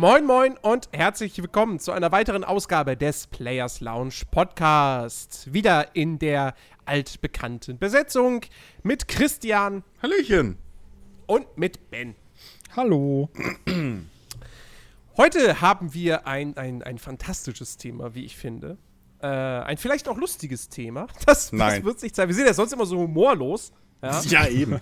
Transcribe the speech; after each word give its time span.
Moin, 0.00 0.24
moin 0.24 0.56
und 0.62 0.88
herzlich 0.92 1.36
willkommen 1.36 1.78
zu 1.78 1.92
einer 1.92 2.10
weiteren 2.10 2.42
Ausgabe 2.42 2.96
des 2.96 3.26
Players 3.26 3.82
Lounge 3.82 4.22
Podcast. 4.30 5.52
Wieder 5.52 5.94
in 5.94 6.18
der 6.18 6.54
altbekannten 6.86 7.78
Besetzung 7.78 8.40
mit 8.82 9.08
Christian. 9.08 9.84
Hallöchen. 10.02 10.56
Und 11.26 11.58
mit 11.58 11.90
Ben. 11.90 12.14
Hallo. 12.74 13.28
Heute 15.18 15.60
haben 15.60 15.92
wir 15.92 16.26
ein, 16.26 16.56
ein, 16.56 16.82
ein 16.82 16.96
fantastisches 16.96 17.76
Thema, 17.76 18.14
wie 18.14 18.24
ich 18.24 18.38
finde. 18.38 18.78
Äh, 19.20 19.26
ein 19.26 19.76
vielleicht 19.76 20.08
auch 20.08 20.16
lustiges 20.16 20.70
Thema. 20.70 21.08
Das, 21.26 21.50
das 21.50 21.84
wird 21.84 22.00
sich 22.00 22.14
zeigen. 22.14 22.30
Wir 22.30 22.36
sind 22.36 22.46
ja 22.46 22.54
sonst 22.54 22.72
immer 22.72 22.86
so 22.86 23.00
humorlos. 23.00 23.70
Ja, 24.00 24.18
ja 24.22 24.46
eben. 24.46 24.80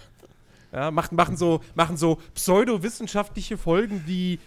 Ja, 0.71 0.93
machen, 0.93 1.17
machen 1.17 1.37
so, 1.37 1.61
machen 1.75 1.97
so 1.97 2.21
pseudowissenschaftliche 2.35 3.59
Folgen 3.59 4.05
wie 4.07 4.39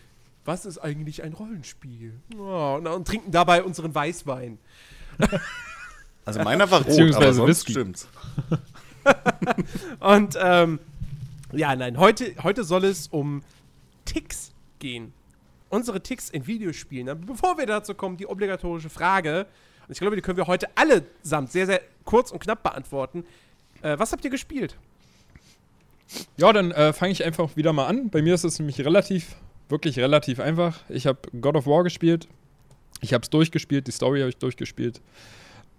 Was 0.45 0.65
ist 0.65 0.79
eigentlich 0.79 1.23
ein 1.23 1.33
Rollenspiel? 1.33 2.19
Oh, 2.37 2.75
und, 2.77 2.87
und, 2.87 3.07
trinken 3.07 3.31
dabei 3.31 3.63
unseren 3.63 3.93
Weißwein. 3.93 4.57
Also 6.23 6.43
meiner 6.43 6.69
war 6.69 6.83
rot, 6.85 7.15
aber 7.15 7.33
sonst 7.33 7.49
Whisky. 7.49 7.71
stimmt's. 7.71 8.07
und 9.99 10.37
ähm, 10.39 10.79
ja, 11.51 11.75
nein, 11.75 11.97
heute, 11.97 12.35
heute 12.43 12.63
soll 12.63 12.85
es 12.85 13.07
um 13.07 13.41
Ticks 14.05 14.51
gehen. 14.77 15.13
Unsere 15.69 16.01
Ticks 16.01 16.29
in 16.29 16.45
Videospielen. 16.45 17.09
Aber 17.09 17.25
bevor 17.25 17.57
wir 17.57 17.65
dazu 17.65 17.95
kommen, 17.95 18.17
die 18.17 18.27
obligatorische 18.27 18.89
Frage, 18.89 19.47
und 19.87 19.93
ich 19.93 19.99
glaube, 19.99 20.15
die 20.15 20.21
können 20.21 20.37
wir 20.37 20.47
heute 20.47 20.67
allesamt 20.75 21.51
sehr, 21.51 21.65
sehr 21.65 21.81
kurz 22.05 22.31
und 22.31 22.39
knapp 22.39 22.63
beantworten. 22.63 23.25
Äh, 23.81 23.97
was 23.97 24.11
habt 24.11 24.23
ihr 24.23 24.31
gespielt? 24.31 24.77
Ja, 26.37 26.53
dann 26.53 26.71
äh, 26.71 26.93
fange 26.93 27.13
ich 27.13 27.23
einfach 27.23 27.55
wieder 27.55 27.73
mal 27.73 27.87
an. 27.87 28.09
Bei 28.09 28.21
mir 28.21 28.33
ist 28.35 28.43
es 28.43 28.59
nämlich 28.59 28.79
relativ, 28.79 29.35
wirklich 29.71 29.97
relativ 29.97 30.39
einfach. 30.39 30.79
Ich 30.89 31.07
habe 31.07 31.19
God 31.39 31.55
of 31.55 31.65
War 31.65 31.83
gespielt. 31.83 32.27
Ich 33.01 33.13
habe 33.13 33.23
es 33.23 33.29
durchgespielt, 33.29 33.87
die 33.87 33.91
Story 33.91 34.19
habe 34.19 34.29
ich 34.29 34.37
durchgespielt. 34.37 35.01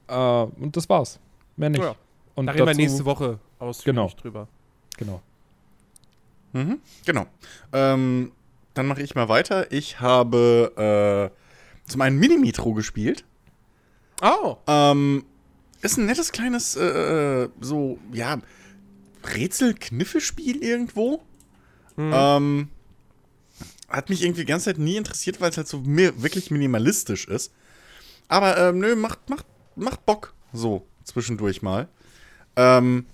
Äh, 0.09 0.15
und 0.15 0.77
das 0.77 0.89
war's. 0.89 1.21
Mehr 1.57 1.71
nicht. 1.71 1.83
Ja. 1.83 1.95
Und 2.35 2.47
da 2.47 2.53
reden 2.53 2.67
wir 2.67 2.75
nächste 2.75 3.05
Woche 3.05 3.39
ausführlich 3.59 4.03
genau. 4.03 4.21
drüber. 4.21 4.49
Genau. 4.97 5.23
Mhm, 6.53 6.81
genau. 7.05 7.27
Ähm, 7.73 8.33
dann 8.75 8.87
mache 8.87 9.03
ich 9.03 9.15
mal 9.15 9.29
weiter. 9.29 9.71
Ich 9.71 10.01
habe 10.01 11.31
äh, 11.35 11.91
zum 11.91 12.01
einen 12.01 12.19
Mini-Metro 12.19 12.75
gespielt. 12.75 13.25
Oh. 14.23 14.57
Ähm, 14.67 15.25
ist 15.83 15.99
ein 15.99 16.07
nettes 16.07 16.33
kleines, 16.33 16.77
äh, 16.77 17.45
äh 17.45 17.49
so, 17.61 17.99
ja, 18.13 18.39
Rätsel-Kniffe-Spiel 19.25 20.63
irgendwo. 20.63 21.23
Mhm. 21.97 22.13
Ähm, 22.15 22.69
hat 23.93 24.11
mich 24.11 24.23
irgendwie 24.23 24.43
die 24.43 24.47
ganze 24.47 24.67
Zeit 24.67 24.79
nie 24.79 24.97
interessiert, 24.97 25.41
weil 25.41 25.51
es 25.51 25.57
halt 25.57 25.69
so 25.69 25.81
mir 25.81 26.23
wirklich 26.23 26.51
minimalistisch 26.51 27.27
ist. 27.29 27.53
Aber 28.29 28.57
ähm, 28.59 28.79
nö, 28.79 28.97
macht, 28.97 29.29
macht, 29.29 29.47
macht 29.77 30.07
Bock. 30.07 30.35
So, 30.53 30.87
zwischendurch 31.05 31.63
mal. 31.63 31.89
Ähm, 32.57 33.07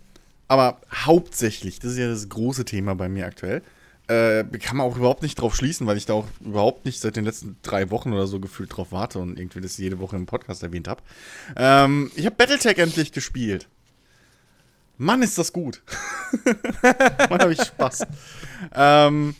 aber 0.46 0.80
hauptsächlich, 0.92 1.78
das 1.78 1.92
ist 1.92 1.98
ja 1.98 2.08
das 2.08 2.28
große 2.28 2.64
Thema 2.64 2.94
bei 2.94 3.08
mir 3.08 3.26
aktuell, 3.26 3.62
äh, 4.08 4.44
kann 4.58 4.78
man 4.78 4.86
auch 4.86 4.96
überhaupt 4.96 5.22
nicht 5.22 5.34
drauf 5.34 5.54
schließen, 5.54 5.86
weil 5.86 5.98
ich 5.98 6.06
da 6.06 6.14
auch 6.14 6.26
überhaupt 6.40 6.86
nicht 6.86 7.00
seit 7.00 7.16
den 7.16 7.24
letzten 7.24 7.56
drei 7.62 7.90
Wochen 7.90 8.12
oder 8.12 8.26
so 8.26 8.40
gefühlt 8.40 8.74
drauf 8.74 8.90
warte 8.90 9.18
und 9.18 9.38
irgendwie 9.38 9.60
das 9.60 9.76
jede 9.76 9.98
Woche 9.98 10.16
im 10.16 10.24
Podcast 10.24 10.62
erwähnt 10.62 10.88
habe. 10.88 11.02
Ähm, 11.56 12.10
ich 12.16 12.24
habe 12.24 12.36
Battletech 12.36 12.78
endlich 12.78 13.12
gespielt. 13.12 13.68
Mann, 14.96 15.22
ist 15.22 15.38
das 15.38 15.52
gut. 15.52 15.82
Mann, 17.30 17.40
habe 17.40 17.52
ich 17.52 17.62
Spaß. 17.62 18.06
ähm, 18.74 19.34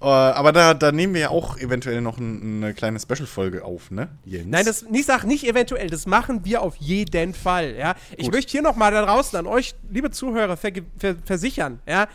äh, 0.00 0.04
aber 0.04 0.52
da, 0.52 0.74
da 0.74 0.92
nehmen 0.92 1.14
wir 1.14 1.20
ja 1.22 1.30
auch 1.30 1.58
eventuell 1.58 2.00
noch 2.00 2.18
ein, 2.18 2.62
eine 2.62 2.74
kleine 2.74 3.00
Special-Folge 3.00 3.64
auf, 3.64 3.90
ne, 3.90 4.08
Jens? 4.24 4.46
Nein, 4.48 4.64
das 4.64 4.82
nicht 4.82 5.06
sag 5.06 5.24
nicht 5.24 5.46
eventuell, 5.46 5.88
das 5.88 6.06
machen 6.06 6.44
wir 6.44 6.62
auf 6.62 6.76
jeden 6.76 7.34
Fall, 7.34 7.74
ja. 7.76 7.94
Ich 8.16 8.26
Gut. 8.26 8.34
möchte 8.34 8.52
hier 8.52 8.62
noch 8.62 8.76
mal 8.76 8.92
da 8.92 9.04
draußen 9.04 9.38
an 9.38 9.46
euch, 9.46 9.74
liebe 9.90 10.10
Zuhörer, 10.10 10.56
ver 10.56 10.72
ver 10.98 11.16
versichern, 11.24 11.80
ja. 11.86 12.08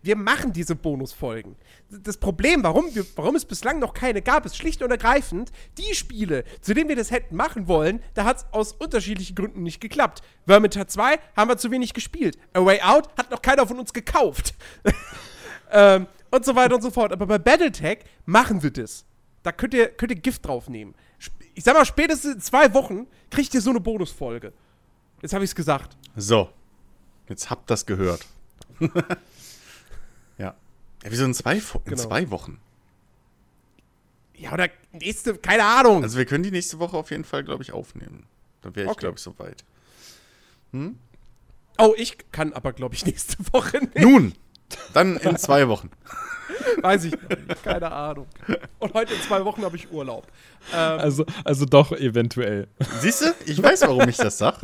Wir 0.00 0.16
machen 0.16 0.52
diese 0.52 0.76
Bonusfolgen 0.76 1.56
das 1.90 2.18
Problem, 2.18 2.62
warum, 2.62 2.94
wir, 2.94 3.04
warum 3.16 3.34
es 3.34 3.44
bislang 3.44 3.78
noch 3.78 3.94
keine 3.94 4.20
gab, 4.20 4.44
ist 4.44 4.56
schlicht 4.56 4.82
und 4.82 4.90
ergreifend, 4.90 5.50
die 5.78 5.94
Spiele, 5.94 6.44
zu 6.60 6.74
denen 6.74 6.88
wir 6.88 6.96
das 6.96 7.10
hätten 7.10 7.34
machen 7.36 7.66
wollen, 7.66 8.02
da 8.14 8.24
hat 8.24 8.38
es 8.38 8.46
aus 8.52 8.72
unterschiedlichen 8.72 9.34
Gründen 9.34 9.62
nicht 9.62 9.80
geklappt. 9.80 10.22
Vermintide 10.46 10.86
2 10.86 11.18
haben 11.36 11.48
wir 11.48 11.56
zu 11.56 11.70
wenig 11.70 11.94
gespielt. 11.94 12.38
A 12.52 12.64
Way 12.64 12.82
Out 12.82 13.08
hat 13.16 13.30
noch 13.30 13.42
keiner 13.42 13.66
von 13.66 13.78
uns 13.78 13.92
gekauft. 13.92 14.54
ähm, 15.72 16.06
und 16.30 16.44
so 16.44 16.54
weiter 16.54 16.74
und 16.74 16.82
so 16.82 16.90
fort. 16.90 17.12
Aber 17.12 17.26
bei 17.26 17.38
Battletech 17.38 17.98
machen 18.26 18.62
wir 18.62 18.70
das. 18.70 19.04
Da 19.42 19.52
könnt 19.52 19.74
ihr, 19.74 19.88
könnt 19.88 20.12
ihr 20.12 20.18
Gift 20.18 20.46
draufnehmen. 20.46 20.94
Ich 21.54 21.64
sag 21.64 21.74
mal, 21.74 21.84
spätestens 21.84 22.34
in 22.34 22.40
zwei 22.40 22.72
Wochen 22.74 23.06
kriegt 23.30 23.54
ihr 23.54 23.60
so 23.60 23.70
eine 23.70 23.80
Bonusfolge. 23.80 24.52
Jetzt 25.22 25.32
habe 25.32 25.44
ich 25.44 25.50
es 25.50 25.54
gesagt. 25.54 25.96
So. 26.16 26.50
Jetzt 27.28 27.50
habt 27.50 27.70
das 27.70 27.86
gehört. 27.86 28.26
Ja, 31.02 31.10
wieso 31.10 31.24
in 31.24 31.34
zwei, 31.34 31.56
in 31.56 31.62
genau. 31.84 32.02
zwei 32.02 32.30
Wochen? 32.30 32.60
Ja, 34.34 34.52
oder 34.52 34.68
nächste, 34.92 35.36
keine 35.36 35.64
Ahnung. 35.64 36.02
Also 36.04 36.16
wir 36.16 36.26
können 36.26 36.44
die 36.44 36.50
nächste 36.50 36.78
Woche 36.78 36.96
auf 36.96 37.10
jeden 37.10 37.24
Fall, 37.24 37.42
glaube 37.42 37.62
ich, 37.62 37.72
aufnehmen. 37.72 38.26
Dann 38.62 38.74
wäre 38.76 38.86
ich, 38.86 38.90
okay. 38.92 39.00
glaube 39.00 39.16
ich, 39.16 39.22
soweit. 39.22 39.64
Hm? 40.72 40.98
Oh, 41.76 41.94
ich 41.96 42.18
kann 42.30 42.52
aber, 42.52 42.72
glaube 42.72 42.94
ich, 42.94 43.04
nächste 43.06 43.36
Woche 43.52 43.78
nicht. 43.78 43.98
Nun, 43.98 44.34
dann 44.92 45.16
in 45.16 45.36
zwei 45.36 45.68
Wochen. 45.68 45.90
Weiß 46.82 47.04
ich 47.04 47.12
nicht, 47.12 47.62
keine 47.62 47.90
Ahnung. 47.90 48.26
Und 48.78 48.94
heute 48.94 49.14
in 49.14 49.20
zwei 49.22 49.44
Wochen 49.44 49.62
habe 49.64 49.76
ich 49.76 49.90
Urlaub. 49.90 50.26
Ähm, 50.72 51.00
also, 51.00 51.24
also 51.44 51.64
doch 51.64 51.92
eventuell. 51.92 52.68
Siehst 53.00 53.22
du? 53.22 53.26
Ich 53.46 53.62
weiß, 53.62 53.82
warum 53.82 54.08
ich 54.08 54.16
das 54.16 54.38
sage. 54.38 54.58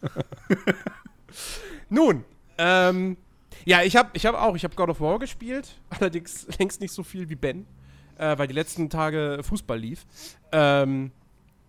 Nun, 1.88 2.24
ähm, 2.58 3.16
ja, 3.64 3.82
ich 3.82 3.96
habe 3.96 4.10
ich 4.12 4.26
hab 4.26 4.34
auch, 4.34 4.54
ich 4.56 4.64
habe 4.64 4.74
God 4.74 4.90
of 4.90 5.00
War 5.00 5.18
gespielt, 5.18 5.76
allerdings 5.90 6.46
längst 6.58 6.80
nicht 6.80 6.92
so 6.92 7.02
viel 7.02 7.28
wie 7.28 7.34
Ben, 7.34 7.66
äh, 8.18 8.36
weil 8.36 8.46
die 8.46 8.54
letzten 8.54 8.90
Tage 8.90 9.40
Fußball 9.42 9.78
lief. 9.78 10.04
Ähm, 10.52 11.12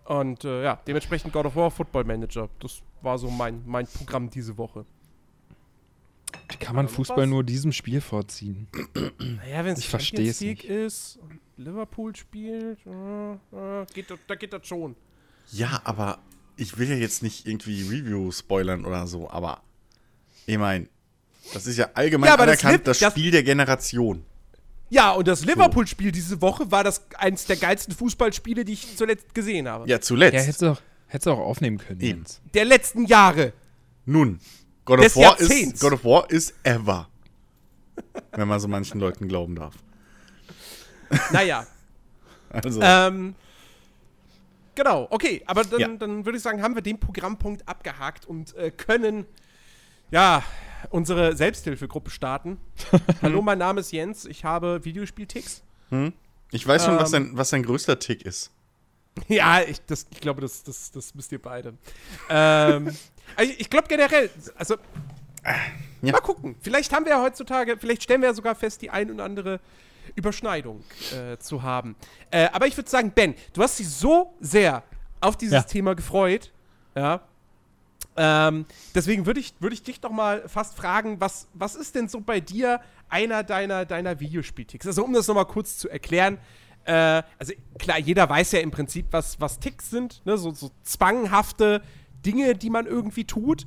und 0.04 0.44
äh, 0.44 0.64
ja, 0.64 0.78
dementsprechend 0.86 1.32
God 1.32 1.46
of 1.46 1.56
War 1.56 1.70
Football 1.70 2.04
Manager. 2.04 2.48
Das 2.60 2.82
war 3.02 3.18
so 3.18 3.30
mein, 3.30 3.62
mein 3.66 3.86
Programm 3.86 4.30
diese 4.30 4.56
Woche. 4.56 4.84
Wie 6.48 6.56
kann 6.56 6.76
man 6.76 6.88
Fußball 6.88 7.24
was? 7.24 7.28
nur 7.28 7.44
diesem 7.44 7.72
Spiel 7.72 8.00
vorziehen? 8.00 8.68
Naja, 9.18 9.64
wenn 9.64 9.74
es 9.74 9.84
Champions 9.84 10.40
League 10.40 10.64
ist 10.64 11.18
und 11.18 11.40
Liverpool 11.56 12.14
spielt, 12.14 12.78
äh, 12.86 13.32
äh, 13.32 13.86
geht, 13.92 14.06
da 14.26 14.34
geht 14.34 14.52
das 14.52 14.66
schon. 14.66 14.94
Ja, 15.52 15.80
aber 15.84 16.18
ich 16.56 16.78
will 16.78 16.88
ja 16.88 16.96
jetzt 16.96 17.22
nicht 17.22 17.46
irgendwie 17.46 17.82
Review 17.82 18.30
spoilern 18.30 18.84
oder 18.84 19.06
so, 19.06 19.30
aber 19.30 19.62
ich 20.46 20.58
meine, 20.58 20.88
das 21.52 21.66
ist 21.66 21.76
ja 21.76 21.90
allgemein 21.94 22.28
ja, 22.28 22.36
anerkannt 22.36 22.86
das, 22.86 22.98
das, 22.98 23.12
Spiel 23.12 23.30
der 23.30 23.42
Generation. 23.42 24.24
Ja, 24.88 25.12
und 25.12 25.26
das 25.26 25.44
Liverpool-Spiel 25.44 26.12
diese 26.12 26.40
Woche 26.40 26.70
war 26.70 26.84
das 26.84 27.02
eines 27.16 27.46
der 27.46 27.56
geilsten 27.56 27.94
Fußballspiele, 27.94 28.64
die 28.64 28.74
ich 28.74 28.96
zuletzt 28.96 29.34
gesehen 29.34 29.68
habe. 29.68 29.88
Ja, 29.88 30.00
zuletzt. 30.00 30.34
Ja, 30.34 30.40
hättest 30.40 30.62
du 30.62 30.72
auch, 30.72 30.80
hättest 31.08 31.26
du 31.26 31.30
auch 31.32 31.38
aufnehmen 31.38 31.78
können. 31.78 32.00
Eben. 32.00 32.24
Der 32.54 32.64
letzten 32.64 33.04
Jahre. 33.04 33.52
Nun, 34.04 34.38
God 34.86 35.00
of, 35.00 35.16
War 35.16 35.38
ist, 35.38 35.80
God 35.80 35.92
of 35.92 36.04
War 36.04 36.30
ist 36.30 36.54
ever. 36.62 37.08
wenn 38.32 38.48
man 38.48 38.60
so 38.60 38.68
manchen 38.68 39.00
Leuten 39.00 39.28
glauben 39.28 39.56
darf. 39.56 39.74
Naja. 41.32 41.66
also. 42.50 42.80
Ähm, 42.82 43.34
genau, 44.74 45.08
okay, 45.10 45.42
aber 45.46 45.64
dann, 45.64 45.80
ja. 45.80 45.88
dann 45.88 46.24
würde 46.24 46.38
ich 46.38 46.42
sagen, 46.42 46.62
haben 46.62 46.74
wir 46.74 46.82
den 46.82 47.00
Programmpunkt 47.00 47.68
abgehakt 47.68 48.26
und 48.26 48.54
äh, 48.56 48.70
können 48.70 49.26
ja, 50.10 50.44
unsere 50.90 51.36
Selbsthilfegruppe 51.36 52.10
starten. 52.10 52.58
Hallo, 53.22 53.42
mein 53.42 53.58
Name 53.58 53.80
ist 53.80 53.92
Jens, 53.92 54.24
ich 54.24 54.44
habe 54.44 54.84
Videospielticks. 54.84 55.62
Hm? 55.90 56.12
Ich 56.52 56.66
weiß 56.66 56.84
schon, 56.84 56.94
ähm, 56.94 57.00
was, 57.00 57.10
dein, 57.10 57.36
was 57.36 57.50
dein 57.50 57.64
größter 57.64 57.98
Tick 57.98 58.22
ist. 58.22 58.52
Ja, 59.28 59.62
ich, 59.62 59.80
das, 59.86 60.06
ich 60.10 60.20
glaube, 60.20 60.42
das, 60.42 60.62
das, 60.62 60.92
das 60.92 61.16
wisst 61.16 61.32
ihr 61.32 61.40
beide. 61.40 61.74
ähm, 62.28 62.94
also 63.34 63.52
ich 63.58 63.70
glaube 63.70 63.88
generell, 63.88 64.30
also 64.56 64.76
ja. 66.02 66.12
mal 66.12 66.20
gucken. 66.20 66.56
Vielleicht 66.60 66.92
haben 66.92 67.04
wir 67.04 67.12
ja 67.12 67.22
heutzutage, 67.22 67.76
vielleicht 67.78 68.02
stellen 68.02 68.20
wir 68.20 68.28
ja 68.28 68.34
sogar 68.34 68.54
fest, 68.54 68.82
die 68.82 68.90
ein 68.90 69.10
und 69.10 69.20
andere 69.20 69.60
Überschneidung 70.14 70.84
äh, 71.12 71.36
zu 71.38 71.62
haben. 71.62 71.96
Äh, 72.30 72.48
aber 72.52 72.66
ich 72.66 72.76
würde 72.76 72.88
sagen, 72.88 73.12
Ben, 73.14 73.34
du 73.52 73.62
hast 73.62 73.78
dich 73.78 73.88
so 73.88 74.34
sehr 74.40 74.82
auf 75.20 75.36
dieses 75.36 75.54
ja. 75.54 75.62
Thema 75.62 75.94
gefreut, 75.94 76.52
ja, 76.94 77.22
ähm, 78.16 78.64
deswegen 78.94 79.26
würde 79.26 79.40
ich, 79.40 79.54
würd 79.60 79.74
ich 79.74 79.82
dich 79.82 80.00
doch 80.00 80.10
mal 80.10 80.48
fast 80.48 80.74
fragen, 80.74 81.20
was, 81.20 81.48
was 81.52 81.74
ist 81.74 81.94
denn 81.94 82.08
so 82.08 82.20
bei 82.20 82.40
dir 82.40 82.80
einer 83.08 83.42
deiner, 83.42 83.84
deiner 83.84 84.18
Videospielticks? 84.20 84.86
Also, 84.86 85.04
um 85.04 85.12
das 85.12 85.28
nochmal 85.28 85.46
kurz 85.46 85.76
zu 85.76 85.88
erklären, 85.88 86.38
äh, 86.84 87.22
also 87.38 87.52
klar, 87.78 87.98
jeder 87.98 88.28
weiß 88.28 88.52
ja 88.52 88.60
im 88.60 88.70
Prinzip, 88.70 89.06
was, 89.10 89.40
was 89.40 89.58
Ticks 89.58 89.90
sind, 89.90 90.24
ne? 90.24 90.38
so, 90.38 90.52
so 90.52 90.70
zwanghafte 90.82 91.82
Dinge, 92.26 92.54
die 92.54 92.70
man 92.70 92.86
irgendwie 92.86 93.24
tut, 93.24 93.66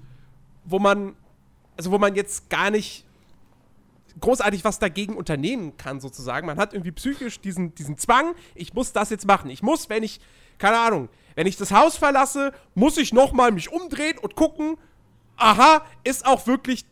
wo 0.66 0.80
man, 0.80 1.16
also 1.78 1.92
wo 1.92 1.98
man 1.98 2.16
jetzt 2.16 2.50
gar 2.50 2.70
nicht 2.70 3.06
großartig 4.20 4.64
was 4.64 4.80
dagegen 4.80 5.16
unternehmen 5.16 5.78
kann, 5.78 6.00
sozusagen. 6.00 6.46
Man 6.46 6.58
hat 6.58 6.74
irgendwie 6.74 6.92
psychisch 6.92 7.40
diesen, 7.40 7.74
diesen 7.76 7.98
Zwang, 7.98 8.36
ich 8.56 8.74
muss 8.74 8.92
das 8.92 9.10
jetzt 9.10 9.26
machen. 9.26 9.50
Ich 9.50 9.64
muss, 9.64 9.90
wenn 9.90 10.04
ich, 10.04 10.20
keine 10.58 10.78
Ahnung, 10.78 11.10
wenn 11.36 11.48
ich 11.48 11.58
das 11.58 11.72
Haus 11.72 11.98
verlasse, 11.98 12.52
muss 12.76 12.98
ich 12.98 13.14
nochmal 13.14 13.52
mich 13.52 13.72
umdrehen 13.72 14.18
und 14.18 14.36
gucken, 14.36 14.76
aha, 15.38 15.86
ist 16.04 16.26
auch 16.26 16.48
wirklich, 16.48 16.86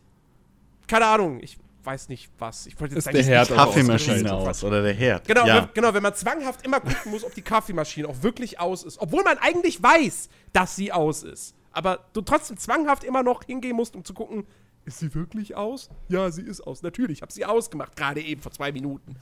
keine 0.86 1.06
Ahnung, 1.06 1.40
ich 1.42 1.58
weiß 1.84 2.08
nicht 2.08 2.30
was. 2.38 2.66
Ich 2.66 2.78
wollte 2.80 2.94
jetzt 2.94 3.06
Ist 3.06 3.14
der 3.14 3.24
Herd 3.24 3.48
Die 3.48 3.52
auch 3.54 3.56
Kaffeemaschine 3.56 4.32
ausgeschaltet. 4.32 4.48
aus 4.48 4.64
oder 4.64 4.82
der 4.82 4.94
Herd. 4.94 5.26
Genau, 5.26 5.46
ja. 5.46 5.56
wenn, 5.56 5.68
genau, 5.74 5.94
wenn 5.94 6.02
man 6.02 6.14
zwanghaft 6.14 6.64
immer 6.64 6.80
gucken 6.80 7.12
muss, 7.12 7.24
ob 7.24 7.34
die 7.34 7.42
Kaffeemaschine 7.42 8.08
auch 8.08 8.22
wirklich 8.22 8.60
aus 8.60 8.84
ist. 8.84 8.98
Obwohl 9.00 9.22
man 9.24 9.38
eigentlich 9.38 9.82
weiß, 9.82 10.28
dass 10.52 10.76
sie 10.76 10.92
aus 10.92 11.22
ist. 11.22 11.54
Aber 11.78 12.00
du 12.12 12.22
trotzdem 12.22 12.56
zwanghaft 12.56 13.04
immer 13.04 13.22
noch 13.22 13.44
hingehen 13.44 13.76
musst, 13.76 13.94
um 13.94 14.04
zu 14.04 14.12
gucken, 14.12 14.44
ist 14.84 14.98
sie 14.98 15.14
wirklich 15.14 15.54
aus? 15.54 15.90
Ja, 16.08 16.28
sie 16.28 16.42
ist 16.42 16.60
aus. 16.60 16.82
Natürlich, 16.82 17.18
ich 17.18 17.22
habe 17.22 17.30
sie 17.30 17.44
ausgemacht, 17.44 17.94
gerade 17.94 18.20
eben 18.20 18.40
vor 18.40 18.50
zwei 18.50 18.72
Minuten. 18.72 19.14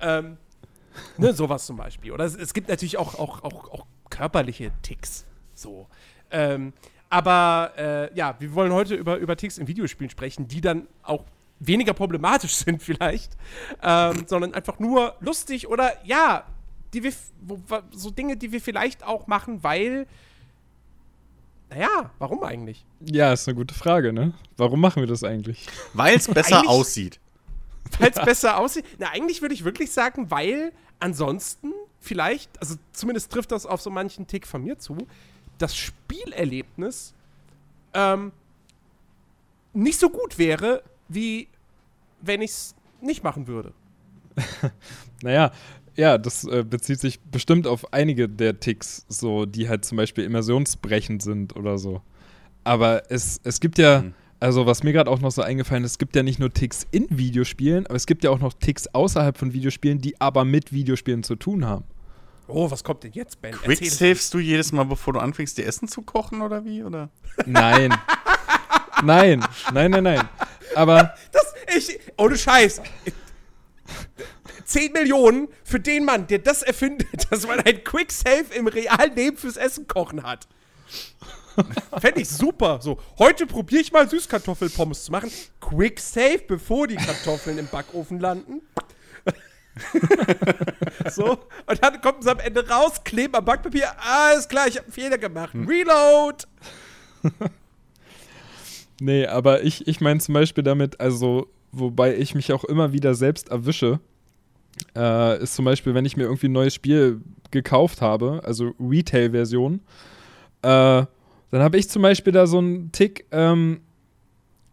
Ähm, 0.00 0.38
ne, 1.18 1.34
sowas 1.34 1.66
zum 1.66 1.76
Beispiel. 1.76 2.12
Oder 2.12 2.24
es, 2.24 2.34
es 2.34 2.54
gibt 2.54 2.70
natürlich 2.70 2.96
auch, 2.96 3.18
auch, 3.18 3.44
auch, 3.44 3.70
auch 3.70 3.86
körperliche 4.08 4.72
Ticks. 4.80 5.26
So. 5.52 5.86
Ähm, 6.30 6.72
aber 7.10 7.72
äh, 7.76 8.14
ja, 8.16 8.36
wir 8.38 8.54
wollen 8.54 8.72
heute 8.72 8.94
über, 8.94 9.18
über 9.18 9.36
Ticks 9.36 9.58
in 9.58 9.66
Videospielen 9.66 10.08
sprechen, 10.08 10.48
die 10.48 10.62
dann 10.62 10.88
auch 11.02 11.26
weniger 11.60 11.92
problematisch 11.92 12.54
sind 12.64 12.82
vielleicht, 12.82 13.36
ähm, 13.82 14.24
sondern 14.26 14.54
einfach 14.54 14.78
nur 14.78 15.14
lustig 15.20 15.68
oder 15.68 15.92
ja, 16.06 16.46
die 16.94 17.02
wir, 17.02 17.12
wo, 17.42 17.60
so 17.90 18.10
Dinge, 18.10 18.38
die 18.38 18.50
wir 18.50 18.62
vielleicht 18.62 19.04
auch 19.04 19.26
machen, 19.26 19.62
weil, 19.62 20.06
naja, 21.74 22.10
warum 22.18 22.42
eigentlich? 22.42 22.84
Ja, 23.00 23.32
ist 23.32 23.48
eine 23.48 23.56
gute 23.56 23.74
Frage, 23.74 24.12
ne? 24.12 24.34
Warum 24.56 24.80
machen 24.80 25.02
wir 25.02 25.06
das 25.06 25.24
eigentlich? 25.24 25.66
Weil 25.94 26.16
es 26.16 26.28
besser 26.34 26.68
aussieht. 26.68 27.18
Weil 27.98 28.10
es 28.10 28.22
besser 28.22 28.58
aussieht. 28.58 28.84
Na, 28.98 29.10
eigentlich 29.10 29.40
würde 29.40 29.54
ich 29.54 29.64
wirklich 29.64 29.90
sagen, 29.90 30.30
weil 30.30 30.72
ansonsten 31.00 31.72
vielleicht, 32.00 32.60
also 32.60 32.76
zumindest 32.92 33.32
trifft 33.32 33.52
das 33.52 33.64
auf 33.64 33.80
so 33.80 33.90
manchen 33.90 34.26
Tick 34.26 34.46
von 34.46 34.62
mir 34.62 34.78
zu, 34.78 34.98
das 35.58 35.74
Spielerlebnis 35.74 37.14
ähm, 37.94 38.32
nicht 39.72 39.98
so 39.98 40.10
gut 40.10 40.38
wäre, 40.38 40.82
wie 41.08 41.48
wenn 42.20 42.42
ich 42.42 42.50
es 42.50 42.74
nicht 43.00 43.24
machen 43.24 43.46
würde. 43.46 43.72
Naja, 45.24 45.52
ja, 45.96 46.18
das 46.18 46.44
äh, 46.44 46.64
bezieht 46.64 47.00
sich 47.00 47.20
bestimmt 47.20 47.66
auf 47.66 47.92
einige 47.92 48.28
der 48.28 48.60
Ticks, 48.60 49.04
so, 49.08 49.46
die 49.46 49.68
halt 49.68 49.84
zum 49.84 49.96
Beispiel 49.96 50.24
immersionsbrechend 50.24 51.22
sind 51.22 51.56
oder 51.56 51.78
so. 51.78 52.02
Aber 52.64 53.10
es, 53.10 53.40
es 53.44 53.60
gibt 53.60 53.78
ja, 53.78 54.00
Hm. 54.00 54.14
also 54.40 54.66
was 54.66 54.82
mir 54.82 54.92
gerade 54.92 55.10
auch 55.10 55.20
noch 55.20 55.30
so 55.32 55.42
eingefallen 55.42 55.84
ist, 55.84 55.92
es 55.92 55.98
gibt 55.98 56.14
ja 56.16 56.22
nicht 56.22 56.38
nur 56.38 56.52
Ticks 56.52 56.86
in 56.90 57.06
Videospielen, 57.10 57.86
aber 57.86 57.96
es 57.96 58.06
gibt 58.06 58.24
ja 58.24 58.30
auch 58.30 58.38
noch 58.38 58.52
Ticks 58.54 58.86
außerhalb 58.88 59.36
von 59.36 59.52
Videospielen, 59.52 59.98
die 60.00 60.20
aber 60.20 60.44
mit 60.44 60.72
Videospielen 60.72 61.22
zu 61.22 61.36
tun 61.36 61.64
haben. 61.66 61.84
Oh, 62.48 62.70
was 62.70 62.84
kommt 62.84 63.02
denn 63.04 63.12
jetzt, 63.12 63.40
Ben? 63.40 63.52
Quicksavest 63.52 64.34
du 64.34 64.38
jedes 64.38 64.72
Mal, 64.72 64.84
bevor 64.84 65.14
du 65.14 65.20
anfängst, 65.20 65.56
dir 65.58 65.64
Essen 65.66 65.88
zu 65.88 66.02
kochen 66.02 66.42
oder 66.42 66.64
wie? 66.64 66.82
Oder? 66.82 67.08
Nein. 67.46 67.94
nein, 69.04 69.44
nein, 69.72 69.90
nein, 69.90 70.04
nein. 70.04 70.28
Aber 70.74 71.14
Das, 71.30 71.54
ich, 71.76 71.98
ohne 72.18 72.36
Scheiß. 72.36 72.82
10 74.72 74.92
Millionen 74.92 75.48
für 75.64 75.78
den 75.78 76.04
Mann, 76.06 76.26
der 76.26 76.38
das 76.38 76.62
erfindet, 76.62 77.26
dass 77.30 77.46
man 77.46 77.60
ein 77.60 77.84
Quick 77.84 78.10
Save 78.10 78.46
im 78.54 78.66
realen 78.66 79.14
Leben 79.14 79.36
fürs 79.36 79.56
Essen 79.56 79.86
kochen 79.86 80.22
hat. 80.22 80.48
Fände 82.00 82.22
ich 82.22 82.28
super. 82.30 82.80
So, 82.80 82.98
heute 83.18 83.46
probiere 83.46 83.82
ich 83.82 83.92
mal 83.92 84.08
Süßkartoffelpommes 84.08 85.04
zu 85.04 85.12
machen. 85.12 85.30
Quick 85.60 86.00
Save, 86.00 86.40
bevor 86.48 86.86
die 86.86 86.96
Kartoffeln 86.96 87.58
im 87.58 87.66
Backofen 87.66 88.18
landen. 88.18 88.62
so, 91.10 91.38
und 91.66 91.82
dann 91.82 92.00
kommt 92.00 92.22
es 92.22 92.26
am 92.26 92.38
Ende 92.40 92.66
raus, 92.66 93.04
kleben 93.04 93.34
am 93.34 93.44
Backpapier. 93.44 93.88
Alles 93.98 94.48
klar, 94.48 94.68
ich 94.68 94.76
habe 94.76 94.86
einen 94.86 94.92
Fehler 94.92 95.18
gemacht. 95.18 95.54
Reload! 95.54 96.44
Nee, 99.00 99.26
aber 99.26 99.62
ich, 99.62 99.86
ich 99.86 100.00
meine 100.00 100.20
zum 100.20 100.34
Beispiel 100.34 100.62
damit, 100.64 101.00
also, 101.00 101.48
wobei 101.72 102.16
ich 102.16 102.34
mich 102.34 102.52
auch 102.52 102.64
immer 102.64 102.92
wieder 102.92 103.14
selbst 103.14 103.48
erwische, 103.48 104.00
äh, 104.96 105.42
ist 105.42 105.54
zum 105.54 105.64
Beispiel, 105.64 105.94
wenn 105.94 106.04
ich 106.04 106.16
mir 106.16 106.24
irgendwie 106.24 106.48
ein 106.48 106.52
neues 106.52 106.74
Spiel 106.74 107.20
gekauft 107.50 108.00
habe, 108.00 108.42
also 108.44 108.72
Retail-Version, 108.80 109.80
äh, 110.62 111.04
dann 111.52 111.60
habe 111.60 111.76
ich 111.76 111.88
zum 111.88 112.02
Beispiel 112.02 112.32
da 112.32 112.46
so 112.46 112.58
einen 112.58 112.92
Tick, 112.92 113.26
ähm, 113.30 113.80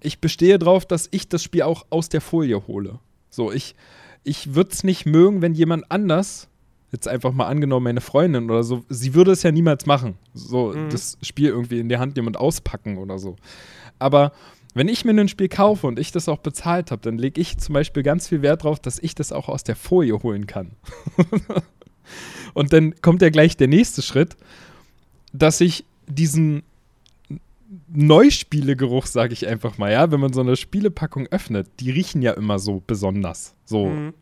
ich 0.01 0.19
bestehe 0.19 0.57
drauf, 0.59 0.85
dass 0.85 1.09
ich 1.11 1.27
das 1.27 1.43
Spiel 1.43 1.63
auch 1.63 1.85
aus 1.89 2.09
der 2.09 2.21
Folie 2.21 2.67
hole. 2.67 2.99
So, 3.29 3.51
ich, 3.51 3.75
ich 4.23 4.55
würde 4.55 4.71
es 4.71 4.83
nicht 4.83 5.05
mögen, 5.05 5.41
wenn 5.41 5.53
jemand 5.53 5.91
anders, 5.91 6.47
jetzt 6.91 7.07
einfach 7.07 7.33
mal 7.33 7.47
angenommen, 7.47 7.83
meine 7.83 8.01
Freundin 8.01 8.49
oder 8.49 8.63
so, 8.63 8.83
sie 8.89 9.13
würde 9.13 9.31
es 9.31 9.43
ja 9.43 9.51
niemals 9.51 9.85
machen. 9.85 10.17
So, 10.33 10.73
das 10.89 11.17
Spiel 11.21 11.49
irgendwie 11.49 11.79
in 11.79 11.89
der 11.89 11.99
Hand 11.99 12.15
jemand 12.15 12.37
auspacken 12.37 12.97
oder 12.97 13.19
so. 13.19 13.35
Aber 13.99 14.31
wenn 14.79 14.87
ich 14.87 15.03
mir 15.03 15.11
ein 15.11 15.27
Spiel 15.27 15.49
kaufe 15.49 15.87
und 15.87 15.99
ich 15.99 16.13
das 16.13 16.29
auch 16.29 16.37
bezahlt 16.37 16.91
habe, 16.91 17.01
dann 17.01 17.17
lege 17.17 17.41
ich 17.41 17.57
zum 17.57 17.73
Beispiel 17.73 18.01
ganz 18.01 18.29
viel 18.29 18.41
Wert 18.41 18.63
drauf, 18.63 18.79
dass 18.79 18.97
ich 18.97 19.13
das 19.13 19.33
auch 19.33 19.49
aus 19.49 19.65
der 19.65 19.75
Folie 19.75 20.23
holen 20.23 20.47
kann. 20.47 20.71
und 22.53 22.71
dann 22.71 22.95
kommt 23.01 23.21
ja 23.21 23.29
gleich 23.29 23.57
der 23.57 23.67
nächste 23.67 24.01
Schritt, 24.01 24.37
dass 25.33 25.59
ich 25.59 25.83
diesen 26.07 26.63
Neuspielegeruch, 27.89 29.05
sage 29.05 29.33
ich 29.33 29.47
einfach 29.49 29.77
mal, 29.77 29.91
ja, 29.91 30.13
wenn 30.13 30.21
man 30.21 30.31
so 30.31 30.39
eine 30.39 30.55
Spielepackung 30.55 31.27
öffnet, 31.27 31.67
die 31.81 31.91
riechen 31.91 32.21
ja 32.21 32.31
immer 32.31 32.57
so 32.57 32.81
besonders. 32.87 33.55
So. 33.65 33.87
Mhm. 33.87 34.13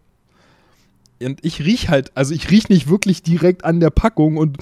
Und 1.21 1.45
ich 1.45 1.63
riech 1.63 1.89
halt, 1.89 2.17
also 2.17 2.33
ich 2.33 2.49
riech 2.49 2.67
nicht 2.67 2.89
wirklich 2.89 3.21
direkt 3.21 3.63
an 3.63 3.79
der 3.79 3.91
Packung 3.91 4.37
und 4.37 4.57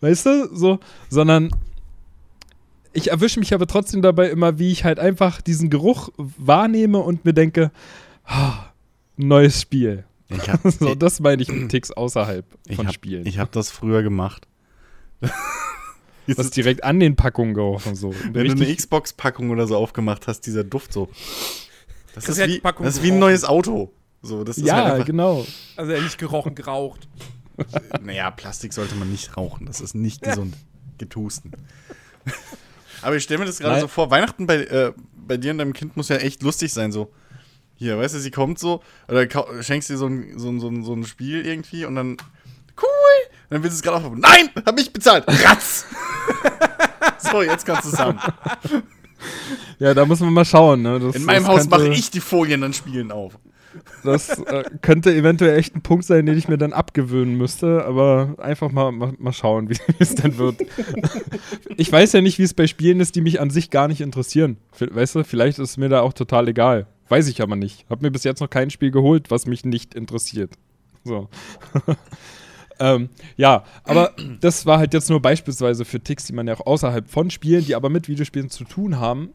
weißt 0.00 0.26
du, 0.26 0.56
so, 0.56 0.80
sondern 1.08 1.50
ich 2.94 3.10
erwische 3.10 3.40
mich 3.40 3.52
aber 3.52 3.66
trotzdem 3.66 4.02
dabei 4.02 4.30
immer, 4.30 4.58
wie 4.58 4.70
ich 4.70 4.84
halt 4.84 4.98
einfach 4.98 5.40
diesen 5.40 5.70
Geruch 5.70 6.10
wahrnehme 6.16 6.98
und 6.98 7.24
mir 7.24 7.34
denke, 7.34 7.70
ah, 8.24 8.72
neues 9.16 9.60
Spiel. 9.60 10.04
Ich 10.28 10.48
hab, 10.48 10.60
So, 10.70 10.94
das 10.94 11.20
meine 11.20 11.42
ich 11.42 11.52
mit 11.52 11.70
Ticks 11.70 11.90
außerhalb 11.90 12.46
ich 12.66 12.76
von 12.76 12.86
hab, 12.86 12.94
Spielen. 12.94 13.26
Ich 13.26 13.38
habe 13.38 13.50
das 13.52 13.70
früher 13.70 14.02
gemacht. 14.02 14.46
was 16.26 16.50
direkt 16.50 16.84
an 16.84 17.00
den 17.00 17.16
Packungen 17.16 17.54
gerochen 17.54 17.94
so. 17.94 18.14
Wenn 18.14 18.32
du 18.32 18.40
eine 18.40 18.60
Richtig, 18.60 18.78
Xbox-Packung 18.78 19.50
oder 19.50 19.66
so 19.66 19.76
aufgemacht 19.76 20.26
hast, 20.26 20.42
dieser 20.42 20.64
Duft 20.64 20.92
so. 20.92 21.08
Das 22.14 22.24
Das 22.24 22.38
ist, 22.38 22.48
wie, 22.48 22.60
Packung 22.60 22.86
das 22.86 22.96
ist 22.96 23.02
wie 23.02 23.10
ein 23.12 23.18
neues 23.18 23.44
Auto. 23.44 23.92
So, 24.22 24.44
das 24.44 24.56
ist 24.56 24.66
ja, 24.66 24.76
halt 24.76 24.92
einfach, 24.92 25.06
genau. 25.06 25.46
Also 25.76 25.92
ja, 25.92 26.00
nicht 26.00 26.16
gerochen, 26.16 26.54
geraucht. 26.54 27.08
Naja, 28.02 28.30
Plastik 28.30 28.72
sollte 28.72 28.94
man 28.94 29.10
nicht 29.10 29.36
rauchen. 29.36 29.66
Das 29.66 29.80
ist 29.80 29.94
nicht 29.94 30.22
gesund. 30.22 30.56
Getusten. 30.98 31.52
Aber 33.04 33.16
ich 33.16 33.22
stelle 33.22 33.40
mir 33.40 33.46
das 33.46 33.58
gerade 33.58 33.80
so 33.80 33.88
vor, 33.88 34.10
Weihnachten 34.10 34.46
bei, 34.46 34.56
äh, 34.64 34.92
bei 35.14 35.36
dir 35.36 35.52
und 35.52 35.58
deinem 35.58 35.72
Kind 35.72 35.96
muss 35.96 36.08
ja 36.08 36.16
echt 36.16 36.42
lustig 36.42 36.72
sein. 36.72 36.90
So, 36.92 37.12
hier, 37.76 37.98
weißt 37.98 38.14
du, 38.14 38.18
sie 38.18 38.30
kommt 38.30 38.58
so, 38.58 38.82
oder 39.08 39.26
schenkst 39.62 39.90
dir 39.90 39.96
so 39.96 40.06
ein, 40.06 40.38
so, 40.38 40.48
ein, 40.48 40.60
so, 40.60 40.68
ein, 40.68 40.84
so 40.84 40.94
ein 40.94 41.04
Spiel 41.04 41.46
irgendwie 41.46 41.84
und 41.84 41.96
dann, 41.96 42.16
cool, 42.80 42.88
und 43.48 43.50
dann 43.50 43.62
willst 43.62 43.76
du 43.76 43.78
es 43.78 43.82
gerade 43.82 43.96
aufmachen. 43.98 44.20
Nein, 44.20 44.50
hab 44.64 44.78
ich 44.78 44.92
bezahlt. 44.92 45.24
Ratz! 45.26 45.86
so, 47.18 47.42
jetzt 47.42 47.66
kannst 47.66 47.84
du 47.84 47.88
es 47.90 47.98
haben. 47.98 48.18
Ja, 49.78 49.94
da 49.94 50.04
muss 50.06 50.20
man 50.20 50.32
mal 50.32 50.44
schauen. 50.44 50.82
Ne? 50.82 51.12
In 51.14 51.24
meinem 51.24 51.46
Haus 51.46 51.68
mache 51.68 51.88
ich 51.88 52.10
die 52.10 52.20
Folien 52.20 52.60
dann 52.60 52.72
Spielen 52.72 53.10
auf. 53.10 53.38
Das 54.04 54.38
äh, 54.38 54.64
könnte 54.82 55.14
eventuell 55.14 55.58
echt 55.58 55.74
ein 55.74 55.80
Punkt 55.80 56.04
sein, 56.04 56.26
den 56.26 56.36
ich 56.36 56.46
mir 56.46 56.58
dann 56.58 56.72
abgewöhnen 56.72 57.36
müsste, 57.36 57.84
aber 57.84 58.34
einfach 58.38 58.70
mal, 58.70 58.92
mal, 58.92 59.14
mal 59.18 59.32
schauen, 59.32 59.68
wie 59.70 59.78
es 59.98 60.14
denn 60.14 60.36
wird. 60.36 60.56
ich 61.76 61.90
weiß 61.90 62.12
ja 62.12 62.20
nicht, 62.20 62.38
wie 62.38 62.42
es 62.42 62.54
bei 62.54 62.66
Spielen 62.66 63.00
ist, 63.00 63.16
die 63.16 63.22
mich 63.22 63.40
an 63.40 63.50
sich 63.50 63.70
gar 63.70 63.88
nicht 63.88 64.02
interessieren. 64.02 64.58
Weißt 64.78 65.14
du, 65.14 65.24
vielleicht 65.24 65.58
ist 65.58 65.78
mir 65.78 65.88
da 65.88 66.02
auch 66.02 66.12
total 66.12 66.48
egal. 66.48 66.86
Weiß 67.08 67.28
ich 67.28 67.42
aber 67.42 67.56
nicht. 67.56 67.86
Hab 67.88 68.02
mir 68.02 68.10
bis 68.10 68.24
jetzt 68.24 68.40
noch 68.40 68.50
kein 68.50 68.70
Spiel 68.70 68.90
geholt, 68.90 69.30
was 69.30 69.46
mich 69.46 69.64
nicht 69.64 69.94
interessiert. 69.94 70.52
So. 71.04 71.28
ähm, 72.78 73.08
ja, 73.36 73.64
aber 73.84 74.12
das 74.40 74.66
war 74.66 74.78
halt 74.78 74.94
jetzt 74.94 75.10
nur 75.10 75.20
beispielsweise 75.20 75.84
für 75.84 76.00
Ticks, 76.00 76.24
die 76.24 76.32
man 76.32 76.46
ja 76.46 76.54
auch 76.54 76.66
außerhalb 76.66 77.08
von 77.08 77.30
Spielen, 77.30 77.64
die 77.64 77.74
aber 77.74 77.90
mit 77.90 78.08
Videospielen 78.08 78.50
zu 78.50 78.64
tun 78.64 78.98
haben, 78.98 79.30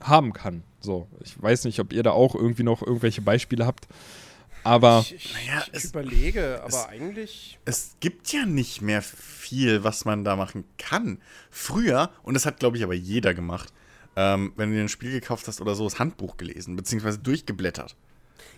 haben 0.00 0.32
kann. 0.32 0.62
So, 0.84 1.08
ich 1.22 1.40
weiß 1.42 1.64
nicht, 1.64 1.80
ob 1.80 1.92
ihr 1.92 2.02
da 2.02 2.10
auch 2.12 2.34
irgendwie 2.34 2.62
noch 2.62 2.82
irgendwelche 2.82 3.22
Beispiele 3.22 3.66
habt, 3.66 3.88
aber 4.62 5.00
Ich, 5.00 5.14
ich, 5.14 5.32
Naja, 5.34 5.64
ich 5.72 5.74
es- 5.84 5.84
überlege, 5.86 6.60
aber 6.60 6.68
es- 6.68 6.86
eigentlich. 6.86 7.58
es 7.64 7.96
gibt 8.00 8.32
ja 8.32 8.46
nicht 8.46 8.82
mehr 8.82 9.02
viel, 9.02 9.82
was 9.84 10.04
man 10.04 10.24
da 10.24 10.36
machen 10.36 10.64
kann. 10.78 11.18
Früher, 11.50 12.10
und 12.22 12.34
das 12.34 12.46
hat, 12.46 12.58
glaube 12.60 12.76
ich, 12.76 12.84
aber 12.84 12.94
jeder 12.94 13.34
gemacht, 13.34 13.72
ähm, 14.16 14.52
wenn 14.56 14.70
du 14.70 14.76
dir 14.76 14.82
ein 14.82 14.88
Spiel 14.88 15.10
gekauft 15.10 15.48
hast 15.48 15.60
oder 15.60 15.74
so, 15.74 15.84
das 15.84 15.98
Handbuch 15.98 16.36
gelesen, 16.36 16.76
beziehungsweise 16.76 17.18
durchgeblättert. 17.18 17.96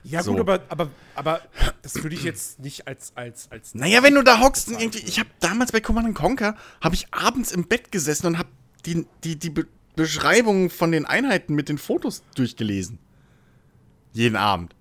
Ja, 0.04 0.22
So. 0.22 0.32
gut, 0.32 0.40
aber, 0.40 0.60
aber, 0.68 0.90
aber 1.14 1.40
das 1.82 1.94
würde 2.02 2.14
ich 2.14 2.22
jetzt 2.22 2.60
nicht 2.60 2.86
als. 2.86 3.12
als, 3.16 3.50
als 3.50 3.74
Naja, 3.74 4.02
wenn 4.02 4.14
du 4.14 4.22
da 4.22 4.40
hockst 4.40 4.68
und 4.68 4.80
irgendwie, 4.80 5.00
ich 5.00 5.18
habe 5.18 5.28
damals 5.40 5.72
bei 5.72 5.80
Command 5.80 6.14
Conquer, 6.14 6.56
habe 6.80 6.94
ich 6.94 7.12
abends 7.12 7.50
im 7.52 7.66
Bett 7.66 7.90
gesessen 7.90 8.26
und 8.28 8.38
habe 8.38 8.48
die, 8.84 9.04
die, 9.24 9.36
die 9.36 9.52
Beschreibungen 9.96 10.70
von 10.70 10.92
den 10.92 11.06
Einheiten 11.06 11.54
mit 11.54 11.68
den 11.68 11.78
Fotos 11.78 12.22
durchgelesen. 12.34 12.98
Jeden 14.12 14.36
Abend. 14.36 14.74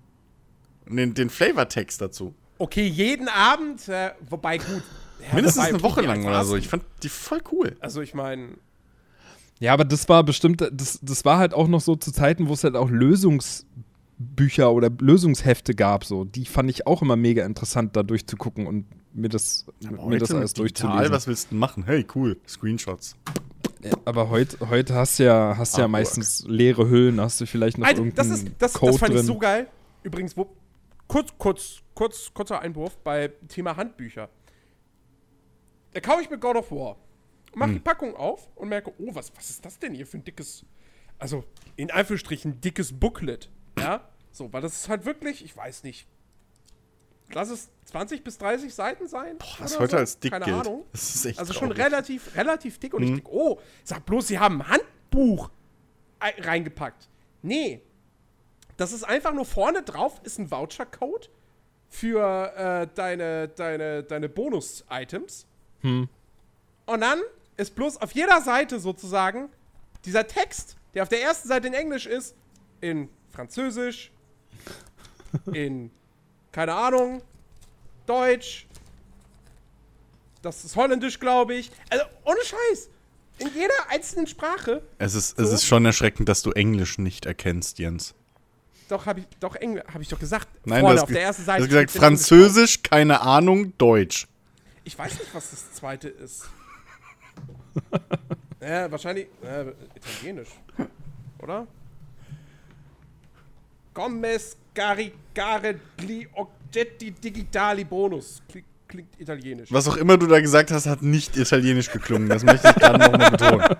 Und 0.88 0.96
den, 0.96 1.14
den 1.14 1.30
Flavortext 1.30 2.00
dazu. 2.00 2.34
Okay, 2.58 2.86
jeden 2.86 3.28
Abend, 3.28 3.88
äh, 3.88 4.12
wobei 4.30 4.58
gut. 4.58 4.82
ja, 5.20 5.34
Mindestens 5.34 5.64
wobei, 5.64 5.68
eine 5.74 5.82
Woche 5.82 6.00
lang 6.02 6.24
oder 6.24 6.44
so. 6.44 6.56
Ich 6.56 6.68
fand 6.68 6.84
die 7.02 7.08
voll 7.08 7.42
cool. 7.52 7.76
Also 7.80 8.00
ich 8.00 8.14
meine, 8.14 8.50
Ja, 9.58 9.72
aber 9.74 9.84
das 9.84 10.08
war 10.08 10.22
bestimmt, 10.22 10.66
das, 10.72 11.00
das 11.02 11.24
war 11.24 11.38
halt 11.38 11.52
auch 11.54 11.68
noch 11.68 11.80
so 11.80 11.96
zu 11.96 12.12
Zeiten, 12.12 12.48
wo 12.48 12.52
es 12.54 12.64
halt 12.64 12.76
auch 12.76 12.88
Lösungsbücher 12.88 14.72
oder 14.72 14.90
Lösungshefte 15.00 15.74
gab. 15.74 16.04
So. 16.04 16.24
Die 16.24 16.46
fand 16.46 16.70
ich 16.70 16.86
auch 16.86 17.02
immer 17.02 17.16
mega 17.16 17.44
interessant, 17.44 17.96
da 17.96 18.02
durchzugucken 18.02 18.66
und 18.66 18.86
mir 19.12 19.28
das, 19.28 19.66
mir 19.80 20.18
das 20.18 20.30
alles 20.30 20.52
digital, 20.54 20.90
durchzulesen. 20.90 21.12
was 21.12 21.26
willst 21.26 21.50
du 21.50 21.56
machen? 21.56 21.84
Hey, 21.84 22.06
cool. 22.14 22.38
Screenshots. 22.46 23.16
Ja, 23.82 23.92
aber 24.04 24.30
heute 24.30 24.68
heute 24.70 24.94
hast 24.94 25.18
du 25.18 25.24
ja, 25.24 25.54
hast 25.56 25.76
ja 25.76 25.86
meistens 25.86 26.44
leere 26.48 26.88
Hüllen, 26.88 27.20
hast 27.20 27.40
du 27.40 27.46
vielleicht 27.46 27.78
noch 27.78 27.86
Alter, 27.86 27.98
irgendeinen 27.98 28.28
das 28.30 28.38
ist 28.38 28.50
das, 28.58 28.72
Code 28.72 28.92
das 28.92 29.00
fand 29.00 29.12
drin. 29.12 29.20
ich 29.20 29.26
so 29.26 29.38
geil. 29.38 29.68
Übrigens, 30.02 30.36
wo, 30.36 30.48
kurz, 31.08 31.32
kurz, 31.38 31.82
kurz, 31.94 32.30
kurzer 32.32 32.60
Einwurf 32.60 32.96
bei 32.98 33.32
Thema 33.48 33.76
Handbücher. 33.76 34.28
Da 35.92 36.00
kaufe 36.00 36.22
ich 36.22 36.30
mir 36.30 36.38
God 36.38 36.56
of 36.56 36.70
War, 36.70 36.96
mache 37.54 37.70
Hm. 37.70 37.74
die 37.76 37.80
Packung 37.80 38.16
auf 38.16 38.48
und 38.54 38.68
merke, 38.68 38.92
oh, 38.98 39.14
was, 39.14 39.32
was 39.36 39.50
ist 39.50 39.64
das 39.64 39.78
denn 39.78 39.94
hier 39.94 40.06
für 40.06 40.18
ein 40.18 40.24
dickes, 40.24 40.64
also 41.18 41.44
in 41.76 41.90
Anführungsstrichen 41.90 42.60
dickes 42.60 42.98
Booklet, 42.98 43.50
ja? 43.78 44.08
So, 44.30 44.52
weil 44.52 44.60
das 44.60 44.74
ist 44.74 44.88
halt 44.88 45.06
wirklich, 45.06 45.44
ich 45.44 45.56
weiß 45.56 45.82
nicht, 45.82 46.06
lass 47.32 47.50
es 47.50 47.68
20 47.86 48.22
bis 48.24 48.38
30 48.38 48.74
Seiten 48.74 49.08
sein? 49.08 49.36
Was 49.58 49.72
oder 49.72 49.80
heute 49.82 49.90
so? 49.92 49.96
als 49.98 50.18
dick 50.18 50.32
Keine 50.32 50.44
gilt. 50.44 50.56
Ahnung. 50.66 50.84
Das 50.92 51.14
ist 51.14 51.24
echt 51.26 51.38
Also 51.38 51.52
schon 51.52 51.68
traurig. 51.70 51.84
relativ, 51.84 52.34
relativ 52.36 52.78
dick 52.78 52.94
und 52.94 53.02
ich 53.02 53.10
Mhm. 53.10 53.14
denke, 53.16 53.30
oh, 53.32 53.60
sag 53.84 54.04
bloß, 54.06 54.28
sie 54.28 54.38
haben 54.38 54.62
ein 54.62 54.68
Handbuch 54.68 55.50
ei- 56.20 56.34
reingepackt. 56.40 57.08
Nee. 57.42 57.80
Das 58.76 58.92
ist 58.92 59.04
einfach 59.04 59.32
nur 59.32 59.44
vorne 59.46 59.82
drauf, 59.82 60.20
ist 60.24 60.38
ein 60.38 60.50
Voucher-Code 60.50 61.28
für 61.88 62.52
äh, 62.56 62.88
deine, 62.94 63.48
deine, 63.48 64.02
deine 64.02 64.28
Bonus-Items. 64.28 65.46
Hm. 65.80 66.08
Und 66.86 67.00
dann 67.00 67.20
ist 67.56 67.74
bloß 67.74 67.96
auf 68.02 68.12
jeder 68.12 68.40
Seite 68.42 68.78
sozusagen 68.80 69.48
dieser 70.04 70.26
Text, 70.26 70.76
der 70.94 71.04
auf 71.04 71.08
der 71.08 71.22
ersten 71.22 71.48
Seite 71.48 71.68
in 71.68 71.74
Englisch 71.74 72.06
ist, 72.06 72.36
in 72.80 73.08
Französisch, 73.30 74.12
in, 75.52 75.90
keine 76.56 76.72
Ahnung, 76.72 77.20
Deutsch, 78.06 78.66
das 80.40 80.64
ist 80.64 80.74
Holländisch, 80.74 81.20
glaube 81.20 81.54
ich. 81.54 81.70
Also 81.90 82.06
ohne 82.24 82.38
Scheiß. 82.40 82.88
In 83.40 83.48
jeder 83.54 83.74
einzelnen 83.90 84.26
Sprache. 84.26 84.82
Es 84.96 85.14
ist, 85.14 85.38
es 85.38 85.50
So? 85.50 85.54
ist 85.54 85.66
schon 85.66 85.84
erschreckend, 85.84 86.30
dass 86.30 86.40
du 86.40 86.52
Englisch 86.52 86.96
nicht 86.96 87.26
erkennst, 87.26 87.78
Jens. 87.78 88.14
Doch, 88.88 89.04
habe 89.04 89.20
ich 89.20 89.26
doch 89.38 89.54
Englisch, 89.56 89.84
habe 89.92 90.02
ich 90.02 90.08
doch 90.08 90.18
gesagt. 90.18 90.48
Nein, 90.64 90.80
Vorne 90.80 90.94
du 90.94 91.00
hast, 91.02 91.08
auf 91.08 91.12
der 91.12 91.22
ersten 91.24 91.42
du 91.42 91.46
Seite. 91.46 91.62
hast 91.62 91.68
gesagt 91.68 91.90
Französisch, 91.90 92.82
keine 92.82 93.20
Ahnung, 93.20 93.76
Deutsch. 93.76 94.26
Ich 94.84 94.98
weiß 94.98 95.12
nicht, 95.18 95.34
was 95.34 95.50
das 95.50 95.74
zweite 95.74 96.08
ist. 96.08 96.48
ja, 98.62 98.90
wahrscheinlich 98.90 99.26
äh, 99.42 99.72
Italienisch. 99.94 100.48
Oder? 101.38 101.66
Gomez 103.92 104.56
caricare 104.76 105.80
gli 105.96 106.26
oggetti 106.34 107.12
digitali 107.18 107.84
bonus. 107.84 108.42
Klingt, 108.48 108.66
klingt 108.86 109.18
italienisch. 109.18 109.72
Was 109.72 109.88
auch 109.88 109.96
immer 109.96 110.18
du 110.18 110.26
da 110.26 110.38
gesagt 110.40 110.70
hast, 110.70 110.86
hat 110.86 111.02
nicht 111.02 111.36
italienisch 111.36 111.90
geklungen. 111.90 112.28
Das 112.28 112.44
möchte 112.44 112.68
ich 112.68 112.74
gerade 112.74 112.98
nochmal 112.98 113.30
betonen. 113.30 113.66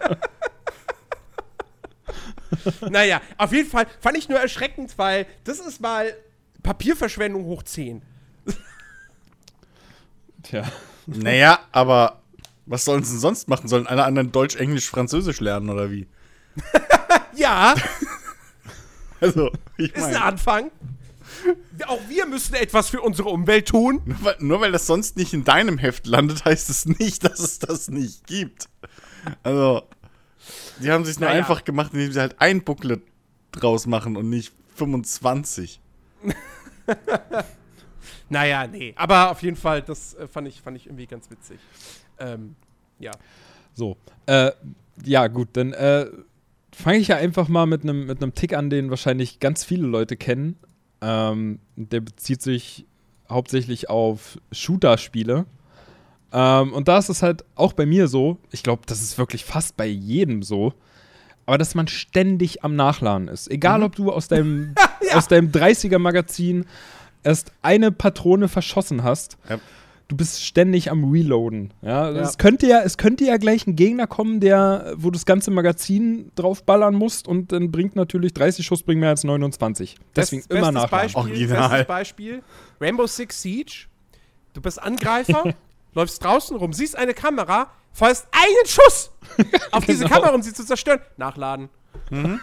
Naja, 2.88 3.20
auf 3.38 3.52
jeden 3.52 3.68
Fall 3.68 3.86
fand 4.00 4.16
ich 4.16 4.28
nur 4.28 4.38
erschreckend, 4.38 4.96
weil 4.96 5.26
das 5.44 5.58
ist 5.60 5.80
mal 5.80 6.14
Papierverschwendung 6.62 7.44
hoch 7.44 7.62
10. 7.62 8.02
Tja. 10.42 10.64
Naja, 11.06 11.60
aber 11.72 12.22
was 12.64 12.84
sollen 12.84 13.02
sie 13.02 13.12
denn 13.12 13.20
sonst 13.20 13.48
machen? 13.48 13.68
Sollen 13.68 13.86
alle 13.86 14.04
anderen 14.04 14.32
Deutsch, 14.32 14.56
Englisch, 14.56 14.88
Französisch 14.88 15.40
lernen 15.40 15.70
oder 15.70 15.90
wie? 15.90 16.06
Ja, 17.36 17.74
Also, 19.20 19.50
ich 19.78 19.94
ist 19.94 20.04
ein 20.04 20.16
Anfang. 20.16 20.70
Auch 21.86 22.00
wir 22.08 22.26
müssen 22.26 22.54
etwas 22.54 22.88
für 22.90 23.00
unsere 23.00 23.28
Umwelt 23.30 23.68
tun. 23.68 24.00
nur, 24.04 24.22
weil- 24.24 24.36
nur 24.40 24.60
weil 24.60 24.72
das 24.72 24.86
sonst 24.86 25.16
nicht 25.16 25.32
in 25.34 25.44
deinem 25.44 25.78
Heft 25.78 26.06
landet, 26.06 26.44
heißt 26.44 26.70
es 26.70 26.86
nicht, 26.86 27.24
dass 27.24 27.38
es 27.40 27.58
das 27.58 27.88
nicht 27.88 28.26
gibt. 28.26 28.68
Also, 29.42 29.82
die 30.80 30.90
haben 30.90 31.04
sich 31.04 31.18
nur 31.18 31.28
Naja. 31.28 31.38
einfach 31.40 31.64
gemacht, 31.64 31.92
indem 31.94 32.12
sie 32.12 32.20
halt 32.20 32.36
ein 32.40 32.62
Booklet 32.62 33.02
draus 33.52 33.86
machen 33.86 34.16
und 34.16 34.28
nicht 34.28 34.52
25. 34.76 35.80
Naja, 38.28 38.66
nee. 38.66 38.92
Aber 38.96 39.30
auf 39.30 39.42
jeden 39.42 39.56
Fall, 39.56 39.82
das 39.82 40.14
äh, 40.14 40.26
fand, 40.26 40.48
ich, 40.48 40.60
fand 40.60 40.76
ich 40.76 40.86
irgendwie 40.86 41.06
ganz 41.06 41.30
witzig. 41.30 41.58
Ähm, 42.18 42.56
ja. 42.98 43.12
So. 43.74 43.96
Äh, 44.26 44.50
ja, 45.04 45.28
gut, 45.28 45.48
dann 45.52 45.72
äh, 45.72 46.06
fange 46.76 46.98
ich 46.98 47.08
ja 47.08 47.16
einfach 47.16 47.48
mal 47.48 47.66
mit 47.66 47.82
einem 47.82 48.06
mit 48.06 48.22
einem 48.22 48.34
Tick 48.34 48.54
an, 48.54 48.70
den 48.70 48.90
wahrscheinlich 48.90 49.40
ganz 49.40 49.64
viele 49.64 49.86
Leute 49.86 50.16
kennen. 50.16 50.56
Ähm, 51.00 51.58
der 51.76 52.00
bezieht 52.00 52.42
sich 52.42 52.86
hauptsächlich 53.28 53.90
auf 53.90 54.38
Shooter-Spiele. 54.52 55.46
Ähm, 56.32 56.72
und 56.72 56.88
da 56.88 56.98
ist 56.98 57.08
es 57.08 57.22
halt 57.22 57.44
auch 57.54 57.72
bei 57.72 57.86
mir 57.86 58.08
so, 58.08 58.38
ich 58.50 58.62
glaube, 58.62 58.82
das 58.86 59.00
ist 59.02 59.16
wirklich 59.18 59.44
fast 59.44 59.76
bei 59.76 59.86
jedem 59.86 60.42
so, 60.42 60.72
aber 61.46 61.58
dass 61.58 61.74
man 61.74 61.86
ständig 61.88 62.64
am 62.64 62.76
Nachladen 62.76 63.28
ist. 63.28 63.50
Egal, 63.50 63.82
ob 63.82 63.94
du 63.94 64.12
aus 64.12 64.28
deinem, 64.28 64.74
Ja. 65.08 65.16
aus 65.16 65.28
deinem 65.28 65.50
30er-Magazin 65.50 66.64
erst 67.22 67.52
eine 67.62 67.92
Patrone 67.92 68.48
verschossen 68.48 69.02
hast, 69.02 69.38
Ja. 69.48 69.58
Du 70.08 70.16
bist 70.16 70.44
ständig 70.44 70.90
am 70.90 71.10
Reloaden. 71.10 71.72
Ja, 71.82 72.10
Ja. 72.10 72.20
Es, 72.22 72.38
könnte 72.38 72.66
ja, 72.66 72.80
es 72.82 72.96
könnte 72.96 73.24
ja 73.24 73.36
gleich 73.38 73.66
ein 73.66 73.74
Gegner 73.76 74.06
kommen, 74.06 74.40
der, 74.40 74.92
wo 74.96 75.08
du 75.10 75.12
das 75.12 75.26
ganze 75.26 75.50
Magazin 75.50 76.30
draufballern 76.36 76.94
musst 76.94 77.26
und 77.26 77.50
dann 77.52 77.70
bringt 77.72 77.96
natürlich 77.96 78.32
30 78.34 78.64
Schuss 78.64 78.82
bringen 78.82 79.00
mehr 79.00 79.10
als 79.10 79.24
29. 79.24 79.96
Deswegen 80.14 80.42
Best- 80.42 80.50
immer 80.52 80.70
nachladen. 80.72 80.90
Beispiel, 81.12 81.20
Original. 81.22 81.68
Bestes 81.70 81.86
Beispiel: 81.86 82.42
Rainbow 82.80 83.06
Six 83.06 83.42
Siege. 83.42 83.86
Du 84.54 84.60
bist 84.60 84.80
Angreifer, 84.82 85.54
läufst 85.94 86.22
draußen 86.24 86.56
rum, 86.56 86.72
siehst 86.72 86.96
eine 86.96 87.12
Kamera, 87.12 87.70
feuerst 87.92 88.26
einen 88.32 88.66
Schuss 88.66 89.10
auf 89.72 89.84
diese 89.86 90.04
Genau. 90.04 90.14
Kamera, 90.16 90.34
um 90.34 90.42
sie 90.42 90.52
zu 90.52 90.64
zerstören. 90.64 91.00
Nachladen. 91.16 91.68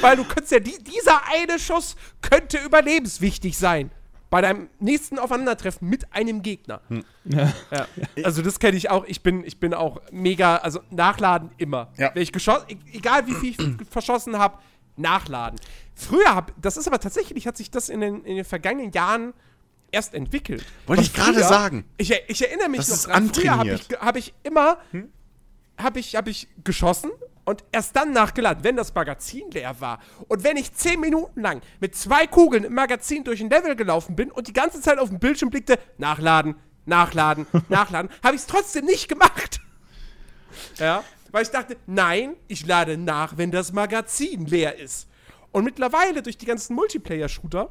Weil 0.00 0.16
du 0.16 0.24
könntest 0.24 0.52
ja, 0.52 0.60
die, 0.60 0.78
dieser 0.82 1.20
eine 1.28 1.58
Schuss 1.58 1.96
könnte 2.20 2.58
überlebenswichtig 2.64 3.58
sein. 3.58 3.90
Bei 4.32 4.40
deinem 4.40 4.70
nächsten 4.80 5.18
Aufeinandertreffen 5.18 5.90
mit 5.90 6.10
einem 6.14 6.40
Gegner. 6.40 6.80
Ja. 7.26 7.52
Ja. 7.70 7.86
Also 8.24 8.40
das 8.40 8.58
kenne 8.58 8.78
ich 8.78 8.88
auch. 8.88 9.04
Ich 9.04 9.22
bin, 9.22 9.44
ich 9.44 9.60
bin 9.60 9.74
auch 9.74 10.00
mega, 10.10 10.56
also 10.56 10.80
nachladen 10.88 11.50
immer. 11.58 11.92
Ja. 11.98 12.12
Wenn 12.14 12.22
ich 12.22 12.32
geschossen, 12.32 12.64
egal 12.94 13.26
wie 13.26 13.34
viel 13.34 13.50
ich 13.50 13.86
verschossen 13.90 14.38
habe, 14.38 14.56
nachladen. 14.96 15.60
Früher 15.94 16.34
habe, 16.34 16.54
das 16.58 16.78
ist 16.78 16.86
aber 16.86 16.98
tatsächlich, 16.98 17.46
hat 17.46 17.58
sich 17.58 17.70
das 17.70 17.90
in 17.90 18.00
den, 18.00 18.24
in 18.24 18.36
den 18.36 18.46
vergangenen 18.46 18.90
Jahren 18.92 19.34
erst 19.90 20.14
entwickelt. 20.14 20.64
Wollte 20.86 21.02
ich 21.02 21.12
gerade 21.12 21.44
sagen. 21.44 21.84
Ich, 21.98 22.10
ich 22.26 22.48
erinnere 22.48 22.70
mich 22.70 22.80
Das 22.80 23.06
noch 23.06 23.12
dran. 23.12 23.30
Früher 23.34 23.58
habe 23.58 23.74
ich, 23.74 23.86
hab 24.00 24.16
ich 24.16 24.32
immer, 24.44 24.78
habe 25.76 26.00
ich, 26.00 26.16
hab 26.16 26.26
ich 26.26 26.48
geschossen 26.64 27.10
und 27.44 27.64
erst 27.72 27.96
dann 27.96 28.12
nachgeladen, 28.12 28.64
wenn 28.64 28.76
das 28.76 28.94
Magazin 28.94 29.50
leer 29.50 29.80
war. 29.80 30.00
Und 30.28 30.44
wenn 30.44 30.56
ich 30.56 30.72
zehn 30.74 31.00
Minuten 31.00 31.40
lang 31.40 31.60
mit 31.80 31.94
zwei 31.94 32.26
Kugeln 32.26 32.64
im 32.64 32.74
Magazin 32.74 33.24
durch 33.24 33.40
ein 33.40 33.50
Level 33.50 33.76
gelaufen 33.76 34.14
bin 34.16 34.30
und 34.30 34.48
die 34.48 34.52
ganze 34.52 34.80
Zeit 34.80 34.98
auf 34.98 35.08
dem 35.08 35.18
Bildschirm 35.18 35.50
blickte, 35.50 35.78
nachladen, 35.98 36.54
nachladen, 36.86 37.46
nachladen, 37.68 38.10
habe 38.22 38.36
ich 38.36 38.42
es 38.42 38.46
trotzdem 38.46 38.84
nicht 38.84 39.08
gemacht. 39.08 39.60
Ja, 40.78 41.02
weil 41.30 41.44
ich 41.44 41.50
dachte, 41.50 41.78
nein, 41.86 42.36
ich 42.46 42.66
lade 42.66 42.98
nach, 42.98 43.38
wenn 43.38 43.50
das 43.50 43.72
Magazin 43.72 44.44
leer 44.44 44.78
ist. 44.78 45.08
Und 45.50 45.64
mittlerweile 45.64 46.22
durch 46.22 46.36
die 46.36 46.44
ganzen 46.44 46.74
Multiplayer-Shooter, 46.74 47.70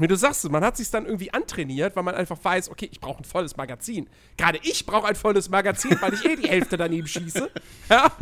wie 0.00 0.06
du 0.06 0.16
sagst, 0.16 0.48
man 0.50 0.64
hat 0.64 0.76
sich 0.76 0.90
dann 0.90 1.06
irgendwie 1.06 1.32
antrainiert, 1.32 1.96
weil 1.96 2.02
man 2.02 2.14
einfach 2.14 2.38
weiß, 2.42 2.70
okay, 2.70 2.88
ich 2.90 3.00
brauche 3.00 3.22
ein 3.22 3.24
volles 3.24 3.56
Magazin. 3.56 4.08
Gerade 4.36 4.58
ich 4.62 4.86
brauche 4.86 5.06
ein 5.06 5.16
volles 5.16 5.48
Magazin, 5.48 5.96
weil 6.00 6.14
ich 6.14 6.24
eh 6.24 6.36
die 6.36 6.48
Hälfte 6.48 6.76
daneben 6.76 7.06
schieße. 7.06 7.50
Ja? 7.90 8.12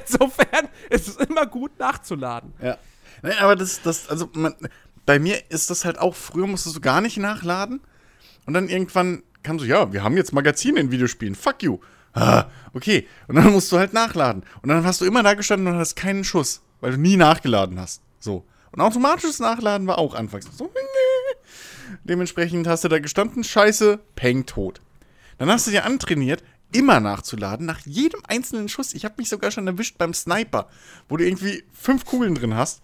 Insofern 0.00 0.68
ist 0.90 1.06
es 1.06 1.16
immer 1.16 1.46
gut 1.46 1.78
nachzuladen. 1.78 2.52
Ja. 2.60 2.78
Nein, 3.22 3.34
aber 3.38 3.54
das, 3.54 3.80
das, 3.82 4.08
also 4.08 4.28
man, 4.34 4.54
bei 5.06 5.18
mir 5.18 5.38
ist 5.50 5.70
das 5.70 5.84
halt 5.84 5.98
auch, 5.98 6.16
früher 6.16 6.46
musstest 6.46 6.76
du 6.76 6.80
gar 6.80 7.00
nicht 7.00 7.16
nachladen. 7.16 7.80
Und 8.46 8.54
dann 8.54 8.68
irgendwann 8.68 9.22
kam 9.42 9.58
so, 9.58 9.64
ja, 9.64 9.92
wir 9.92 10.02
haben 10.02 10.16
jetzt 10.16 10.32
Magazine 10.32 10.80
in 10.80 10.90
Videospielen, 10.90 11.34
fuck 11.34 11.62
you. 11.62 11.78
Ah, 12.12 12.46
okay. 12.72 13.06
Und 13.28 13.36
dann 13.36 13.52
musst 13.52 13.70
du 13.72 13.78
halt 13.78 13.92
nachladen. 13.92 14.44
Und 14.62 14.68
dann 14.68 14.84
hast 14.84 15.00
du 15.00 15.04
immer 15.04 15.22
da 15.22 15.34
gestanden 15.34 15.68
und 15.68 15.78
hast 15.78 15.96
keinen 15.96 16.24
Schuss, 16.24 16.62
weil 16.80 16.92
du 16.92 16.98
nie 16.98 17.16
nachgeladen 17.16 17.78
hast. 17.78 18.02
So. 18.18 18.44
Und 18.74 18.80
automatisches 18.80 19.38
Nachladen 19.38 19.86
war 19.86 19.98
auch 19.98 20.14
anfangs 20.14 20.48
so. 20.56 20.68
Dementsprechend 22.04 22.66
hast 22.66 22.82
du 22.82 22.88
da 22.88 22.98
gestanden, 22.98 23.44
scheiße, 23.44 24.00
peng, 24.16 24.46
tot. 24.46 24.80
Dann 25.38 25.48
hast 25.48 25.68
du 25.68 25.70
dir 25.70 25.84
antrainiert, 25.84 26.42
immer 26.72 26.98
nachzuladen, 26.98 27.66
nach 27.66 27.80
jedem 27.86 28.20
einzelnen 28.26 28.68
Schuss. 28.68 28.92
Ich 28.92 29.04
habe 29.04 29.14
mich 29.18 29.28
sogar 29.28 29.52
schon 29.52 29.68
erwischt 29.68 29.96
beim 29.96 30.12
Sniper, 30.12 30.68
wo 31.08 31.16
du 31.16 31.24
irgendwie 31.24 31.62
fünf 31.72 32.04
Kugeln 32.04 32.34
drin 32.34 32.56
hast. 32.56 32.82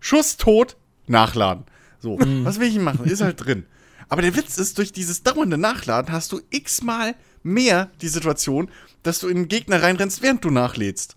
Schuss 0.00 0.36
tot, 0.38 0.76
nachladen. 1.06 1.66
So, 2.00 2.18
was 2.18 2.58
will 2.58 2.66
ich 2.66 2.80
machen? 2.80 3.04
Ist 3.04 3.20
halt 3.20 3.44
drin. 3.44 3.64
Aber 4.08 4.22
der 4.22 4.34
Witz 4.34 4.58
ist, 4.58 4.76
durch 4.78 4.90
dieses 4.90 5.22
dauernde 5.22 5.56
Nachladen 5.56 6.12
hast 6.12 6.32
du 6.32 6.40
x-mal 6.50 7.14
mehr 7.44 7.92
die 8.00 8.08
Situation, 8.08 8.72
dass 9.04 9.20
du 9.20 9.28
in 9.28 9.36
den 9.36 9.48
Gegner 9.48 9.84
reinrennst, 9.84 10.20
während 10.20 10.44
du 10.44 10.50
nachlädst. 10.50 11.16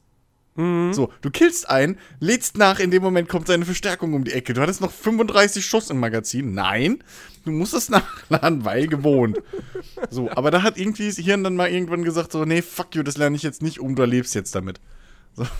So, 0.57 1.11
du 1.21 1.29
killst 1.31 1.69
einen, 1.69 1.97
lädst 2.21 2.57
nach, 2.57 2.79
in 2.79 2.89
dem 2.89 3.03
Moment 3.03 3.27
kommt 3.27 3.47
seine 3.47 3.65
Verstärkung 3.65 4.13
um 4.13 4.23
die 4.23 4.31
Ecke. 4.31 4.53
Du 4.53 4.61
hattest 4.61 4.79
noch 4.79 4.91
35 4.91 5.65
Schuss 5.65 5.89
im 5.89 5.99
Magazin. 5.99 6.53
Nein, 6.53 7.03
du 7.43 7.51
musst 7.51 7.73
es 7.73 7.89
nachladen, 7.89 8.63
weil 8.63 8.87
gewohnt. 8.87 9.39
So, 10.09 10.31
aber 10.31 10.51
da 10.51 10.63
hat 10.63 10.77
irgendwie 10.77 11.07
das 11.07 11.17
Hirn 11.17 11.43
dann 11.43 11.57
mal 11.57 11.69
irgendwann 11.69 12.05
gesagt, 12.05 12.31
so, 12.31 12.45
nee, 12.45 12.61
fuck 12.61 12.95
you, 12.95 13.03
das 13.03 13.17
lerne 13.17 13.35
ich 13.35 13.43
jetzt 13.43 13.61
nicht 13.61 13.81
um, 13.81 13.95
du 13.95 14.05
lebst 14.05 14.33
jetzt 14.33 14.55
damit. 14.55 14.79
So. 15.33 15.45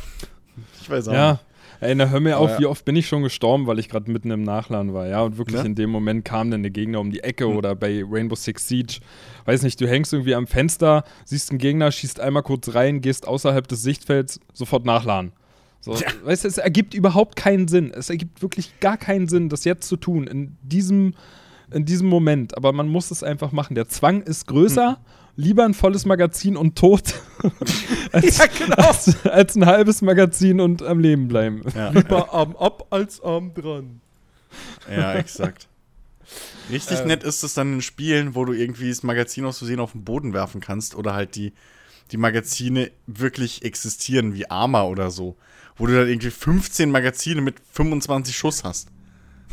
Ich 0.81 0.89
weiß 0.89 1.09
auch 1.09 1.13
Ja. 1.13 1.31
nicht. 1.33 1.43
Ey, 1.81 1.93
na, 1.95 2.07
hör 2.09 2.19
mir 2.19 2.37
auf, 2.37 2.51
Ja. 2.51 2.59
wie 2.59 2.65
oft 2.65 2.85
bin 2.85 2.95
ich 2.95 3.07
schon 3.07 3.23
gestorben, 3.23 3.67
weil 3.67 3.79
ich 3.79 3.89
gerade 3.89 4.09
mitten 4.11 4.31
im 4.31 4.43
Nachladen 4.43 4.93
war, 4.93 5.07
ja. 5.07 5.21
Und 5.21 5.37
wirklich 5.37 5.61
Ne? 5.61 5.67
in 5.67 5.75
dem 5.75 5.89
Moment 5.89 6.25
kam 6.25 6.51
dann 6.51 6.63
der 6.63 6.71
Gegner 6.71 6.99
um 6.99 7.11
die 7.11 7.21
Ecke 7.23 7.47
oder 7.47 7.75
bei 7.75 8.03
Rainbow 8.09 8.35
Six 8.35 8.67
Siege. 8.67 8.99
Weiß 9.45 9.61
nicht, 9.63 9.79
du 9.81 9.87
hängst 9.87 10.13
irgendwie 10.13 10.35
am 10.35 10.47
Fenster, 10.47 11.03
siehst 11.25 11.49
einen 11.51 11.59
Gegner, 11.59 11.91
schießt 11.91 12.19
einmal 12.19 12.43
kurz 12.43 12.73
rein, 12.73 13.01
gehst 13.01 13.27
außerhalb 13.27 13.67
des 13.67 13.81
Sichtfelds, 13.83 14.39
sofort 14.53 14.85
nachladen. 14.85 15.31
So, 15.81 15.93
Ja. 15.95 16.07
Weißt 16.23 16.43
du, 16.45 16.47
es 16.47 16.57
ergibt 16.57 16.93
überhaupt 16.93 17.35
keinen 17.35 17.67
Sinn. 17.67 17.91
Es 17.95 18.09
ergibt 18.09 18.41
wirklich 18.41 18.79
gar 18.79 18.97
keinen 18.97 19.27
Sinn, 19.27 19.49
das 19.49 19.65
jetzt 19.65 19.87
zu 19.87 19.97
tun, 19.97 20.25
in 20.25 20.57
diesem, 20.63 21.13
in 21.71 21.85
diesem 21.85 22.07
Moment. 22.07 22.57
Aber 22.57 22.71
man 22.73 22.87
muss 22.87 23.11
es 23.11 23.21
einfach 23.21 23.51
machen. 23.51 23.75
Der 23.75 23.87
Zwang 23.87 24.21
ist 24.21 24.47
größer. 24.47 24.97
Lieber 25.37 25.65
ein 25.65 25.73
volles 25.73 26.05
Magazin 26.05 26.55
und 26.55 26.77
tot, 26.77 27.13
als, 28.13 28.37
Ja, 28.37 28.45
genau. 28.47 28.75
als, 28.87 29.25
als 29.25 29.55
ein 29.55 29.65
halbes 29.65 30.01
Magazin 30.01 30.61
und 30.61 30.81
am 30.81 30.99
Leben 30.99 31.27
bleiben. 31.27 31.61
Ja, 31.75 31.89
Lieber 31.89 32.33
Arm 32.33 32.55
ab 32.55 32.87
als 32.89 33.21
Arm 33.21 33.53
dran. 33.53 33.99
ja, 34.89 35.13
exakt. 35.15 35.67
Richtig 36.71 37.01
Ähm. 37.01 37.07
nett 37.07 37.23
ist 37.23 37.43
es 37.43 37.53
dann 37.53 37.73
in 37.73 37.81
Spielen, 37.81 38.33
wo 38.33 38.45
du 38.45 38.53
irgendwie 38.53 38.89
das 38.89 39.03
Magazin 39.03 39.45
aus 39.45 39.57
Versehen 39.59 39.79
auf 39.79 39.91
den 39.91 40.03
Boden 40.05 40.33
werfen 40.33 40.61
kannst 40.61 40.95
oder 40.95 41.13
halt 41.13 41.35
die, 41.35 41.51
die 42.11 42.17
Magazine 42.17 42.89
wirklich 43.05 43.63
existieren, 43.63 44.33
wie 44.33 44.49
Arma 44.49 44.83
oder 44.83 45.11
so. 45.11 45.35
Wo 45.77 45.85
du 45.85 45.93
dann 45.93 46.07
irgendwie 46.07 46.31
15 46.31 46.89
Magazine 46.89 47.41
mit 47.41 47.55
25 47.73 48.35
Schuss 48.35 48.63
hast. 48.63 48.87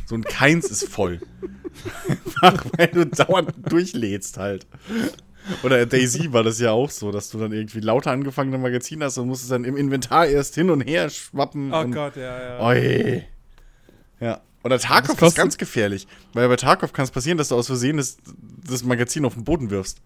So 0.07 0.15
ein 0.15 0.23
keins 0.23 0.67
ist 0.71 0.89
voll. 0.89 1.21
Einfach 2.41 2.65
weil 2.77 2.87
du 2.89 3.05
dauernd 3.07 3.53
durchlädst 3.69 4.39
halt. 4.39 4.67
Oder 5.63 5.87
Daisy 5.87 6.33
war 6.33 6.43
das 6.43 6.61
ja 6.61 6.71
auch 6.71 6.91
so, 6.91 7.11
dass 7.11 7.31
du 7.31 7.39
dann 7.39 7.53
irgendwie 7.53 7.81
lauter 7.81 8.11
angefangene 8.11 8.59
Magazine 8.59 9.05
hast 9.05 9.19
und 9.19 9.29
musst 9.29 9.43
es 9.43 9.49
dann 9.49 9.65
im 9.65 9.77
Inventar 9.77 10.27
erst 10.27 10.55
hin 10.55 10.71
und 10.71 10.81
her 10.83 11.11
schwappen. 11.11 11.73
Oh 11.73 11.81
und 11.81 11.93
Gott, 11.93 12.17
ja, 12.17 12.43
ja. 12.43 12.61
Oi. 12.61 13.25
Ja. 14.21 14.41
Oder 14.65 14.79
Tarkov 14.79 15.19
Das 15.19 15.31
ist 15.31 15.35
ganz 15.35 15.59
gefährlich. 15.59 16.07
Weil 16.33 16.49
bei 16.49 16.57
Tarkov 16.57 16.93
kann 16.93 17.05
es 17.05 17.11
passieren, 17.11 17.39
dass 17.39 17.49
du 17.49 17.57
aus 17.57 17.67
Versehen 17.67 17.97
das, 17.97 18.19
das 18.65 18.85
Magazin 18.85 19.25
auf 19.25 19.35
den 19.35 19.45
Boden 19.45 19.71
wirfst. 19.71 20.01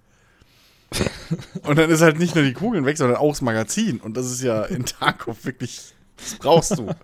Und 1.62 1.76
dann 1.78 1.90
ist 1.90 2.00
halt 2.00 2.18
nicht 2.18 2.34
nur 2.34 2.44
die 2.44 2.52
Kugeln 2.52 2.86
weg, 2.86 2.96
sondern 2.96 3.18
auch 3.18 3.30
das 3.30 3.42
Magazin. 3.42 4.00
Und 4.00 4.16
das 4.16 4.26
ist 4.30 4.42
ja 4.42 4.62
in 4.64 4.86
Tarkov 4.86 5.44
wirklich, 5.44 5.94
das 6.16 6.36
brauchst 6.36 6.78
du. 6.78 6.94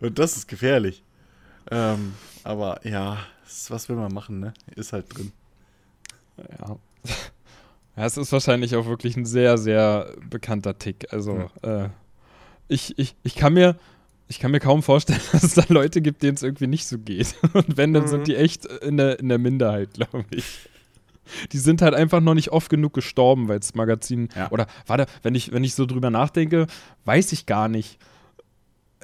Und 0.00 0.18
das 0.18 0.36
ist 0.36 0.46
gefährlich. 0.46 1.02
Ähm, 1.70 2.14
aber 2.44 2.86
ja, 2.86 3.18
was 3.68 3.88
will 3.88 3.96
man 3.96 4.12
machen, 4.12 4.40
ne? 4.40 4.54
Ist 4.76 4.92
halt 4.92 5.06
drin. 5.16 5.32
Ja. 6.36 6.76
Ja. 7.96 8.04
Es 8.06 8.16
ist 8.16 8.32
wahrscheinlich 8.32 8.74
auch 8.76 8.86
wirklich 8.86 9.16
ein 9.16 9.24
sehr, 9.26 9.58
sehr 9.58 10.12
bekannter 10.30 10.78
Tick. 10.78 11.12
Also, 11.12 11.50
äh, 11.62 11.88
ich, 12.68 12.98
ich, 12.98 13.16
ich 13.22 13.34
kann 13.34 13.54
mir. 13.54 13.76
Ich 14.26 14.38
kann 14.40 14.52
mir 14.52 14.58
kaum 14.60 14.82
vorstellen, 14.82 15.20
dass 15.32 15.42
es 15.42 15.52
da 15.54 15.64
Leute 15.68 16.00
gibt, 16.00 16.22
denen 16.22 16.34
es 16.36 16.42
irgendwie 16.42 16.66
nicht 16.66 16.86
so 16.86 16.96
geht. 16.98 17.34
Und 17.52 17.76
wenn, 17.76 17.92
dann 17.92 18.04
Mhm. 18.04 18.08
sind 18.08 18.26
die 18.26 18.36
echt 18.36 18.64
in 18.64 18.96
der, 18.96 19.20
in 19.20 19.28
der 19.28 19.36
Minderheit, 19.36 19.92
glaube 19.92 20.24
ich. 20.30 20.70
Die 21.52 21.58
sind 21.58 21.82
halt 21.82 21.94
einfach 21.94 22.20
noch 22.22 22.32
nicht 22.32 22.50
oft 22.50 22.70
genug 22.70 22.94
gestorben, 22.94 23.48
weil 23.48 23.60
das 23.60 23.74
Magazin. 23.74 24.30
Ja. 24.34 24.50
Oder 24.50 24.66
warte, 24.86 25.04
wenn 25.22 25.34
ich, 25.34 25.52
wenn 25.52 25.62
ich 25.62 25.74
so 25.74 25.84
drüber 25.84 26.08
nachdenke, 26.08 26.66
weiß 27.04 27.32
ich 27.32 27.44
gar 27.44 27.68
nicht. 27.68 27.98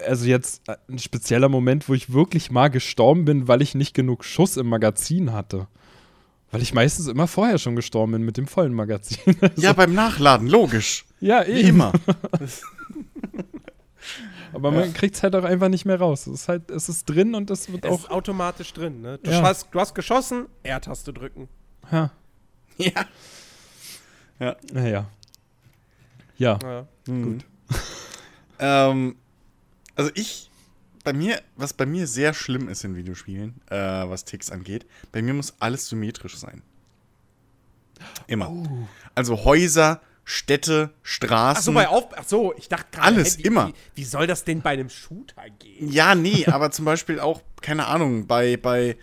Also 0.06 0.24
jetzt 0.24 0.66
äh, 0.68 0.76
ein 0.88 0.98
spezieller 0.98 1.50
Moment, 1.50 1.86
wo 1.90 1.92
ich 1.94 2.12
wirklich 2.14 2.50
mal 2.50 2.68
gestorben 2.68 3.26
bin, 3.26 3.46
weil 3.46 3.60
ich 3.60 3.74
nicht 3.74 3.92
genug 3.94 4.24
Schuss 4.24 4.56
im 4.56 4.68
Magazin 4.68 5.32
hatte. 5.34 5.66
Weil 6.52 6.62
ich 6.62 6.74
meistens 6.74 7.06
immer 7.06 7.28
vorher 7.28 7.58
schon 7.58 7.76
gestorben 7.76 8.12
bin 8.12 8.22
mit 8.24 8.36
dem 8.36 8.46
vollen 8.48 8.74
Magazin. 8.74 9.36
Ja, 9.56 9.72
beim 9.72 9.94
Nachladen, 9.94 10.48
logisch. 10.48 11.04
ja, 11.20 11.46
Wie 11.46 11.52
eben. 11.52 11.68
immer. 11.68 11.92
Aber 14.52 14.72
man 14.72 14.92
kriegt 14.94 15.14
es 15.14 15.22
halt 15.22 15.36
auch 15.36 15.44
einfach 15.44 15.68
nicht 15.68 15.84
mehr 15.84 15.98
raus. 16.00 16.26
Es 16.26 16.40
ist 16.42 16.48
halt, 16.48 16.70
es 16.70 16.88
ist 16.88 17.04
drin 17.08 17.34
und 17.36 17.50
es 17.50 17.70
wird 17.70 17.84
Es 17.84 17.90
auch. 17.92 17.98
ist 18.00 18.10
automatisch 18.10 18.72
drin, 18.72 19.00
ne? 19.00 19.18
Du, 19.22 19.30
Ja. 19.30 19.42
hast, 19.42 19.68
du 19.70 19.78
hast 19.78 19.94
geschossen, 19.94 20.46
R-Taste 20.64 21.12
drücken. 21.12 21.48
Ja, 21.92 22.10
Ja. 24.38 24.56
naja. 24.72 25.06
Ja. 26.36 26.58
Ja. 26.62 26.86
Gut. 27.06 27.44
ähm, 28.58 29.14
also 29.94 30.10
ich, 30.14 30.49
bei 31.04 31.12
mir, 31.12 31.40
was 31.56 31.72
bei 31.72 31.86
mir 31.86 32.06
sehr 32.06 32.34
schlimm 32.34 32.68
ist 32.68 32.84
in 32.84 32.96
Videospielen, 32.96 33.60
äh, 33.70 33.76
was 33.76 34.24
Ticks 34.24 34.50
angeht, 34.50 34.86
bei 35.12 35.22
mir 35.22 35.34
muss 35.34 35.54
alles 35.58 35.88
symmetrisch 35.88 36.36
sein. 36.36 36.62
Immer. 38.26 38.88
Also 39.14 39.44
Häuser, 39.44 40.00
Städte, 40.24 40.90
Straßen. 41.02 41.58
Achso, 41.58 41.72
bei 41.72 41.88
Auf. 41.88 42.16
Achso, 42.16 42.54
ich 42.56 42.68
dachte 42.68 42.86
gerade. 42.92 43.06
Alles, 43.06 43.38
wie, 43.38 43.42
immer. 43.42 43.68
Wie, 43.68 43.74
wie 43.96 44.04
soll 44.04 44.26
das 44.26 44.44
denn 44.44 44.62
bei 44.62 44.70
einem 44.70 44.88
Shooter 44.88 45.42
gehen? 45.58 45.90
Ja, 45.90 46.14
nee, 46.14 46.46
aber 46.46 46.70
zum 46.70 46.84
Beispiel 46.84 47.20
auch, 47.20 47.42
keine 47.60 47.86
Ahnung, 47.86 48.26
bei, 48.26 48.56
bei 48.56 48.96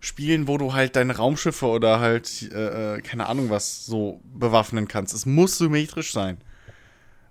Spielen, 0.00 0.48
wo 0.48 0.58
du 0.58 0.72
halt 0.72 0.96
deine 0.96 1.16
Raumschiffe 1.16 1.66
oder 1.66 2.00
halt, 2.00 2.50
äh, 2.52 2.96
äh, 2.96 3.00
keine 3.02 3.26
Ahnung 3.26 3.50
was, 3.50 3.84
so 3.84 4.20
bewaffnen 4.24 4.88
kannst. 4.88 5.12
Es 5.12 5.26
muss 5.26 5.58
symmetrisch 5.58 6.12
sein. 6.12 6.38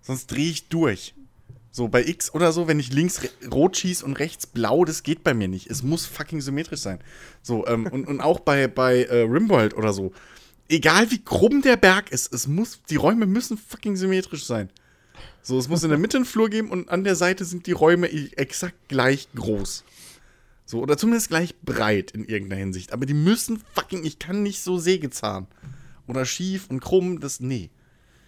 Sonst 0.02 0.28
drehe 0.28 0.52
ich 0.52 0.70
durch. 0.70 1.16
So 1.72 1.88
bei 1.88 2.04
X 2.06 2.34
oder 2.34 2.52
so, 2.52 2.68
wenn 2.68 2.80
ich 2.80 2.92
links 2.92 3.22
rot 3.52 3.78
schieße 3.78 4.04
und 4.04 4.14
rechts 4.14 4.48
blau, 4.48 4.86
das 4.86 5.04
geht 5.04 5.24
bei 5.24 5.34
mir 5.34 5.48
nicht. 5.48 5.70
Es 5.70 5.84
muss 5.84 6.06
fucking 6.06 6.42
symmetrisch 6.42 6.80
sein. 6.80 7.00
So, 7.42 7.68
ähm, 7.68 7.86
und, 7.88 8.08
und 8.08 8.22
auch 8.22 8.40
bei, 8.40 8.68
bei 8.68 9.04
äh, 9.04 9.22
Rimworld 9.22 9.76
oder 9.76 9.94
so. 9.94 10.12
Egal 10.68 11.12
wie 11.12 11.24
krumm 11.24 11.62
der 11.62 11.78
Berg 11.78 12.12
ist, 12.12 12.34
es 12.34 12.48
muss, 12.48 12.82
die 12.90 12.96
Räume 12.96 13.26
müssen 13.26 13.58
fucking 13.58 13.96
symmetrisch 13.96 14.46
sein. 14.46 14.70
So, 15.42 15.58
es 15.58 15.68
muss 15.68 15.84
in 15.84 15.90
der 15.90 16.00
Mitte 16.00 16.18
einen 16.18 16.26
Flur 16.26 16.50
geben 16.50 16.70
und 16.70 16.90
an 16.90 17.04
der 17.04 17.16
Seite 17.16 17.46
sind 17.46 17.66
die 17.66 17.72
Räume 17.72 18.12
exakt 18.38 18.88
gleich 18.88 19.28
groß. 19.36 19.84
So, 20.66 20.80
oder 20.82 20.98
zumindest 20.98 21.30
gleich 21.30 21.56
breit 21.62 22.12
in 22.12 22.26
irgendeiner 22.26 22.60
Hinsicht. 22.60 22.94
Aber 22.94 23.06
die 23.06 23.16
müssen 23.16 23.62
fucking, 23.74 24.06
ich 24.06 24.20
kann 24.20 24.44
nicht 24.44 24.62
so 24.62 24.78
sägezahn. 24.78 25.48
Oder 26.08 26.26
schief 26.26 26.68
und 26.70 26.80
krumm, 26.80 27.20
das, 27.20 27.40
nee. 27.40 27.70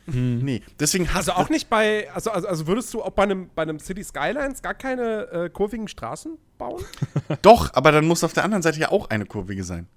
Nee, 0.07 0.63
deswegen 0.79 1.13
hast 1.13 1.29
Also 1.29 1.33
auch 1.33 1.49
nicht 1.49 1.69
bei. 1.69 2.11
Also, 2.11 2.31
also, 2.31 2.47
also 2.47 2.67
würdest 2.67 2.93
du 2.93 3.03
auch 3.03 3.11
bei 3.11 3.23
einem, 3.23 3.49
bei 3.53 3.61
einem 3.61 3.79
City 3.79 4.03
Skylines 4.03 4.61
gar 4.61 4.73
keine 4.73 5.27
äh, 5.31 5.49
kurvigen 5.49 5.87
Straßen 5.87 6.37
bauen? 6.57 6.83
Doch, 7.41 7.73
aber 7.73 7.91
dann 7.91 8.05
muss 8.05 8.23
auf 8.23 8.33
der 8.33 8.43
anderen 8.43 8.63
Seite 8.63 8.79
ja 8.79 8.89
auch 8.89 9.09
eine 9.09 9.25
kurvige 9.25 9.63
sein. 9.63 9.87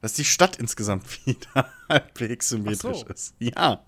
Dass 0.00 0.14
die 0.14 0.24
Stadt 0.24 0.56
insgesamt 0.56 1.04
wieder 1.26 1.70
halbwegs 1.88 2.48
symmetrisch 2.48 3.00
so. 3.00 3.06
ist. 3.06 3.34
Ja. 3.38 3.84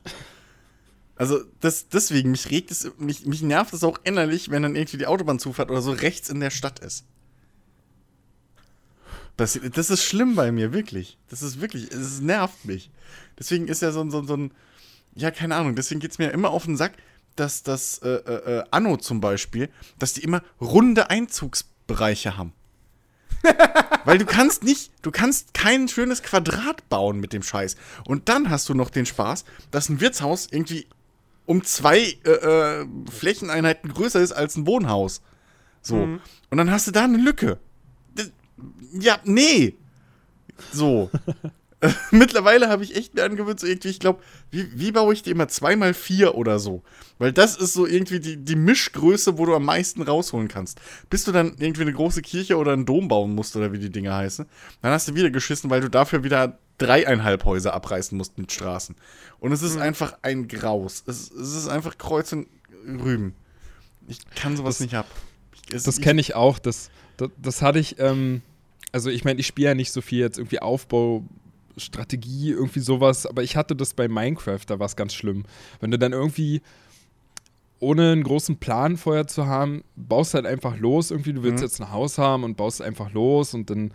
Also, 1.16 1.40
das, 1.60 1.88
deswegen, 1.88 2.30
mich 2.32 2.50
regt 2.50 2.70
es, 2.70 2.90
mich, 2.98 3.24
mich 3.24 3.42
nervt 3.42 3.72
es 3.72 3.84
auch 3.84 3.98
innerlich, 4.04 4.50
wenn 4.50 4.62
dann 4.62 4.76
irgendwie 4.76 4.98
die 4.98 5.06
Autobahnzufahrt 5.06 5.70
oder 5.70 5.80
so 5.80 5.92
rechts 5.92 6.28
in 6.28 6.40
der 6.40 6.50
Stadt 6.50 6.80
ist. 6.80 7.04
Das, 9.36 9.58
das 9.72 9.90
ist 9.90 10.04
schlimm 10.04 10.34
bei 10.34 10.52
mir, 10.52 10.72
wirklich. 10.72 11.18
Das 11.28 11.42
ist 11.42 11.60
wirklich, 11.60 11.90
es 11.90 12.20
nervt 12.20 12.64
mich. 12.64 12.90
Deswegen 13.38 13.66
ist 13.66 13.82
ja 13.82 13.90
so, 13.90 14.08
so, 14.10 14.22
so 14.22 14.36
ein, 14.36 14.52
ja, 15.14 15.30
keine 15.30 15.56
Ahnung, 15.56 15.74
deswegen 15.76 16.00
geht 16.00 16.10
es 16.10 16.18
mir 16.18 16.30
immer 16.30 16.50
auf 16.50 16.64
den 16.64 16.76
Sack, 16.76 16.92
dass 17.36 17.62
das 17.62 17.98
äh, 17.98 18.08
äh, 18.08 18.58
äh, 18.58 18.64
Anno 18.70 18.96
zum 18.96 19.20
Beispiel, 19.20 19.68
dass 19.98 20.14
die 20.14 20.22
immer 20.22 20.42
runde 20.60 21.10
Einzugsbereiche 21.10 22.36
haben. 22.36 22.52
Weil 24.04 24.18
du 24.18 24.26
kannst 24.26 24.62
nicht, 24.62 24.92
du 25.02 25.10
kannst 25.10 25.54
kein 25.54 25.88
schönes 25.88 26.22
Quadrat 26.22 26.88
bauen 26.88 27.20
mit 27.20 27.32
dem 27.32 27.42
Scheiß. 27.42 27.76
Und 28.04 28.28
dann 28.28 28.50
hast 28.50 28.68
du 28.68 28.74
noch 28.74 28.90
den 28.90 29.06
Spaß, 29.06 29.44
dass 29.70 29.88
ein 29.88 30.00
Wirtshaus 30.00 30.48
irgendwie 30.50 30.86
um 31.46 31.62
zwei 31.64 31.98
äh, 32.24 32.30
äh, 32.30 32.86
Flächeneinheiten 33.10 33.92
größer 33.92 34.20
ist 34.20 34.32
als 34.32 34.56
ein 34.56 34.66
Wohnhaus. 34.66 35.20
So. 35.82 35.96
Und 35.96 36.56
dann 36.56 36.70
hast 36.70 36.86
du 36.86 36.90
da 36.90 37.04
eine 37.04 37.18
Lücke. 37.18 37.58
Ja, 38.92 39.18
nee. 39.24 39.74
So. 40.72 41.10
Mittlerweile 42.10 42.68
habe 42.68 42.84
ich 42.84 42.96
echt 42.96 43.14
mir 43.14 43.24
angewöhnt, 43.24 43.60
so 43.60 43.66
irgendwie, 43.66 43.88
ich 43.88 43.98
glaube, 44.00 44.22
wie, 44.50 44.68
wie 44.78 44.92
baue 44.92 45.12
ich 45.12 45.22
die 45.22 45.30
immer? 45.30 45.48
Zweimal 45.48 45.94
vier 45.94 46.34
oder 46.34 46.58
so. 46.58 46.82
Weil 47.18 47.32
das 47.32 47.56
ist 47.56 47.72
so 47.72 47.86
irgendwie 47.86 48.20
die, 48.20 48.36
die 48.36 48.56
Mischgröße, 48.56 49.38
wo 49.38 49.46
du 49.46 49.54
am 49.54 49.64
meisten 49.64 50.02
rausholen 50.02 50.48
kannst. 50.48 50.80
Bis 51.10 51.24
du 51.24 51.32
dann 51.32 51.56
irgendwie 51.58 51.82
eine 51.82 51.92
große 51.92 52.22
Kirche 52.22 52.56
oder 52.56 52.72
einen 52.72 52.86
Dom 52.86 53.08
bauen 53.08 53.34
musst, 53.34 53.54
oder 53.56 53.72
wie 53.72 53.78
die 53.78 53.90
Dinger 53.90 54.14
heißen, 54.14 54.46
dann 54.82 54.92
hast 54.92 55.08
du 55.08 55.14
wieder 55.14 55.30
geschissen, 55.30 55.70
weil 55.70 55.80
du 55.80 55.88
dafür 55.90 56.24
wieder 56.24 56.58
dreieinhalb 56.78 57.44
Häuser 57.44 57.72
abreißen 57.74 58.16
musst 58.18 58.36
mit 58.38 58.50
Straßen. 58.52 58.96
Und 59.40 59.52
es 59.52 59.62
ist 59.62 59.76
einfach 59.76 60.16
ein 60.22 60.48
Graus. 60.48 61.02
Es, 61.06 61.30
es 61.30 61.54
ist 61.54 61.68
einfach 61.68 61.98
Kreuz 61.98 62.32
und 62.32 62.46
Rüben. 62.86 63.34
Ich 64.08 64.18
kann 64.34 64.56
sowas 64.56 64.80
nicht 64.80 64.94
ab. 64.94 65.06
Es- 65.72 65.84
Das 65.84 66.00
kenne 66.00 66.20
ich 66.20 66.34
auch. 66.34 66.58
Das, 66.58 66.90
das, 67.16 67.30
das 67.40 67.62
hatte 67.62 67.78
ich, 67.78 67.98
ähm, 67.98 68.42
also 68.92 69.08
ich 69.10 69.24
meine, 69.24 69.40
ich 69.40 69.46
spiele 69.46 69.68
ja 69.68 69.74
nicht 69.74 69.92
so 69.92 70.00
viel 70.00 70.18
jetzt 70.20 70.38
irgendwie 70.38 70.58
Aufbau, 70.60 71.24
Strategie, 71.76 72.50
irgendwie 72.50 72.80
sowas, 72.80 73.26
aber 73.26 73.42
ich 73.42 73.56
hatte 73.56 73.74
das 73.76 73.94
bei 73.94 74.08
Minecraft, 74.08 74.60
da 74.66 74.78
war 74.78 74.86
es 74.86 74.96
ganz 74.96 75.14
schlimm. 75.14 75.44
Wenn 75.80 75.90
du 75.90 75.98
dann 75.98 76.12
irgendwie 76.12 76.62
ohne 77.80 78.12
einen 78.12 78.22
großen 78.22 78.56
Plan 78.56 78.96
vorher 78.96 79.26
zu 79.26 79.46
haben, 79.46 79.82
baust 79.96 80.34
halt 80.34 80.46
einfach 80.46 80.78
los, 80.78 81.10
irgendwie, 81.10 81.32
du 81.32 81.42
willst 81.42 81.58
Mhm. 81.62 81.66
jetzt 81.66 81.80
ein 81.80 81.90
Haus 81.92 82.18
haben 82.18 82.44
und 82.44 82.56
baust 82.56 82.80
einfach 82.80 83.12
los 83.12 83.52
und 83.54 83.68
dann 83.70 83.90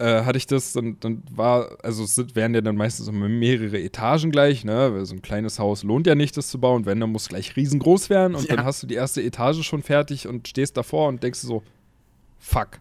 äh, 0.00 0.22
hatte 0.24 0.38
ich 0.38 0.46
das, 0.46 0.74
dann, 0.74 0.96
dann 1.00 1.24
war, 1.28 1.76
also 1.82 2.04
es 2.04 2.22
wären 2.36 2.54
ja 2.54 2.60
dann 2.60 2.76
meistens 2.76 3.08
immer 3.08 3.28
mehrere 3.28 3.80
Etagen 3.82 4.30
gleich, 4.30 4.64
ne? 4.64 4.92
Weil 4.94 5.04
so 5.06 5.12
ein 5.14 5.22
kleines 5.22 5.58
Haus 5.58 5.82
lohnt 5.82 6.06
ja 6.06 6.14
nicht, 6.14 6.36
das 6.36 6.50
zu 6.50 6.60
bauen. 6.60 6.86
Wenn, 6.86 7.00
dann 7.00 7.10
muss 7.10 7.28
gleich 7.28 7.56
riesengroß 7.56 8.08
werden 8.08 8.36
und 8.36 8.48
Ja. 8.48 8.54
dann 8.54 8.64
hast 8.64 8.80
du 8.80 8.86
die 8.86 8.94
erste 8.94 9.20
Etage 9.22 9.64
schon 9.66 9.82
fertig 9.82 10.28
und 10.28 10.46
stehst 10.46 10.76
davor 10.76 11.08
und 11.08 11.22
denkst 11.24 11.40
so, 11.40 11.64
fuck. 12.38 12.78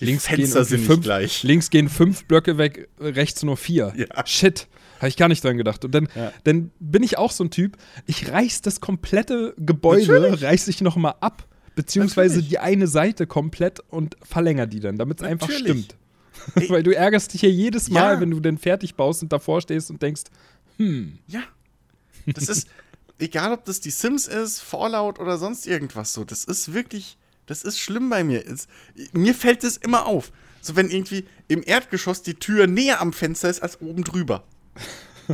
Die 0.00 0.04
links 0.04 0.26
gehen 0.26 0.36
Fenster 0.38 0.58
irgendwie 0.60 0.76
sind 0.76 0.86
fünf, 0.86 1.04
gleich. 1.04 1.42
Links 1.42 1.70
gehen 1.70 1.88
fünf 1.88 2.24
Blöcke 2.24 2.58
weg, 2.58 2.88
rechts 3.00 3.42
nur 3.42 3.56
vier. 3.56 3.92
Ja. 3.96 4.26
Shit. 4.26 4.68
Habe 4.98 5.08
ich 5.08 5.16
gar 5.16 5.28
nicht 5.28 5.42
dran 5.44 5.56
gedacht. 5.58 5.84
Und 5.84 5.92
dann, 5.94 6.08
Ja. 6.14 6.32
dann 6.44 6.70
bin 6.80 7.02
ich 7.02 7.18
auch 7.18 7.30
so 7.30 7.44
ein 7.44 7.50
Typ, 7.50 7.76
ich 8.06 8.30
reiß 8.30 8.62
das 8.62 8.80
komplette 8.80 9.54
Gebäude, 9.58 10.20
Natürlich. 10.20 10.42
reiß 10.42 10.68
ich 10.68 10.80
noch 10.80 10.96
mal 10.96 11.14
ab, 11.20 11.46
beziehungsweise 11.74 12.36
Natürlich. 12.36 12.48
die 12.50 12.58
eine 12.58 12.86
Seite 12.86 13.26
komplett 13.26 13.80
und 13.88 14.16
verlängere 14.22 14.68
die 14.68 14.80
dann, 14.80 14.96
damit 14.96 15.20
es 15.20 15.26
einfach 15.26 15.50
stimmt. 15.50 15.96
Weil 16.68 16.82
du 16.82 16.94
ärgerst 16.94 17.32
dich 17.34 17.42
ja 17.42 17.48
jedes 17.48 17.90
Mal, 17.90 18.14
Ja. 18.14 18.20
wenn 18.20 18.30
du 18.30 18.40
dann 18.40 18.56
fertig 18.58 18.94
baust 18.94 19.22
und 19.22 19.32
davor 19.32 19.60
stehst 19.60 19.90
und 19.90 20.00
denkst, 20.02 20.22
Ja. 20.78 21.42
Das 22.26 22.48
ist, 22.48 22.68
egal 23.18 23.52
ob 23.52 23.64
das 23.64 23.80
die 23.80 23.90
Sims 23.90 24.26
ist, 24.26 24.60
Fallout 24.60 25.18
oder 25.20 25.38
sonst 25.38 25.66
irgendwas 25.66 26.12
so, 26.12 26.24
das 26.24 26.44
ist 26.44 26.72
wirklich, 26.74 27.16
das 27.46 27.62
ist 27.62 27.78
schlimm 27.78 28.10
bei 28.10 28.24
mir. 28.24 28.46
Es, 28.46 28.68
mir 29.12 29.34
fällt 29.34 29.64
das 29.64 29.76
immer 29.76 30.06
auf. 30.06 30.32
So, 30.60 30.76
wenn 30.76 30.90
irgendwie 30.90 31.24
im 31.48 31.62
Erdgeschoss 31.64 32.22
die 32.22 32.34
Tür 32.34 32.66
näher 32.66 33.00
am 33.00 33.12
Fenster 33.12 33.48
ist 33.48 33.62
als 33.62 33.80
oben 33.80 34.04
drüber. 34.04 34.44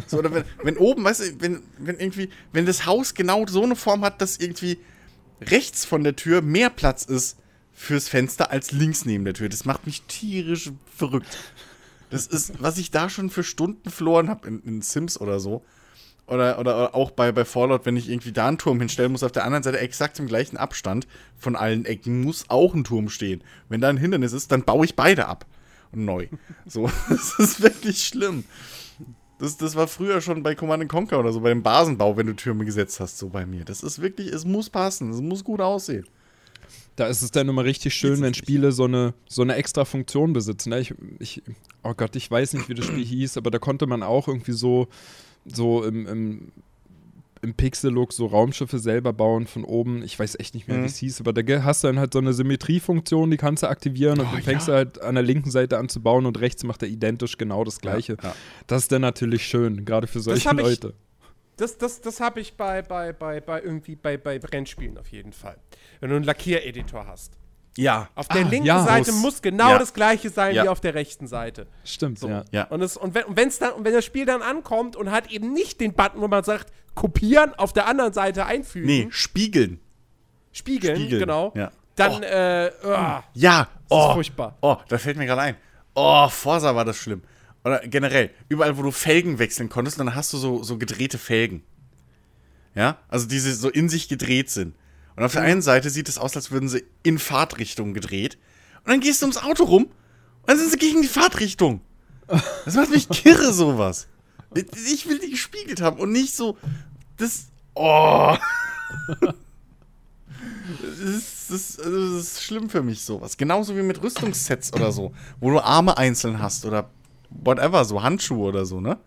So, 0.06 0.18
oder 0.18 0.32
wenn, 0.32 0.44
wenn 0.62 0.76
oben, 0.78 1.04
weißt 1.04 1.20
du, 1.20 1.40
wenn, 1.40 1.62
wenn 1.78 1.98
irgendwie, 1.98 2.30
wenn 2.52 2.66
das 2.66 2.86
Haus 2.86 3.14
genau 3.14 3.46
so 3.46 3.62
eine 3.62 3.76
Form 3.76 4.04
hat, 4.04 4.20
dass 4.20 4.38
irgendwie 4.38 4.78
rechts 5.40 5.84
von 5.84 6.04
der 6.04 6.16
Tür 6.16 6.40
mehr 6.40 6.70
Platz 6.70 7.04
ist 7.04 7.36
fürs 7.72 8.08
Fenster 8.08 8.50
als 8.50 8.72
links 8.72 9.04
neben 9.04 9.24
der 9.24 9.34
Tür. 9.34 9.48
Das 9.48 9.64
macht 9.64 9.86
mich 9.86 10.02
tierisch 10.02 10.70
verrückt. 10.94 11.36
Das 12.10 12.26
ist, 12.26 12.62
was 12.62 12.78
ich 12.78 12.90
da 12.90 13.08
schon 13.08 13.30
für 13.30 13.42
Stunden 13.42 13.90
verloren 13.90 14.28
habe 14.28 14.48
in, 14.48 14.62
in 14.62 14.82
Sims 14.82 15.20
oder 15.20 15.40
so. 15.40 15.64
Oder, 16.32 16.58
oder, 16.58 16.76
oder 16.78 16.94
auch 16.94 17.10
bei, 17.10 17.30
bei 17.30 17.44
Fallout, 17.44 17.84
wenn 17.84 17.96
ich 17.96 18.08
irgendwie 18.08 18.32
da 18.32 18.48
einen 18.48 18.56
Turm 18.56 18.78
hinstellen 18.78 19.12
muss, 19.12 19.22
auf 19.22 19.32
der 19.32 19.44
anderen 19.44 19.62
Seite 19.62 19.78
exakt 19.80 20.18
im 20.18 20.26
gleichen 20.26 20.56
Abstand 20.56 21.06
von 21.36 21.56
allen 21.56 21.84
Ecken 21.84 22.22
muss 22.22 22.46
auch 22.48 22.74
ein 22.74 22.84
Turm 22.84 23.10
stehen. 23.10 23.44
Wenn 23.68 23.82
da 23.82 23.90
ein 23.90 23.98
Hindernis 23.98 24.32
ist, 24.32 24.50
dann 24.50 24.64
baue 24.64 24.86
ich 24.86 24.96
beide 24.96 25.26
ab. 25.26 25.44
Und 25.92 26.06
neu. 26.06 26.28
So, 26.64 26.90
das 27.10 27.38
ist 27.38 27.62
wirklich 27.62 28.02
schlimm. 28.02 28.44
Das, 29.38 29.58
das 29.58 29.74
war 29.74 29.88
früher 29.88 30.22
schon 30.22 30.42
bei 30.42 30.54
Command 30.54 30.88
Conquer 30.88 31.18
oder 31.18 31.32
so, 31.32 31.40
bei 31.40 31.50
dem 31.50 31.62
Basenbau, 31.62 32.16
wenn 32.16 32.28
du 32.28 32.32
Türme 32.34 32.64
gesetzt 32.64 32.98
hast, 33.00 33.18
so 33.18 33.28
bei 33.28 33.44
mir. 33.44 33.64
Das 33.64 33.82
ist 33.82 34.00
wirklich, 34.00 34.28
es 34.28 34.46
muss 34.46 34.70
passen, 34.70 35.10
es 35.10 35.20
muss 35.20 35.44
gut 35.44 35.60
aussehen. 35.60 36.06
da 36.96 37.08
ist 37.08 37.20
es 37.20 37.30
dann 37.30 37.48
immer 37.48 37.64
richtig 37.64 37.92
schön, 37.92 38.22
wenn 38.22 38.28
nicht. 38.28 38.38
Spiele 38.38 38.72
so 38.72 38.84
eine, 38.84 39.12
so 39.28 39.42
eine 39.42 39.56
extra 39.56 39.84
Funktion 39.84 40.32
besitzen. 40.32 40.70
Ne? 40.70 40.80
Ich, 40.80 40.94
ich, 41.18 41.42
oh 41.82 41.92
Gott, 41.94 42.16
ich 42.16 42.30
weiß 42.30 42.54
nicht, 42.54 42.70
wie 42.70 42.74
das 42.74 42.86
Spiel 42.86 43.04
hieß, 43.04 43.36
aber 43.36 43.50
da 43.50 43.58
konnte 43.58 43.86
man 43.86 44.02
auch 44.02 44.28
irgendwie 44.28 44.52
so, 44.52 44.88
so 45.44 45.84
im, 45.84 46.06
im, 46.06 46.52
im 47.42 47.54
Pixel-Look 47.54 48.12
so 48.12 48.26
Raumschiffe 48.26 48.78
selber 48.78 49.12
bauen 49.12 49.46
von 49.46 49.64
oben. 49.64 50.02
Ich 50.02 50.18
weiß 50.18 50.38
echt 50.38 50.54
nicht 50.54 50.68
mehr, 50.68 50.78
Mhm. 50.78 50.82
wie 50.82 50.86
es 50.86 50.96
hieß, 50.98 51.20
aber 51.20 51.32
da 51.32 51.62
hast 51.64 51.82
du 51.82 51.88
dann 51.88 51.98
halt 51.98 52.12
so 52.12 52.20
eine 52.20 52.32
Symmetriefunktion, 52.32 53.30
die 53.30 53.36
kannst 53.36 53.62
du 53.64 53.68
aktivieren 53.68 54.20
und 54.20 54.26
Oh, 54.26 54.32
dann 54.32 54.42
fängst 54.42 54.68
ja. 54.68 54.74
du 54.74 54.76
halt 54.78 55.00
an 55.02 55.14
der 55.16 55.24
linken 55.24 55.50
Seite 55.50 55.78
an 55.78 55.88
zu 55.88 56.00
bauen 56.00 56.26
und 56.26 56.38
rechts 56.40 56.62
macht 56.64 56.82
er 56.82 56.88
identisch 56.88 57.36
genau 57.38 57.64
das 57.64 57.80
Gleiche. 57.80 58.16
Ja, 58.22 58.28
ja. 58.28 58.34
Das 58.68 58.82
ist 58.82 58.92
dann 58.92 59.02
natürlich 59.02 59.44
schön, 59.44 59.84
gerade 59.84 60.06
für 60.06 60.20
solche 60.20 60.48
ich- 60.50 60.56
Leute. 60.56 60.94
Das, 61.58 61.76
das, 61.76 62.00
das 62.00 62.18
habe 62.20 62.40
ich 62.40 62.54
bei, 62.54 62.80
bei, 62.82 63.12
bei, 63.12 63.40
bei 63.40 63.60
irgendwie 63.60 63.94
bei, 63.94 64.16
bei 64.16 64.38
Rennspielen 64.38 64.96
auf 64.96 65.08
jeden 65.08 65.32
Fall. 65.32 65.56
Wenn 66.00 66.08
du 66.10 66.16
einen 66.16 66.24
Lackiereditor 66.24 67.06
hast. 67.06 67.34
Ja. 67.76 68.08
Auf 68.14 68.28
der 68.28 68.44
Ah, 68.44 68.48
linken 68.48 68.66
ja. 68.66 68.84
Seite 68.84 69.12
Muss. 69.12 69.40
genau 69.40 69.70
Ja. 69.70 69.78
das 69.78 69.94
gleiche 69.94 70.28
sein 70.30 70.54
Ja. 70.54 70.64
wie 70.64 70.68
auf 70.68 70.80
der 70.80 70.94
rechten 70.94 71.26
Seite. 71.26 71.66
Stimmt, 71.84 72.20
ja. 72.22 72.44
Ja. 72.50 72.64
Und, 72.64 72.82
es, 72.82 72.96
und, 72.96 73.14
wenn, 73.14 73.24
und, 73.24 73.36
wenn's 73.36 73.58
dann, 73.58 73.72
und 73.72 73.84
wenn 73.84 73.94
das 73.94 74.04
Spiel 74.04 74.26
dann 74.26 74.42
ankommt 74.42 74.94
und 74.96 75.10
hat 75.10 75.30
eben 75.30 75.52
nicht 75.54 75.80
den 75.80 75.94
Button, 75.94 76.20
wo 76.20 76.28
man 76.28 76.44
sagt, 76.44 76.72
kopieren, 76.94 77.54
auf 77.54 77.72
der 77.72 77.86
anderen 77.86 78.12
Seite 78.12 78.44
einfügen, 78.44 78.86
Nee, 78.86 79.08
spiegeln. 79.10 79.80
spiegeln, 80.52 80.96
spiegeln, 80.96 81.20
genau, 81.20 81.52
ja. 81.56 81.70
dann, 81.96 82.16
Oh. 82.22 82.24
äh, 82.24 82.70
ah, 82.84 83.24
Ja, 83.32 83.62
ist 83.62 83.68
oh, 83.88 84.12
furchtbar. 84.14 84.58
oh, 84.60 84.76
da 84.88 84.98
fällt 84.98 85.16
mir 85.16 85.24
gerade 85.26 85.40
ein. 85.40 85.56
Oh, 85.94 86.28
Forsa 86.28 86.74
war 86.76 86.84
das 86.84 86.98
schlimm. 86.98 87.22
Oder 87.64 87.78
generell, 87.86 88.30
überall, 88.50 88.76
wo 88.76 88.82
du 88.82 88.90
Felgen 88.90 89.38
wechseln 89.38 89.68
konntest, 89.70 89.98
dann 89.98 90.14
hast 90.14 90.32
du 90.34 90.36
so, 90.36 90.62
so 90.62 90.76
gedrehte 90.76 91.16
Felgen. 91.16 91.62
Ja, 92.74 92.96
also 93.08 93.26
die 93.28 93.38
so 93.38 93.68
in 93.70 93.88
sich 93.88 94.08
gedreht 94.08 94.50
sind. 94.50 94.74
Und 95.16 95.24
auf 95.24 95.32
der 95.32 95.42
einen 95.42 95.62
Seite 95.62 95.90
sieht 95.90 96.08
es 96.08 96.18
aus, 96.18 96.36
als 96.36 96.50
würden 96.50 96.68
sie 96.68 96.84
in 97.02 97.18
Fahrtrichtung 97.18 97.94
gedreht. 97.94 98.38
Und 98.84 98.90
dann 98.90 99.00
gehst 99.00 99.22
du 99.22 99.26
ums 99.26 99.38
Auto 99.38 99.64
rum 99.64 99.84
und 99.84 99.92
dann 100.46 100.58
sind 100.58 100.70
sie 100.70 100.78
gegen 100.78 101.02
die 101.02 101.08
Fahrtrichtung. 101.08 101.80
Das 102.64 102.74
macht 102.74 102.90
mich 102.90 103.08
kirre, 103.08 103.52
sowas. 103.52 104.08
Ich 104.54 105.08
will 105.08 105.18
die 105.18 105.30
gespiegelt 105.30 105.80
haben 105.80 105.98
und 105.98 106.12
nicht 106.12 106.34
so. 106.34 106.56
Das. 107.16 107.46
Oh. 107.74 108.36
Das 110.80 110.98
ist, 110.98 111.50
das, 111.50 111.78
also 111.78 112.16
das 112.16 112.24
ist 112.24 112.42
schlimm 112.42 112.70
für 112.70 112.82
mich, 112.82 113.04
sowas. 113.04 113.36
Genauso 113.36 113.76
wie 113.76 113.82
mit 113.82 114.02
Rüstungssets 114.02 114.72
oder 114.72 114.92
so, 114.92 115.12
wo 115.40 115.50
du 115.50 115.60
Arme 115.60 115.96
einzeln 115.98 116.40
hast 116.40 116.64
oder 116.64 116.90
whatever, 117.30 117.84
so 117.84 118.02
Handschuhe 118.02 118.48
oder 118.48 118.64
so, 118.64 118.80
ne? 118.80 118.98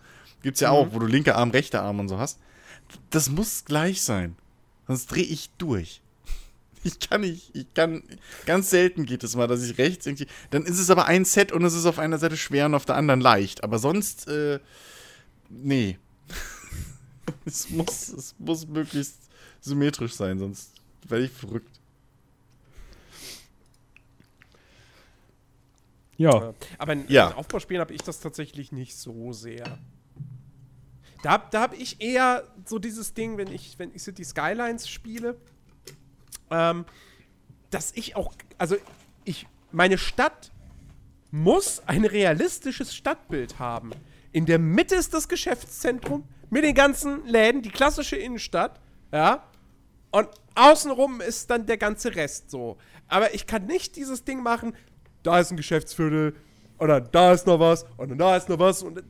Gibt's 0.41 0.60
ja 0.60 0.70
auch, 0.70 0.88
wo 0.91 1.00
du 1.00 1.08
linke 1.08 1.36
Arm, 1.36 1.52
rechter 1.52 1.82
Arm 1.82 2.00
und 2.00 2.08
so 2.08 2.20
hast. 2.20 2.39
Das 3.10 3.30
muss 3.30 3.65
gleich 3.65 4.04
sein. 4.04 4.36
Sonst 4.88 5.08
drehe 5.08 5.24
ich 5.24 5.50
durch. 5.58 6.02
Ich 6.84 7.00
kann 7.00 7.21
nicht, 7.21 7.50
ich 7.56 7.65
kann, 7.74 8.04
ganz 8.45 8.69
selten 8.69 9.08
geht 9.08 9.24
es 9.24 9.36
mal, 9.36 9.48
dass 9.48 9.63
ich 9.63 9.76
rechts 9.80 10.06
irgendwie, 10.06 10.28
dann 10.52 10.65
ist 10.65 10.78
es 10.78 10.91
aber 10.91 11.06
ein 11.08 11.26
Set 11.26 11.52
und 11.52 11.65
es 11.65 11.74
ist 11.74 11.88
auf 11.88 11.98
einer 11.98 12.19
Seite 12.19 12.38
schwer 12.38 12.67
und 12.67 12.76
auf 12.76 12.86
der 12.86 12.95
anderen 12.95 13.21
leicht. 13.21 13.63
Aber 13.63 13.80
sonst, 13.80 14.28
äh, 14.28 14.60
nee. 15.50 15.98
es 17.45 17.71
muss, 17.71 18.10
es 18.10 18.36
muss 18.38 18.67
möglichst 18.67 19.17
symmetrisch 19.62 20.13
sein, 20.13 20.38
sonst 20.38 20.74
werde 21.08 21.26
ich 21.26 21.32
verrückt. 21.32 21.80
Ja, 26.17 26.54
Aber 26.78 26.93
in, 26.93 27.06
Ja. 27.08 27.30
in 27.30 27.34
Aufbauspielen 27.34 27.82
habe 27.82 27.93
ich 27.93 28.02
das 28.02 28.19
tatsächlich 28.19 28.71
nicht 28.71 28.95
so 28.95 29.34
sehr. 29.34 29.80
Da, 31.23 31.38
da 31.38 31.62
habe 31.62 31.75
ich 31.75 32.01
eher 32.01 32.47
so 32.65 32.80
dieses 32.80 33.13
Ding, 33.13 33.38
wenn 33.38 33.51
ich, 33.51 33.78
wenn 33.80 33.93
ich 33.93 34.04
City 34.04 34.23
Skylines 34.23 34.88
spiele, 34.88 35.38
ähm, 36.51 36.86
dass 37.69 37.91
ich 37.93 38.15
auch, 38.15 38.34
also 38.58 38.75
ich, 39.23 39.47
meine 39.71 39.97
Stadt 39.97 40.51
muss 41.32 41.82
ein 41.86 42.06
realistisches 42.06 42.95
Stadtbild 42.95 43.60
haben. 43.60 43.91
In 44.32 44.45
der 44.45 44.60
Mitte 44.60 44.95
ist 44.95 45.13
das 45.13 45.28
Geschäftszentrum 45.28 46.23
mit 46.49 46.63
den 46.63 46.75
ganzen 46.75 47.25
Läden, 47.25 47.62
die 47.62 47.69
klassische 47.69 48.15
Innenstadt, 48.15 48.80
ja. 49.12 49.43
Und 50.12 50.30
außenrum 50.56 51.19
ist 51.19 51.49
dann 51.49 51.65
der 51.65 51.78
ganze 51.78 52.15
Rest 52.15 52.49
so. 52.49 52.78
Aber 53.08 53.34
ich 53.34 53.47
kann 53.47 53.65
nicht 53.65 53.95
dieses 53.95 54.23
Ding 54.23 54.41
machen, 54.41 54.75
da 55.23 55.39
ist 55.39 55.51
ein 55.51 55.58
Geschäftsviertel, 55.58 56.36
oder 56.79 56.99
da 56.99 57.33
ist 57.33 57.47
noch 57.47 57.59
was, 57.59 57.85
und 57.97 58.17
da 58.17 58.35
ist 58.35 58.49
noch 58.49 58.59
was. 58.59 58.83
Und 58.83 59.01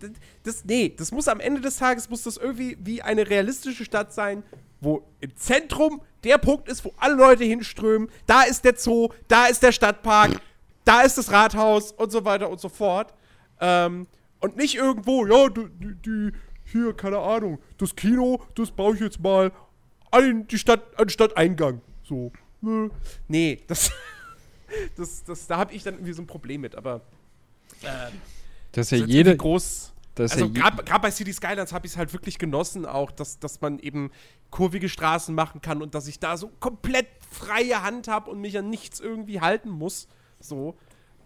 das, 0.44 0.66
nee, 0.66 0.94
das 0.96 1.12
muss 1.12 1.28
am 1.28 1.40
Ende 1.40 1.62
des 1.62 1.78
Tages, 1.78 2.10
muss 2.10 2.24
das 2.24 2.38
irgendwie 2.38 2.78
wie 2.82 3.02
eine 3.02 3.30
realistische 3.30 3.86
Stadt 3.86 4.14
sein, 4.14 4.44
wo 4.82 5.04
im 5.20 5.36
Zentrum 5.36 6.02
der 6.24 6.38
Punkt 6.38 6.70
ist, 6.70 6.86
wo 6.86 6.94
alle 6.98 7.16
Leute 7.16 7.44
hinströmen. 7.44 8.10
Da 8.26 8.44
ist 8.44 8.66
der 8.66 8.76
Zoo, 8.78 9.10
da 9.28 9.48
ist 9.48 9.64
der 9.64 9.72
Stadtpark, 9.72 10.40
da 10.84 11.02
ist 11.02 11.18
das 11.18 11.32
Rathaus 11.32 11.92
und 11.92 12.12
so 12.12 12.24
weiter 12.26 12.50
und 12.50 12.60
so 12.60 12.70
fort. 12.70 13.14
Ähm, 13.60 14.08
und 14.40 14.58
nicht 14.58 14.76
irgendwo, 14.76 15.26
ja, 15.26 15.50
die, 15.50 15.96
die, 16.06 16.32
hier, 16.66 16.94
keine 16.94 17.20
Ahnung, 17.20 17.60
das 17.78 17.96
Kino, 17.96 18.42
das 18.56 18.72
baue 18.72 18.96
ich 18.96 19.02
jetzt 19.02 19.20
mal 19.20 19.52
an 20.12 20.48
die 20.48 20.58
Stadt, 20.58 20.82
an 21.00 21.10
Stadteingang. 21.10 21.82
So. 22.04 22.32
Nee, 23.28 23.62
das, 23.68 23.92
das, 24.98 25.24
das, 25.24 25.48
da 25.48 25.58
habe 25.58 25.74
ich 25.74 25.84
dann 25.84 25.96
irgendwie 25.96 26.14
so 26.14 26.22
ein 26.22 26.28
Problem 26.28 26.62
mit, 26.62 26.76
aber 26.76 27.02
äh, 27.82 28.12
das 28.72 28.88
ist 28.88 28.92
ja 28.92 28.98
das 29.00 29.08
ist 29.08 29.14
jede. 29.14 29.38
groß. 29.38 29.92
Also 30.18 30.46
ja 30.46 30.46
je- 30.46 30.84
gerade 30.84 31.00
bei 31.02 31.12
City 31.12 31.34
Skylines 31.34 31.74
habe 31.74 31.86
ich 31.88 31.94
es 31.94 31.98
halt 31.98 32.14
wirklich 32.14 32.38
genossen, 32.40 32.86
auch, 32.86 33.12
dass, 33.12 33.40
dass 33.40 33.60
man 33.62 33.80
eben 33.80 34.12
kurvige 34.50 34.88
Straßen 34.88 35.36
machen 35.36 35.62
kann 35.62 35.82
und 35.82 35.94
dass 35.96 36.08
ich 36.08 36.20
da 36.20 36.38
so 36.38 36.50
komplett 36.62 37.08
freie 37.30 37.84
Hand 37.84 38.08
habe 38.08 38.32
und 38.32 38.40
mich 38.40 38.58
an 38.58 38.70
nichts 38.70 39.00
irgendwie 39.02 39.42
halten 39.42 39.70
muss. 39.70 40.08
So. 40.40 40.76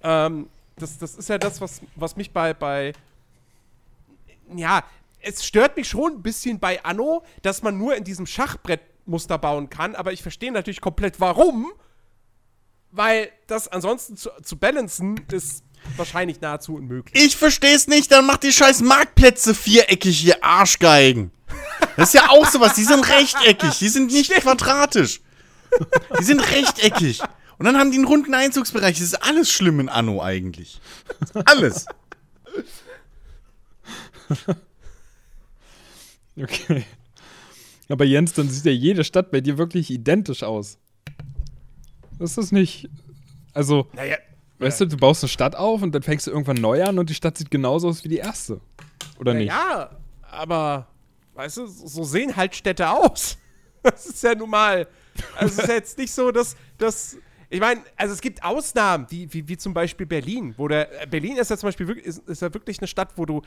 Ähm, 0.01 0.49
das, 0.77 0.97
das 0.97 1.15
ist 1.15 1.29
ja 1.29 1.37
das, 1.37 1.61
was, 1.61 1.81
was 1.95 2.15
mich 2.15 2.31
bei, 2.31 2.53
bei. 2.53 2.93
Ja, 4.55 4.83
es 5.21 5.45
stört 5.45 5.75
mich 5.77 5.87
schon 5.87 6.13
ein 6.13 6.21
bisschen 6.23 6.59
bei 6.59 6.83
Anno, 6.83 7.23
dass 7.43 7.61
man 7.61 7.77
nur 7.77 7.95
in 7.95 8.03
diesem 8.03 8.25
Schachbrettmuster 8.25 9.37
bauen 9.37 9.69
kann, 9.69 9.93
aber 9.95 10.13
ich 10.13 10.23
verstehe 10.23 10.51
natürlich 10.51 10.81
komplett 10.81 11.19
warum. 11.19 11.71
weil 12.91 13.29
das 13.45 13.67
ansonsten 13.67 14.17
zu, 14.17 14.29
zu 14.41 14.57
balancen 14.57 15.21
ist 15.31 15.63
wahrscheinlich 15.95 16.41
nahezu 16.41 16.75
unmöglich. 16.75 17.23
Ich 17.23 17.35
versteh's 17.37 17.87
nicht, 17.87 18.11
dann 18.11 18.25
macht 18.25 18.43
die 18.43 18.51
scheiß 18.51 18.81
Marktplätze 18.81 19.53
viereckig, 19.53 20.25
ihr 20.25 20.43
Arschgeigen. 20.43 21.31
Das 21.95 22.09
ist 22.09 22.13
ja 22.13 22.29
auch 22.29 22.47
sowas, 22.47 22.73
die 22.75 22.83
sind 22.83 23.07
rechteckig, 23.07 23.77
die 23.79 23.89
sind 23.89 24.11
nicht 24.11 24.31
quadratisch. 24.31 25.21
Die 26.19 26.23
sind 26.23 26.39
rechteckig. 26.39 27.21
Und 27.57 27.65
dann 27.65 27.77
haben 27.77 27.91
die 27.91 27.97
einen 27.97 28.07
runden 28.07 28.33
Einzugsbereich. 28.33 28.97
Das 28.97 29.03
ist 29.05 29.23
alles 29.23 29.51
schlimm 29.51 29.79
in 29.79 29.89
Anno 29.89 30.21
eigentlich. 30.21 30.79
Alles. 31.45 31.85
Okay. 36.41 36.85
Aber 37.89 38.05
Jens, 38.05 38.33
dann 38.33 38.49
sieht 38.49 38.65
ja 38.65 38.71
jede 38.71 39.03
Stadt 39.03 39.31
bei 39.31 39.41
dir 39.41 39.57
wirklich 39.57 39.89
identisch 39.89 40.43
aus. 40.43 40.77
Das 42.17 42.37
ist 42.37 42.51
nicht. 42.51 42.87
Also, 43.53 43.87
Naja, 43.93 44.17
weißt 44.59 44.81
du, 44.81 44.85
du 44.85 44.97
baust 44.97 45.23
eine 45.23 45.29
Stadt 45.29 45.55
auf 45.55 45.81
und 45.81 45.93
dann 45.93 46.03
fängst 46.03 46.27
du 46.27 46.31
irgendwann 46.31 46.57
neu 46.57 46.83
an 46.83 46.99
und 46.99 47.09
die 47.09 47.13
Stadt 47.13 47.37
sieht 47.37 47.51
genauso 47.51 47.87
aus 47.89 48.03
wie 48.03 48.09
die 48.09 48.17
erste. 48.17 48.61
Oder 49.19 49.33
nicht? 49.33 49.47
ja, 49.47 49.89
aber, 50.21 50.87
weißt 51.33 51.57
du, 51.57 51.67
so 51.67 52.03
sehen 52.03 52.35
halt 52.35 52.55
Städte 52.55 52.89
aus. 52.89 53.37
Das 53.81 54.07
ist 54.07 54.21
ja 54.23 54.35
nun 54.35 54.49
mal. 54.49 54.87
Also, 55.37 55.53
es 55.53 55.59
ist 55.59 55.67
ja 55.69 55.73
jetzt 55.75 55.97
nicht 55.97 56.11
so, 56.11 56.31
dass. 56.33 56.57
dass 56.77 57.17
ich 57.49 57.61
meine, 57.61 57.81
also 57.95 58.13
es 58.13 58.19
gibt 58.19 58.43
Ausnahmen, 58.43 59.07
wie, 59.09 59.31
wie, 59.33 59.47
wie 59.47 59.55
zum 59.55 59.73
Beispiel 59.73 60.05
Berlin, 60.05 60.53
wo 60.57 60.67
der. 60.67 61.03
äh, 61.03 61.07
Berlin 61.07 61.37
ist 61.37 61.49
ja 61.49 61.55
zum 61.55 61.67
Beispiel 61.67 61.87
wirklich, 61.87 62.05
ist, 62.05 62.27
ist 62.27 62.41
ja 62.41 62.53
wirklich 62.53 62.79
eine 62.79 62.87
Stadt, 62.87 63.13
wo 63.15 63.25
du 63.25 63.41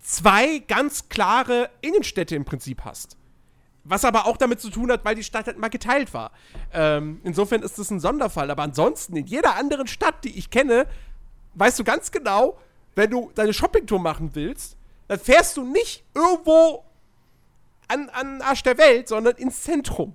zwei 0.00 0.58
ganz 0.58 1.08
klare 1.08 1.70
Innenstädte 1.82 2.34
im 2.34 2.44
Prinzip 2.44 2.84
hast. 2.84 3.17
Was 3.88 4.04
aber 4.04 4.26
auch 4.26 4.36
damit 4.36 4.60
zu 4.60 4.68
tun 4.68 4.92
hat, 4.92 5.04
weil 5.04 5.14
die 5.14 5.24
Stadt 5.24 5.46
halt 5.46 5.58
mal 5.58 5.68
geteilt 5.68 6.12
war. 6.12 6.30
Ähm, 6.74 7.20
insofern 7.24 7.62
ist 7.62 7.78
das 7.78 7.90
ein 7.90 8.00
Sonderfall. 8.00 8.50
Aber 8.50 8.62
ansonsten, 8.62 9.16
in 9.16 9.26
jeder 9.26 9.56
anderen 9.56 9.86
Stadt, 9.86 10.24
die 10.24 10.38
ich 10.38 10.50
kenne, 10.50 10.86
weißt 11.54 11.78
du 11.78 11.84
ganz 11.84 12.10
genau, 12.10 12.58
wenn 12.94 13.10
du 13.10 13.30
deine 13.34 13.54
Shoppingtour 13.54 13.98
machen 13.98 14.30
willst, 14.34 14.76
dann 15.06 15.18
fährst 15.18 15.56
du 15.56 15.64
nicht 15.64 16.04
irgendwo 16.14 16.84
an, 17.88 18.10
an 18.10 18.34
den 18.34 18.42
Arsch 18.42 18.62
der 18.62 18.76
Welt, 18.76 19.08
sondern 19.08 19.36
ins 19.36 19.62
Zentrum. 19.62 20.14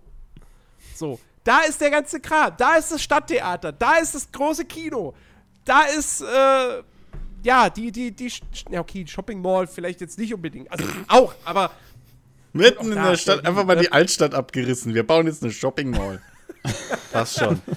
So, 0.93 1.19
da 1.43 1.61
ist 1.61 1.81
der 1.81 1.89
ganze 1.89 2.19
Kram. 2.19 2.53
Da 2.57 2.75
ist 2.75 2.91
das 2.91 3.01
Stadttheater. 3.01 3.71
Da 3.71 3.97
ist 3.97 4.13
das 4.13 4.31
große 4.31 4.65
Kino. 4.65 5.13
Da 5.65 5.83
ist, 5.83 6.21
äh, 6.21 6.83
ja, 7.43 7.69
die, 7.69 7.91
die, 7.91 8.11
die, 8.11 8.31
ja, 8.69 8.81
okay, 8.81 9.05
Shopping 9.07 9.41
Mall 9.41 9.67
vielleicht 9.67 10.01
jetzt 10.01 10.17
nicht 10.19 10.33
unbedingt. 10.33 10.71
Also 10.71 10.85
auch, 11.07 11.33
aber 11.43 11.71
Mitten 12.53 12.91
in 12.91 13.01
der 13.01 13.17
Stadt 13.17 13.45
einfach 13.45 13.65
mal 13.65 13.77
die 13.77 13.91
Altstadt 13.91 14.33
abgerissen. 14.33 14.93
Wir 14.93 15.05
bauen 15.05 15.25
jetzt 15.25 15.43
eine 15.43 15.51
Shopping 15.51 15.89
Mall. 15.89 16.21
Passt 17.11 17.39
schon. 17.39 17.59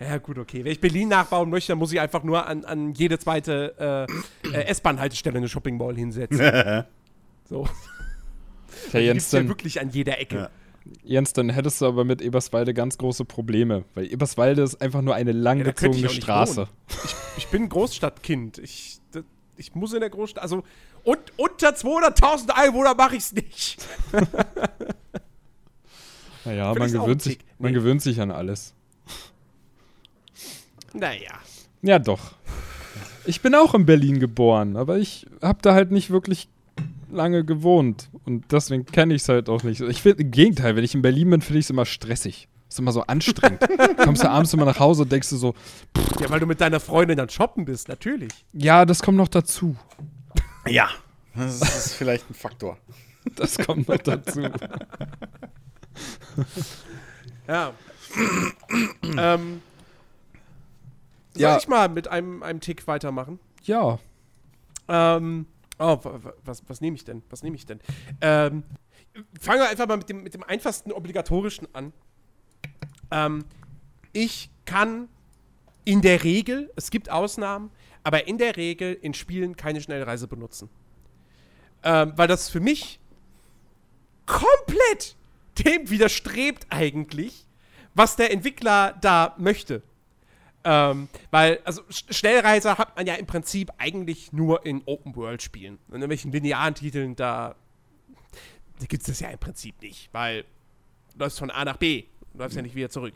Ja, 0.00 0.18
gut, 0.18 0.38
okay. 0.38 0.64
Wenn 0.64 0.70
ich 0.70 0.80
Berlin 0.80 1.08
nachbauen 1.08 1.50
möchte, 1.50 1.72
dann 1.72 1.78
muss 1.78 1.92
ich 1.92 1.98
einfach 1.98 2.22
nur 2.22 2.46
an, 2.46 2.64
an 2.64 2.92
jede 2.92 3.18
zweite 3.18 4.06
äh, 4.46 4.48
äh, 4.48 4.66
S-Bahn-Haltestelle 4.66 5.36
eine 5.36 5.48
Shopping 5.48 5.76
Mall 5.76 5.96
hinsetzen. 5.96 6.38
so. 7.48 7.68
Die 8.92 8.98
Jens, 8.98 9.14
gibt's 9.14 9.32
ja 9.32 9.40
dann, 9.40 9.48
wirklich 9.48 9.80
an 9.80 9.90
jeder 9.90 10.20
Ecke. 10.20 10.36
Ja. 10.36 10.50
Jens, 11.02 11.32
dann 11.32 11.50
hättest 11.50 11.80
du 11.80 11.86
aber 11.86 12.04
mit 12.04 12.22
Eberswalde 12.22 12.74
ganz 12.74 12.96
große 12.96 13.24
Probleme. 13.24 13.84
Weil 13.94 14.10
Eberswalde 14.10 14.62
ist 14.62 14.80
einfach 14.80 15.02
nur 15.02 15.16
eine 15.16 15.32
ich 15.32 15.36
langgezogene 15.36 16.02
nicht 16.02 16.22
Straße. 16.22 16.68
wohnen. 16.68 16.68
Ich 17.36 17.48
bin 17.48 17.68
Großstadtkind. 17.68 18.58
Ich, 18.58 19.00
ich 19.58 19.74
muss 19.74 19.92
in 19.92 20.00
der 20.00 20.10
Großstadt. 20.10 20.42
Also 20.42 20.62
und, 21.04 21.18
unter 21.36 21.70
200.000 21.70 22.50
Einwohner 22.50 22.94
mache 22.94 23.16
ich 23.16 23.22
es 23.24 23.32
nicht. 23.32 23.78
Naja, 26.44 26.72
man 26.74 26.90
gewöhnt, 26.90 27.20
sich, 27.20 27.38
man 27.58 27.72
Nee. 27.72 27.78
gewöhnt 27.78 28.00
sich 28.00 28.20
an 28.22 28.30
alles. 28.30 28.72
Naja. 30.94 31.32
Ja, 31.82 31.98
doch. 31.98 32.32
Ich 33.26 33.42
bin 33.42 33.54
auch 33.54 33.74
in 33.74 33.84
Berlin 33.84 34.18
geboren, 34.18 34.76
aber 34.76 34.96
ich 34.98 35.26
habe 35.42 35.58
da 35.60 35.74
halt 35.74 35.90
nicht 35.90 36.08
wirklich 36.10 36.48
lange 37.10 37.44
gewohnt. 37.44 38.08
Und 38.24 38.50
deswegen 38.50 38.86
kenne 38.86 39.14
ich 39.14 39.22
es 39.22 39.28
halt 39.28 39.48
auch 39.50 39.62
nicht. 39.62 39.80
Ich 39.82 40.00
finde, 40.00 40.22
im 40.22 40.30
Gegenteil, 40.30 40.76
wenn 40.76 40.84
ich 40.84 40.94
in 40.94 41.02
Berlin 41.02 41.28
bin, 41.30 41.42
finde 41.42 41.58
ich 41.58 41.66
es 41.66 41.70
immer 41.70 41.84
stressig. 41.84 42.48
Ist 42.68 42.78
immer 42.78 42.92
so 42.92 43.02
anstrengend. 43.02 43.60
Kommst 44.04 44.22
du 44.22 44.28
abends 44.30 44.52
immer 44.52 44.64
nach 44.66 44.78
Hause 44.78 45.02
und 45.02 45.12
denkst 45.12 45.30
du 45.30 45.36
so, 45.36 45.54
Ja, 46.20 46.28
weil 46.30 46.40
du 46.40 46.46
mit 46.46 46.60
deiner 46.60 46.80
Freundin 46.80 47.16
dann 47.16 47.28
shoppen 47.30 47.64
bist, 47.64 47.88
natürlich. 47.88 48.32
ja, 48.52 48.84
das 48.84 49.02
kommt 49.02 49.16
noch 49.18 49.28
dazu. 49.28 49.74
Ja. 50.66 50.88
Das 51.34 51.60
ist 51.86 51.94
vielleicht 51.94 52.28
ein 52.30 52.34
Faktor. 52.34 52.76
Das 53.36 53.58
kommt 53.58 53.88
noch 53.88 53.98
dazu. 53.98 54.42
Ja. 57.46 57.72
ähm, 59.02 59.62
soll 61.32 61.42
Ja. 61.42 61.56
ich 61.56 61.68
mal 61.68 61.88
mit 61.88 62.08
einem, 62.08 62.42
einem 62.42 62.60
Tick 62.60 62.86
weitermachen? 62.86 63.38
Ja. 63.62 63.98
Ähm, 64.88 65.46
oh, 65.78 65.98
wa- 66.02 66.20
wa- 66.22 66.32
was, 66.44 66.62
was 66.68 66.80
nehme 66.80 66.96
ich 66.96 67.04
denn? 67.04 67.22
Was 67.30 67.42
nehme 67.42 67.56
ich 67.56 67.66
denn? 67.66 67.80
Ähm, 68.20 68.64
fangen 69.40 69.60
wir 69.60 69.68
einfach 69.68 69.86
mal 69.88 69.96
mit 69.96 70.08
dem, 70.08 70.22
mit 70.22 70.34
dem 70.34 70.42
einfachsten 70.44 70.92
obligatorischen 70.92 71.68
an. 71.74 71.92
Ähm, 73.10 73.44
ich 74.12 74.50
kann 74.64 75.08
in 75.84 76.02
der 76.02 76.24
Regel, 76.24 76.70
es 76.76 76.90
gibt 76.90 77.10
Ausnahmen, 77.10 77.70
aber 78.02 78.26
in 78.26 78.38
der 78.38 78.56
Regel 78.56 78.94
in 79.00 79.14
Spielen 79.14 79.56
keine 79.56 79.80
Schnellreise 79.80 80.28
benutzen. 80.28 80.68
Ähm, 81.82 82.12
weil 82.16 82.28
das 82.28 82.48
für 82.48 82.60
mich 82.60 83.00
komplett 84.26 85.16
dem 85.58 85.88
widerstrebt 85.90 86.66
eigentlich, 86.70 87.46
was 87.94 88.16
der 88.16 88.32
Entwickler 88.32 88.96
da 89.00 89.34
möchte. 89.38 89.82
Ähm, 90.64 91.08
weil, 91.30 91.60
also 91.64 91.82
Sch- 91.84 92.12
Schnellreise 92.12 92.76
hat 92.76 92.96
man 92.96 93.06
ja 93.06 93.14
im 93.14 93.26
Prinzip 93.26 93.70
eigentlich 93.78 94.32
nur 94.32 94.66
in 94.66 94.82
Open-World-Spielen. 94.84 95.78
In 95.88 95.94
irgendwelchen 95.94 96.32
linearen 96.32 96.74
Titeln, 96.74 97.16
da, 97.16 97.54
da 98.78 98.86
gibt 98.86 99.02
es 99.02 99.06
das 99.06 99.20
ja 99.20 99.30
im 99.30 99.38
Prinzip 99.38 99.80
nicht, 99.80 100.10
weil 100.12 100.42
du 101.14 101.20
läufst 101.20 101.38
von 101.38 101.50
A 101.50 101.64
nach 101.64 101.76
B, 101.76 102.04
du 102.38 102.44
läufst 102.44 102.56
ja 102.56 102.62
nicht 102.62 102.74
wieder 102.74 102.88
zurück. 102.88 103.14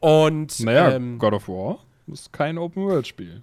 Und, 0.00 0.60
Naja, 0.60 0.92
ähm, 0.92 1.18
God 1.18 1.34
of 1.34 1.48
War 1.48 1.78
ist 2.08 2.32
kein 2.32 2.58
Open-World-Spiel. 2.58 3.42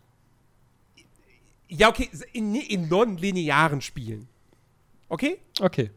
ja, 1.69 1.89
okay, 1.89 2.09
in, 2.33 2.53
in 2.55 2.89
non-linearen 2.89 3.79
Spielen. 3.81 4.27
Okay? 5.07 5.39
Okay. 5.59 5.89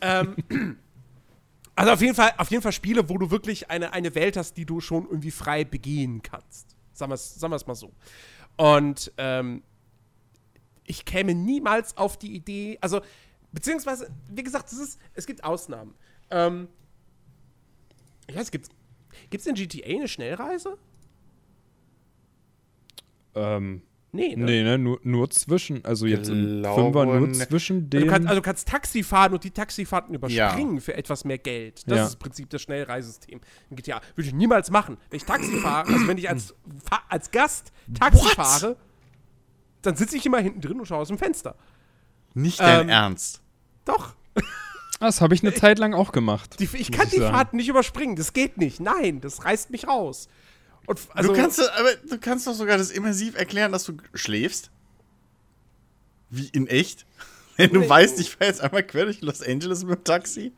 Ähm, 0.00 0.36
also 1.76 1.92
auf 1.92 2.00
jeden 2.00 2.14
Fall, 2.14 2.32
auf 2.38 2.50
jeden 2.50 2.62
Fall 2.62 2.72
Spiele, 2.72 3.08
wo 3.08 3.18
du 3.18 3.30
wirklich 3.30 3.70
eine, 3.70 3.92
eine 3.92 4.14
Welt 4.14 4.38
hast, 4.38 4.56
die 4.56 4.64
du 4.64 4.80
schon 4.80 5.04
irgendwie 5.04 5.30
frei 5.30 5.64
begehen 5.64 6.22
kannst. 6.22 6.74
Sagen 6.94 7.10
wir 7.10 7.14
es 7.14 7.34
sagen 7.34 7.52
wir's 7.52 7.66
mal 7.66 7.74
so. 7.74 7.92
Und 8.56 9.12
ähm, 9.18 9.62
ich 10.86 11.04
käme 11.04 11.34
niemals 11.34 11.96
auf 11.96 12.18
die 12.18 12.34
Idee, 12.34 12.78
also, 12.80 13.02
beziehungsweise, 13.52 14.10
wie 14.28 14.42
gesagt, 14.42 14.72
es, 14.72 14.78
ist, 14.78 14.98
es 15.14 15.26
gibt 15.26 15.44
Ausnahmen. 15.44 15.94
Ähm, 16.30 16.68
ich 18.30 18.36
weiß, 18.36 18.50
gibt's, 18.50 18.68
gibt's 19.30 19.46
in 19.46 19.54
GTA 19.54 19.86
eine 19.96 20.08
Schnellreise? 20.08 20.76
Ähm, 23.34 23.82
Nee, 24.12 24.34
ne? 24.34 24.44
nee, 24.44 24.62
ne, 24.64 24.76
nur, 24.76 24.98
nur 25.04 25.30
zwischen, 25.30 25.84
also 25.84 26.04
jetzt 26.04 26.28
im 26.28 26.64
Fünfer 26.64 27.04
nur 27.06 27.28
ne- 27.28 27.32
zwischen 27.32 27.88
Du 27.90 28.00
den. 28.00 28.08
kannst, 28.08 28.26
also 28.26 28.40
du 28.40 28.44
kannst 28.44 28.66
Taxi 28.66 29.04
fahren 29.04 29.32
und 29.34 29.44
die 29.44 29.52
Taxifahrten 29.52 30.12
überspringen 30.16 30.80
für 30.80 30.94
etwas 30.94 31.24
mehr 31.24 31.38
Geld. 31.38 31.88
Das 31.88 31.96
Ja. 31.96 32.02
ist 32.06 32.10
das 32.14 32.16
Prinzip 32.16 32.50
des 32.50 32.60
Schnellreisesystem 32.62 33.40
in 33.70 33.76
GTA. 33.76 34.00
Würde 34.16 34.26
ich 34.26 34.34
niemals 34.34 34.72
machen. 34.72 34.96
Wenn 35.10 35.16
ich 35.18 35.24
Taxi 35.24 35.56
fahre, 35.58 35.92
also 35.92 36.08
wenn 36.08 36.18
ich 36.18 36.28
als, 36.28 36.56
als 37.08 37.30
Gast 37.30 37.70
Taxi 37.96 38.24
What? 38.24 38.32
fahre, 38.34 38.76
dann 39.82 39.94
sitze 39.94 40.16
ich 40.16 40.26
immer 40.26 40.40
hinten 40.40 40.60
drin 40.60 40.80
und 40.80 40.86
schaue 40.86 40.98
aus 41.02 41.08
dem 41.08 41.18
Fenster. 41.18 41.54
Nicht 42.34 42.58
dein 42.58 42.80
Ähm, 42.82 42.88
Ernst. 42.88 43.40
Doch. 43.84 44.14
das 45.00 45.20
habe 45.20 45.34
ich 45.34 45.42
eine 45.42 45.54
Zeit 45.54 45.78
lang 45.78 45.94
auch 45.94 46.12
gemacht. 46.12 46.60
Die, 46.60 46.68
ich 46.74 46.92
kann 46.92 47.06
ich 47.06 47.14
die 47.14 47.18
sagen. 47.20 47.34
Fahrten 47.34 47.56
nicht 47.56 47.68
überspringen. 47.68 48.16
Das 48.16 48.32
geht 48.32 48.58
nicht. 48.58 48.80
Nein, 48.80 49.20
das 49.20 49.44
reißt 49.44 49.70
mich 49.70 49.86
raus. 49.88 50.28
Und 50.86 51.00
also, 51.14 51.32
du, 51.32 51.40
kannst, 51.40 51.60
aber 51.60 51.94
du 52.08 52.18
kannst 52.18 52.46
doch 52.46 52.54
sogar 52.54 52.78
das 52.78 52.90
immersiv 52.90 53.36
erklären, 53.36 53.72
dass 53.72 53.84
du 53.84 53.96
schläfst. 54.14 54.70
Wie 56.30 56.48
in 56.48 56.66
echt? 56.66 57.06
Wenn 57.56 57.72
du 57.72 57.80
Nee. 57.80 57.88
weißt, 57.88 58.18
ich 58.20 58.30
fahre 58.30 58.46
jetzt 58.50 58.60
einmal 58.60 58.82
quer 58.82 59.04
durch 59.04 59.20
Los 59.20 59.42
Angeles 59.42 59.84
mit 59.84 59.98
dem 59.98 60.04
Taxi. 60.04 60.52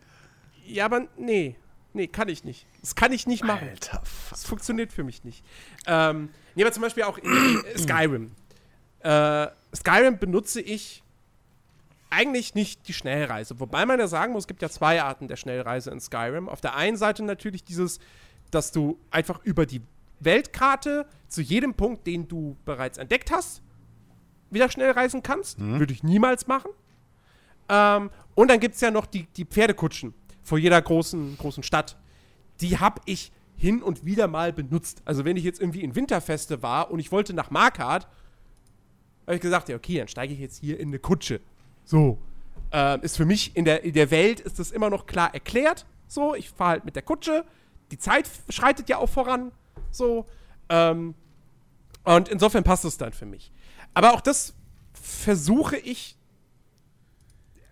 ja, 0.66 0.84
aber 0.84 1.06
nee. 1.16 1.56
Nee, 1.94 2.06
kann 2.06 2.28
ich 2.30 2.42
nicht. 2.44 2.66
Das 2.80 2.94
kann 2.94 3.12
ich 3.12 3.26
nicht 3.26 3.44
machen. 3.44 3.68
Alter, 3.68 4.00
fuck. 4.04 4.30
Das 4.30 4.44
funktioniert 4.46 4.92
für 4.94 5.04
mich 5.04 5.24
nicht. 5.24 5.44
Ähm, 5.86 6.30
nee, 6.54 6.62
aber 6.62 6.72
zum 6.72 6.82
Beispiel 6.82 7.02
auch 7.02 7.18
in, 7.18 7.30
in 7.30 7.62
Skyrim. 7.78 8.32
Äh, 9.00 9.48
Skyrim 9.76 10.18
benutze 10.18 10.60
ich 10.62 11.01
eigentlich 12.12 12.54
nicht 12.54 12.86
die 12.88 12.92
Schnellreise. 12.92 13.58
Wobei 13.58 13.86
man 13.86 13.98
ja 13.98 14.06
sagen 14.06 14.32
muss, 14.32 14.44
es 14.44 14.48
gibt 14.48 14.62
ja 14.62 14.68
zwei 14.68 15.02
Arten 15.02 15.28
der 15.28 15.36
Schnellreise 15.36 15.90
in 15.90 16.00
Skyrim. 16.00 16.48
Auf 16.48 16.60
der 16.60 16.76
einen 16.76 16.96
Seite 16.96 17.22
natürlich 17.24 17.64
dieses, 17.64 17.98
dass 18.50 18.70
du 18.70 18.98
einfach 19.10 19.42
über 19.44 19.66
die 19.66 19.80
Weltkarte 20.20 21.06
zu 21.28 21.40
jedem 21.40 21.74
Punkt, 21.74 22.06
den 22.06 22.28
du 22.28 22.56
bereits 22.64 22.98
entdeckt 22.98 23.32
hast, 23.32 23.62
wieder 24.50 24.70
schnell 24.70 24.90
reisen 24.90 25.22
kannst. 25.22 25.58
Würde 25.78 25.92
ich 25.92 26.02
niemals 26.02 26.46
machen. 26.46 26.70
Ähm, 27.68 28.10
und 28.34 28.50
dann 28.50 28.60
gibt 28.60 28.74
es 28.74 28.80
ja 28.80 28.90
noch 28.90 29.06
die, 29.06 29.26
die 29.36 29.44
Pferdekutschen 29.44 30.14
vor 30.42 30.58
jeder 30.58 30.80
großen, 30.80 31.38
großen 31.38 31.62
Stadt, 31.62 31.96
die 32.60 32.78
habe 32.78 33.00
ich 33.06 33.32
hin 33.56 33.82
und 33.82 34.04
wieder 34.04 34.26
mal 34.26 34.52
benutzt. 34.52 35.02
Also 35.04 35.24
wenn 35.24 35.36
ich 35.36 35.44
jetzt 35.44 35.60
irgendwie 35.60 35.82
in 35.82 35.94
Winterfeste 35.94 36.62
war 36.62 36.90
und 36.90 36.98
ich 36.98 37.12
wollte 37.12 37.32
nach 37.32 37.50
Markart, 37.50 38.08
habe 39.26 39.36
ich 39.36 39.40
gesagt, 39.40 39.68
ja 39.68 39.76
okay, 39.76 39.98
dann 39.98 40.08
steige 40.08 40.34
ich 40.34 40.40
jetzt 40.40 40.58
hier 40.58 40.78
in 40.80 40.88
eine 40.88 40.98
Kutsche. 40.98 41.40
So. 41.84 42.18
Ähm, 42.70 43.02
ist 43.02 43.16
für 43.16 43.26
mich 43.26 43.54
in 43.56 43.64
der, 43.64 43.84
in 43.84 43.92
der 43.92 44.10
Welt 44.10 44.40
ist 44.40 44.58
das 44.58 44.70
immer 44.70 44.88
noch 44.88 45.06
klar 45.06 45.34
erklärt. 45.34 45.86
So, 46.08 46.34
ich 46.34 46.50
fahre 46.50 46.70
halt 46.70 46.84
mit 46.84 46.96
der 46.96 47.02
Kutsche. 47.02 47.44
Die 47.90 47.98
Zeit 47.98 48.28
schreitet 48.48 48.88
ja 48.88 48.98
auch 48.98 49.08
voran. 49.08 49.52
So. 49.90 50.26
Ähm, 50.68 51.14
und 52.04 52.28
insofern 52.28 52.64
passt 52.64 52.84
es 52.84 52.96
dann 52.96 53.12
für 53.12 53.26
mich. 53.26 53.52
Aber 53.94 54.14
auch 54.14 54.20
das 54.20 54.54
versuche 54.94 55.76
ich 55.76 56.16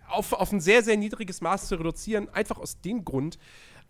auf, 0.07 0.33
auf 0.33 0.51
ein 0.51 0.59
sehr, 0.59 0.83
sehr 0.83 0.97
niedriges 0.97 1.41
Maß 1.41 1.67
zu 1.67 1.75
reduzieren, 1.75 2.29
einfach 2.29 2.57
aus 2.57 2.81
dem 2.81 3.05
Grund, 3.05 3.39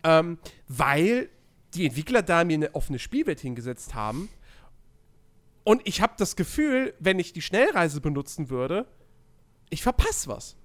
ähm, 0.04 0.38
weil 0.68 1.30
die 1.74 1.86
Entwickler 1.86 2.22
da 2.22 2.44
mir 2.44 2.56
eine 2.56 2.76
offene 2.76 3.00
Spielwelt 3.00 3.40
hingesetzt 3.40 3.96
haben. 3.96 4.30
Und 5.64 5.82
ich 5.86 6.02
habe 6.02 6.14
das 6.18 6.36
Gefühl, 6.36 6.94
wenn 7.00 7.20
ich 7.20 7.34
die 7.34 7.42
Schnellreise 7.42 8.02
benutzen 8.02 8.50
würde, 8.50 8.88
ich 9.72 9.82
verpasse 9.82 10.28
was. 10.28 10.56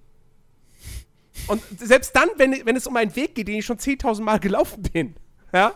Und 1.47 1.63
selbst 1.79 2.15
dann, 2.15 2.29
wenn, 2.37 2.65
wenn 2.65 2.75
es 2.75 2.85
um 2.85 2.95
einen 2.95 3.15
Weg 3.15 3.33
geht, 3.35 3.47
den 3.47 3.55
ich 3.55 3.65
schon 3.65 3.77
10.000 3.77 4.21
Mal 4.21 4.39
gelaufen 4.39 4.83
bin, 4.83 5.15
ja, 5.53 5.73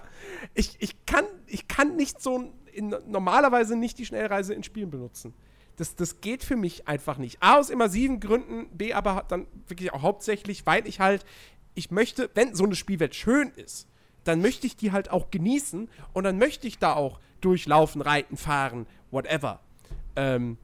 ich, 0.54 0.76
ich, 0.80 1.06
kann, 1.06 1.26
ich 1.48 1.68
kann 1.68 1.96
nicht 1.96 2.22
so 2.22 2.52
in, 2.74 2.96
normalerweise 3.08 3.76
nicht 3.76 3.98
die 3.98 4.06
Schnellreise 4.06 4.54
in 4.54 4.64
Spielen 4.64 4.92
benutzen. 4.92 5.34
Das, 5.78 5.96
das 5.96 6.20
geht 6.22 6.44
für 6.44 6.58
mich 6.58 6.88
einfach 6.88 7.18
nicht. 7.18 7.42
A, 7.42 7.58
aus 7.58 7.70
immersiven 7.70 8.20
Gründen, 8.20 8.68
B, 8.78 8.94
aber 8.94 9.26
dann 9.28 9.48
wirklich 9.68 9.94
auch 9.94 10.02
hauptsächlich, 10.02 10.66
weil 10.66 10.86
ich 10.88 11.00
halt, 11.00 11.26
ich 11.74 11.90
möchte, 11.90 12.30
wenn 12.34 12.54
so 12.54 12.66
eine 12.66 12.76
Spielwelt 12.76 13.16
schön 13.16 13.52
ist, 13.56 13.88
dann 14.24 14.42
möchte 14.42 14.68
ich 14.68 14.76
die 14.76 14.92
halt 14.92 15.10
auch 15.10 15.32
genießen 15.32 15.90
und 16.14 16.24
dann 16.24 16.38
möchte 16.38 16.68
ich 16.68 16.78
da 16.78 16.94
auch 16.94 17.20
durchlaufen, 17.40 18.02
reiten, 18.02 18.38
fahren, 18.38 18.86
whatever. 19.10 19.62
Ähm, 20.16 20.58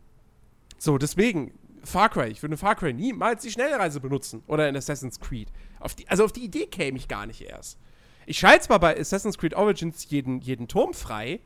so, 0.77 0.97
deswegen, 0.97 1.57
Far 1.87 2.09
Cry, 2.09 2.27
ich 2.27 2.41
würde 2.41 2.53
in 2.53 2.57
Far 2.57 2.75
Cry 2.75 2.93
niemals 2.93 3.43
die 3.43 3.51
Schnellreise 3.51 3.99
benutzen 3.99 4.43
oder 4.47 4.67
in 4.67 4.75
Assassin's 4.75 5.19
Creed. 5.19 5.51
Auf 5.79 5.95
die, 5.95 6.07
also 6.07 6.25
auf 6.25 6.31
die 6.31 6.43
Idee 6.43 6.65
käme 6.67 6.97
ich 6.97 7.07
gar 7.07 7.25
nicht 7.25 7.41
erst. 7.41 7.79
Ich 8.25 8.37
schalte 8.39 8.65
zwar 8.65 8.79
bei 8.79 8.99
Assassin's 8.99 9.37
Creed 9.37 9.53
Origins 9.53 10.09
jeden, 10.09 10.41
jeden 10.41 10.67
Turm 10.67 10.93
frei, 10.93 11.39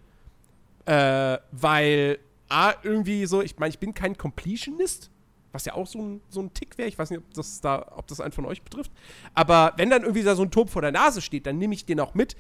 äh, 0.86 1.38
weil 1.52 2.20
A, 2.50 2.74
irgendwie 2.84 3.26
so, 3.28 3.42
ich 3.42 3.58
meine, 3.60 3.70
ich 3.70 3.80
bin 3.80 3.94
kein 3.94 4.18
Completionist, 4.18 5.12
was 5.52 5.66
ja 5.66 5.74
auch 5.74 5.88
so 5.88 6.00
ein, 6.00 6.22
so 6.30 6.42
ein 6.42 6.54
Tick 6.54 6.78
wäre. 6.78 6.90
Ich 6.90 6.98
weiß 6.98 7.12
nicht, 7.12 7.20
ob 7.20 7.34
das, 7.34 7.62
da, 7.62 7.94
ob 7.96 8.08
das 8.08 8.20
einen 8.20 8.32
von 8.32 8.46
euch 8.46 8.62
betrifft. 8.62 8.92
Aber 9.34 9.74
wenn 9.78 9.90
dann 9.90 10.02
irgendwie 10.02 10.24
da 10.24 10.36
so 10.36 10.44
ein 10.44 10.52
Turm 10.52 10.68
vor 10.68 10.82
der 10.82 10.92
Nase 10.92 11.22
steht, 11.22 11.46
dann 11.46 11.58
nehme 11.58 11.74
ich 11.74 11.86
den 11.86 12.00
auch 12.00 12.14
mit. 12.14 12.36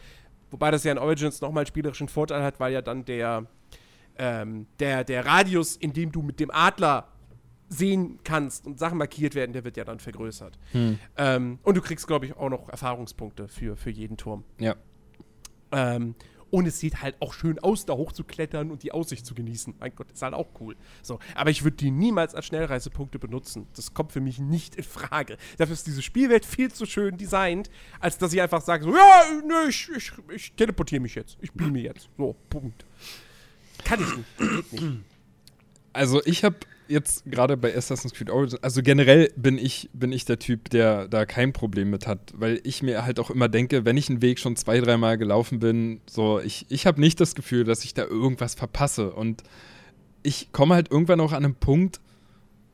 Wobei 0.49 0.71
das 0.71 0.83
ja 0.83 0.91
in 0.91 0.97
Origins 0.97 1.39
nochmal 1.39 1.67
spielerischen 1.67 2.09
Vorteil 2.09 2.43
hat, 2.43 2.59
weil 2.59 2.73
ja 2.73 2.81
dann 2.81 3.05
der, 3.05 3.45
ähm, 4.17 4.67
der, 4.79 5.03
der 5.03 5.25
Radius, 5.25 5.75
in 5.77 5.93
dem 5.93 6.11
du 6.11 6.21
mit 6.21 6.39
dem 6.39 6.51
Adler 6.51 7.07
sehen 7.71 8.19
kannst 8.23 8.67
und 8.67 8.77
Sachen 8.77 8.97
markiert 8.97 9.33
werden, 9.33 9.53
der 9.53 9.63
wird 9.63 9.77
ja 9.77 9.85
dann 9.85 9.99
vergrößert. 9.99 10.59
Hm. 10.73 10.99
Ähm, 11.17 11.59
und 11.63 11.75
du 11.75 11.81
kriegst, 11.81 12.05
glaube 12.05 12.25
ich, 12.25 12.35
auch 12.35 12.49
noch 12.49 12.69
Erfahrungspunkte 12.69 13.47
für, 13.47 13.77
für 13.77 13.89
jeden 13.89 14.17
Turm. 14.17 14.43
Ja. 14.59 14.75
Ähm, 15.71 16.15
und 16.49 16.67
es 16.67 16.79
sieht 16.79 17.01
halt 17.01 17.15
auch 17.21 17.33
schön 17.33 17.59
aus, 17.59 17.85
da 17.85 17.93
hochzuklettern 17.93 18.71
und 18.71 18.83
die 18.83 18.91
Aussicht 18.91 19.25
zu 19.25 19.33
genießen. 19.33 19.75
Mein 19.79 19.95
Gott, 19.95 20.11
ist 20.11 20.21
halt 20.21 20.33
auch 20.33 20.49
cool. 20.59 20.75
So, 21.01 21.19
aber 21.33 21.49
ich 21.49 21.63
würde 21.63 21.77
die 21.77 21.91
niemals 21.91 22.35
als 22.35 22.45
Schnellreisepunkte 22.47 23.19
benutzen. 23.19 23.67
Das 23.73 23.93
kommt 23.93 24.11
für 24.11 24.19
mich 24.19 24.37
nicht 24.37 24.75
in 24.75 24.83
Frage. 24.83 25.37
Dafür 25.57 25.73
ist 25.73 25.87
diese 25.87 26.01
Spielwelt 26.01 26.45
viel 26.45 26.69
zu 26.69 26.85
schön 26.85 27.17
designt, 27.17 27.69
als 28.01 28.17
dass 28.17 28.33
ich 28.33 28.41
einfach 28.41 28.61
sage 28.61 28.83
so, 28.83 28.93
ja, 28.93 29.23
nö, 29.47 29.69
ich, 29.69 29.89
ich, 29.95 30.11
ich 30.29 30.51
teleportiere 30.53 31.01
mich 31.01 31.15
jetzt. 31.15 31.37
Ich 31.39 31.53
beame 31.53 31.79
jetzt. 31.79 32.09
So, 32.17 32.35
Punkt. 32.49 32.85
Kann 33.85 34.01
ich 34.01 34.17
nicht. 34.17 34.37
Geht 34.37 34.73
nicht. 34.73 34.97
Also 35.93 36.21
ich 36.25 36.43
habe 36.43 36.57
jetzt 36.91 37.23
gerade 37.25 37.57
bei 37.57 37.75
Assassin's 37.75 38.13
Creed 38.13 38.29
Origins, 38.29 38.61
also 38.63 38.81
generell 38.83 39.31
bin 39.35 39.57
ich, 39.57 39.89
bin 39.93 40.11
ich 40.11 40.25
der 40.25 40.39
Typ, 40.39 40.69
der 40.69 41.07
da 41.07 41.25
kein 41.25 41.53
Problem 41.53 41.89
mit 41.89 42.07
hat, 42.07 42.33
weil 42.35 42.59
ich 42.63 42.83
mir 42.83 43.05
halt 43.05 43.19
auch 43.19 43.31
immer 43.31 43.49
denke, 43.49 43.85
wenn 43.85 43.97
ich 43.97 44.09
einen 44.09 44.21
Weg 44.21 44.39
schon 44.39 44.55
zwei, 44.55 44.79
dreimal 44.79 45.17
gelaufen 45.17 45.59
bin, 45.59 46.01
so, 46.09 46.39
ich, 46.39 46.65
ich 46.69 46.85
habe 46.85 46.99
nicht 46.99 47.19
das 47.19 47.35
Gefühl, 47.35 47.63
dass 47.63 47.83
ich 47.83 47.93
da 47.93 48.03
irgendwas 48.03 48.55
verpasse. 48.55 49.11
Und 49.11 49.43
ich 50.23 50.51
komme 50.51 50.75
halt 50.75 50.91
irgendwann 50.91 51.21
auch 51.21 51.31
an 51.31 51.45
einen 51.45 51.55
Punkt, 51.55 51.99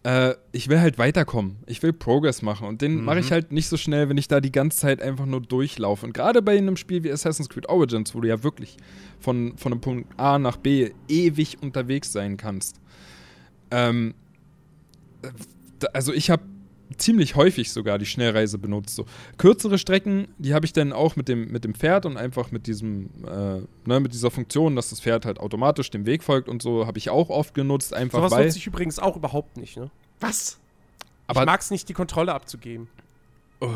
äh, 0.04 0.36
ich 0.52 0.70
will 0.70 0.80
halt 0.80 0.98
weiterkommen. 0.98 1.58
Ich 1.66 1.84
will 1.84 1.94
Progress 1.94 2.42
machen. 2.42 2.68
Und 2.68 2.82
den 2.82 2.96
mhm. 2.96 3.06
mache 3.06 3.20
ich 3.20 3.32
halt 3.32 3.52
nicht 3.52 3.68
so 3.68 3.78
schnell, 3.78 4.10
wenn 4.10 4.18
ich 4.18 4.28
da 4.28 4.42
die 4.42 4.52
ganze 4.52 4.78
Zeit 4.78 5.02
einfach 5.02 5.26
nur 5.26 5.42
durchlaufe. 5.42 6.06
Und 6.06 6.14
gerade 6.14 6.42
bei 6.42 6.58
einem 6.58 6.78
Spiel 6.78 7.04
wie 7.04 7.12
Assassin's 7.12 7.50
Creed 7.50 7.70
Origins, 7.70 8.16
wo 8.16 8.22
du 8.22 8.28
ja 8.28 8.44
wirklich 8.44 8.78
von, 9.20 9.58
von 9.58 9.72
einem 9.72 9.82
Punkt 9.82 10.20
A 10.20 10.40
nach 10.40 10.58
B 10.58 10.92
ewig 11.08 11.62
unterwegs 11.62 12.12
sein 12.12 12.38
kannst 12.38 12.80
ähm, 13.72 14.14
also 15.94 16.14
ich 16.14 16.30
habe 16.30 16.44
ziemlich 16.98 17.36
häufig 17.36 17.72
sogar 17.72 17.98
die 17.98 18.06
Schnellreise 18.06 18.58
benutzt. 18.58 18.96
So. 18.96 19.06
Kürzere 19.38 19.78
Strecken, 19.78 20.28
die 20.38 20.54
habe 20.54 20.66
ich 20.66 20.74
dann 20.74 20.94
auch 20.94 21.16
mit 21.16 21.28
dem, 21.28 21.52
mit 21.52 21.64
dem 21.64 21.74
Pferd 21.74 22.06
und 22.06 22.18
einfach 22.18 22.52
mit 22.52 22.68
diesem, 22.68 23.10
äh, 23.26 23.62
ne, 23.86 24.00
mit 24.00 24.14
dieser 24.14 24.32
Funktion, 24.32 24.76
dass 24.76 24.90
das 24.90 25.02
Pferd 25.02 25.26
halt 25.26 25.40
automatisch 25.40 25.90
dem 25.92 26.06
Weg 26.06 26.24
folgt 26.24 26.50
und 26.50 26.62
so, 26.62 26.88
habe 26.88 26.98
ich 26.98 27.10
auch 27.10 27.30
oft 27.30 27.54
genutzt, 27.54 27.94
einfach 27.94 28.20
Sowas 28.20 28.32
weil. 28.32 28.46
nutze 28.46 28.58
ich 28.58 28.68
übrigens 28.68 29.00
auch 29.00 29.16
überhaupt 29.16 29.58
nicht, 29.58 29.78
ne? 29.78 29.92
Was? 30.20 30.58
Aber 31.28 31.42
ich 31.42 31.46
mag 31.46 31.62
es 31.62 31.72
nicht, 31.72 31.90
die 31.90 31.94
Kontrolle 31.94 32.34
abzugeben. 32.34 32.88
Oh. 33.60 33.70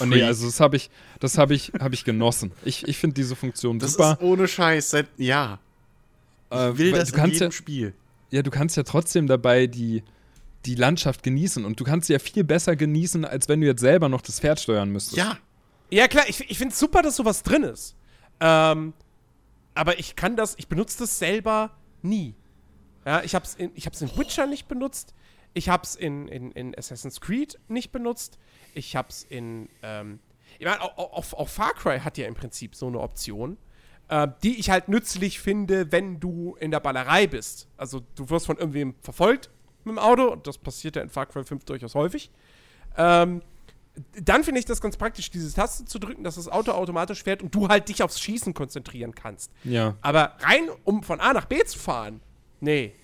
Oh 0.00 0.06
nee, 0.06 0.22
also 0.22 0.46
das 0.46 0.58
habe 0.58 0.76
ich, 0.76 0.90
das 1.20 1.36
habe 1.36 1.54
ich, 1.54 1.72
habe 1.78 1.94
ich 1.94 2.04
genossen. 2.04 2.52
Ich, 2.64 2.88
ich 2.88 2.96
finde 2.96 3.14
diese 3.14 3.36
Funktion 3.36 3.78
das 3.78 3.92
super. 3.92 4.14
Das 4.14 4.18
ist 4.18 4.24
ohne 4.24 4.48
Scheiß 4.48 4.90
seit 4.90 5.08
ja. 5.18 5.58
Ich 6.50 6.56
äh, 6.56 6.78
will 6.78 6.92
das 6.92 7.10
in 7.10 7.24
jedem 7.26 7.40
ja, 7.40 7.52
Spiel 7.52 7.94
ja, 8.32 8.42
du 8.42 8.50
kannst 8.50 8.76
ja 8.76 8.82
trotzdem 8.82 9.26
dabei 9.26 9.66
die, 9.66 10.02
die 10.64 10.74
Landschaft 10.74 11.22
genießen 11.22 11.64
und 11.64 11.78
du 11.78 11.84
kannst 11.84 12.06
sie 12.06 12.14
ja 12.14 12.18
viel 12.18 12.44
besser 12.44 12.76
genießen, 12.76 13.24
als 13.24 13.48
wenn 13.48 13.60
du 13.60 13.66
jetzt 13.66 13.80
selber 13.80 14.08
noch 14.08 14.22
das 14.22 14.40
Pferd 14.40 14.58
steuern 14.58 14.90
müsstest. 14.90 15.18
Ja. 15.18 15.38
Ja, 15.90 16.08
klar, 16.08 16.24
ich, 16.26 16.50
ich 16.50 16.56
finde 16.56 16.72
es 16.72 16.78
super, 16.78 17.02
dass 17.02 17.16
sowas 17.16 17.42
drin 17.42 17.64
ist. 17.64 17.94
Ähm, 18.40 18.94
aber 19.74 19.98
ich 19.98 20.16
kann 20.16 20.36
das, 20.36 20.54
ich 20.56 20.66
benutze 20.66 21.00
das 21.00 21.18
selber 21.18 21.70
nie. 22.00 22.34
Ja, 23.04 23.22
ich 23.22 23.34
hab's 23.34 23.54
in, 23.54 23.72
ich 23.74 23.84
hab's 23.84 24.00
in 24.00 24.08
Witcher 24.16 24.46
nicht 24.46 24.68
benutzt. 24.68 25.12
Ich 25.52 25.68
hab's 25.68 25.94
in, 25.94 26.28
in, 26.28 26.50
in 26.52 26.74
Assassin's 26.78 27.20
Creed 27.20 27.58
nicht 27.68 27.92
benutzt. 27.92 28.38
Ich 28.72 28.96
hab's 28.96 29.26
in, 29.28 29.68
ähm, 29.82 30.18
ich 30.58 30.64
meine, 30.64 30.80
auch, 30.80 30.96
auch, 30.96 31.34
auch 31.34 31.48
Far 31.48 31.74
Cry 31.74 32.00
hat 32.00 32.16
ja 32.16 32.26
im 32.26 32.34
Prinzip 32.34 32.74
so 32.74 32.86
eine 32.86 32.98
Option 32.98 33.58
äh, 34.08 34.28
die 34.42 34.58
ich 34.58 34.70
halt 34.70 34.88
nützlich 34.88 35.40
finde, 35.40 35.92
wenn 35.92 36.20
du 36.20 36.56
in 36.60 36.70
der 36.70 36.80
Ballerei 36.80 37.26
bist. 37.26 37.68
Also 37.76 38.02
du 38.14 38.30
wirst 38.30 38.46
von 38.46 38.58
irgendwem 38.58 38.94
verfolgt 39.00 39.50
mit 39.84 39.96
dem 39.96 39.98
Auto 39.98 40.30
und 40.30 40.46
das 40.46 40.58
passiert 40.58 40.96
ja 40.96 41.02
in 41.02 41.08
Far 41.08 41.26
Cry 41.26 41.44
5 41.44 41.64
durchaus 41.64 41.94
häufig. 41.94 42.30
Ähm, 42.96 43.42
dann 44.14 44.42
finde 44.42 44.58
ich 44.58 44.64
das 44.64 44.80
ganz 44.80 44.96
praktisch, 44.96 45.30
diese 45.30 45.52
Taste 45.54 45.84
zu 45.84 45.98
drücken, 45.98 46.24
dass 46.24 46.36
das 46.36 46.48
Auto 46.48 46.72
automatisch 46.72 47.22
fährt 47.22 47.42
und 47.42 47.54
du 47.54 47.68
halt 47.68 47.88
dich 47.88 48.02
aufs 48.02 48.20
Schießen 48.20 48.54
konzentrieren 48.54 49.14
kannst. 49.14 49.50
Ja. 49.64 49.96
Aber 50.00 50.36
rein, 50.40 50.68
um 50.84 51.02
von 51.02 51.20
A 51.20 51.32
nach 51.32 51.44
B 51.44 51.62
zu 51.64 51.78
fahren, 51.78 52.20
nee. 52.60 52.94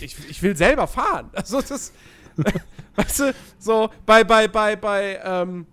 Ich, 0.00 0.16
ich 0.28 0.42
will 0.42 0.56
selber 0.56 0.86
fahren. 0.86 1.30
Also 1.34 1.60
das, 1.60 1.92
weißt 2.96 3.20
du, 3.20 3.34
so 3.58 3.90
bei, 4.06 4.22
bei, 4.22 4.46
bei, 4.46 4.76
bei, 4.76 5.20
ähm, 5.24 5.66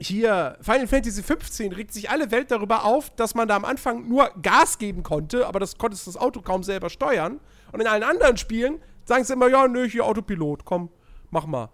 hier 0.00 0.56
Final 0.62 0.86
Fantasy 0.86 1.22
15 1.22 1.72
regt 1.72 1.92
sich 1.92 2.10
alle 2.10 2.30
Welt 2.30 2.50
darüber 2.50 2.84
auf, 2.84 3.10
dass 3.16 3.34
man 3.34 3.46
da 3.48 3.56
am 3.56 3.64
Anfang 3.64 4.08
nur 4.08 4.30
Gas 4.42 4.78
geben 4.78 5.02
konnte, 5.02 5.46
aber 5.46 5.60
das 5.60 5.76
konntest 5.76 6.06
das 6.06 6.16
Auto 6.16 6.40
kaum 6.40 6.62
selber 6.62 6.88
steuern. 6.88 7.38
Und 7.72 7.80
in 7.80 7.86
allen 7.86 8.02
anderen 8.02 8.36
Spielen 8.36 8.80
sagen 9.04 9.24
sie 9.24 9.34
immer, 9.34 9.48
ja, 9.48 9.68
nö, 9.68 9.88
hier 9.88 10.04
Autopilot, 10.04 10.64
komm, 10.64 10.88
mach 11.30 11.46
mal. 11.46 11.68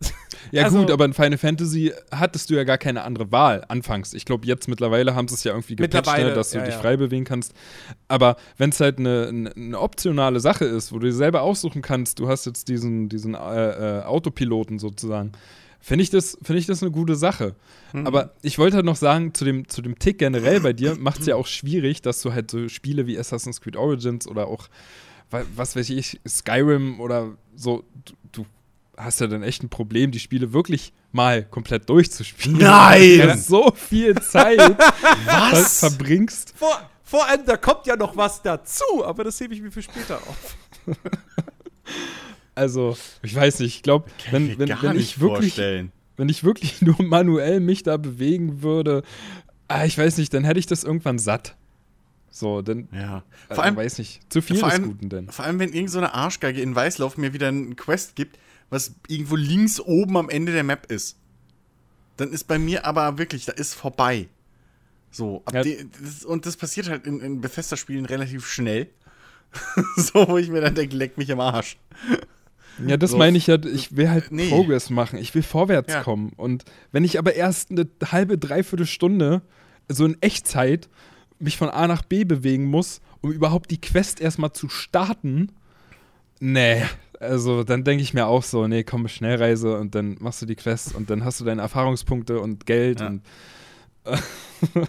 Ja 0.52 0.64
also, 0.64 0.78
gut, 0.78 0.92
aber 0.92 1.04
in 1.04 1.12
Final 1.12 1.38
Fantasy 1.38 1.92
hattest 2.12 2.50
du 2.50 2.54
ja 2.54 2.62
gar 2.62 2.78
keine 2.78 3.02
andere 3.02 3.32
Wahl 3.32 3.64
anfangs. 3.66 4.14
Ich 4.14 4.24
glaube, 4.24 4.46
jetzt 4.46 4.68
mittlerweile 4.68 5.16
haben 5.16 5.26
sie 5.26 5.34
es 5.34 5.42
ja 5.42 5.50
irgendwie 5.50 5.74
gepatcht, 5.74 6.18
ne, 6.18 6.34
dass 6.34 6.50
du 6.50 6.58
ja, 6.58 6.64
dich 6.64 6.74
ja. 6.74 6.80
frei 6.80 6.96
bewegen 6.96 7.24
kannst. 7.24 7.52
Aber 8.06 8.36
wenn 8.56 8.70
es 8.70 8.78
halt 8.78 9.00
eine, 9.00 9.26
eine, 9.26 9.50
eine, 9.56 9.80
optionale 9.80 10.38
Sache 10.38 10.64
ist, 10.64 10.92
wo 10.92 11.00
du 11.00 11.06
dir 11.06 11.12
selber 11.12 11.42
aussuchen 11.42 11.82
kannst, 11.82 12.20
du 12.20 12.28
hast 12.28 12.46
jetzt 12.46 12.68
diesen, 12.68 13.08
diesen 13.08 13.34
äh, 13.34 13.98
äh, 13.98 14.02
Autopiloten 14.04 14.78
sozusagen, 14.78 15.32
finde 15.86 16.02
ich, 16.02 16.10
das, 16.10 16.36
find 16.42 16.58
ich 16.58 16.66
das 16.66 16.82
eine 16.82 16.90
gute 16.90 17.14
Sache. 17.14 17.54
Mhm. 17.92 18.08
Aber 18.08 18.34
ich 18.42 18.58
wollte 18.58 18.74
halt 18.74 18.84
noch 18.84 18.96
sagen, 18.96 19.34
zu 19.34 19.44
dem, 19.44 19.68
zu 19.68 19.82
dem 19.82 20.00
Tick 20.00 20.18
generell 20.18 20.58
bei 20.58 20.72
dir 20.72 20.96
macht 20.96 21.20
es 21.20 21.26
ja 21.26 21.36
auch 21.36 21.46
schwierig, 21.46 22.02
dass 22.02 22.20
du 22.22 22.32
halt 22.32 22.50
so 22.50 22.68
Spiele 22.68 23.06
wie 23.06 23.16
Assassin's 23.16 23.60
Creed 23.60 23.76
Origins 23.76 24.26
oder 24.26 24.48
auch, 24.48 24.68
was 25.30 25.76
weiß 25.76 25.88
ich, 25.90 26.20
Skyrim 26.26 26.98
oder 26.98 27.36
so, 27.54 27.84
du, 28.04 28.14
du 28.32 28.46
hast 28.96 29.20
ja 29.20 29.28
dann 29.28 29.44
echt 29.44 29.62
ein 29.62 29.68
Problem, 29.68 30.10
die 30.10 30.18
Spiele 30.18 30.52
wirklich 30.52 30.92
mal 31.12 31.44
komplett 31.44 31.88
durchzuspielen. 31.88 32.58
Nein! 32.58 33.20
Du 33.20 33.38
so 33.38 33.70
viel 33.72 34.16
Zeit 34.16 34.58
was? 35.24 35.78
verbringst. 35.78 36.52
Vor, 36.56 36.80
vor 37.04 37.28
allem, 37.28 37.46
da 37.46 37.56
kommt 37.56 37.86
ja 37.86 37.94
noch 37.94 38.16
was 38.16 38.42
dazu, 38.42 39.04
aber 39.04 39.22
das 39.22 39.38
hebe 39.38 39.54
ich 39.54 39.62
mir 39.62 39.70
für 39.70 39.82
später 39.82 40.16
auf. 40.16 40.56
Also, 42.56 42.96
ich 43.22 43.34
weiß 43.34 43.60
nicht, 43.60 43.76
ich 43.76 43.82
glaube, 43.84 44.10
wenn, 44.32 44.58
wenn, 44.58 44.68
wenn 44.82 44.98
ich 44.98 45.20
wirklich, 45.20 45.56
wenn 46.16 46.28
ich 46.28 46.42
wirklich 46.42 46.82
nur 46.82 47.00
manuell 47.02 47.60
mich 47.60 47.84
da 47.84 47.96
bewegen 47.96 48.62
würde, 48.62 49.02
Ah, 49.68 49.84
ich 49.84 49.98
weiß 49.98 50.18
nicht, 50.18 50.32
dann 50.32 50.44
hätte 50.44 50.60
ich 50.60 50.66
das 50.66 50.84
irgendwann 50.84 51.18
satt. 51.18 51.56
So, 52.30 52.62
dann. 52.62 52.86
Ja. 52.92 53.24
Vor 53.48 53.56
Vor 53.56 53.64
allem, 53.64 53.74
weiß 53.76 53.98
nicht. 53.98 54.20
Zu 54.32 54.40
viel 54.40 54.58
vor 54.58 54.68
allem- 54.70 54.84
Guten 54.84 55.08
denn. 55.08 55.28
vor 55.28 55.44
allem, 55.44 55.58
wenn 55.58 55.72
irgend 55.72 55.90
so 55.90 55.98
eine 55.98 56.14
Arschgeige 56.14 56.60
in 56.60 56.72
Weißlauf 56.74 57.16
mir 57.16 57.32
wieder 57.32 57.48
einen 57.48 57.74
Quest 57.74 58.14
gibt, 58.14 58.38
was 58.70 58.94
irgendwo 59.08 59.34
links 59.34 59.80
oben 59.80 60.16
am 60.16 60.28
Ende 60.28 60.52
der 60.52 60.62
Map 60.62 60.86
ist. 60.92 61.16
Dann 62.16 62.30
ist 62.32 62.44
bei 62.44 62.58
mir 62.60 62.86
aber 62.86 63.18
wirklich, 63.18 63.44
da 63.44 63.52
ist 63.52 63.74
vorbei. 63.74 64.28
So, 65.10 65.42
ab 65.46 65.54
Ja. 65.54 65.62
die, 65.62 65.88
das, 66.00 66.24
und 66.24 66.46
das 66.46 66.56
passiert 66.56 66.88
halt 66.88 67.06
in, 67.06 67.18
in 67.20 67.40
Bethesda-Spielen 67.40 68.06
relativ 68.06 68.46
schnell. 68.46 68.88
so, 69.96 70.28
wo 70.28 70.38
ich 70.38 70.48
mir 70.48 70.60
dann 70.60 70.76
denke, 70.76 70.94
leck 70.94 71.18
mich 71.18 71.32
am 71.32 71.40
Arsch. 71.40 71.76
Ja, 72.84 72.96
das 72.96 73.12
So. 73.12 73.16
meine 73.18 73.38
ich 73.38 73.46
ja, 73.46 73.56
ich 73.64 73.96
will 73.96 74.10
halt 74.10 74.30
Nee. 74.32 74.48
Progress 74.48 74.90
machen, 74.90 75.18
ich 75.18 75.34
will 75.34 75.42
vorwärts 75.42 75.92
Ja. 75.92 76.02
kommen. 76.02 76.32
Und 76.36 76.64
wenn 76.92 77.04
ich 77.04 77.18
aber 77.18 77.34
erst 77.34 77.70
eine 77.70 77.86
halbe, 78.10 78.36
dreiviertel 78.38 78.86
Stunde, 78.86 79.42
so 79.88 80.04
in 80.04 80.20
Echtzeit, 80.20 80.88
mich 81.38 81.56
von 81.56 81.68
A 81.70 81.86
nach 81.86 82.02
B 82.02 82.24
bewegen 82.24 82.64
muss, 82.64 83.00
um 83.20 83.30
überhaupt 83.32 83.70
die 83.70 83.80
Quest 83.80 84.20
erstmal 84.20 84.52
zu 84.52 84.68
starten, 84.68 85.52
nee. 86.40 86.82
Also 87.18 87.64
dann 87.64 87.82
denke 87.82 88.02
ich 88.02 88.12
mir 88.12 88.26
auch 88.26 88.42
so, 88.42 88.66
nee, 88.68 88.84
komm, 88.84 89.08
Schnellreise 89.08 89.78
und 89.78 89.94
dann 89.94 90.16
machst 90.20 90.42
du 90.42 90.46
die 90.46 90.54
Quest 90.56 90.94
und 90.94 91.08
dann 91.08 91.24
hast 91.24 91.40
du 91.40 91.44
deine 91.46 91.62
Erfahrungspunkte 91.62 92.40
und 92.40 92.66
Geld 92.66 93.00
Ja. 93.00 93.06
und 93.06 93.22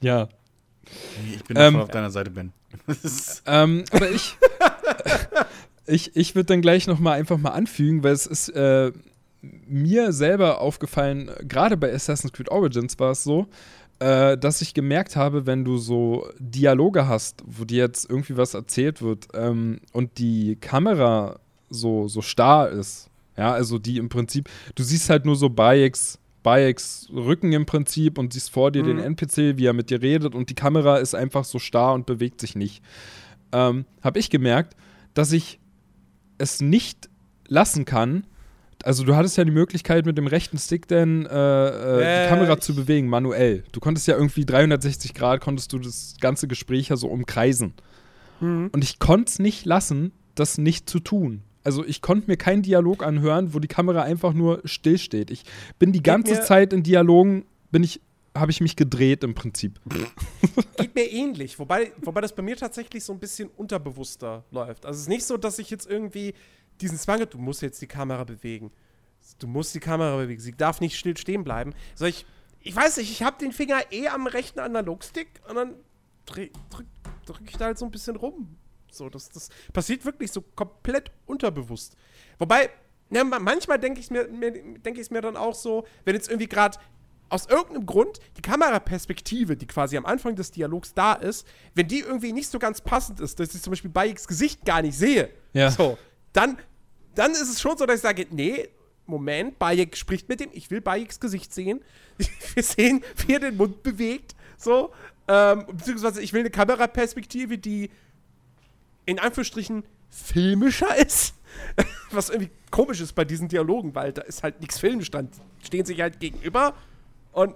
ja. 0.00 0.28
Ich 1.34 1.44
bin 1.44 1.56
Ähm, 1.56 1.76
auf 1.76 1.88
deiner 1.88 2.10
Seite, 2.10 2.30
Ben. 2.30 2.52
Ähm, 3.46 3.84
aber 3.90 4.10
ich, 4.10 4.36
ich, 5.86 6.16
ich 6.16 6.34
würde 6.34 6.46
dann 6.46 6.62
gleich 6.62 6.86
noch 6.86 6.98
mal 6.98 7.12
einfach 7.12 7.38
mal 7.38 7.50
anfügen, 7.50 8.02
weil 8.02 8.12
es 8.12 8.26
ist 8.26 8.48
äh, 8.50 8.92
mir 9.42 10.12
selber 10.12 10.60
aufgefallen, 10.60 11.30
gerade 11.42 11.76
bei 11.76 11.92
Assassin's 11.92 12.32
Creed 12.32 12.50
Origins 12.50 12.98
war 12.98 13.12
es 13.12 13.24
so, 13.24 13.46
äh, 14.00 14.36
dass 14.36 14.62
ich 14.62 14.74
gemerkt 14.74 15.16
habe, 15.16 15.46
wenn 15.46 15.64
du 15.64 15.78
so 15.78 16.26
Dialoge 16.38 17.06
hast, 17.06 17.42
wo 17.46 17.64
dir 17.64 17.84
jetzt 17.84 18.08
irgendwie 18.08 18.36
was 18.36 18.54
erzählt 18.54 19.02
wird 19.02 19.28
ähm, 19.34 19.80
und 19.92 20.18
die 20.18 20.56
Kamera 20.56 21.38
so, 21.68 22.08
so 22.08 22.22
starr 22.22 22.70
ist, 22.70 23.08
ja, 23.36 23.52
also 23.52 23.78
die 23.78 23.98
im 23.98 24.08
Prinzip, 24.08 24.48
du 24.74 24.82
siehst 24.82 25.08
halt 25.08 25.24
nur 25.24 25.36
so 25.36 25.48
Bayeks, 25.48 26.18
Bayeks 26.42 27.08
Rücken 27.12 27.52
im 27.52 27.66
Prinzip 27.66 28.18
und 28.18 28.32
siehst 28.32 28.50
vor 28.50 28.70
dir 28.70 28.82
den 28.82 28.98
NPC, 28.98 29.58
wie 29.58 29.66
er 29.66 29.74
mit 29.74 29.90
dir 29.90 30.00
redet 30.00 30.34
und 30.34 30.50
die 30.50 30.54
Kamera 30.54 30.96
ist 30.96 31.14
einfach 31.14 31.44
so 31.44 31.58
starr 31.58 31.94
und 31.94 32.06
bewegt 32.06 32.40
sich 32.40 32.56
nicht. 32.56 32.82
Ähm, 33.52 33.84
habe 34.02 34.18
ich 34.18 34.30
gemerkt, 34.30 34.74
dass 35.14 35.32
ich 35.32 35.59
es 36.40 36.60
nicht 36.60 37.08
lassen 37.46 37.84
kann. 37.84 38.24
Also 38.82 39.04
du 39.04 39.14
hattest 39.14 39.36
ja 39.36 39.44
die 39.44 39.50
Möglichkeit 39.50 40.06
mit 40.06 40.16
dem 40.16 40.26
rechten 40.26 40.56
Stick 40.58 40.88
dann 40.88 41.26
äh, 41.26 41.68
äh, 41.68 42.24
die 42.24 42.28
Kamera 42.30 42.54
ich- 42.54 42.60
zu 42.60 42.74
bewegen, 42.74 43.08
manuell. 43.08 43.62
Du 43.72 43.80
konntest 43.80 44.06
ja 44.06 44.16
irgendwie 44.16 44.46
360 44.46 45.12
Grad, 45.12 45.40
konntest 45.42 45.72
du 45.72 45.78
das 45.78 46.14
ganze 46.20 46.48
Gespräch 46.48 46.88
ja 46.88 46.96
so 46.96 47.08
umkreisen. 47.08 47.74
Mhm. 48.40 48.70
Und 48.72 48.82
ich 48.82 48.98
konnte 48.98 49.28
es 49.30 49.38
nicht 49.38 49.66
lassen, 49.66 50.12
das 50.34 50.56
nicht 50.56 50.88
zu 50.88 50.98
tun. 51.00 51.42
Also 51.62 51.84
ich 51.84 52.00
konnte 52.00 52.30
mir 52.30 52.38
keinen 52.38 52.62
Dialog 52.62 53.04
anhören, 53.04 53.52
wo 53.52 53.58
die 53.58 53.68
Kamera 53.68 54.00
einfach 54.02 54.32
nur 54.32 54.62
stillsteht. 54.64 55.30
Ich 55.30 55.44
bin 55.78 55.92
die 55.92 56.02
ganze 56.02 56.40
Zeit 56.40 56.72
in 56.72 56.82
Dialogen, 56.82 57.44
bin 57.70 57.82
ich, 57.84 58.00
habe 58.36 58.50
ich 58.50 58.60
mich 58.60 58.76
gedreht 58.76 59.24
im 59.24 59.34
Prinzip. 59.34 59.80
Geht 60.76 60.94
mir 60.94 61.10
ähnlich, 61.10 61.58
wobei, 61.58 61.92
wobei 62.02 62.20
das 62.20 62.34
bei 62.34 62.42
mir 62.42 62.56
tatsächlich 62.56 63.04
so 63.04 63.12
ein 63.12 63.18
bisschen 63.18 63.48
unterbewusster 63.56 64.44
läuft. 64.50 64.86
Also 64.86 64.96
es 64.98 65.02
ist 65.02 65.08
nicht 65.08 65.24
so, 65.24 65.36
dass 65.36 65.58
ich 65.58 65.70
jetzt 65.70 65.88
irgendwie 65.90 66.34
diesen 66.80 66.98
Zwang 66.98 67.20
habe, 67.20 67.30
du 67.30 67.38
musst 67.38 67.62
jetzt 67.62 67.82
die 67.82 67.86
Kamera 67.86 68.24
bewegen. 68.24 68.70
Du 69.38 69.46
musst 69.46 69.74
die 69.74 69.80
Kamera 69.80 70.16
bewegen. 70.16 70.40
Sie 70.40 70.52
darf 70.52 70.80
nicht 70.80 70.96
still 70.98 71.16
stehen 71.16 71.44
bleiben. 71.44 71.74
So, 71.94 72.06
ich, 72.06 72.24
ich 72.60 72.74
weiß 72.74 72.96
nicht, 72.98 73.10
ich 73.10 73.22
habe 73.22 73.36
den 73.38 73.52
Finger 73.52 73.80
eh 73.90 74.08
am 74.08 74.26
rechten 74.26 74.60
Analogstick 74.60 75.28
und 75.48 75.56
dann 75.56 75.74
drück, 76.24 76.50
drück, 76.70 76.86
ich 77.46 77.56
da 77.56 77.66
halt 77.66 77.78
so 77.78 77.84
ein 77.84 77.90
bisschen 77.90 78.16
rum. 78.16 78.56
So, 78.90 79.08
das, 79.08 79.28
das 79.28 79.50
passiert 79.72 80.04
wirklich 80.04 80.32
so 80.32 80.40
komplett 80.40 81.10
unterbewusst. 81.26 81.96
Wobei, 82.38 82.70
ja, 83.10 83.24
ma- 83.24 83.38
manchmal 83.38 83.78
denke 83.78 84.00
ich 84.00 84.10
mir, 84.10 84.26
mir, 84.28 84.52
denke 84.52 85.00
mir 85.10 85.20
dann 85.20 85.36
auch 85.36 85.54
so, 85.54 85.86
wenn 86.04 86.14
jetzt 86.14 86.28
irgendwie 86.28 86.48
gerade 86.48 86.78
aus 87.30 87.46
irgendeinem 87.46 87.86
Grund 87.86 88.18
die 88.36 88.42
Kameraperspektive, 88.42 89.56
die 89.56 89.66
quasi 89.66 89.96
am 89.96 90.04
Anfang 90.04 90.36
des 90.36 90.50
Dialogs 90.50 90.92
da 90.94 91.14
ist, 91.14 91.46
wenn 91.74 91.88
die 91.88 92.00
irgendwie 92.00 92.32
nicht 92.32 92.48
so 92.50 92.58
ganz 92.58 92.80
passend 92.80 93.20
ist, 93.20 93.40
dass 93.40 93.54
ich 93.54 93.62
zum 93.62 93.70
Beispiel 93.70 93.90
Bayeks 93.90 94.26
Gesicht 94.28 94.64
gar 94.64 94.82
nicht 94.82 94.98
sehe, 94.98 95.30
Ja. 95.52 95.70
so, 95.70 95.96
dann, 96.32 96.58
dann 97.14 97.30
ist 97.32 97.40
es 97.48 97.60
schon 97.60 97.78
so, 97.78 97.86
dass 97.86 97.96
ich 97.96 98.02
sage, 98.02 98.26
nee, 98.30 98.68
Moment, 99.06 99.58
Bayek 99.58 99.96
spricht 99.96 100.28
mit 100.28 100.40
dem, 100.40 100.50
ich 100.52 100.70
will 100.70 100.80
Bayeks 100.80 101.18
Gesicht 101.18 101.52
sehen. 101.52 101.80
Wir 102.54 102.62
sehen, 102.62 103.02
wie 103.26 103.32
er 103.32 103.40
den 103.40 103.56
Mund 103.56 103.82
bewegt, 103.82 104.34
so, 104.56 104.92
ähm, 105.26 105.64
beziehungsweise 105.68 106.20
ich 106.22 106.32
will 106.32 106.40
eine 106.40 106.50
Kameraperspektive, 106.50 107.58
die 107.58 107.90
in 109.06 109.18
Anführungsstrichen 109.18 109.84
filmischer 110.10 110.96
ist. 110.96 111.34
Was 112.10 112.28
irgendwie 112.30 112.50
komisch 112.70 113.00
ist 113.00 113.14
bei 113.14 113.24
diesen 113.24 113.48
Dialogen, 113.48 113.94
weil 113.94 114.12
da 114.12 114.22
ist 114.22 114.42
halt 114.42 114.60
nichts 114.60 114.78
filmisch 114.78 115.10
dran. 115.10 115.28
Die 115.62 115.66
Stehen 115.66 115.84
sich 115.84 116.00
halt 116.00 116.20
gegenüber 116.20 116.74
und 117.32 117.54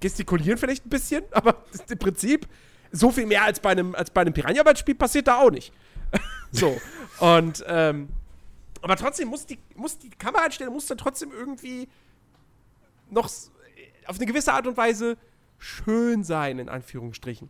gestikulieren 0.00 0.58
vielleicht 0.58 0.86
ein 0.86 0.90
bisschen, 0.90 1.24
aber 1.32 1.64
im 1.88 1.98
Prinzip 1.98 2.46
so 2.92 3.10
viel 3.10 3.26
mehr 3.26 3.42
als 3.44 3.60
bei 3.60 3.70
einem, 3.70 3.94
als 3.94 4.10
bei 4.10 4.20
einem 4.20 4.32
Piranha-Ball-Spiel 4.34 4.94
passiert 4.94 5.26
da 5.26 5.38
auch 5.40 5.50
nicht. 5.50 5.72
so. 6.52 6.76
Und, 7.20 7.64
ähm, 7.66 8.08
aber 8.82 8.96
trotzdem 8.96 9.28
muss 9.28 9.46
die, 9.46 9.58
muss 9.74 9.98
die 9.98 10.10
Kameraeinstellung 10.10 10.74
muss 10.74 10.86
dann 10.86 10.98
trotzdem 10.98 11.30
irgendwie 11.32 11.88
noch 13.10 13.26
s- 13.26 13.50
auf 14.06 14.16
eine 14.16 14.26
gewisse 14.26 14.52
Art 14.52 14.66
und 14.66 14.76
Weise 14.76 15.16
schön 15.58 16.22
sein, 16.22 16.58
in 16.58 16.68
Anführungsstrichen. 16.68 17.48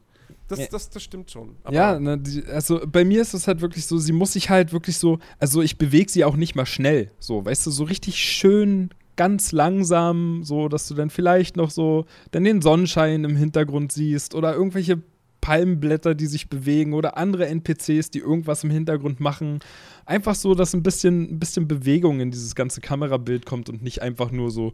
Das, 0.48 0.59
Ja. 0.61 0.66
das, 0.70 0.90
das 0.90 1.02
stimmt 1.02 1.30
schon. 1.30 1.57
Aber 1.64 1.74
Ja, 1.74 1.98
ne, 1.98 2.18
die, 2.18 2.44
also 2.46 2.80
bei 2.86 3.05
mir 3.05 3.20
ist 3.20 3.34
es 3.34 3.48
halt 3.48 3.61
wirklich 3.61 3.86
so, 3.86 3.98
sie 3.98 4.12
muss 4.12 4.34
sich 4.34 4.48
halt 4.50 4.72
wirklich 4.72 4.96
so, 4.98 5.18
also 5.38 5.61
ich 5.61 5.76
bewege 5.76 6.11
sie 6.11 6.24
auch 6.24 6.36
nicht 6.36 6.55
mal 6.55 6.66
schnell, 6.66 7.11
so, 7.18 7.44
weißt 7.44 7.66
du, 7.66 7.70
so 7.70 7.84
richtig 7.84 8.16
schön, 8.16 8.90
ganz 9.16 9.52
langsam, 9.52 10.42
so, 10.42 10.68
dass 10.68 10.88
du 10.88 10.94
dann 10.94 11.10
vielleicht 11.10 11.56
noch 11.56 11.70
so 11.70 12.06
dann 12.30 12.44
den 12.44 12.62
Sonnenschein 12.62 13.24
im 13.24 13.36
Hintergrund 13.36 13.92
siehst 13.92 14.34
oder 14.34 14.54
irgendwelche 14.54 15.02
Palmenblätter, 15.40 16.14
die 16.14 16.26
sich 16.26 16.48
bewegen 16.48 16.94
oder 16.94 17.18
andere 17.18 17.46
NPCs, 17.46 18.10
die 18.10 18.20
irgendwas 18.20 18.64
im 18.64 18.70
Hintergrund 18.70 19.20
machen. 19.20 19.60
Einfach 20.06 20.34
so, 20.34 20.54
dass 20.54 20.74
ein 20.74 20.82
bisschen, 20.82 21.34
ein 21.34 21.38
bisschen 21.38 21.68
Bewegung 21.68 22.20
in 22.20 22.30
dieses 22.30 22.54
ganze 22.54 22.80
Kamerabild 22.80 23.44
kommt 23.44 23.68
und 23.68 23.82
nicht 23.82 24.00
einfach 24.00 24.30
nur 24.30 24.50
so 24.50 24.72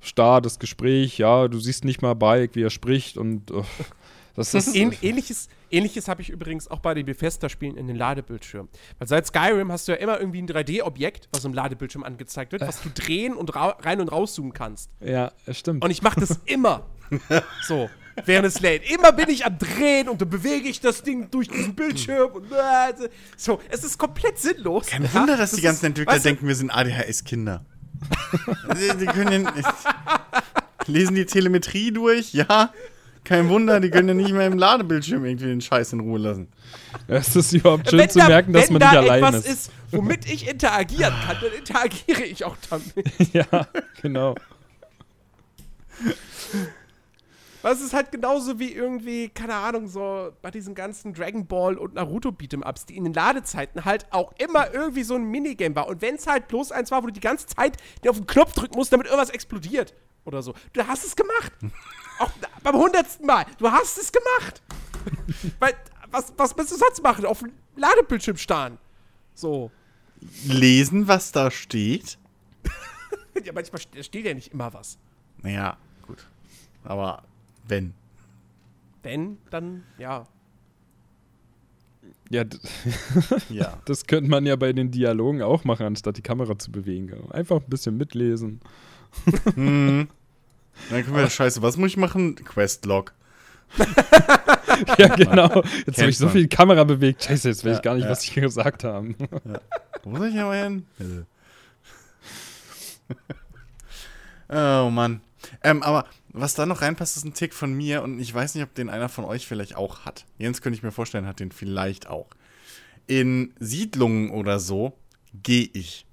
starr 0.00 0.40
das 0.40 0.58
Gespräch, 0.58 1.18
ja, 1.18 1.48
du 1.48 1.58
siehst 1.58 1.84
nicht 1.84 2.02
mal 2.02 2.14
Bayek, 2.14 2.54
wie 2.54 2.62
er 2.62 2.70
spricht 2.70 3.16
und 3.16 3.50
äh, 3.50 3.62
das 4.34 4.54
ist 4.54 4.74
Ähn, 4.74 4.94
ähnliches 5.02 5.48
ähnliches 5.70 6.08
habe 6.08 6.20
ich 6.22 6.28
übrigens 6.30 6.68
auch 6.68 6.80
bei 6.80 6.92
den 6.94 7.06
Bethesda-Spielen 7.06 7.76
in 7.76 7.86
den 7.86 7.96
Ladebildschirmen. 7.96 8.68
Weil 8.98 9.08
seit 9.08 9.26
Skyrim 9.26 9.72
hast 9.72 9.88
du 9.88 9.92
ja 9.92 9.98
immer 9.98 10.18
irgendwie 10.20 10.42
ein 10.42 10.48
3D-Objekt, 10.48 11.28
was 11.32 11.44
im 11.44 11.54
Ladebildschirm 11.54 12.02
angezeigt 12.04 12.52
wird, 12.52 12.62
was 12.62 12.82
du 12.82 12.90
drehen 12.90 13.34
und 13.34 13.54
rein 13.54 14.00
und 14.00 14.08
rauszoomen 14.08 14.52
kannst. 14.52 14.90
ja, 15.00 15.32
es 15.46 15.58
stimmt. 15.58 15.82
Und 15.84 15.90
ich 15.90 16.02
mache 16.02 16.20
das 16.20 16.38
immer. 16.46 16.86
so. 17.66 17.88
Während 18.26 18.46
es 18.46 18.60
lädt. 18.60 18.90
Immer 18.90 19.12
bin 19.12 19.30
ich 19.30 19.46
am 19.46 19.56
Drehen 19.58 20.06
und 20.10 20.20
dann 20.20 20.28
bewege 20.28 20.68
ich 20.68 20.80
das 20.82 21.02
Ding 21.02 21.30
durch 21.30 21.48
diesen 21.48 21.74
Bildschirm 21.74 22.30
und 22.32 22.52
äh, 22.52 23.08
so. 23.38 23.58
Es 23.70 23.82
ist 23.84 23.96
komplett 23.96 24.38
sinnlos. 24.38 24.86
Kein 24.88 25.04
Ja, 25.04 25.14
Wunder, 25.14 25.38
dass 25.38 25.52
das 25.52 25.56
die 25.60 25.62
ganzen 25.64 25.78
ist- 25.78 25.88
Entwickler 25.88 26.12
weißt 26.12 26.24
du, 26.26 26.28
denken, 26.28 26.46
wir 26.46 26.54
sind 26.54 26.70
ADHS-Kinder. 26.70 27.64
die, 28.76 28.98
die 28.98 29.06
können 29.06 29.48
lesen 30.86 31.14
die 31.14 31.24
Telemetrie 31.24 31.90
durch, 31.92 32.34
ja. 32.34 32.72
Kein 33.24 33.48
Wunder, 33.48 33.78
die 33.78 33.90
können 33.90 34.08
ja 34.08 34.14
nicht 34.14 34.32
mehr 34.32 34.46
im 34.48 34.58
Ladebildschirm 34.58 35.24
irgendwie 35.24 35.46
den 35.46 35.60
Scheiß 35.60 35.92
in 35.92 36.00
Ruhe 36.00 36.18
lassen. 36.18 36.48
Es 37.06 37.36
ist 37.36 37.52
überhaupt 37.52 37.88
schön 37.88 38.00
wenn 38.00 38.10
zu 38.10 38.18
da, 38.18 38.26
merken, 38.26 38.52
dass 38.52 38.66
wenn 38.66 38.72
man 38.74 38.80
da 38.80 38.90
nicht 38.90 39.10
allein 39.10 39.22
etwas 39.22 39.44
ist. 39.44 39.46
ist, 39.46 39.72
womit 39.92 40.28
ich 40.28 40.48
interagieren 40.48 41.14
kann, 41.24 41.36
dann 41.40 41.52
interagiere 41.52 42.22
ich 42.24 42.44
auch 42.44 42.56
damit. 42.68 42.94
ja, 43.32 43.66
genau. 44.00 44.34
Weil 47.62 47.74
es 47.74 47.80
ist 47.80 47.94
halt 47.94 48.10
genauso 48.10 48.58
wie 48.58 48.72
irgendwie, 48.72 49.28
keine 49.28 49.54
Ahnung, 49.54 49.86
so 49.86 50.32
bei 50.42 50.50
diesen 50.50 50.74
ganzen 50.74 51.14
Dragon 51.14 51.46
Ball 51.46 51.78
und 51.78 51.94
Naruto 51.94 52.30
Beat'em-Ups, 52.30 52.86
die 52.86 52.96
in 52.96 53.04
den 53.04 53.12
Ladezeiten 53.12 53.84
halt 53.84 54.06
auch 54.10 54.32
immer 54.38 54.74
irgendwie 54.74 55.04
so 55.04 55.14
ein 55.14 55.22
Minigame 55.22 55.76
war. 55.76 55.86
Und 55.86 56.02
wenn 56.02 56.16
es 56.16 56.26
halt 56.26 56.48
bloß 56.48 56.72
eins 56.72 56.90
war, 56.90 57.04
wo 57.04 57.06
du 57.06 57.12
die 57.12 57.20
ganze 57.20 57.46
Zeit 57.46 57.76
dir 58.02 58.10
auf 58.10 58.16
den 58.16 58.26
Knopf 58.26 58.52
drücken 58.54 58.74
musst, 58.76 58.92
damit 58.92 59.06
irgendwas 59.06 59.30
explodiert 59.30 59.94
oder 60.24 60.42
so. 60.42 60.54
Du 60.72 60.84
hast 60.86 61.04
es 61.04 61.14
gemacht. 61.14 61.52
Auch 62.22 62.30
beim 62.62 62.76
hundertsten 62.76 63.26
Mal. 63.26 63.44
Du 63.58 63.70
hast 63.70 63.98
es 63.98 64.10
gemacht. 64.12 64.62
Weil, 65.58 65.74
was, 66.10 66.32
was 66.36 66.56
willst 66.56 66.72
du 66.72 66.76
sonst 66.76 67.02
machen? 67.02 67.24
Auf 67.24 67.40
dem 67.40 67.52
Ladebildschirm 67.76 68.36
starren. 68.36 68.78
So. 69.34 69.70
Lesen, 70.46 71.08
was 71.08 71.32
da 71.32 71.50
steht? 71.50 72.18
Ja, 73.44 73.52
manchmal 73.54 73.80
st- 73.80 74.02
steht 74.04 74.26
ja 74.26 74.34
nicht 74.34 74.52
immer 74.52 74.72
was. 74.74 74.98
Naja, 75.42 75.76
gut. 76.06 76.28
Aber 76.84 77.22
wenn. 77.66 77.94
Wenn, 79.02 79.38
dann, 79.50 79.82
ja. 79.98 80.26
Ja, 82.30 82.44
Ja. 83.48 83.78
das 83.86 84.06
könnte 84.06 84.30
man 84.30 84.44
ja 84.46 84.54
bei 84.56 84.72
den 84.74 84.90
Dialogen 84.90 85.42
auch 85.42 85.64
machen, 85.64 85.86
anstatt 85.86 86.18
die 86.18 86.22
Kamera 86.22 86.58
zu 86.58 86.70
bewegen. 86.70 87.30
Einfach 87.32 87.56
ein 87.56 87.68
bisschen 87.68 87.96
mitlesen. 87.96 88.60
hm. 89.54 90.08
Dann 90.90 91.04
können 91.04 91.16
wir, 91.16 91.28
scheiße, 91.30 91.62
was 91.62 91.76
muss 91.76 91.90
ich 91.90 91.96
machen? 91.96 92.34
Questlog. 92.36 93.12
ja, 94.98 95.08
genau. 95.14 95.62
Jetzt 95.86 95.98
habe 96.00 96.10
ich 96.10 96.18
so 96.18 96.26
man. 96.26 96.32
viel 96.34 96.48
Kamera 96.48 96.84
bewegt. 96.84 97.24
Scheiße, 97.24 97.48
jetzt 97.48 97.64
weiß 97.64 97.72
Ja, 97.72 97.76
ich 97.78 97.82
gar 97.82 97.94
nicht, 97.94 98.04
ja. 98.04 98.10
was 98.10 98.24
ich 98.24 98.34
gesagt 98.34 98.84
habe. 98.84 99.14
Wo 100.02 100.16
soll 100.16 100.28
ich 100.28 100.38
aber 100.38 100.54
hin? 100.54 100.86
oh 104.48 104.90
Mann. 104.90 105.20
Ähm, 105.62 105.82
aber 105.82 106.06
was 106.32 106.54
da 106.54 106.66
noch 106.66 106.82
reinpasst, 106.82 107.16
ist 107.16 107.24
ein 107.24 107.34
Tick 107.34 107.52
von 107.54 107.72
mir 107.74 108.02
und 108.02 108.18
ich 108.18 108.32
weiß 108.32 108.54
nicht, 108.54 108.64
ob 108.64 108.74
den 108.74 108.88
einer 108.90 109.08
von 109.08 109.24
euch 109.24 109.46
vielleicht 109.46 109.76
auch 109.76 110.00
hat. 110.00 110.24
Jens 110.38 110.62
könnte 110.62 110.76
ich 110.76 110.82
mir 110.82 110.92
vorstellen, 110.92 111.26
hat 111.26 111.40
den 111.40 111.52
vielleicht 111.52 112.08
auch. 112.08 112.28
In 113.06 113.52
Siedlungen 113.58 114.30
oder 114.30 114.58
so 114.58 114.96
gehe 115.42 115.68
ich. 115.72 116.06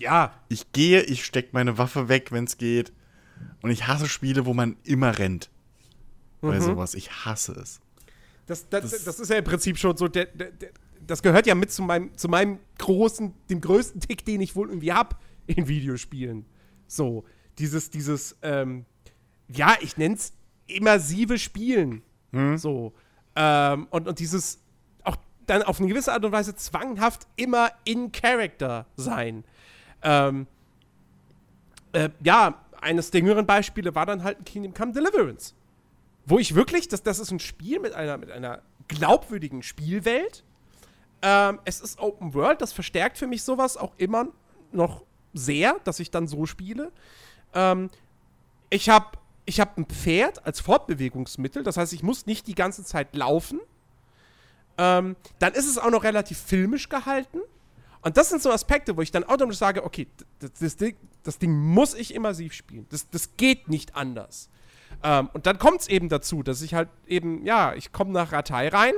Ja, 0.00 0.32
Ich 0.48 0.72
gehe, 0.72 1.02
ich 1.02 1.24
stecke 1.24 1.50
meine 1.52 1.76
Waffe 1.78 2.08
weg, 2.08 2.30
wenn 2.30 2.44
es 2.44 2.56
geht. 2.56 2.92
Und 3.62 3.70
ich 3.70 3.86
hasse 3.86 4.08
Spiele, 4.08 4.46
wo 4.46 4.54
man 4.54 4.76
immer 4.84 5.18
rennt. 5.18 5.50
Bei 6.40 6.60
sowas. 6.60 6.94
Ich 6.94 7.10
hasse 7.24 7.52
es. 7.52 7.80
das, 8.46 8.68
das, 8.68 9.04
das, 9.04 9.20
ist 9.20 9.28
ja 9.28 9.38
im 9.38 9.44
Prinzip 9.44 9.76
schon 9.76 9.96
so, 9.96 10.06
der, 10.06 10.26
der, 10.26 10.52
der, 10.52 10.70
das 11.04 11.22
gehört 11.22 11.46
ja 11.46 11.54
mit 11.54 11.72
zu 11.72 11.82
meinem, 11.82 12.16
zu 12.16 12.28
meinem 12.28 12.58
großen, 12.78 13.34
dem 13.50 13.60
größten 13.60 14.00
Tick, 14.00 14.24
den 14.24 14.40
ich 14.40 14.54
wohl 14.54 14.68
irgendwie 14.68 14.92
hab 14.92 15.20
in 15.46 15.66
Videospielen. 15.66 16.44
So, 16.86 17.24
dieses, 17.58 17.90
dieses, 17.90 18.36
ähm, 18.42 18.84
ja, 19.48 19.76
ich 19.80 19.96
nenn's 19.96 20.32
immersive 20.66 21.38
Spielen. 21.38 22.02
So. 22.56 22.92
Ähm, 23.34 23.86
und, 23.90 24.06
und 24.06 24.18
dieses 24.18 24.60
auch 25.02 25.16
dann 25.46 25.62
auf 25.62 25.80
eine 25.80 25.88
gewisse 25.88 26.12
Art 26.12 26.24
und 26.24 26.32
Weise 26.32 26.54
zwanghaft 26.54 27.26
immer 27.36 27.70
in 27.84 28.12
Character 28.12 28.86
sein. 28.96 29.44
Ähm, 30.02 30.46
äh, 31.92 32.10
ja, 32.22 32.64
eines 32.80 33.10
der 33.10 33.20
jüngeren 33.20 33.46
Beispiele 33.46 33.94
war 33.94 34.06
dann 34.06 34.24
halt 34.24 34.44
Kingdom 34.44 34.74
Come 34.74 34.92
Deliverance. 34.92 35.54
Wo 36.26 36.38
ich 36.38 36.54
wirklich, 36.54 36.88
das, 36.88 37.02
das 37.02 37.18
ist 37.18 37.30
ein 37.30 37.40
Spiel 37.40 37.80
mit 37.80 37.94
einer, 37.94 38.18
mit 38.18 38.30
einer 38.30 38.62
glaubwürdigen 38.86 39.62
Spielwelt. 39.62 40.44
Ähm, 41.22 41.60
es 41.64 41.80
ist 41.80 41.98
Open 41.98 42.34
World, 42.34 42.60
das 42.60 42.72
verstärkt 42.72 43.18
für 43.18 43.26
mich 43.26 43.42
sowas 43.42 43.76
auch 43.76 43.92
immer 43.96 44.28
noch 44.72 45.04
sehr, 45.34 45.76
dass 45.84 46.00
ich 46.00 46.10
dann 46.10 46.28
so 46.28 46.46
spiele. 46.46 46.92
Ähm, 47.54 47.90
ich 48.70 48.88
habe 48.88 49.18
ich 49.46 49.60
hab 49.60 49.78
ein 49.78 49.86
Pferd 49.86 50.44
als 50.44 50.60
Fortbewegungsmittel, 50.60 51.62
das 51.62 51.76
heißt, 51.78 51.92
ich 51.94 52.02
muss 52.02 52.26
nicht 52.26 52.46
die 52.46 52.54
ganze 52.54 52.84
Zeit 52.84 53.16
laufen. 53.16 53.60
Ähm, 54.76 55.16
dann 55.38 55.54
ist 55.54 55.66
es 55.66 55.78
auch 55.78 55.90
noch 55.90 56.04
relativ 56.04 56.38
filmisch 56.38 56.88
gehalten. 56.88 57.38
Und 58.08 58.16
das 58.16 58.30
sind 58.30 58.40
so 58.40 58.50
Aspekte, 58.50 58.96
wo 58.96 59.02
ich 59.02 59.10
dann 59.10 59.22
automatisch 59.22 59.58
sage, 59.58 59.84
okay, 59.84 60.06
das, 60.38 60.52
das, 60.54 60.76
Ding, 60.76 60.96
das 61.24 61.38
Ding 61.38 61.52
muss 61.52 61.92
ich 61.92 62.14
immersiv 62.14 62.54
spielen. 62.54 62.86
Das, 62.88 63.10
das 63.10 63.36
geht 63.36 63.68
nicht 63.68 63.96
anders. 63.96 64.48
Ähm, 65.02 65.28
und 65.34 65.44
dann 65.44 65.58
kommt 65.58 65.82
es 65.82 65.88
eben 65.88 66.08
dazu, 66.08 66.42
dass 66.42 66.62
ich 66.62 66.72
halt 66.72 66.88
eben, 67.06 67.44
ja, 67.44 67.74
ich 67.74 67.92
komme 67.92 68.12
nach 68.12 68.32
Ratei 68.32 68.68
rein. 68.68 68.94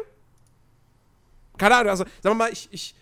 Keine 1.58 1.74
Ahnung, 1.74 1.90
also 1.90 2.04
sagen 2.04 2.36
wir 2.38 2.44
mal, 2.44 2.52
ich, 2.52 2.68
ich 2.70 2.94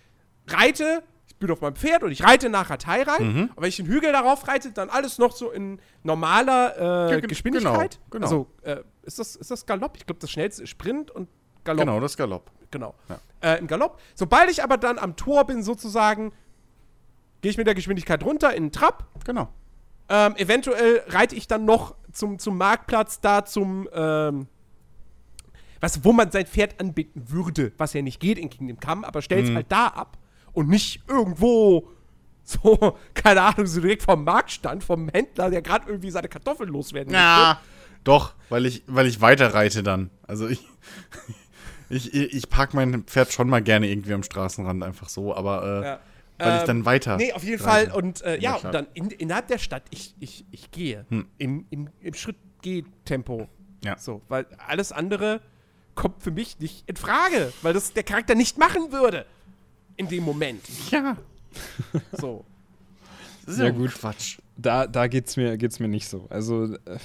reite, 0.46 1.02
ich 1.26 1.36
bin 1.36 1.50
auf 1.50 1.60
meinem 1.60 1.76
Pferd 1.76 2.02
und 2.02 2.10
ich 2.10 2.24
reite 2.24 2.48
nach 2.48 2.70
Ratei 2.70 3.02
rein. 3.02 3.50
Und 3.54 3.62
wenn 3.62 3.68
ich 3.68 3.76
den 3.76 3.86
Hügel 3.86 4.10
darauf 4.10 4.48
reite, 4.48 4.72
dann 4.72 4.88
alles 4.88 5.18
noch 5.18 5.36
so 5.36 5.50
in 5.50 5.78
normaler 6.04 7.10
äh, 7.12 7.20
Geschwindigkeit. 7.20 8.00
genau, 8.08 8.26
genau. 8.26 8.26
Also, 8.26 8.46
äh, 8.62 8.82
ist, 9.02 9.18
das, 9.18 9.36
ist 9.36 9.50
das 9.50 9.66
Galopp? 9.66 9.98
Ich 9.98 10.06
glaube, 10.06 10.20
das 10.20 10.30
schnellste 10.30 10.62
ist 10.62 10.70
Sprint 10.70 11.10
und 11.10 11.28
Galopp 11.68 11.86
Genau, 11.86 12.00
das 12.00 12.16
Galopp. 12.16 12.50
genau. 12.70 12.94
Ja. 13.08 13.18
Äh, 13.40 13.58
Im 13.58 13.66
Galopp. 13.66 14.00
Sobald 14.14 14.50
ich 14.50 14.64
aber 14.64 14.78
dann 14.78 14.98
am 14.98 15.16
Tor 15.16 15.44
bin, 15.44 15.62
sozusagen, 15.62 16.32
gehe 17.42 17.50
ich 17.50 17.58
mit 17.58 17.66
der 17.66 17.74
Geschwindigkeit 17.74 18.24
runter 18.24 18.54
in 18.54 18.64
den 18.64 18.72
Trab. 18.72 19.06
Genau. 19.24 19.48
Ähm, 20.08 20.34
eventuell 20.36 21.02
reite 21.08 21.34
ich 21.34 21.46
dann 21.46 21.64
noch 21.66 21.94
zum, 22.12 22.38
zum 22.38 22.56
Marktplatz 22.56 23.20
da 23.20 23.44
zum, 23.44 23.86
ähm, 23.92 24.46
was, 25.80 26.02
wo 26.04 26.12
man 26.12 26.30
sein 26.30 26.46
Pferd 26.46 26.80
anbinden 26.80 27.30
würde, 27.30 27.72
was 27.76 27.92
ja 27.92 28.00
nicht 28.02 28.18
geht 28.18 28.38
in 28.38 28.48
Kingdom 28.48 28.80
Come, 28.80 29.06
aber 29.06 29.20
stellt 29.22 29.48
es 29.48 29.54
halt 29.54 29.70
da 29.70 29.88
ab 29.88 30.16
und 30.52 30.68
nicht 30.68 31.02
irgendwo 31.06 31.88
so, 32.42 32.96
keine 33.12 33.42
Ahnung, 33.42 33.66
so 33.66 33.82
direkt 33.82 34.02
vom 34.02 34.24
Marktstand, 34.24 34.82
vom 34.82 35.10
Händler, 35.10 35.50
der 35.50 35.60
gerade 35.60 35.86
irgendwie 35.86 36.10
seine 36.10 36.28
Kartoffeln 36.28 36.70
loswerden 36.70 37.12
Ja, 37.12 37.60
doch, 38.04 38.32
weil 38.48 38.64
ich, 38.64 38.82
weil 38.86 39.06
ich 39.06 39.20
weiter 39.20 39.52
reite 39.52 39.82
dann. 39.82 40.08
Also 40.26 40.48
ich, 40.48 40.66
ich, 41.90 42.14
ich 42.14 42.48
park 42.48 42.74
mein 42.74 43.04
Pferd 43.04 43.32
schon 43.32 43.48
mal 43.48 43.62
gerne 43.62 43.88
irgendwie 43.88 44.12
am 44.14 44.22
Straßenrand 44.22 44.82
einfach 44.82 45.08
so, 45.08 45.34
aber 45.34 45.62
äh, 45.62 45.84
Ja. 45.84 46.00
weil 46.38 46.54
ich 46.56 46.60
Ähm, 46.62 46.66
dann 46.66 46.84
weiter. 46.84 47.16
Nee, 47.16 47.32
auf 47.32 47.42
jeden. 47.44 47.62
Fall. 47.62 47.90
Und 47.92 48.22
äh, 48.22 48.38
ja, 48.38 48.56
und 48.56 48.72
dann 48.72 48.86
in, 48.94 49.10
innerhalb 49.10 49.48
der 49.48 49.58
Stadt, 49.58 49.82
ich, 49.90 50.14
ich, 50.20 50.44
ich 50.50 50.70
gehe 50.70 51.06
im, 51.38 51.64
im, 51.70 51.88
im 52.00 52.14
Schritt-Geh-Tempo. 52.14 53.48
Ja. 53.84 53.96
So, 53.98 54.22
weil 54.28 54.46
alles 54.66 54.92
andere 54.92 55.40
kommt 55.94 56.22
für 56.22 56.30
mich 56.30 56.58
nicht 56.60 56.88
in 56.88 56.96
Frage, 56.96 57.52
weil 57.62 57.72
das 57.74 57.92
der 57.92 58.02
Charakter 58.04 58.34
nicht 58.34 58.58
machen 58.58 58.92
würde. 58.92 59.24
In 59.96 60.08
dem 60.08 60.22
Moment. 60.24 60.62
Ja, 60.92 61.16
So. 62.12 62.44
ist 63.46 63.58
Ja, 63.58 63.70
gut. 63.70 63.92
Quatsch. 63.94 64.38
Da, 64.56 64.86
da 64.86 65.06
geht's 65.08 65.36
mir, 65.36 65.56
geht's 65.56 65.80
mir 65.80 65.88
nicht 65.88 66.08
so. 66.08 66.26
Also, 66.30 66.74
äh, 66.84 66.98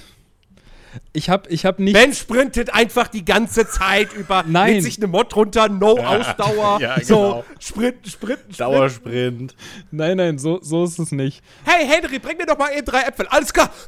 ich 1.13 1.29
hab, 1.29 1.49
ich 1.51 1.65
hab 1.65 1.79
nicht. 1.79 1.93
Ben 1.93 2.13
sprintet 2.13 2.73
einfach 2.73 3.07
die 3.07 3.25
ganze 3.25 3.67
Zeit 3.67 4.13
über, 4.13 4.43
Nein. 4.47 4.75
lädt 4.75 4.83
sich 4.83 4.97
eine 4.97 5.07
Mod 5.07 5.35
runter, 5.35 5.69
no 5.69 5.97
Ausdauer. 5.97 6.79
Ja, 6.81 6.99
So, 7.01 7.15
genau. 7.15 7.45
Sprinten, 7.59 8.09
sprinten, 8.09 8.53
sprinten. 8.53 8.57
Dauersprint. 8.57 9.55
Nein, 9.91 10.17
nein, 10.17 10.37
so, 10.37 10.59
so 10.61 10.83
ist 10.85 10.99
es 10.99 11.11
nicht. 11.11 11.43
Hey, 11.65 11.87
Henry, 11.87 12.19
bring 12.19 12.37
mir 12.37 12.45
doch 12.45 12.57
mal 12.57 12.71
eben 12.75 12.85
drei 12.85 13.01
Äpfel. 13.01 13.27
Alles 13.27 13.53
klar. 13.53 13.69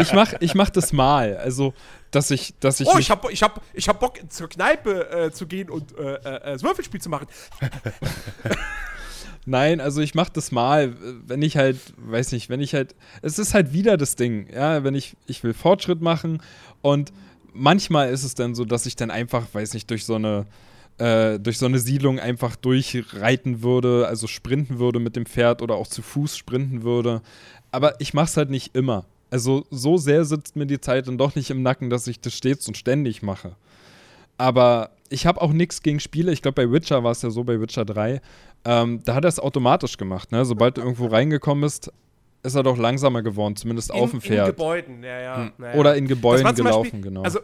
Ich 0.00 0.12
mach, 0.12 0.32
ich 0.40 0.54
mach 0.54 0.70
das 0.70 0.92
mal. 0.92 1.36
Also, 1.36 1.74
dass 2.10 2.30
ich, 2.30 2.54
dass 2.60 2.80
ich. 2.80 2.88
Oh, 2.88 2.98
ich 2.98 3.10
hab, 3.10 3.28
ich 3.30 3.42
hab, 3.42 3.60
ich 3.74 3.88
hab 3.88 4.00
Bock, 4.00 4.18
zur 4.28 4.48
Kneipe 4.48 5.10
äh, 5.10 5.30
zu 5.30 5.46
gehen 5.46 5.68
und 5.70 5.96
äh, 5.98 6.14
äh, 6.14 6.40
das 6.52 6.62
Würfelspiel 6.62 7.00
zu 7.00 7.08
machen. 7.10 7.26
Nein, 9.46 9.80
also 9.80 10.00
ich 10.00 10.14
mache 10.14 10.30
das 10.32 10.52
mal, 10.52 10.94
wenn 11.26 11.42
ich 11.42 11.56
halt, 11.56 11.78
weiß 11.96 12.32
nicht, 12.32 12.50
wenn 12.50 12.60
ich 12.60 12.74
halt, 12.74 12.94
es 13.22 13.38
ist 13.38 13.54
halt 13.54 13.72
wieder 13.72 13.96
das 13.96 14.14
Ding, 14.16 14.46
ja, 14.52 14.84
wenn 14.84 14.94
ich, 14.94 15.16
ich 15.26 15.42
will 15.42 15.54
Fortschritt 15.54 16.02
machen 16.02 16.42
und 16.82 17.12
manchmal 17.54 18.10
ist 18.10 18.24
es 18.24 18.34
dann 18.34 18.54
so, 18.54 18.64
dass 18.64 18.86
ich 18.86 18.96
dann 18.96 19.10
einfach, 19.10 19.46
weiß 19.52 19.72
nicht, 19.74 19.90
durch 19.90 20.04
so 20.04 20.16
eine, 20.16 20.46
äh, 20.98 21.38
durch 21.38 21.58
so 21.58 21.66
eine 21.66 21.78
Siedlung 21.78 22.20
einfach 22.20 22.54
durchreiten 22.54 23.62
würde, 23.62 24.06
also 24.06 24.26
sprinten 24.26 24.78
würde 24.78 25.00
mit 25.00 25.16
dem 25.16 25.24
Pferd 25.24 25.62
oder 25.62 25.74
auch 25.74 25.86
zu 25.86 26.02
Fuß 26.02 26.36
sprinten 26.36 26.82
würde, 26.82 27.22
aber 27.72 27.98
ich 27.98 28.12
mache 28.12 28.26
es 28.26 28.36
halt 28.36 28.50
nicht 28.50 28.76
immer. 28.76 29.06
Also 29.30 29.64
so 29.70 29.96
sehr 29.96 30.24
sitzt 30.24 30.56
mir 30.56 30.66
die 30.66 30.80
Zeit 30.80 31.06
dann 31.08 31.16
doch 31.16 31.34
nicht 31.34 31.50
im 31.50 31.62
Nacken, 31.62 31.88
dass 31.88 32.06
ich 32.08 32.20
das 32.20 32.34
stets 32.34 32.66
und 32.68 32.76
ständig 32.76 33.22
mache. 33.22 33.54
Aber 34.38 34.90
ich 35.08 35.26
habe 35.26 35.40
auch 35.42 35.52
nichts 35.52 35.82
gegen 35.82 36.00
Spiele. 36.00 36.32
Ich 36.32 36.40
glaube, 36.40 36.66
bei 36.66 36.72
Witcher 36.72 37.04
war 37.04 37.12
es 37.12 37.22
ja 37.22 37.30
so, 37.30 37.44
bei 37.44 37.60
Witcher 37.60 37.84
3. 37.84 38.20
Ähm, 38.64 39.02
da 39.04 39.14
hat 39.14 39.24
er 39.24 39.28
es 39.28 39.38
automatisch 39.40 39.96
gemacht. 39.96 40.32
Ne? 40.32 40.44
Sobald 40.44 40.76
du 40.76 40.82
irgendwo 40.82 41.06
reingekommen 41.06 41.62
bist, 41.62 41.92
ist 42.42 42.54
er 42.54 42.62
doch 42.62 42.76
langsamer 42.76 43.22
geworden, 43.22 43.56
zumindest 43.56 43.92
auf 43.92 44.10
dem 44.10 44.16
In 44.16 44.22
Pferd. 44.22 44.46
Gebäuden, 44.48 45.02
ja, 45.02 45.20
ja. 45.20 45.44
ja, 45.44 45.52
ja. 45.58 45.74
Oder 45.74 45.96
in 45.96 46.06
Gebäuden 46.06 46.54
gelaufen, 46.54 46.82
Beispiel- 46.82 47.00
genau. 47.02 47.22
Also, 47.22 47.40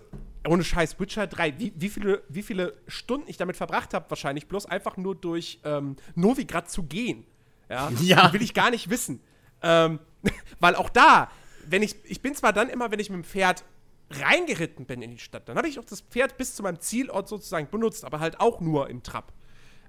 ohne 0.48 0.62
Scheiß, 0.62 0.98
Witcher 1.00 1.26
3, 1.26 1.58
wie, 1.58 1.72
wie, 1.76 1.88
viele, 1.88 2.22
wie 2.28 2.42
viele 2.42 2.74
Stunden 2.86 3.28
ich 3.28 3.36
damit 3.36 3.56
verbracht 3.56 3.94
habe, 3.94 4.08
wahrscheinlich 4.10 4.46
bloß 4.46 4.66
einfach 4.66 4.96
nur 4.96 5.14
durch 5.14 5.60
ähm, 5.64 5.96
Novigrad 6.14 6.70
zu 6.70 6.84
gehen. 6.84 7.24
Ja, 7.68 7.90
Ja. 8.02 8.32
will 8.32 8.42
ich 8.42 8.54
gar 8.54 8.70
nicht 8.70 8.88
wissen. 8.90 9.20
Ähm, 9.62 9.98
weil 10.60 10.76
auch 10.76 10.88
da, 10.88 11.30
wenn 11.66 11.82
ich, 11.82 11.96
ich 12.04 12.22
bin 12.22 12.34
zwar 12.34 12.52
dann 12.52 12.68
immer, 12.68 12.90
wenn 12.92 13.00
ich 13.00 13.10
mit 13.10 13.16
dem 13.16 13.24
Pferd 13.24 13.64
reingeritten 14.10 14.86
bin 14.86 15.02
in 15.02 15.10
die 15.10 15.18
Stadt, 15.18 15.48
dann 15.48 15.56
habe 15.56 15.68
ich 15.68 15.78
auch 15.80 15.84
das 15.84 16.00
Pferd 16.00 16.36
bis 16.38 16.54
zu 16.54 16.62
meinem 16.62 16.78
Zielort 16.80 17.26
sozusagen 17.28 17.68
benutzt, 17.70 18.04
aber 18.04 18.20
halt 18.20 18.38
auch 18.40 18.60
nur 18.60 18.88
im 18.88 19.02
Trab. 19.02 19.32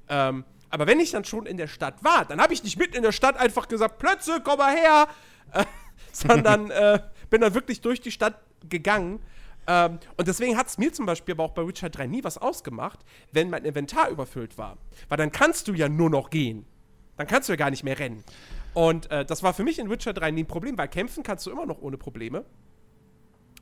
Ähm, 0.09 0.43
aber 0.69 0.87
wenn 0.87 0.99
ich 0.99 1.11
dann 1.11 1.25
schon 1.25 1.45
in 1.45 1.57
der 1.57 1.67
Stadt 1.67 2.03
war, 2.03 2.25
dann 2.25 2.41
habe 2.41 2.53
ich 2.53 2.63
nicht 2.63 2.77
mitten 2.77 2.95
in 2.95 3.03
der 3.03 3.11
Stadt 3.11 3.37
einfach 3.37 3.67
gesagt, 3.67 3.99
Plötze, 3.99 4.41
komm 4.43 4.57
mal 4.59 4.75
her, 4.75 5.07
äh, 5.53 5.65
sondern 6.11 6.71
äh, 6.71 6.99
bin 7.29 7.41
dann 7.41 7.53
wirklich 7.53 7.81
durch 7.81 8.01
die 8.01 8.11
Stadt 8.11 8.39
gegangen. 8.67 9.19
Ähm, 9.67 9.99
und 10.15 10.27
deswegen 10.27 10.57
hat 10.57 10.67
es 10.67 10.77
mir 10.77 10.93
zum 10.93 11.05
Beispiel 11.05 11.33
aber 11.33 11.43
auch 11.43 11.53
bei 11.53 11.67
Witcher 11.67 11.89
3 11.89 12.07
nie 12.07 12.23
was 12.23 12.37
ausgemacht, 12.37 12.99
wenn 13.31 13.49
mein 13.49 13.65
Inventar 13.65 14.09
überfüllt 14.09 14.57
war. 14.57 14.77
Weil 15.09 15.17
dann 15.17 15.31
kannst 15.31 15.67
du 15.67 15.73
ja 15.73 15.89
nur 15.89 16.09
noch 16.09 16.29
gehen. 16.29 16.65
Dann 17.17 17.27
kannst 17.27 17.49
du 17.49 17.53
ja 17.53 17.57
gar 17.57 17.69
nicht 17.69 17.83
mehr 17.83 17.97
rennen. 17.97 18.23
Und 18.73 19.09
äh, 19.09 19.25
das 19.25 19.41
war 19.43 19.53
für 19.53 19.63
mich 19.63 19.79
in 19.79 19.89
Witcher 19.89 20.13
3 20.13 20.31
nie 20.31 20.43
ein 20.43 20.47
Problem, 20.47 20.77
weil 20.77 20.87
kämpfen 20.87 21.23
kannst 21.23 21.45
du 21.45 21.51
immer 21.51 21.65
noch 21.65 21.81
ohne 21.81 21.97
Probleme. 21.97 22.45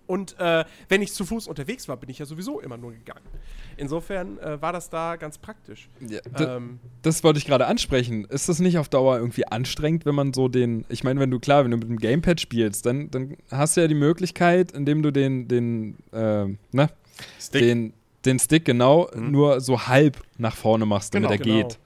Und 0.07 0.37
äh, 0.39 0.65
wenn 0.89 1.01
ich 1.01 1.13
zu 1.13 1.25
Fuß 1.25 1.47
unterwegs 1.47 1.87
war, 1.87 1.97
bin 1.97 2.09
ich 2.09 2.19
ja 2.19 2.25
sowieso 2.25 2.59
immer 2.59 2.77
nur 2.77 2.91
gegangen. 2.91 3.25
Insofern 3.77 4.37
äh, 4.39 4.61
war 4.61 4.71
das 4.71 4.89
da 4.89 5.15
ganz 5.15 5.37
praktisch. 5.37 5.89
Ja, 6.07 6.19
Ähm, 6.57 6.79
das 7.01 7.23
wollte 7.23 7.39
ich 7.39 7.45
gerade 7.45 7.67
ansprechen. 7.67 8.25
Ist 8.25 8.47
das 8.49 8.59
nicht 8.59 8.77
auf 8.77 8.87
Dauer 8.89 9.17
irgendwie 9.17 9.47
anstrengend, 9.47 10.05
wenn 10.05 10.15
man 10.15 10.33
so 10.33 10.47
den, 10.47 10.85
ich 10.89 11.03
meine, 11.03 11.19
wenn 11.19 11.31
du 11.31 11.39
klar, 11.39 11.63
wenn 11.63 11.71
du 11.71 11.77
mit 11.77 11.87
dem 11.89 11.97
Gamepad 11.97 12.39
spielst, 12.39 12.85
dann, 12.85 13.09
dann 13.11 13.35
hast 13.51 13.75
du 13.77 13.81
ja 13.81 13.87
die 13.87 13.95
Möglichkeit, 13.95 14.71
indem 14.71 15.01
du 15.03 15.11
den, 15.11 15.47
den, 15.47 15.97
äh, 16.13 16.45
ne, 16.71 16.89
Stick. 17.39 17.61
den, 17.61 17.93
den 18.25 18.39
Stick 18.39 18.65
genau 18.65 19.09
nur 19.15 19.61
so 19.61 19.87
halb 19.87 20.21
nach 20.37 20.55
vorne 20.55 20.85
machst, 20.85 21.13
damit 21.13 21.29
Genau. 21.31 21.41
er 21.41 21.43
Genau. 21.43 21.67
geht. 21.69 21.79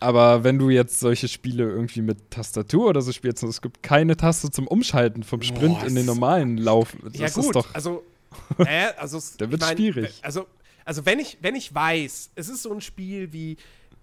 Aber 0.00 0.44
wenn 0.44 0.58
du 0.58 0.70
jetzt 0.70 1.00
solche 1.00 1.26
Spiele 1.26 1.64
irgendwie 1.64 2.02
mit 2.02 2.30
Tastatur 2.30 2.86
oder 2.88 3.00
so 3.02 3.10
spielst 3.12 3.42
und 3.42 3.48
es 3.50 3.60
gibt 3.60 3.82
keine 3.82 4.16
Taste 4.16 4.50
zum 4.50 4.66
Umschalten 4.68 5.24
vom 5.24 5.42
Sprint 5.42 5.80
Boah, 5.80 5.86
in 5.86 5.94
den 5.96 6.06
normalen 6.06 6.56
Lauf, 6.56 6.96
das 7.02 7.18
ja, 7.18 7.26
ist 7.26 7.34
gut. 7.34 7.56
doch. 7.56 7.74
also, 7.74 8.04
äh, 8.58 8.92
also 8.96 9.18
es- 9.18 9.36
Da 9.36 9.50
wird's 9.50 9.64
ich 9.64 9.68
mein, 9.70 9.76
schwierig. 9.76 10.20
Also, 10.22 10.46
also 10.84 11.04
wenn, 11.04 11.18
ich, 11.18 11.38
wenn 11.42 11.56
ich 11.56 11.74
weiß, 11.74 12.30
es 12.36 12.48
ist 12.48 12.62
so 12.62 12.72
ein 12.72 12.80
Spiel 12.80 13.32
wie, 13.32 13.56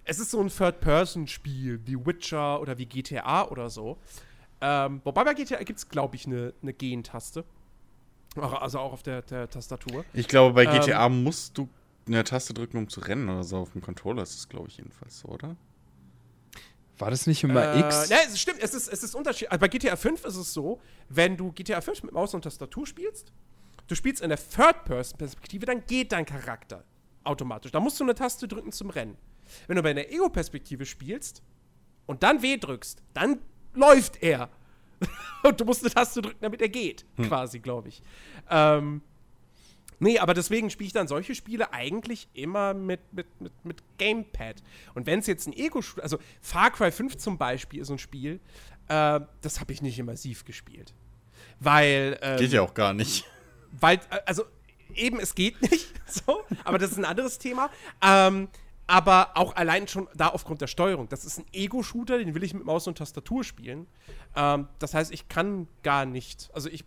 es 0.03 0.19
ist 0.19 0.31
so 0.31 0.41
ein 0.41 0.49
Third-Person-Spiel 0.49 1.79
wie 1.85 2.05
Witcher 2.05 2.59
oder 2.61 2.77
wie 2.77 2.85
GTA 2.85 3.47
oder 3.47 3.69
so. 3.69 3.97
Ähm, 4.61 5.01
wobei 5.03 5.23
bei 5.23 5.33
GTA 5.33 5.63
gibt 5.63 5.79
es, 5.79 5.87
glaube 5.87 6.15
ich, 6.15 6.25
eine 6.25 6.53
ne 6.61 6.73
Gen-Taste. 6.73 7.45
Auch- 8.35 8.61
Also 8.61 8.79
auch 8.79 8.91
auf 8.93 9.03
der, 9.03 9.21
der 9.21 9.49
Tastatur. 9.49 10.03
Ich 10.13 10.27
glaube, 10.27 10.53
bei 10.53 10.65
Ähm, 10.65 10.81
GTA 10.81 11.07
musst 11.07 11.57
du 11.57 11.69
eine 12.05 12.23
Taste 12.25 12.53
drücken, 12.53 12.77
um 12.77 12.89
zu 12.89 12.99
rennen 12.99 13.29
oder 13.29 13.43
so. 13.45 13.57
Auf 13.57 13.71
dem 13.71 13.81
Controller 13.81 14.23
ist 14.23 14.35
es, 14.37 14.49
glaube 14.49 14.67
ich, 14.67 14.77
jedenfalls 14.77 15.19
so, 15.19 15.29
oder? 15.29 15.55
War 16.97 17.09
das 17.11 17.27
nicht 17.27 17.43
immer 17.43 17.73
Äh, 17.73 17.79
X? 17.81 18.09
Ja, 18.09 18.17
es 18.25 18.39
stimmt, 18.39 18.59
es 18.61 18.73
ist, 18.73 18.87
es 18.87 19.03
ist 19.03 19.15
unterschiedlich. 19.15 19.51
Also 19.51 19.59
bei 19.59 19.67
GTA 19.67 19.95
5 19.95 20.25
ist 20.25 20.35
es 20.37 20.53
so, 20.53 20.79
wenn 21.09 21.35
du 21.35 21.51
GTA 21.51 21.81
5 21.81 22.03
mit 22.03 22.13
Maus 22.13 22.33
und 22.33 22.43
Tastatur 22.43 22.87
spielst, 22.87 23.33
du 23.87 23.95
spielst 23.95 24.21
in 24.21 24.29
der 24.29 24.39
Third-Person-Perspektive, 24.39 25.65
dann 25.65 25.85
geht 25.85 26.11
dein 26.11 26.25
Charakter 26.25 26.83
automatisch. 27.23 27.71
Da 27.71 27.79
musst 27.79 27.99
du 27.99 28.03
eine 28.03 28.15
Taste 28.15 28.47
drücken 28.47 28.71
zum 28.71 28.89
Rennen. 28.89 29.17
Wenn 29.67 29.75
du 29.75 29.83
bei 29.83 29.91
einer 29.91 30.09
Ego-Perspektive 30.09 30.85
spielst 30.85 31.41
und 32.05 32.23
dann 32.23 32.41
W 32.41 32.57
drückst, 32.57 33.03
dann 33.13 33.39
läuft 33.73 34.21
er. 34.23 34.49
und 35.43 35.59
du 35.59 35.65
musst 35.65 35.83
eine 35.83 35.93
Taste 35.93 36.21
drücken, 36.21 36.39
damit 36.41 36.61
er 36.61 36.69
geht, 36.69 37.05
quasi, 37.17 37.59
glaube 37.59 37.89
ich. 37.89 38.01
Ähm, 38.49 39.01
Nee, 39.99 40.19
aber 40.19 40.33
deswegen 40.33 40.69
spiele 40.69 40.87
ich 40.87 40.93
dann 40.93 41.07
solche 41.07 41.35
Spiele 41.35 41.73
eigentlich 41.73 42.27
immer 42.33 42.73
mit, 42.73 42.99
mit, 43.11 43.27
mit, 43.39 43.53
mit 43.63 43.83
Gamepad. 43.97 44.61
Und 44.93 45.05
wenn 45.05 45.19
es 45.19 45.27
jetzt 45.27 45.47
ein 45.47 45.53
ego 45.53 45.81
also 46.01 46.19
Far 46.41 46.71
Cry 46.71 46.91
5 46.91 47.17
zum 47.17 47.37
Beispiel 47.37 47.81
ist 47.81 47.89
ein 47.89 47.97
Spiel, 47.97 48.39
äh, 48.87 49.19
das 49.41 49.59
habe 49.59 49.73
ich 49.73 49.81
nicht 49.81 49.97
immersiv 49.99 50.45
gespielt. 50.45 50.93
Weil, 51.59 52.17
ähm, 52.21 52.37
Geht 52.37 52.51
ja 52.51 52.61
auch 52.61 52.73
gar 52.73 52.93
nicht. 52.93 53.25
weil, 53.71 53.97
äh, 54.09 54.19
also 54.25 54.43
eben, 54.93 55.19
es 55.19 55.35
geht 55.35 55.61
nicht, 55.61 55.93
so, 56.07 56.41
aber 56.63 56.77
das 56.77 56.91
ist 56.91 56.97
ein 56.97 57.05
anderes 57.05 57.39
Thema. 57.39 57.69
Ähm, 58.01 58.49
aber 58.87 59.31
auch 59.35 59.55
allein 59.55 59.87
schon 59.87 60.07
da 60.15 60.27
aufgrund 60.27 60.61
der 60.61 60.67
Steuerung. 60.67 61.09
Das 61.09 61.25
ist 61.25 61.39
ein 61.39 61.45
Ego-Shooter, 61.51 62.19
den 62.19 62.35
will 62.35 62.43
ich 62.43 62.53
mit 62.53 62.65
Maus 62.65 62.87
und 62.87 62.97
Tastatur 62.97 63.43
spielen. 63.43 63.87
Ähm, 64.35 64.67
das 64.77 64.93
heißt, 64.93 65.11
ich 65.11 65.27
kann 65.27 65.67
gar 65.81 66.05
nicht, 66.05 66.51
also 66.53 66.69
ich, 66.69 66.83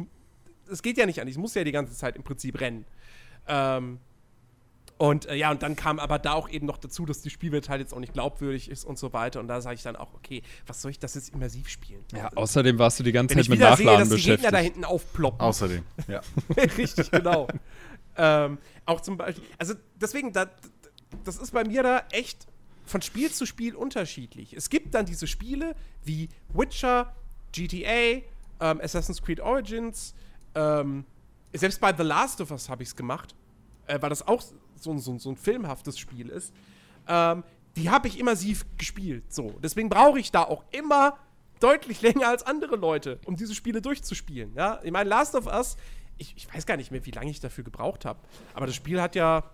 es 0.71 0.83
geht 0.83 0.97
ja 0.99 1.07
nicht 1.07 1.21
an, 1.21 1.29
ich 1.29 1.39
muss 1.39 1.55
ja 1.55 1.65
die 1.65 1.73
ganze 1.73 1.95
Zeit 1.95 2.17
im 2.17 2.23
Prinzip 2.23 2.61
rennen. 2.61 2.85
Ähm, 3.47 3.99
und 4.99 5.27
äh, 5.27 5.37
ja, 5.37 5.51
und 5.53 5.63
dann 5.63 5.77
kam 5.77 6.01
aber 6.01 6.19
da 6.19 6.33
auch 6.33 6.49
eben 6.51 6.67
noch 6.67 6.77
dazu, 6.77 7.07
dass 7.07 7.23
die 7.23 7.31
Spielwelt 7.31 7.69
halt 7.69 7.81
jetzt 7.81 7.95
auch 7.95 8.01
nicht 8.01 8.13
glaubwürdig 8.13 8.69
ist 8.69 8.85
und 8.85 8.99
so 8.99 9.13
weiter. 9.13 9.39
Und 9.39 9.47
da 9.47 9.61
sage 9.61 9.77
ich 9.77 9.83
dann 9.83 9.95
auch, 9.95 10.13
okay, 10.15 10.43
was 10.67 10.83
soll 10.83 10.91
ich 10.91 10.99
das 10.99 11.15
jetzt 11.15 11.33
immersiv 11.33 11.69
spielen? 11.69 12.05
Ja, 12.13 12.31
außerdem 12.35 12.79
warst 12.81 12.99
du 12.99 13.05
die 13.05 13.13
ganze 13.13 13.37
Wenn 13.37 13.39
Zeit 13.39 13.45
ich 13.45 13.49
mit 13.51 13.59
wieder 13.61 13.77
sehe, 13.77 13.87
Nachladen 13.87 14.11
dass 14.11 14.19
die 14.19 14.25
Gegner 14.25 14.51
da 14.51 14.51
beschäftigt. 14.51 14.75
hinten 14.75 14.85
aufploppen. 14.85 15.41
Außerdem, 15.41 15.85
ja. 16.09 16.21
Richtig, 16.77 17.11
genau. 17.13 17.47
ähm, 18.17 18.59
auch 18.87 19.01
zum 19.01 19.17
Beispiel, 19.17 19.45
also 19.57 19.75
deswegen, 20.01 20.33
da, 20.33 20.51
das 21.23 21.37
ist 21.39 21.53
bei 21.53 21.63
mir 21.63 21.85
da 21.85 22.03
echt 22.11 22.49
von 22.85 23.01
Spiel 23.01 23.31
zu 23.31 23.47
Spiel 23.47 23.77
unterschiedlich. 23.77 24.53
Es 24.53 24.69
gibt 24.69 24.95
dann 24.95 25.07
diese 25.07 25.29
Spiele 25.29 25.77
wie 26.05 26.29
Witcher, 26.53 27.15
GTA, 27.53 28.23
ähm, 28.61 28.81
Assassin's 28.81 29.23
Creed 29.23 29.39
Origins, 29.41 30.15
ähm, 30.59 31.05
selbst 31.55 31.81
bei 31.81 31.95
The 31.97 32.03
Last 32.03 32.41
of 32.41 32.51
Us 32.51 32.69
habe 32.69 32.83
ich 32.83 32.91
es 32.91 32.97
gemacht, 32.97 33.35
äh, 33.87 34.01
weil 34.01 34.11
das 34.11 34.27
auch 34.27 34.43
so, 34.77 34.91
ein- 34.91 34.99
so, 34.99 35.19
so 35.19 35.31
ein 35.31 35.37
filmhaftes 35.37 35.99
Spiel 35.99 36.29
ist. 36.29 36.53
Ähm, 37.07 37.45
die 37.77 37.91
habe 37.91 38.09
ich 38.09 38.19
immersiv 38.19 38.67
gespielt. 38.77 39.33
So. 39.33 39.55
Deswegen 39.63 39.89
brauche 39.89 40.19
ich 40.19 40.31
da 40.33 40.43
auch 40.43 40.65
immer 40.73 41.17
deutlich 41.61 42.03
länger 42.09 42.29
als 42.29 42.43
andere 42.43 42.77
Leute, 42.77 43.19
um 43.25 43.37
diese 43.37 43.55
Spiele 43.55 43.81
durchzuspielen. 43.81 44.53
Ja? 44.55 44.81
Ich 44.83 44.91
meine, 44.93 45.09
Last 45.09 45.35
of 45.35 45.47
Us, 45.47 45.77
ich, 46.19 46.35
ich 46.37 46.53
weiß 46.53 46.67
gar 46.67 46.77
nicht 46.77 46.91
mehr, 46.91 47.05
wie 47.07 47.13
lange 47.13 47.31
ich 47.31 47.41
dafür 47.41 47.65
gebraucht 47.65 48.05
habe. 48.05 48.19
Aber 48.55 48.67
das 48.67 48.75
Spiel 48.75 49.01
hat 49.01 49.15
ja. 49.15 49.45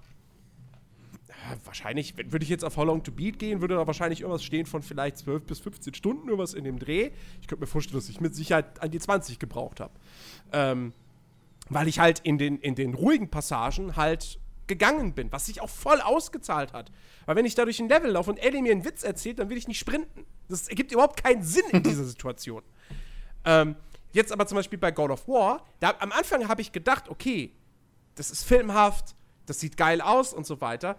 Wahrscheinlich, 1.64 2.16
wenn- 2.16 2.32
würde 2.32 2.42
ich 2.44 2.48
jetzt 2.50 2.64
auf 2.64 2.76
How 2.76 2.84
Long 2.86 3.02
to 3.02 3.12
Beat 3.12 3.38
gehen, 3.38 3.60
würde 3.60 3.74
da 3.74 3.86
wahrscheinlich 3.86 4.20
irgendwas 4.20 4.44
stehen 4.44 4.66
von 4.66 4.82
vielleicht 4.82 5.18
12 5.18 5.44
bis 5.44 5.60
15 5.60 5.94
Stunden, 5.94 6.28
irgendwas 6.28 6.54
in 6.54 6.64
dem 6.64 6.78
Dreh. 6.78 7.10
Ich 7.40 7.46
könnte 7.48 7.60
mir 7.62 7.66
vorstellen, 7.66 7.98
dass 7.98 8.08
ich 8.08 8.20
mit 8.20 8.34
Sicherheit 8.34 8.80
an 8.82 8.90
die 8.90 8.98
20 8.98 9.38
gebraucht 9.38 9.80
habe. 9.80 9.92
Ähm, 10.52 10.92
weil 11.68 11.88
ich 11.88 11.98
halt 11.98 12.20
in 12.20 12.38
den, 12.38 12.58
in 12.58 12.74
den 12.74 12.94
ruhigen 12.94 13.30
Passagen 13.30 13.96
halt 13.96 14.38
gegangen 14.66 15.12
bin, 15.14 15.30
was 15.32 15.46
sich 15.46 15.60
auch 15.60 15.68
voll 15.68 16.00
ausgezahlt 16.00 16.72
hat. 16.72 16.90
Weil 17.26 17.36
wenn 17.36 17.44
ich 17.44 17.54
da 17.54 17.64
durch 17.64 17.80
ein 17.80 17.88
Level 17.88 18.10
laufe 18.10 18.30
und 18.30 18.38
Ellie 18.38 18.62
mir 18.62 18.72
einen 18.72 18.84
Witz 18.84 19.02
erzählt, 19.02 19.38
dann 19.38 19.50
will 19.50 19.56
ich 19.58 19.68
nicht 19.68 19.78
sprinten. 19.78 20.24
Das 20.48 20.68
ergibt 20.68 20.92
überhaupt 20.92 21.22
keinen 21.22 21.42
Sinn 21.42 21.64
in 21.72 21.82
dieser 21.82 22.04
Situation. 22.14 22.62
Ähm, 23.44 23.76
jetzt 24.12 24.32
aber 24.32 24.46
zum 24.46 24.56
Beispiel 24.56 24.78
bei 24.78 24.90
God 24.90 25.10
of 25.10 25.28
War, 25.28 25.64
da, 25.80 25.94
am 26.00 26.12
Anfang 26.12 26.48
habe 26.48 26.62
ich 26.62 26.72
gedacht, 26.72 27.08
okay, 27.08 27.52
das 28.14 28.30
ist 28.30 28.44
filmhaft, 28.44 29.14
das 29.46 29.60
sieht 29.60 29.76
geil 29.76 30.00
aus 30.00 30.32
und 30.32 30.46
so 30.46 30.60
weiter. 30.62 30.98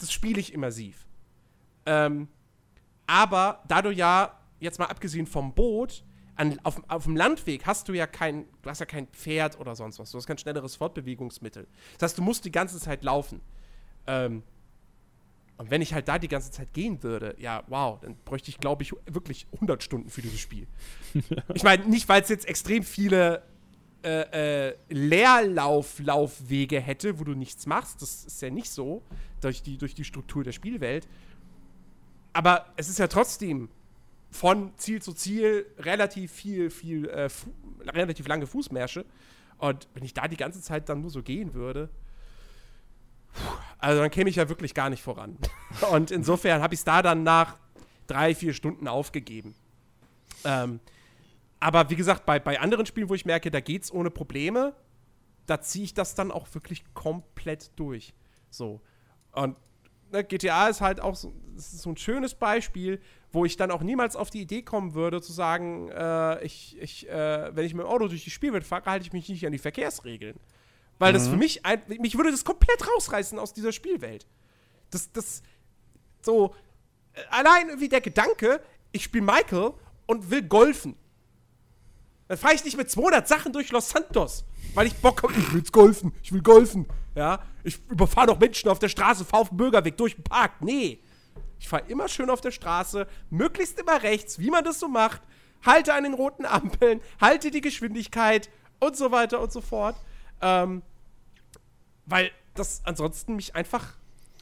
Das 0.00 0.12
spiele 0.12 0.40
ich 0.40 0.52
immersiv. 0.52 1.06
Ähm, 1.86 2.28
aber 3.06 3.62
da 3.68 3.82
du 3.82 3.90
ja, 3.90 4.38
jetzt 4.58 4.78
mal 4.78 4.86
abgesehen 4.86 5.26
vom 5.26 5.54
Boot, 5.54 6.04
an, 6.36 6.58
auf, 6.62 6.80
auf 6.88 7.04
dem 7.04 7.16
Landweg 7.16 7.66
hast 7.66 7.88
du 7.88 7.92
ja 7.92 8.06
kein, 8.06 8.46
du 8.62 8.70
hast 8.70 8.80
ja 8.80 8.86
kein 8.86 9.06
Pferd 9.08 9.60
oder 9.60 9.76
sonst 9.76 9.98
was. 9.98 10.10
Du 10.10 10.18
hast 10.18 10.26
kein 10.26 10.38
schnelleres 10.38 10.76
Fortbewegungsmittel. 10.76 11.66
Das 11.98 12.10
heißt, 12.10 12.18
du 12.18 12.22
musst 12.22 12.44
die 12.44 12.50
ganze 12.50 12.80
Zeit 12.80 13.04
laufen. 13.04 13.40
Ähm, 14.06 14.42
und 15.58 15.70
wenn 15.70 15.82
ich 15.82 15.92
halt 15.92 16.08
da 16.08 16.18
die 16.18 16.28
ganze 16.28 16.50
Zeit 16.50 16.72
gehen 16.72 17.02
würde, 17.02 17.34
ja, 17.38 17.62
wow, 17.66 18.00
dann 18.00 18.16
bräuchte 18.24 18.48
ich, 18.48 18.58
glaube 18.58 18.82
ich, 18.82 18.94
wirklich 19.04 19.46
100 19.52 19.82
Stunden 19.82 20.08
für 20.08 20.22
dieses 20.22 20.40
Spiel. 20.40 20.66
ich 21.54 21.62
meine, 21.62 21.84
nicht, 21.84 22.08
weil 22.08 22.22
es 22.22 22.30
jetzt 22.30 22.48
extrem 22.48 22.82
viele 22.82 23.42
äh, 24.02 24.68
äh, 24.68 24.76
Leerlauf-Laufwege 24.88 26.80
hätte, 26.80 27.20
wo 27.20 27.24
du 27.24 27.34
nichts 27.34 27.66
machst. 27.66 28.00
Das 28.00 28.24
ist 28.24 28.40
ja 28.40 28.48
nicht 28.48 28.70
so, 28.70 29.02
durch 29.40 29.62
die, 29.62 29.78
durch 29.78 29.94
die 29.94 30.04
Struktur 30.04 30.44
der 30.44 30.52
Spielwelt. 30.52 31.08
Aber 32.32 32.66
es 32.76 32.88
ist 32.88 32.98
ja 32.98 33.08
trotzdem 33.08 33.68
von 34.30 34.72
Ziel 34.76 35.02
zu 35.02 35.12
Ziel 35.12 35.66
relativ 35.78 36.32
viel, 36.32 36.70
viel, 36.70 37.08
äh, 37.08 37.28
relativ 37.86 38.28
lange 38.28 38.46
Fußmärsche. 38.46 39.04
Und 39.58 39.88
wenn 39.94 40.04
ich 40.04 40.14
da 40.14 40.28
die 40.28 40.36
ganze 40.36 40.62
Zeit 40.62 40.88
dann 40.88 41.00
nur 41.00 41.10
so 41.10 41.22
gehen 41.22 41.54
würde, 41.54 41.90
also 43.78 44.00
dann 44.00 44.10
käme 44.10 44.30
ich 44.30 44.36
ja 44.36 44.48
wirklich 44.48 44.74
gar 44.74 44.90
nicht 44.90 45.02
voran. 45.02 45.36
Und 45.92 46.10
insofern 46.10 46.62
habe 46.62 46.74
ich 46.74 46.80
es 46.80 46.84
da 46.84 47.02
dann 47.02 47.22
nach 47.22 47.56
drei, 48.06 48.34
vier 48.34 48.54
Stunden 48.54 48.88
aufgegeben. 48.88 49.54
Ähm, 50.44 50.80
aber 51.60 51.90
wie 51.90 51.96
gesagt, 51.96 52.24
bei, 52.24 52.38
bei 52.38 52.58
anderen 52.58 52.86
Spielen, 52.86 53.08
wo 53.08 53.14
ich 53.14 53.26
merke, 53.26 53.50
da 53.50 53.60
geht's 53.60 53.92
ohne 53.92 54.10
Probleme, 54.10 54.74
da 55.46 55.60
ziehe 55.60 55.84
ich 55.84 55.94
das 55.94 56.14
dann 56.14 56.30
auch 56.30 56.46
wirklich 56.54 56.84
komplett 56.94 57.70
durch. 57.76 58.14
So. 58.50 58.80
Und 59.32 59.56
ne, 60.12 60.24
GTA 60.24 60.68
ist 60.68 60.80
halt 60.80 61.00
auch 61.00 61.14
so, 61.14 61.32
so 61.56 61.90
ein 61.90 61.96
schönes 61.96 62.34
Beispiel, 62.34 63.00
wo 63.32 63.44
ich 63.44 63.56
dann 63.56 63.70
auch 63.70 63.82
niemals 63.82 64.16
auf 64.16 64.30
die 64.30 64.40
Idee 64.40 64.62
kommen 64.62 64.94
würde, 64.94 65.20
zu 65.20 65.32
sagen, 65.32 65.88
äh, 65.90 66.42
ich, 66.44 66.76
ich, 66.80 67.08
äh, 67.08 67.54
wenn 67.54 67.64
ich 67.64 67.74
mit 67.74 67.84
dem 67.84 67.88
Auto 67.90 68.08
durch 68.08 68.24
die 68.24 68.30
Spielwelt 68.30 68.64
fahre, 68.64 68.90
halte 68.90 69.06
ich 69.06 69.12
mich 69.12 69.28
nicht 69.28 69.46
an 69.46 69.52
die 69.52 69.58
Verkehrsregeln. 69.58 70.38
Weil 70.98 71.14
das 71.14 71.28
für 71.28 71.36
mich, 71.36 71.64
ein, 71.64 71.80
mich 71.86 72.16
würde 72.18 72.30
das 72.30 72.44
komplett 72.44 72.86
rausreißen 72.86 73.38
aus 73.38 73.54
dieser 73.54 73.72
Spielwelt. 73.72 74.26
Das, 74.90 75.10
das, 75.12 75.42
so, 76.20 76.54
äh, 77.14 77.20
allein 77.30 77.68
irgendwie 77.68 77.88
der 77.88 78.02
Gedanke, 78.02 78.60
ich 78.92 79.04
spiele 79.04 79.24
Michael 79.24 79.72
und 80.06 80.30
will 80.30 80.42
golfen. 80.42 80.96
Dann 82.28 82.36
fahre 82.36 82.54
ich 82.54 82.64
nicht 82.64 82.76
mit 82.76 82.90
200 82.90 83.26
Sachen 83.26 83.52
durch 83.52 83.70
Los 83.70 83.88
Santos, 83.88 84.44
weil 84.74 84.88
ich 84.88 84.94
Bock 84.96 85.22
habe, 85.22 85.32
ich 85.32 85.52
will 85.52 85.60
jetzt 85.60 85.72
golfen, 85.72 86.12
ich 86.22 86.32
will 86.32 86.42
golfen. 86.42 86.86
Ja, 87.14 87.40
ich 87.64 87.78
überfahre 87.88 88.28
noch 88.28 88.38
Menschen 88.38 88.68
auf 88.70 88.78
der 88.78 88.88
Straße, 88.88 89.24
fahre 89.24 89.42
auf 89.42 89.48
dem 89.48 89.56
Bürgerweg 89.58 89.96
durch 89.96 90.14
den 90.14 90.24
Park. 90.24 90.60
Nee. 90.62 91.00
Ich 91.58 91.68
fahre 91.68 91.84
immer 91.88 92.08
schön 92.08 92.30
auf 92.30 92.40
der 92.40 92.52
Straße, 92.52 93.06
möglichst 93.28 93.78
immer 93.78 94.02
rechts, 94.02 94.38
wie 94.38 94.50
man 94.50 94.64
das 94.64 94.78
so 94.80 94.88
macht. 94.88 95.20
Halte 95.64 95.92
an 95.92 96.04
den 96.04 96.14
roten 96.14 96.46
Ampeln, 96.46 97.00
halte 97.20 97.50
die 97.50 97.60
Geschwindigkeit 97.60 98.48
und 98.78 98.96
so 98.96 99.10
weiter 99.10 99.40
und 99.40 99.52
so 99.52 99.60
fort. 99.60 99.96
Ähm, 100.40 100.82
weil 102.06 102.30
das 102.54 102.80
ansonsten 102.84 103.36
mich 103.36 103.54
einfach 103.54 103.94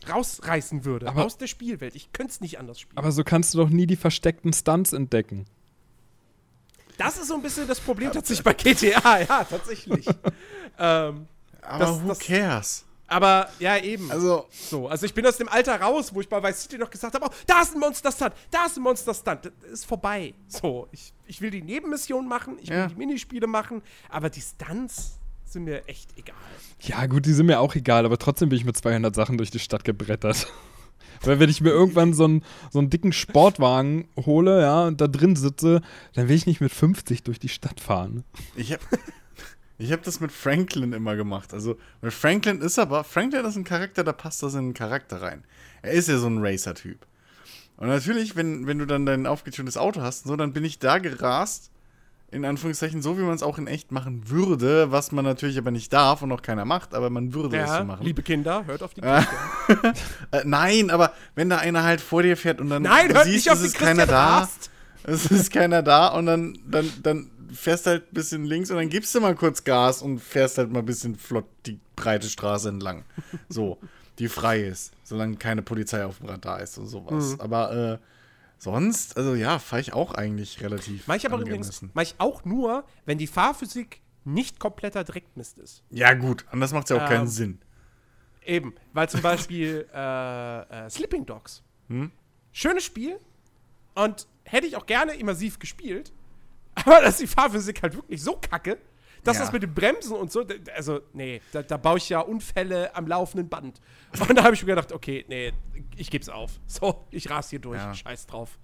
rausreißen 0.09 0.85
würde 0.85 1.09
Aber- 1.09 1.25
aus 1.25 1.39
der 1.39 1.49
Spielwelt. 1.49 1.97
Ich 1.97 2.13
könnte 2.13 2.33
es 2.33 2.41
nicht 2.41 2.59
anders 2.61 2.79
spielen. 2.79 2.99
Aber 2.99 3.11
so 3.11 3.25
kannst 3.25 3.53
du 3.55 3.59
doch 3.59 3.69
nie 3.69 3.87
die 3.87 3.97
versteckten 3.97 4.53
Stunts 4.53 4.93
entdecken. 4.93 5.47
Das 6.99 7.17
ist 7.17 7.29
so 7.29 7.35
ein 7.35 7.43
bisschen 7.43 7.67
das 7.69 7.81
Problem 7.81 8.13
tatsächlich 8.13 8.45
bei 8.45 8.55
GTA, 8.55 9.21
ja, 9.29 9.45
tatsächlich. 9.45 10.07
ähm, 10.79 11.27
Aber 11.63 11.79
Das- 11.85 12.03
who 12.03 12.09
das- 12.09 12.19
cares? 12.21 12.85
aber 13.07 13.49
ja, 13.59 13.79
eben. 13.79 14.11
Also, 14.11 14.47
so, 14.51 14.87
also 14.89 15.07
ich 15.07 15.15
bin 15.15 15.27
aus 15.27 15.37
dem 15.39 15.49
Alter 15.49 15.81
raus, 15.81 16.13
wo 16.15 16.21
ich 16.21 16.29
bei 16.29 16.43
Vice 16.43 16.63
City 16.63 16.79
noch 16.79 16.91
gesagt 16.91 17.15
habe, 17.15 17.27
oh, 17.27 17.35
da 17.47 17.63
ist 17.63 17.75
ein 17.75 17.81
Monster-Stunt, 17.81 18.33
da 18.51 18.67
ist 18.67 18.77
ein 18.77 18.83
Monster-Stunt. 18.83 19.47
Das 19.63 19.71
ist 19.71 19.87
vorbei. 19.87 20.35
So, 20.49 20.89
ich, 20.93 21.13
ich 21.27 21.41
will 21.41 21.51
die 21.51 21.63
Nebenmissionen 21.63 22.29
machen, 22.29 22.57
ich 22.61 22.69
will 22.69 22.77
Ja. 22.77 22.87
die 22.87 22.95
Minispiele 22.97 23.47
machen, 23.47 23.83
aber 24.11 24.29
die 24.31 24.41
Stunts 24.43 25.19
sind 25.45 25.65
mir 25.65 25.89
echt 25.89 26.11
egal. 26.19 26.35
Ja, 26.81 27.07
gut, 27.07 27.25
die 27.25 27.33
sind 27.33 27.47
mir 27.47 27.61
auch 27.61 27.75
egal, 27.75 28.05
aber 28.05 28.19
trotzdem 28.19 28.51
bin 28.51 28.59
ich 28.59 28.65
mit 28.67 28.77
200 28.77 29.15
Sachen 29.15 29.39
durch 29.39 29.51
die 29.51 29.59
Stadt 29.59 29.85
gebrettert. 29.85 30.47
Weil 31.23 31.41
wenn 31.41 31.49
ich 31.51 31.61
mir 31.63 31.71
irgendwann 31.71 32.13
so 32.13 32.25
einen, 32.25 32.45
so 32.71 32.79
einen 32.79 32.91
dicken 32.91 33.13
Sportwagen 33.13 34.09
hole, 34.25 34.61
ja, 34.61 34.87
und 34.87 35.01
da 35.01 35.09
drin 35.09 35.35
sitze, 35.35 35.81
dann 36.15 36.29
will 36.29 36.37
ich 36.37 36.47
nicht 36.47 36.61
mit 36.61 36.71
50 36.73 37.23
durch 37.25 37.41
die 37.41 37.49
Stadt 37.49 37.81
fahren. 37.81 38.25
Ich 38.55 38.73
habe 38.73 38.83
ich 39.79 39.93
hab 39.93 40.03
das 40.03 40.21
mit 40.21 40.33
Franklin 40.33 40.93
immer 40.93 41.15
gemacht. 41.15 41.55
Also, 41.55 41.79
weil 42.01 42.11
Franklin 42.11 42.61
ist 42.61 42.79
aber, 42.79 43.05
Franklin 43.05 43.45
ist 43.45 43.57
ein 43.57 43.65
Charakter, 43.65 44.03
da 44.03 44.13
passt 44.13 44.43
das 44.43 44.55
in 44.55 44.69
den 44.69 44.75
Charakter 44.75 45.23
rein. 45.23 45.45
Er 45.83 45.93
ist 45.93 46.09
ja 46.09 46.19
so 46.19 46.27
ein 46.27 46.45
Racer-Typ. 46.45 47.07
Und 47.77 47.87
natürlich, 47.87 48.35
wenn, 48.35 48.67
wenn 48.67 48.81
du 48.81 48.87
dann 48.87 49.07
dein 49.07 49.27
aufgetuntes 49.27 49.77
Auto 49.77 50.03
hast 50.03 50.25
und 50.25 50.31
so, 50.31 50.37
dann 50.37 50.53
bin 50.53 50.65
ich 50.65 50.81
da 50.81 50.99
gerast, 50.99 51.71
in 52.31 52.45
Anführungszeichen, 52.45 53.01
so 53.01 53.17
wie 53.17 53.23
man 53.23 53.35
es 53.35 53.43
auch 53.43 53.57
in 53.57 53.69
echt 53.69 53.93
machen 53.93 54.29
würde, 54.29 54.91
was 54.91 55.13
man 55.13 55.25
natürlich 55.25 55.57
aber 55.57 55.71
nicht 55.71 55.93
darf 55.93 56.21
und 56.21 56.31
auch 56.33 56.43
keiner 56.43 56.65
macht, 56.65 56.93
aber 56.93 57.09
man 57.09 57.33
würde 57.33 57.57
es 57.57 57.71
so 57.71 57.85
machen. 57.85 58.05
liebe 58.05 58.23
Kinder, 58.23 58.67
hört 58.67 58.83
auf 58.83 58.95
die 58.95 59.01
Kinder. 59.01 59.27
äh, 60.33 60.43
nein, 60.45 60.91
aber 60.91 61.15
wenn 61.37 61.49
da 61.49 61.59
einer 61.59 61.85
halt 61.85 62.01
vor 62.01 62.23
dir 62.23 62.37
fährt 62.37 62.61
und 62.61 62.69
dann 62.69 62.83
Nein, 62.83 63.09
du 63.09 63.15
hört 63.15 63.25
siehst, 63.25 63.47
nicht 63.47 63.51
auf 63.51 63.57
es 63.59 63.63
die 63.63 63.67
ist 63.69 63.79
keiner 63.79 64.07
da, 64.07 64.47
es 65.05 65.27
ist 65.27 65.53
keiner 65.53 65.83
da 65.83 66.09
und 66.09 66.27
dann, 66.27 66.59
dann, 66.67 66.93
dann 67.03 67.31
fährst 67.53 67.87
halt 67.87 68.11
ein 68.11 68.15
bisschen 68.15 68.45
links 68.45 68.71
und 68.71 68.77
dann 68.77 68.89
gibst 68.89 69.15
du 69.15 69.21
mal 69.21 69.35
kurz 69.35 69.65
Gas 69.65 70.03
und 70.03 70.19
fährst 70.19 70.59
halt 70.59 70.71
mal 70.71 70.81
ein 70.81 70.87
bisschen 70.87 71.17
flott 71.17 71.47
die 71.67 71.79
breite 71.97 72.29
Straße 72.29 72.69
entlang. 72.69 73.05
So, 73.49 73.79
die 74.19 74.29
frei 74.29 74.63
ist, 74.63 74.93
solange 75.05 75.37
keine 75.37 75.63
Polizei 75.63 76.05
auf 76.05 76.19
dem 76.19 76.29
Radar 76.29 76.61
ist 76.61 76.77
und 76.79 76.87
sowas. 76.87 77.35
Mhm. 77.35 77.41
Aber 77.41 77.73
äh, 77.73 77.99
sonst, 78.59 79.17
also 79.17 79.35
ja, 79.35 79.59
fahre 79.59 79.81
ich 79.81 79.93
auch 79.93 80.15
eigentlich 80.15 80.61
relativ 80.61 81.07
Mach 81.07 81.15
ich 81.15 81.27
aber 81.27 81.39
übrigens, 81.39 81.83
mach 81.95 82.03
ich 82.03 82.15
auch 82.19 82.45
nur, 82.45 82.85
wenn 83.07 83.19
die 83.19 83.27
Fahrphysik 83.27 84.01
nicht 84.25 84.59
kompletter 84.59 85.05
Dreckmist 85.05 85.59
ist. 85.59 85.83
Ja 85.91 86.15
gut, 86.15 86.45
anders 86.51 86.73
macht 86.73 86.85
es 86.85 86.91
ja 86.91 86.97
auch 86.97 87.11
Ähm, 87.11 87.17
keinen 87.17 87.29
Sinn. 87.29 87.59
Eben, 88.45 88.75
weil 88.93 89.09
zum 89.09 89.23
Beispiel 89.23 89.87
äh, 89.95 90.87
äh, 90.87 90.91
Sleeping 90.91 91.25
Dogs. 91.27 91.63
Hm? 91.89 92.11
Schönes 92.53 92.85
Spiel 92.85 93.19
und 93.95 94.27
hätte 94.45 94.67
ich 94.67 94.77
auch 94.77 94.87
gerne 94.87 95.15
immersiv 95.15 95.59
gespielt, 95.59 96.13
aber 96.85 97.01
dass 97.03 97.19
die 97.19 97.27
Fahrphysik 97.27 97.83
halt 97.83 97.95
wirklich 97.95 98.23
so 98.23 98.37
kacke, 98.37 98.79
dass 99.25 99.37
Ja. 99.37 99.43
das 99.45 99.53
mit 99.53 99.63
den 99.63 99.75
Bremsen 99.75 100.13
und 100.17 100.31
so, 100.31 100.45
also 100.75 101.01
nee, 101.13 101.41
da, 101.53 101.63
da 101.63 101.77
baue 101.77 101.99
ich 101.99 102.09
ja 102.09 102.21
Unfälle 102.21 102.95
am 102.95 103.07
laufenden 103.07 103.49
Band. 103.49 103.81
Und 104.29 104.37
da 104.39 104.45
habe 104.45 104.55
ich 104.55 104.63
mir 104.63 104.75
gedacht, 104.75 104.93
okay, 104.93 105.25
nee, 105.29 105.53
ich 105.97 106.11
geb's 106.11 106.29
auf. 106.29 106.53
So, 106.67 107.05
ich 107.11 107.29
ras 107.29 107.51
hier 107.51 107.59
durch, 107.59 107.79
Ja. 107.81 107.93
scheiß 107.95 108.27
drauf. 108.27 108.59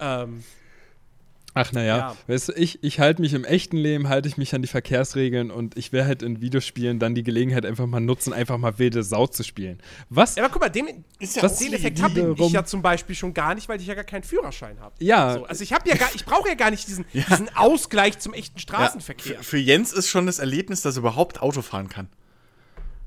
Ähm, 0.00 0.42
Ach 1.52 1.72
naja, 1.72 1.96
Ja. 1.96 2.16
weißt 2.28 2.48
du, 2.48 2.52
ich, 2.52 2.82
ich 2.84 3.00
halte 3.00 3.20
mich 3.20 3.34
im 3.34 3.44
echten 3.44 3.76
Leben, 3.76 4.08
halte 4.08 4.28
ich 4.28 4.36
mich 4.36 4.54
an 4.54 4.62
die 4.62 4.68
Verkehrsregeln 4.68 5.50
und 5.50 5.76
ich 5.76 5.92
werde 5.92 6.06
halt 6.06 6.22
in 6.22 6.40
Videospielen 6.40 6.98
dann 7.00 7.14
die 7.14 7.22
Gelegenheit 7.24 7.66
einfach 7.66 7.86
mal 7.86 7.98
nutzen, 8.00 8.32
einfach 8.32 8.56
mal 8.56 8.78
wilde 8.78 9.02
Sau 9.02 9.26
zu 9.26 9.42
spielen. 9.42 9.78
Was? 10.10 10.36
ja, 10.36 10.44
aber 10.44 10.52
guck 10.52 10.62
mal, 10.62 10.68
den, 10.68 11.04
Ist 11.18 11.36
ja 11.36 11.46
den 11.48 11.56
die 11.70 11.74
Effekt 11.74 12.00
habe 12.02 12.36
ich 12.38 12.52
ja 12.52 12.64
zum 12.64 12.82
Beispiel 12.82 13.16
schon 13.16 13.34
gar 13.34 13.54
nicht, 13.54 13.68
weil 13.68 13.80
ich 13.80 13.86
ja 13.86 13.94
gar 13.94 14.04
keinen 14.04 14.22
Führerschein 14.22 14.78
habe. 14.80 14.94
Ja. 15.00 15.34
So, 15.34 15.44
also 15.44 15.62
ich 15.64 15.72
habe 15.72 15.88
ja 15.88 15.96
gar, 15.96 16.08
ich 16.14 16.24
brauche 16.24 16.48
ja 16.48 16.54
gar 16.54 16.70
nicht 16.70 16.86
diesen, 16.86 17.04
diesen 17.12 17.54
Ausgleich 17.56 18.18
zum 18.20 18.32
echten 18.32 18.58
Straßenverkehr. 18.58 19.38
für, 19.38 19.44
für 19.44 19.58
Jens 19.58 19.92
ist 19.92 20.08
schon 20.08 20.26
das 20.26 20.38
Erlebnis, 20.38 20.82
dass 20.82 20.96
er 20.96 21.00
überhaupt 21.00 21.42
Auto 21.42 21.62
fahren 21.62 21.88
kann. 21.88 22.08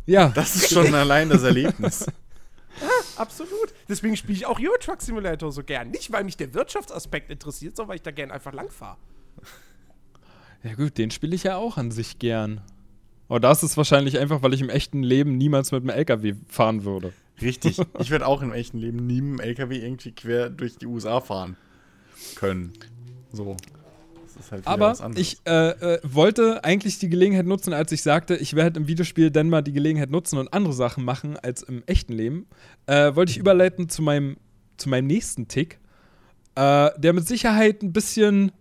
Ja, 0.05 0.29
Das 0.29 0.55
ist 0.55 0.69
schon 0.73 0.93
allein 0.93 1.29
das 1.29 1.43
Erlebnis. 1.43 2.05
Absolut. 3.15 3.72
Deswegen 3.89 4.15
spiele 4.15 4.37
ich 4.37 4.45
auch 4.45 4.59
Euro 4.59 4.77
Truck 4.79 5.01
Simulator 5.01 5.51
so 5.51 5.63
gern. 5.63 5.91
Nicht, 5.91 6.11
weil 6.11 6.23
mich 6.23 6.37
der 6.37 6.53
Wirtschaftsaspekt 6.53 7.29
interessiert, 7.29 7.75
sondern 7.75 7.89
weil 7.89 7.95
ich 7.97 8.01
da 8.01 8.11
gern 8.11 8.31
einfach 8.31 8.53
lang 8.53 8.69
fahre. 8.69 8.97
ja 10.63 10.73
gut, 10.75 10.97
den 10.97 11.11
spiele 11.11 11.35
ich 11.35 11.43
ja 11.43 11.57
auch 11.57 11.77
an 11.77 11.91
sich 11.91 12.19
gern. 12.19 12.61
Aber 13.27 13.39
da 13.39 13.51
ist 13.51 13.63
es 13.63 13.77
wahrscheinlich 13.77 14.19
einfach, 14.19 14.41
weil 14.41 14.53
ich 14.53 14.61
im 14.61 14.69
echten 14.69 15.01
Leben 15.01 15.37
niemals 15.37 15.71
mit 15.71 15.81
einem 15.81 15.89
LKW 15.89 16.35
fahren 16.47 16.83
würde. 16.83 17.13
Richtig. 17.41 17.79
Ich 17.99 18.11
werde 18.11 18.27
auch 18.27 18.41
im 18.41 18.51
echten 18.51 18.77
Leben 18.77 19.05
nie 19.07 19.21
mit 19.21 19.39
dem 19.39 19.45
LKW 19.45 19.77
irgendwie 19.77 20.11
quer 20.11 20.49
durch 20.49 20.77
die 20.77 20.85
USA 20.85 21.19
fahren 21.19 21.57
können. 22.35 22.73
So. 23.31 23.57
Halt 24.51 24.67
Aber 24.67 24.95
ich 25.15 25.37
äh, 25.45 25.69
äh, 25.69 25.99
wollte 26.03 26.63
eigentlich 26.63 26.99
die 26.99 27.09
Gelegenheit 27.09 27.45
nutzen, 27.45 27.73
als 27.73 27.91
ich 27.91 28.01
sagte, 28.03 28.35
ich 28.35 28.55
werde 28.55 28.79
im 28.79 28.87
Videospiel 28.87 29.31
dann 29.31 29.49
mal 29.49 29.61
die 29.61 29.73
Gelegenheit 29.73 30.09
nutzen 30.09 30.37
und 30.37 30.53
andere 30.53 30.73
Sachen 30.73 31.03
machen 31.03 31.37
als 31.37 31.63
im 31.63 31.83
echten 31.85 32.13
Leben, 32.13 32.45
äh, 32.85 33.15
wollte 33.15 33.31
ich 33.31 33.37
überleiten 33.37 33.89
zu 33.89 34.01
meinem, 34.01 34.37
zu 34.77 34.89
meinem 34.89 35.07
nächsten 35.07 35.47
Tick, 35.47 35.79
äh, 36.55 36.89
der 36.97 37.13
mit 37.13 37.27
Sicherheit 37.27 37.81
ein 37.81 37.93
bisschen, 37.93 38.51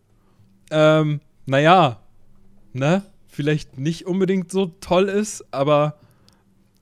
ähm, 0.70 1.20
naja, 1.46 2.00
ne, 2.72 3.02
vielleicht 3.28 3.78
nicht 3.78 4.06
unbedingt 4.06 4.50
so 4.50 4.66
toll 4.80 5.08
ist, 5.08 5.44
aber 5.52 5.98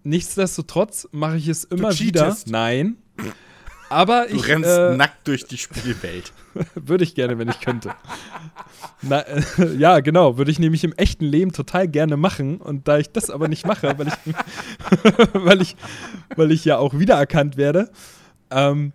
nichtsdestotrotz 0.02 1.08
mache 1.12 1.36
ich 1.36 1.48
es 1.48 1.64
immer 1.64 1.98
wieder. 1.98 2.36
Nein. 2.46 2.96
Aber 3.90 4.26
du 4.28 4.36
ich 4.36 4.46
rennst 4.46 4.70
äh, 4.70 4.96
nackt 4.96 5.26
durch 5.26 5.44
die 5.44 5.58
Spielwelt. 5.58 6.32
würde 6.74 7.02
ich 7.02 7.14
gerne, 7.14 7.38
wenn 7.38 7.48
ich 7.48 7.60
könnte. 7.60 7.90
Na, 9.02 9.20
äh, 9.20 9.42
ja, 9.76 9.98
genau. 10.00 10.38
Würde 10.38 10.50
ich 10.50 10.60
nämlich 10.60 10.84
im 10.84 10.92
echten 10.92 11.24
Leben 11.24 11.52
total 11.52 11.88
gerne 11.88 12.16
machen. 12.16 12.58
Und 12.58 12.86
da 12.86 12.98
ich 12.98 13.10
das 13.10 13.30
aber 13.30 13.48
nicht 13.48 13.66
mache, 13.66 13.98
weil 13.98 14.08
ich, 14.08 14.14
weil 15.32 15.60
ich, 15.60 15.76
weil 16.36 16.52
ich 16.52 16.64
ja 16.64 16.78
auch 16.78 16.98
wiedererkannt 16.98 17.56
werde, 17.56 17.90
ähm, 18.50 18.92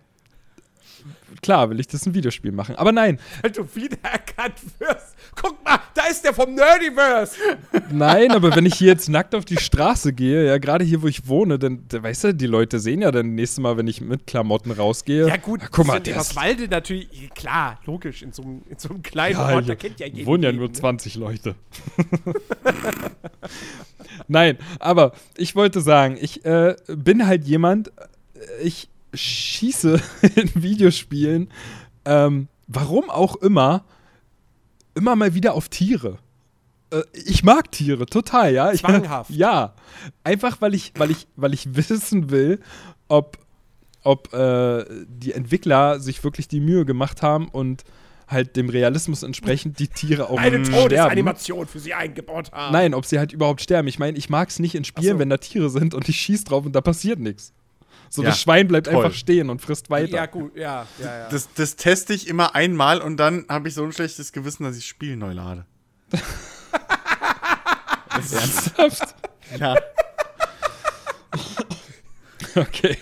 klar 1.42 1.68
will 1.68 1.78
ich 1.78 1.88
das 1.88 2.06
ein 2.06 2.14
Videospiel 2.14 2.52
machen. 2.52 2.76
Aber 2.76 2.92
nein, 2.92 3.20
Weil 3.42 3.50
du 3.50 3.68
wiedererkannt 3.74 4.60
wirst. 4.78 5.14
Guck 5.36 5.62
mal, 5.64 5.78
da 5.94 6.04
ist 6.10 6.24
der 6.24 6.32
vom 6.34 6.54
Nerdiverse. 6.54 7.36
nein, 7.92 8.32
aber 8.32 8.54
wenn 8.56 8.64
ich 8.64 8.74
hier 8.76 8.88
jetzt 8.88 9.08
nackt 9.08 9.34
auf 9.34 9.44
die 9.44 9.58
Straße 9.58 10.12
gehe, 10.14 10.46
ja, 10.46 10.56
gerade 10.58 10.84
hier, 10.84 11.02
wo 11.02 11.08
ich 11.08 11.28
wohne, 11.28 11.58
dann, 11.58 11.84
da, 11.88 12.02
weißt 12.02 12.24
du, 12.24 12.34
die 12.34 12.46
Leute 12.46 12.80
sehen 12.80 13.02
ja 13.02 13.10
dann 13.10 13.34
nächstes 13.34 13.60
Mal, 13.60 13.76
wenn 13.76 13.86
ich 13.86 14.00
mit 14.00 14.26
Klamotten 14.26 14.70
rausgehe. 14.70 15.28
Ja 15.28 15.36
gut, 15.36 15.60
Ah, 15.62 15.68
guck 15.70 15.86
mal, 15.86 16.00
der 16.00 16.16
ist, 16.16 16.32
Eberswalde 16.32 16.68
natürlich, 16.68 17.30
klar, 17.34 17.78
logisch, 17.84 18.22
in 18.22 18.32
so 18.32 18.42
einem, 18.42 18.62
in 18.68 18.78
so 18.78 18.88
einem 18.88 19.02
kleinen 19.02 19.34
Ja, 19.36 19.54
Ort, 19.54 19.64
da 19.64 19.66
hier 19.66 19.76
kennt 19.76 20.00
ja 20.00 20.06
jeder. 20.06 20.26
wohnen 20.26 20.42
ja 20.42 20.52
nur 20.52 20.68
ne? 20.68 20.72
20 20.72 21.16
Leute. 21.16 21.54
Nein, 24.28 24.58
aber 24.80 25.12
ich 25.36 25.54
wollte 25.54 25.80
sagen, 25.80 26.16
ich 26.20 26.44
äh, 26.44 26.74
bin 26.88 27.26
halt 27.26 27.44
jemand, 27.44 27.88
äh, 27.88 27.92
ich 28.62 28.88
schieße 29.14 30.00
in 30.34 30.62
Videospielen, 30.62 31.50
ähm, 32.04 32.48
warum 32.66 33.10
auch 33.10 33.36
immer, 33.36 33.84
immer 34.96 35.14
mal 35.14 35.34
wieder 35.34 35.54
auf 35.54 35.68
Tiere. 35.68 36.18
Äh, 36.90 37.02
ich 37.12 37.44
mag 37.44 37.70
Tiere, 37.70 38.06
total, 38.06 38.52
ja. 38.52 38.72
Ich, 38.72 38.80
Zwanghaft. 38.80 39.30
Ja. 39.30 39.74
Einfach, 40.24 40.60
weil 40.60 40.74
ich, 40.74 40.92
weil 40.96 41.10
ich, 41.10 41.28
weil 41.36 41.54
ich 41.54 41.76
wissen 41.76 42.30
will, 42.30 42.60
ob, 43.08 43.38
ob 44.02 44.32
äh, 44.32 44.84
die 45.06 45.32
Entwickler 45.32 46.00
sich 46.00 46.24
wirklich 46.24 46.48
die 46.48 46.60
Mühe 46.60 46.84
gemacht 46.84 47.22
haben 47.22 47.48
und 47.48 47.84
halt 48.28 48.56
dem 48.56 48.68
Realismus 48.68 49.22
entsprechend 49.22 49.78
die 49.78 49.86
Tiere 49.88 50.28
auch 50.28 50.38
Eine 50.38 50.64
sterben. 50.64 50.82
Todesanimation 50.82 51.66
für 51.66 51.78
sie 51.78 51.94
eingebaut 51.94 52.50
haben. 52.50 52.72
Nein, 52.72 52.94
ob 52.94 53.06
sie 53.06 53.18
halt 53.18 53.32
überhaupt 53.32 53.60
sterben. 53.60 53.86
Ich 53.86 54.00
meine, 54.00 54.18
ich 54.18 54.28
mag 54.28 54.48
es 54.48 54.58
nicht 54.58 54.74
in 54.74 54.84
Spielen, 54.84 55.14
so. 55.14 55.18
wenn 55.20 55.30
da 55.30 55.36
Tiere 55.36 55.70
sind 55.70 55.94
und 55.94 56.08
ich 56.08 56.16
schieß 56.20 56.44
drauf 56.44 56.66
und 56.66 56.72
da 56.72 56.80
passiert 56.80 57.20
nichts. 57.20 57.52
So, 58.08 58.22
Ja, 58.22 58.28
das 58.30 58.40
Schwein 58.40 58.68
bleibt 58.68 58.86
toll. 58.86 58.96
einfach 58.96 59.12
stehen 59.16 59.50
und 59.50 59.60
frisst 59.60 59.90
weiter. 59.90 60.16
Ja, 60.16 60.26
gut, 60.26 60.56
ja, 60.56 60.86
ja, 60.98 61.18
ja. 61.18 61.28
Das, 61.28 61.48
das 61.54 61.76
teste 61.76 62.14
ich 62.14 62.28
immer 62.28 62.54
einmal 62.54 63.00
und 63.00 63.16
dann 63.18 63.44
habe 63.48 63.68
ich 63.68 63.74
so 63.74 63.84
ein 63.84 63.92
schlechtes 63.92 64.32
Gewissen, 64.32 64.64
dass 64.64 64.76
ich 64.76 64.82
das 64.84 64.88
Spiel 64.88 65.16
neu 65.16 65.32
lade. 65.32 65.66
Das 68.16 68.32
ist, 68.32 68.78
Ernsthaft? 68.78 69.14
ja. 69.58 69.76
Okay. 72.54 72.96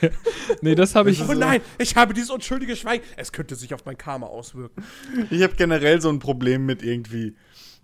Nee, 0.62 0.74
das 0.74 0.96
habe 0.96 1.12
ich. 1.12 1.22
oh 1.22 1.32
nein, 1.32 1.60
ich 1.78 1.94
habe 1.94 2.12
dieses 2.12 2.30
unschuldige 2.30 2.74
Schweigen. 2.74 3.04
Es 3.16 3.30
könnte 3.30 3.54
sich 3.54 3.72
auf 3.72 3.84
mein 3.84 3.96
Karma 3.96 4.26
auswirken. 4.26 4.82
Ich 5.30 5.42
habe 5.44 5.54
generell 5.54 6.00
so 6.00 6.08
ein 6.08 6.18
Problem 6.18 6.66
mit 6.66 6.82
irgendwie, 6.82 7.36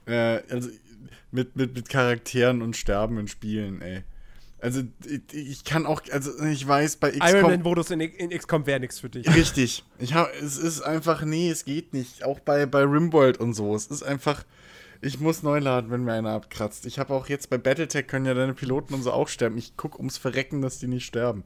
äh, 0.06 0.40
also 0.50 0.68
mit, 1.30 1.54
mit, 1.54 1.74
mit 1.74 1.88
Charakteren 1.88 2.60
und 2.62 2.76
Sterben 2.76 3.18
in 3.18 3.28
Spielen, 3.28 3.82
ey. 3.82 4.02
Also 4.62 4.82
ich, 5.06 5.22
ich 5.32 5.64
kann 5.64 5.86
auch, 5.86 6.02
also 6.12 6.38
ich 6.44 6.66
weiß, 6.66 6.96
bei 6.96 7.10
Iron 7.12 7.20
XCOM 7.20 7.50
Man-Modus 7.50 7.90
in, 7.90 8.00
in 8.00 8.30
XCOM 8.30 8.66
wäre 8.66 8.80
nichts 8.80 8.98
für 9.00 9.08
dich. 9.08 9.26
Richtig. 9.34 9.84
Ich 9.98 10.14
hab, 10.14 10.30
es 10.34 10.58
ist 10.58 10.82
einfach, 10.82 11.22
nee, 11.24 11.50
es 11.50 11.64
geht 11.64 11.92
nicht. 11.94 12.24
Auch 12.24 12.40
bei, 12.40 12.66
bei 12.66 12.82
Rimworld 12.82 13.38
und 13.38 13.54
so. 13.54 13.74
Es 13.74 13.86
ist 13.86 14.02
einfach, 14.02 14.44
ich 15.00 15.18
muss 15.18 15.42
neu 15.42 15.58
laden, 15.60 15.90
wenn 15.90 16.04
mir 16.04 16.12
einer 16.12 16.32
abkratzt. 16.32 16.84
Ich 16.86 16.98
habe 16.98 17.14
auch 17.14 17.28
jetzt 17.28 17.48
bei 17.48 17.56
Battletech 17.58 18.06
können 18.06 18.26
ja 18.26 18.34
deine 18.34 18.52
Piloten 18.54 18.92
und 18.94 19.02
so 19.02 19.12
auch 19.12 19.28
sterben. 19.28 19.56
Ich 19.56 19.76
guck 19.76 19.96
ums 19.98 20.18
Verrecken, 20.18 20.60
dass 20.60 20.78
die 20.78 20.88
nicht 20.88 21.06
sterben. 21.06 21.44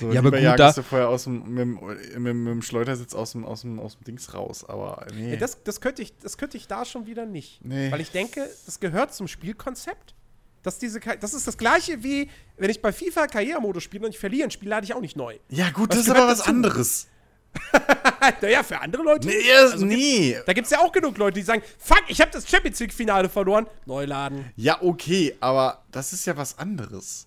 So, 0.00 0.10
Ja, 0.12 0.20
aber 0.20 0.30
lieber 0.30 0.50
gut, 0.50 0.58
jagst 0.58 0.78
da- 0.78 0.80
du 0.82 0.82
vorher 0.88 1.08
aus 1.08 1.24
dem, 1.24 1.42
mit, 1.54 1.58
dem- 1.60 1.74
mit, 1.84 2.18
mit, 2.18 2.34
mit 2.34 2.52
dem 2.54 2.62
Schleudersitz 2.62 3.14
aus 3.14 3.32
dem, 3.32 3.44
aus, 3.44 3.60
dem, 3.62 3.78
aus 3.78 3.96
dem 3.98 4.04
Dings 4.04 4.32
raus. 4.34 4.64
Aber 4.64 5.06
nee. 5.14 5.32
Ja, 5.32 5.36
das, 5.36 5.62
das, 5.64 5.80
könnte 5.80 6.02
ich, 6.02 6.16
das 6.18 6.38
könnte 6.38 6.56
ich 6.56 6.66
da 6.66 6.84
schon 6.84 7.06
wieder 7.06 7.26
nicht. 7.26 7.64
Nee. 7.64 7.90
Weil 7.92 8.00
ich 8.00 8.10
denke, 8.10 8.48
das 8.66 8.80
gehört 8.80 9.12
zum 9.14 9.28
Spielkonzept. 9.28 10.14
Dass 10.62 10.78
diese, 10.78 11.00
das 11.00 11.34
ist 11.34 11.46
das 11.46 11.58
gleiche 11.58 12.02
wie, 12.04 12.28
wenn 12.56 12.70
ich 12.70 12.80
bei 12.80 12.92
FIFA 12.92 13.26
Karrieremodus 13.26 13.82
spiele 13.82 14.04
und 14.06 14.12
ich 14.12 14.18
verliere 14.18 14.46
ein 14.48 14.50
Spiel, 14.50 14.68
lade 14.68 14.84
ich 14.84 14.94
auch 14.94 15.00
nicht 15.00 15.16
neu. 15.16 15.36
ja, 15.48 15.70
gut, 15.70 15.90
Was 15.90 15.96
das 15.98 16.06
ist 16.06 16.10
aber 16.10 16.26
was 16.28 16.38
dazu? 16.38 16.50
anderes. 16.50 17.08
naja, 18.40 18.62
für 18.62 18.80
andere 18.80 19.02
Leute. 19.02 19.28
Nee, 19.28 19.34
Also 19.60 19.78
gibt's- 19.86 19.96
nee. 19.96 20.36
Da 20.46 20.52
gibt 20.54 20.64
es 20.66 20.70
ja 20.70 20.78
auch 20.80 20.92
genug 20.92 21.18
Leute, 21.18 21.38
die 21.40 21.44
sagen, 21.44 21.62
fuck, 21.78 22.02
ich 22.08 22.20
habe 22.20 22.30
das 22.30 22.48
Champions 22.48 22.78
League-Finale 22.80 23.28
verloren. 23.28 23.66
Neu 23.86 24.04
laden. 24.06 24.50
Ja, 24.56 24.80
okay, 24.80 25.36
aber 25.40 25.82
das 25.90 26.12
ist 26.12 26.24
ja 26.26 26.36
was 26.36 26.58
anderes. 26.58 27.26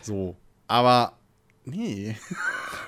So. 0.00 0.36
Aber, 0.66 1.18
nee. 1.64 2.16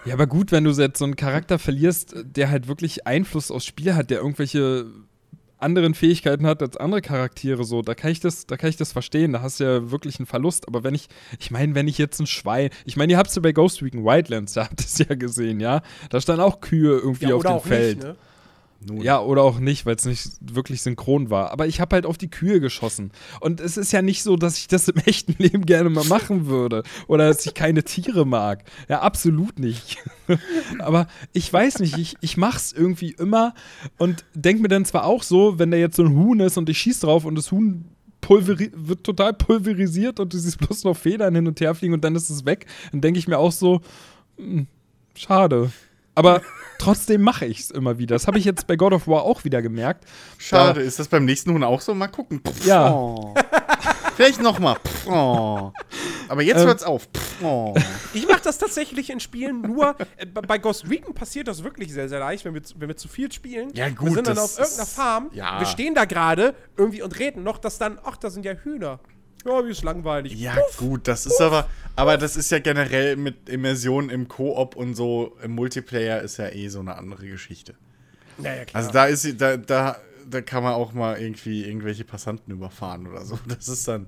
Ja, 0.06 0.14
aber 0.14 0.26
gut, 0.26 0.50
wenn 0.52 0.64
du 0.64 0.70
jetzt 0.70 0.98
so 0.98 1.04
einen 1.04 1.16
Charakter 1.16 1.58
verlierst, 1.58 2.14
der 2.16 2.48
halt 2.50 2.68
wirklich 2.68 3.06
Einfluss 3.06 3.50
aufs 3.50 3.66
Spiel 3.66 3.94
hat, 3.94 4.10
der 4.10 4.18
irgendwelche 4.18 4.86
anderen 5.64 5.94
Fähigkeiten 5.94 6.46
hat 6.46 6.62
als 6.62 6.76
andere 6.76 7.02
Charaktere, 7.02 7.64
so, 7.64 7.82
da 7.82 7.94
kann 7.94 8.12
ich 8.12 8.20
das, 8.20 8.46
da 8.46 8.56
kann 8.56 8.70
ich 8.70 8.76
das 8.76 8.92
verstehen, 8.92 9.32
da 9.32 9.42
hast 9.42 9.58
du 9.58 9.64
ja 9.64 9.90
wirklich 9.90 10.18
einen 10.20 10.26
Verlust. 10.26 10.68
Aber 10.68 10.84
wenn 10.84 10.94
ich, 10.94 11.08
ich 11.40 11.50
meine, 11.50 11.74
wenn 11.74 11.88
ich 11.88 11.98
jetzt 11.98 12.20
ein 12.20 12.26
Schwein, 12.26 12.70
ich 12.84 12.96
meine, 12.96 13.12
ihr 13.12 13.18
habt 13.18 13.30
es 13.30 13.34
ja 13.34 13.42
bei 13.42 13.52
Ghost 13.52 13.82
Recon 13.82 14.04
Wildlands, 14.04 14.52
da 14.52 14.64
habt 14.64 14.80
ihr 14.80 14.86
es 14.86 14.98
ja 14.98 15.14
gesehen, 15.16 15.58
ja, 15.60 15.82
da 16.10 16.20
standen 16.20 16.42
auch 16.42 16.60
Kühe 16.60 16.92
irgendwie 16.98 17.26
Ja, 17.26 17.34
auf 17.34 17.42
dem 17.42 17.60
Feld. 17.60 17.96
nicht, 17.96 18.06
ne? 18.06 18.16
Nun. 18.86 19.00
Ja, 19.00 19.20
oder 19.20 19.42
auch 19.42 19.58
nicht, 19.58 19.86
weil 19.86 19.96
es 19.96 20.04
nicht 20.04 20.28
wirklich 20.40 20.82
synchron 20.82 21.30
war. 21.30 21.50
Aber 21.52 21.66
ich 21.66 21.80
habe 21.80 21.94
halt 21.94 22.06
auf 22.06 22.18
die 22.18 22.30
Kühe 22.30 22.60
geschossen. 22.60 23.12
Und 23.40 23.60
es 23.60 23.76
ist 23.76 23.92
ja 23.92 24.02
nicht 24.02 24.22
so, 24.22 24.36
dass 24.36 24.58
ich 24.58 24.68
das 24.68 24.88
im 24.88 24.96
echten 25.06 25.34
Leben 25.42 25.64
gerne 25.64 25.88
mal 25.90 26.04
machen 26.04 26.46
würde. 26.46 26.82
Oder 27.06 27.28
dass 27.28 27.46
ich 27.46 27.54
keine 27.54 27.82
Tiere 27.84 28.26
mag. 28.26 28.64
Ja, 28.88 29.00
absolut 29.00 29.58
nicht. 29.58 29.98
Aber 30.78 31.06
ich 31.32 31.50
weiß 31.50 31.78
nicht, 31.80 31.96
ich, 31.98 32.16
ich 32.20 32.36
mach's 32.36 32.72
irgendwie 32.72 33.12
immer 33.12 33.54
und 33.98 34.24
denk 34.34 34.60
mir 34.60 34.68
dann 34.68 34.84
zwar 34.84 35.04
auch 35.04 35.22
so, 35.22 35.58
wenn 35.58 35.70
da 35.70 35.76
jetzt 35.76 35.96
so 35.96 36.04
ein 36.04 36.14
Huhn 36.14 36.40
ist 36.40 36.58
und 36.58 36.68
ich 36.68 36.78
schieß 36.78 37.00
drauf 37.00 37.24
und 37.24 37.36
das 37.36 37.52
Huhn 37.52 37.84
wird 38.26 39.04
total 39.04 39.34
pulverisiert 39.34 40.18
und 40.18 40.32
du 40.32 40.38
siehst 40.38 40.58
bloß 40.58 40.84
noch 40.84 40.96
Federn 40.96 41.34
hin 41.34 41.46
und 41.46 41.60
her 41.60 41.74
fliegen 41.74 41.92
und 41.92 42.04
dann 42.04 42.16
ist 42.16 42.30
es 42.30 42.46
weg, 42.46 42.66
dann 42.90 43.02
denke 43.02 43.18
ich 43.18 43.28
mir 43.28 43.38
auch 43.38 43.52
so, 43.52 43.82
hm, 44.38 44.66
schade. 45.14 45.70
Aber 46.14 46.40
trotzdem 46.78 47.22
mache 47.22 47.46
ich 47.46 47.60
es 47.60 47.70
immer 47.70 47.98
wieder. 47.98 48.14
Das 48.14 48.26
habe 48.26 48.38
ich 48.38 48.44
jetzt 48.44 48.66
bei 48.66 48.76
God 48.76 48.92
of 48.92 49.06
War 49.08 49.22
auch 49.22 49.44
wieder 49.44 49.62
gemerkt. 49.62 50.04
Schade, 50.38 50.80
ist 50.82 50.98
das 50.98 51.08
beim 51.08 51.24
nächsten 51.24 51.52
Huhn 51.52 51.62
auch 51.64 51.80
so? 51.80 51.94
Mal 51.94 52.08
gucken. 52.08 52.40
Pff, 52.46 52.66
Ja. 52.66 52.90
Oh. 52.92 53.34
Vielleicht 54.16 54.40
nochmal. 54.40 54.76
Oh. 55.06 55.72
Aber 56.28 56.42
jetzt 56.42 56.60
Ähm. 56.60 56.66
hört's 56.68 56.84
auf. 56.84 57.08
Pff, 57.12 57.42
oh. 57.42 57.74
Ich 58.12 58.28
mache 58.28 58.42
das 58.44 58.58
tatsächlich 58.58 59.10
in 59.10 59.18
Spielen 59.18 59.60
nur. 59.62 59.96
Äh, 60.16 60.26
bei- 60.26 60.58
Ghost 60.58 60.88
Recon 60.88 61.14
passiert 61.14 61.48
das 61.48 61.64
wirklich 61.64 61.92
sehr, 61.92 62.08
sehr 62.08 62.20
leicht, 62.20 62.44
wenn 62.44 62.54
wir, 62.54 62.62
zu- 62.62 62.74
wenn 62.78 62.88
wir 62.88 62.96
zu 62.96 63.08
viel 63.08 63.32
spielen. 63.32 63.70
Ja, 63.74 63.86
Wir 63.86 63.92
gut, 63.94 64.14
sind 64.14 64.28
dann 64.28 64.38
auf 64.38 64.56
irgendeiner 64.56 64.82
ist- 64.84 64.94
Farm. 64.94 65.30
ja. 65.32 65.58
Wir 65.58 65.66
stehen 65.66 65.94
da 65.96 66.04
gerade 66.04 66.54
irgendwie 66.76 67.02
und 67.02 67.18
reden 67.18 67.42
noch, 67.42 67.58
dass 67.58 67.78
dann, 67.78 67.98
ach, 68.04 68.16
da 68.16 68.30
sind 68.30 68.44
ja 68.44 68.52
Hühner. 68.52 69.00
Ja, 69.44 69.64
wie 69.64 69.70
ist 69.70 69.82
langweilig. 69.84 70.34
Ja, 70.34 70.56
gut, 70.78 71.06
das 71.06 71.26
ist 71.26 71.40
aber. 71.40 71.68
Aber 71.96 72.16
das 72.16 72.36
ist 72.36 72.50
ja 72.50 72.58
generell 72.58 73.16
mit 73.16 73.48
Immersion 73.48 74.10
im 74.10 74.26
Koop 74.26 74.74
und 74.74 74.94
so 74.94 75.36
im 75.42 75.52
Multiplayer 75.52 76.22
ist 76.22 76.38
ja 76.38 76.48
eh 76.48 76.68
so 76.68 76.80
eine 76.80 76.96
andere 76.96 77.26
Geschichte. 77.26 77.74
Naja, 78.38 78.64
klar. 78.64 78.82
Also 78.82 78.92
da 78.92 79.04
ist 79.06 79.40
da, 79.40 79.56
da, 79.56 79.96
da 80.28 80.40
kann 80.40 80.64
man 80.64 80.72
auch 80.74 80.92
mal 80.92 81.20
irgendwie 81.20 81.64
irgendwelche 81.64 82.04
Passanten 82.04 82.52
überfahren 82.52 83.06
oder 83.06 83.24
so. 83.24 83.38
Das 83.46 83.68
ist 83.68 83.86
dann. 83.86 84.06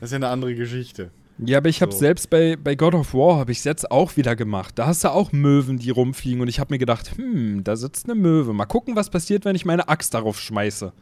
Das 0.00 0.08
ist 0.08 0.12
ja 0.12 0.16
eine 0.16 0.28
andere 0.28 0.54
Geschichte. 0.54 1.10
Ja, 1.38 1.58
aber 1.58 1.68
ich 1.68 1.82
habe 1.82 1.90
So. 1.90 1.98
selbst 1.98 2.30
bei, 2.30 2.54
bei 2.54 2.76
God 2.76 2.94
of 2.94 3.12
War 3.12 3.38
habe 3.38 3.50
ich 3.50 3.58
es 3.58 3.64
jetzt 3.64 3.90
auch 3.90 4.16
wieder 4.16 4.36
gemacht. 4.36 4.78
Da 4.78 4.86
hast 4.86 5.02
du 5.02 5.08
auch 5.08 5.32
Möwen, 5.32 5.78
die 5.78 5.90
rumfliegen 5.90 6.40
und 6.40 6.46
ich 6.46 6.60
habe 6.60 6.72
mir 6.72 6.78
gedacht, 6.78 7.16
hm, 7.16 7.64
da 7.64 7.74
sitzt 7.74 8.04
eine 8.04 8.14
Möwe. 8.14 8.52
Mal 8.52 8.66
gucken, 8.66 8.94
was 8.94 9.10
passiert, 9.10 9.44
wenn 9.44 9.56
ich 9.56 9.64
meine 9.64 9.88
Axt 9.88 10.14
darauf 10.14 10.38
schmeiße. 10.38 10.92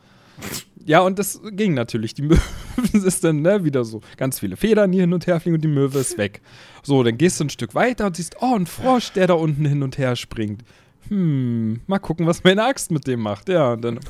Ja, 0.84 1.00
und 1.00 1.18
das 1.18 1.40
ging 1.52 1.74
natürlich. 1.74 2.14
Die 2.14 2.22
Möwe 2.22 2.40
ist 2.92 3.22
dann 3.24 3.42
ne, 3.42 3.64
wieder 3.64 3.84
so 3.84 4.00
ganz 4.16 4.40
viele 4.40 4.56
Federn, 4.56 4.90
die 4.92 5.00
hin 5.00 5.12
und 5.12 5.26
her 5.26 5.38
fliegen 5.40 5.54
und 5.56 5.60
die 5.62 5.68
Möwe 5.68 5.98
ist 6.00 6.18
weg. 6.18 6.40
So, 6.82 7.02
dann 7.02 7.16
gehst 7.18 7.38
du 7.38 7.44
ein 7.44 7.50
Stück 7.50 7.74
weiter 7.74 8.06
und 8.06 8.16
siehst, 8.16 8.36
oh, 8.40 8.54
ein 8.56 8.66
Frosch, 8.66 9.12
der 9.12 9.28
da 9.28 9.34
unten 9.34 9.64
hin 9.64 9.82
und 9.82 9.98
her 9.98 10.16
springt. 10.16 10.64
Hm, 11.08 11.80
mal 11.86 11.98
gucken, 11.98 12.26
was 12.26 12.42
meine 12.44 12.64
Axt 12.64 12.90
mit 12.90 13.06
dem 13.06 13.20
macht. 13.20 13.48
Ja, 13.48 13.72
und 13.74 13.82
dann 13.82 14.00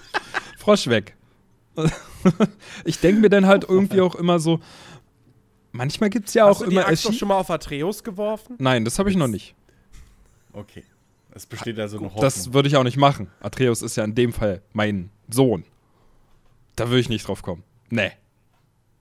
Frosch 0.58 0.88
weg. 0.88 1.16
ich 2.84 2.98
denke 3.00 3.20
mir 3.20 3.28
dann 3.28 3.46
halt 3.46 3.64
irgendwie 3.68 4.00
auch 4.00 4.14
immer 4.14 4.38
so, 4.40 4.60
manchmal 5.72 6.10
gibt 6.10 6.28
es 6.28 6.34
ja 6.34 6.46
Hast 6.46 6.56
auch 6.62 6.64
du 6.64 6.70
immer 6.70 6.82
doch 6.82 6.88
Achie- 6.90 7.12
schon 7.12 7.28
mal 7.28 7.36
auf 7.38 7.50
Atreus 7.50 8.02
geworfen? 8.02 8.56
Nein, 8.58 8.84
das 8.84 8.98
habe 8.98 9.10
ich 9.10 9.16
noch 9.16 9.28
nicht. 9.28 9.54
Okay. 10.52 10.84
Es 11.32 11.44
besteht 11.44 11.78
also 11.78 11.98
noch 11.98 12.04
Hoffnung. 12.06 12.22
Das 12.22 12.54
würde 12.54 12.68
ich 12.68 12.76
auch 12.76 12.82
nicht 12.84 12.96
machen. 12.96 13.28
Atreus 13.40 13.82
ist 13.82 13.96
ja 13.96 14.04
in 14.04 14.14
dem 14.14 14.32
Fall 14.32 14.62
mein 14.72 15.10
Sohn. 15.28 15.64
Da 16.76 16.88
würde 16.88 17.00
ich 17.00 17.08
nicht 17.08 17.26
drauf 17.26 17.42
kommen. 17.42 17.62
Nee. 17.90 18.12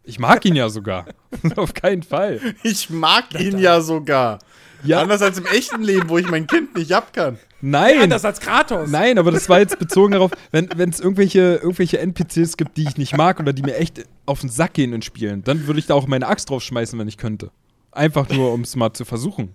Ich 0.03 0.19
mag 0.19 0.45
ihn 0.45 0.55
ja 0.55 0.69
sogar. 0.69 1.05
Auf 1.55 1.73
keinen 1.73 2.03
Fall. 2.03 2.39
ich 2.63 2.89
mag 2.89 3.39
ihn 3.39 3.57
ja 3.57 3.82
sogar. 3.82 4.39
Ja, 4.84 5.01
Anders 5.01 5.21
als 5.21 5.39
im 5.39 5.45
echten 5.47 5.82
Leben, 5.82 6.09
wo 6.09 6.17
ich 6.19 6.30
mein 6.30 6.45
Kind 6.45 6.76
nicht 6.76 6.91
ab 6.93 7.11
kann. 7.11 7.39
nein. 7.61 8.01
Anders 8.01 8.23
als 8.23 8.39
Kratos. 8.39 8.89
Nein, 8.91 9.17
aber 9.17 9.32
das 9.32 9.49
war 9.49 9.57
jetzt 9.59 9.80
bezogen 9.80 10.11
darauf, 10.11 10.32
wenn 10.51 10.69
es 10.89 10.99
irgendwelche, 10.99 11.55
irgendwelche 11.55 11.97
NPCs 11.99 12.55
gibt, 12.55 12.78
die 12.78 12.84
ich 12.84 12.97
nicht 12.97 13.17
mag 13.17 13.39
oder 13.39 13.51
die 13.51 13.63
mir 13.63 13.78
echt 13.78 14.05
auf 14.28 14.41
den 14.41 14.49
Sack 14.49 14.73
gehen 14.73 14.93
in 14.93 15.01
Spielen, 15.01 15.43
dann 15.43 15.65
würde 15.65 15.80
ich 15.80 15.88
da 15.88 15.95
auch 15.95 16.05
meine 16.05 16.28
Axt 16.28 16.49
drauf 16.51 16.61
schmeißen, 16.61 16.99
wenn 16.99 17.07
ich 17.07 17.17
könnte. 17.17 17.49
Einfach 17.91 18.30
nur, 18.30 18.53
um 18.53 18.61
es 18.61 18.76
mal 18.76 18.93
zu 18.93 19.05
versuchen. 19.05 19.53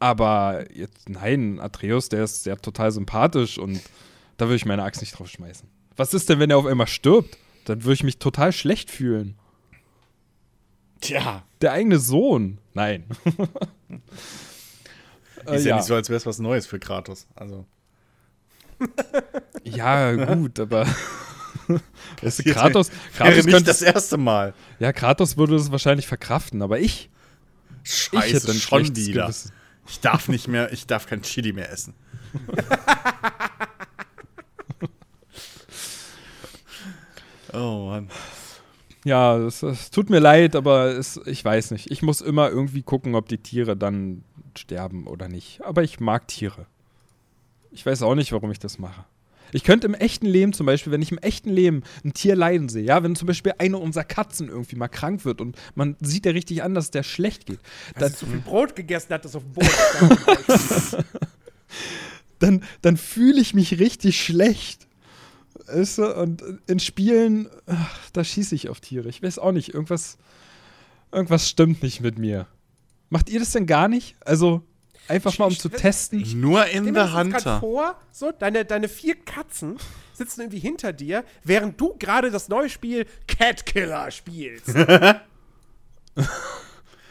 Aber 0.00 0.64
jetzt, 0.74 1.08
nein, 1.08 1.60
Atreus, 1.60 2.10
der 2.10 2.24
ist 2.24 2.44
ja 2.44 2.56
total 2.56 2.92
sympathisch 2.92 3.58
und 3.58 3.80
da 4.36 4.46
würde 4.46 4.56
ich 4.56 4.66
meine 4.66 4.82
Axt 4.82 5.00
nicht 5.00 5.18
drauf 5.18 5.28
schmeißen. 5.28 5.66
Was 5.96 6.12
ist 6.12 6.28
denn, 6.28 6.38
wenn 6.40 6.50
er 6.50 6.58
auf 6.58 6.66
einmal 6.66 6.86
stirbt? 6.86 7.38
Dann 7.68 7.84
würde 7.84 7.94
ich 7.94 8.02
mich 8.02 8.18
total 8.18 8.52
schlecht 8.52 8.90
fühlen. 8.90 9.36
Tja. 11.00 11.44
Der 11.60 11.72
eigene 11.72 11.98
Sohn. 11.98 12.58
Nein. 12.74 13.04
Äh, 15.46 15.56
Ist 15.56 15.64
ja, 15.64 15.76
nicht 15.76 15.86
so, 15.86 15.94
als 15.94 16.10
wäre 16.10 16.16
es 16.18 16.26
was 16.26 16.40
Neues 16.40 16.66
für 16.66 16.78
Kratos. 16.78 17.26
Also. 17.34 17.64
ja, 19.64 20.12
gut, 20.34 20.60
aber. 20.60 20.84
weißt 22.20 22.40
du, 22.40 22.42
Passiert 22.42 22.56
Kratos, 22.56 22.90
Wäre 22.90 23.00
Kratos 23.16 23.36
nicht 23.36 23.54
könnte 23.54 23.68
das 23.70 23.80
erste 23.80 24.18
Mal. 24.18 24.52
Ja, 24.78 24.92
Kratos 24.92 25.38
würde 25.38 25.54
es 25.54 25.70
wahrscheinlich 25.70 26.06
verkraften, 26.06 26.60
aber 26.60 26.80
ich, 26.80 27.08
ich 27.84 28.10
hätte 28.12 28.30
Scheiße, 28.30 28.50
ein 28.50 28.58
schon 28.58 28.96
wieder. 28.96 29.22
Gewissen. 29.22 29.52
Ich 29.88 30.00
darf 30.00 30.28
nicht 30.28 30.48
mehr, 30.48 30.70
ich 30.72 30.86
darf 30.86 31.06
kein 31.06 31.22
Chili 31.22 31.54
mehr 31.54 31.70
essen. 31.72 31.94
Oh 37.52 37.86
Mann. 37.88 38.08
Ja, 39.04 39.38
es, 39.38 39.62
es 39.62 39.90
tut 39.90 40.10
mir 40.10 40.18
leid, 40.18 40.56
aber 40.56 40.86
es, 40.86 41.20
ich 41.26 41.44
weiß 41.44 41.70
nicht. 41.70 41.90
Ich 41.90 42.02
muss 42.02 42.20
immer 42.20 42.50
irgendwie 42.50 42.82
gucken, 42.82 43.14
ob 43.14 43.28
die 43.28 43.38
Tiere 43.38 43.76
dann 43.76 44.24
sterben 44.56 45.06
oder 45.06 45.28
nicht. 45.28 45.60
Aber 45.64 45.82
ich 45.82 46.00
mag 46.00 46.28
Tiere. 46.28 46.66
Ich 47.70 47.86
weiß 47.86 48.02
auch 48.02 48.14
nicht, 48.14 48.32
warum 48.32 48.50
ich 48.50 48.58
das 48.58 48.78
mache. 48.78 49.04
Ich 49.52 49.64
könnte 49.64 49.86
im 49.86 49.94
echten 49.94 50.26
Leben 50.26 50.52
zum 50.52 50.66
Beispiel, 50.66 50.92
wenn 50.92 51.00
ich 51.00 51.10
im 51.10 51.18
echten 51.18 51.50
Leben 51.50 51.82
ein 52.04 52.12
Tier 52.12 52.36
leiden 52.36 52.68
sehe, 52.68 52.84
ja, 52.84 53.02
wenn 53.02 53.16
zum 53.16 53.26
Beispiel 53.26 53.54
eine 53.58 53.78
unserer 53.78 54.04
Katzen 54.04 54.48
irgendwie 54.48 54.76
mal 54.76 54.88
krank 54.88 55.24
wird 55.24 55.40
und 55.40 55.56
man 55.74 55.96
sieht 56.00 56.26
ja 56.26 56.32
richtig 56.32 56.62
an, 56.62 56.74
dass 56.74 56.86
es 56.86 56.90
der 56.90 57.02
schlecht 57.02 57.46
geht, 57.46 57.60
Dass 57.98 58.16
zu 58.16 58.26
viel 58.26 58.40
Brot 58.40 58.76
gegessen 58.76 59.14
hat, 59.14 59.24
das 59.24 59.36
auf 59.36 59.42
dem 59.42 59.52
Boden 59.52 59.68
dann, 62.38 62.62
dann 62.82 62.96
fühle 62.96 63.40
ich 63.40 63.54
mich 63.54 63.78
richtig 63.78 64.22
schlecht. 64.22 64.87
Weißt 65.72 65.98
du? 65.98 66.14
Und 66.16 66.42
in 66.66 66.80
Spielen, 66.80 67.48
ach, 67.66 68.10
da 68.12 68.24
schieße 68.24 68.54
ich 68.54 68.68
auf 68.68 68.80
Tiere. 68.80 69.08
Ich 69.08 69.22
weiß 69.22 69.38
auch 69.38 69.52
nicht, 69.52 69.74
irgendwas, 69.74 70.18
irgendwas 71.12 71.48
stimmt 71.48 71.82
nicht 71.82 72.00
mit 72.00 72.18
mir. 72.18 72.46
Macht 73.10 73.28
ihr 73.30 73.38
das 73.40 73.52
denn 73.52 73.66
gar 73.66 73.88
nicht? 73.88 74.16
Also 74.24 74.62
einfach 75.08 75.38
mal 75.38 75.46
um 75.46 75.52
Ich- 75.52 75.60
zu 75.60 75.68
ich- 75.68 75.74
testen. 75.80 76.24
Nur 76.40 76.66
in 76.66 76.84
the 76.84 76.90
mir 76.92 77.00
jetzt 77.00 77.10
grad 77.12 77.24
Hunter. 77.24 77.60
vor, 77.60 78.00
so, 78.12 78.30
deine, 78.32 78.64
deine 78.64 78.88
vier 78.88 79.14
Katzen 79.16 79.76
sitzen 80.14 80.40
irgendwie 80.42 80.58
hinter 80.58 80.92
dir, 80.92 81.24
während 81.44 81.80
du 81.80 81.94
gerade 81.98 82.30
das 82.30 82.48
neue 82.48 82.68
Spiel 82.68 83.06
Cat 83.26 83.64
Killer 83.66 84.10
spielst. 84.10 84.74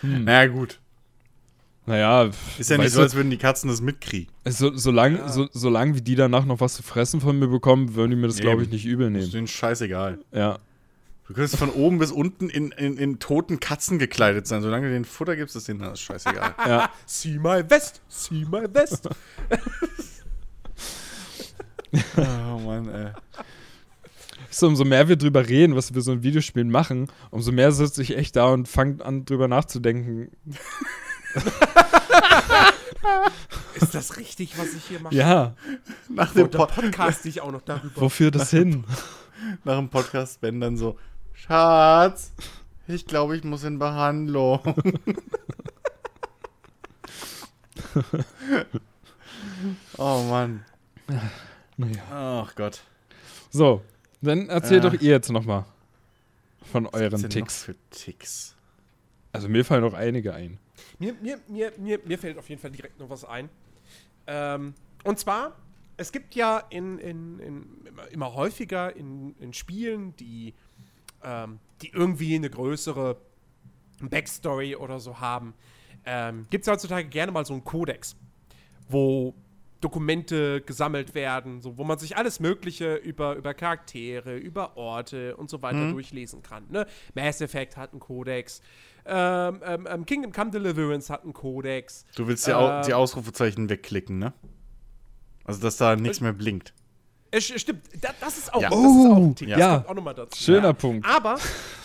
Na 0.01 0.45
gut. 0.47 0.79
Naja, 1.87 2.29
Ist 2.59 2.69
ja 2.69 2.77
nicht 2.77 2.91
so, 2.91 2.97
du, 2.99 3.03
als 3.03 3.15
würden 3.15 3.29
die 3.29 3.37
Katzen 3.37 3.69
das 3.69 3.79
mitkriegen. 3.79 4.27
so, 4.45 4.75
solange 4.75 5.29
so, 5.29 5.47
solange 5.53 5.95
wie 5.95 6.01
die 6.01 6.15
danach 6.15 6.43
noch 6.43 6.59
was 6.59 6.75
zu 6.75 6.83
fressen 6.83 7.21
von 7.21 7.39
mir 7.39 7.47
bekommen, 7.47 7.95
würden 7.95 8.11
die 8.11 8.17
mir 8.17 8.27
das, 8.27 8.39
glaube 8.39 8.63
ich, 8.63 8.69
nicht 8.69 8.85
übel 8.85 9.07
Ist 9.07 9.13
nehmen. 9.13 9.31
denen 9.31 9.47
scheißegal. 9.47 10.19
Ja. 10.33 10.59
Du 11.27 11.33
könntest 11.33 11.55
von 11.55 11.69
oben 11.69 11.97
bis 11.99 12.11
unten 12.11 12.49
in, 12.49 12.71
in, 12.71 12.97
in 12.97 13.19
toten 13.19 13.61
Katzen 13.61 13.99
gekleidet 13.99 14.47
sein. 14.47 14.61
Solange 14.61 14.87
du 14.87 14.93
den 14.93 15.05
Futter 15.05 15.37
gibst, 15.37 15.55
ist 15.55 15.69
denen 15.69 15.79
das 15.79 16.01
scheißegal. 16.01 16.55
ja. 16.67 16.89
see 17.05 17.39
my 17.39 17.63
vest, 17.67 18.01
see 18.09 18.45
my 18.51 18.65
vest. 18.71 19.07
oh 22.17 22.59
Mann, 22.65 22.89
ey. 22.89 23.11
So, 24.49 24.67
umso 24.67 24.83
mehr 24.83 25.07
wir 25.07 25.15
drüber 25.15 25.47
reden, 25.47 25.75
was 25.75 25.93
wir 25.93 26.01
so 26.01 26.11
in 26.11 26.23
Videospielen 26.23 26.69
machen, 26.69 27.07
umso 27.31 27.53
mehr 27.53 27.71
sitze 27.71 28.01
ich 28.01 28.17
echt 28.17 28.35
da 28.35 28.47
und 28.47 28.67
fange 28.67 29.05
an, 29.05 29.23
drüber 29.23 29.47
nachzudenken. 29.47 30.31
Ist 33.75 33.93
das 33.93 34.17
richtig, 34.17 34.57
was 34.57 34.73
ich 34.73 34.83
hier 34.85 34.99
mache? 34.99 35.13
Ja, 35.15 35.53
Nach 36.09 36.33
dem, 36.33 36.45
Und 36.45 36.55
dann 36.55 36.67
po 36.67 36.81
podcast 36.81 37.25
ich 37.25 37.41
auch 37.41 37.51
noch 37.51 37.61
darüber. 37.61 38.01
wo 38.01 38.09
führt 38.09 38.35
das 38.35 38.49
hin? 38.49 38.83
nach 39.63 39.77
dem 39.77 39.89
Podcast, 39.89 40.41
wenn 40.41 40.59
dann 40.59 40.75
so, 40.77 40.97
Schatz, 41.33 42.31
ich 42.87 43.05
glaube, 43.05 43.37
ich 43.37 43.43
muss 43.43 43.63
in 43.63 43.77
Behandlung. 43.79 44.59
oh 49.97 50.23
Mann. 50.29 50.63
Naja. 51.77 52.43
Ach 52.45 52.55
Gott. 52.55 52.81
So, 53.51 53.81
dann 54.21 54.49
erzählt 54.49 54.83
Äh. 54.83 54.89
doch 54.89 54.93
ihr 55.01 55.11
jetzt 55.11 55.31
noch 55.31 55.45
mal 55.45 55.65
von 56.71 56.85
Was 56.85 56.93
euren 56.93 57.21
gibt's 57.21 57.21
denn 57.21 57.29
noch 57.29 57.33
Ticks. 57.47 57.63
für 57.63 57.75
Ticks? 57.91 58.55
Also 59.31 59.47
mir 59.49 59.63
fallen 59.63 59.83
noch 59.83 59.93
einige 59.93 60.33
ein. 60.33 60.57
Mir, 60.99 61.13
mir, 61.21 61.39
mir, 61.47 61.73
mir, 61.77 61.99
mir 62.03 62.17
fällt 62.17 62.37
auf 62.37 62.49
jeden 62.49 62.61
Fall 62.61 62.71
direkt 62.71 62.99
noch 62.99 63.09
was 63.09 63.23
ein. 63.23 63.49
Ähm, 64.25 64.73
und 65.03 65.19
zwar, 65.19 65.55
es 65.95 66.11
gibt 66.11 66.35
ja 66.35 66.59
in, 66.69 66.99
in, 66.99 67.39
in 67.39 67.85
immer, 67.85 68.07
immer 68.11 68.33
häufiger 68.33 68.95
in, 68.95 69.35
in 69.39 69.53
Spielen, 69.53 70.15
die, 70.17 70.53
ähm, 71.23 71.59
die 71.81 71.89
irgendwie 71.89 72.35
eine 72.35 72.49
größere 72.49 73.17
Backstory 74.01 74.75
oder 74.75 74.99
so 74.99 75.19
haben, 75.19 75.53
ähm, 76.05 76.47
gibt 76.49 76.65
es 76.65 76.71
heutzutage 76.71 77.07
gerne 77.07 77.31
mal 77.31 77.45
so 77.45 77.53
einen 77.53 77.63
Kodex, 77.63 78.15
wo 78.89 79.33
Dokumente 79.81 80.61
gesammelt 80.61 81.13
werden, 81.13 81.61
so, 81.61 81.77
wo 81.77 81.83
man 81.83 81.99
sich 81.99 82.17
alles 82.17 82.39
Mögliche 82.39 82.95
über, 82.95 83.35
über 83.35 83.53
Charaktere, 83.53 84.35
über 84.37 84.75
Orte 84.75 85.35
und 85.37 85.49
so 85.49 85.61
weiter 85.61 85.91
durchlesen 85.91 86.41
kann. 86.41 86.65
Ne? 86.69 86.87
Mass 87.13 87.41
Effect 87.41 87.77
hat 87.77 87.91
einen 87.91 87.99
Kodex, 87.99 88.61
ähm, 89.07 89.61
ähm, 89.65 89.87
ähm, 89.89 90.05
Kingdom 90.05 90.31
Come 90.31 90.51
Deliverance 90.51 91.09
hat 91.11 91.23
einen 91.23 91.33
Kodex. 91.33 92.05
Du 92.15 92.27
willst 92.27 92.45
die, 92.47 92.53
Au 92.53 92.69
Ähm, 92.79 92.85
die 92.85 92.93
Ausrufezeichen 92.93 93.69
wegklicken, 93.69 94.19
ne? 94.19 94.33
Also, 95.45 95.61
dass 95.61 95.77
da 95.77 95.95
nichts 95.95 96.19
mehr 96.21 96.33
blinkt. 96.33 96.73
Es 97.31 97.45
st- 97.49 97.59
stimmt, 97.59 97.83
da, 98.01 98.09
das 98.19 98.37
ist 98.37 98.53
auch, 98.53 98.61
Ja. 98.61 98.69
das 98.69 98.79
ist 98.79 98.85
auch 98.85 99.17
Oh, 99.17 99.23
ein 99.25 99.35
Tick. 99.35 99.49
Das 99.49 99.59
ja. 99.59 99.75
kommt 99.77 99.89
auch 99.89 99.93
nochmal 99.95 100.13
dazu. 100.15 100.37
Schöner 100.43 100.67
ja. 100.67 100.73
Punkt. 100.73 101.05
Aber 101.07 101.37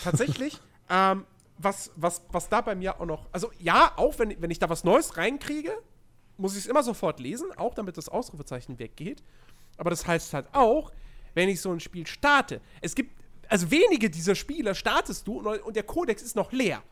tatsächlich, 0.02 0.60
ähm, 0.90 1.24
was, 1.58 1.90
was, 1.96 2.22
was 2.30 2.48
da 2.48 2.60
bei 2.60 2.74
mir 2.74 3.00
auch 3.00 3.06
noch, 3.06 3.26
also 3.32 3.50
ja, 3.58 3.92
auch 3.96 4.18
wenn, 4.18 4.40
wenn 4.40 4.50
ich 4.50 4.58
da 4.58 4.68
was 4.68 4.82
Neues 4.84 5.16
reinkriege, 5.16 5.72
muss 6.38 6.52
ich 6.54 6.60
es 6.60 6.66
immer 6.66 6.82
sofort 6.82 7.20
lesen, 7.20 7.46
auch 7.56 7.74
damit 7.74 7.96
das 7.96 8.08
Ausrufezeichen 8.08 8.78
weggeht. 8.78 9.22
Aber 9.76 9.90
das 9.90 10.06
heißt 10.06 10.34
halt 10.34 10.46
auch, 10.52 10.90
wenn 11.34 11.48
ich 11.48 11.60
so 11.60 11.70
ein 11.72 11.80
Spiel 11.80 12.06
starte, 12.06 12.60
es 12.80 12.94
gibt, 12.94 13.12
also 13.48 13.70
wenige 13.70 14.10
dieser 14.10 14.34
Spiele 14.34 14.74
startest 14.74 15.26
du 15.28 15.38
und, 15.38 15.62
und 15.62 15.76
der 15.76 15.82
Kodex 15.84 16.22
ist 16.22 16.34
noch 16.36 16.52
leer. 16.52 16.82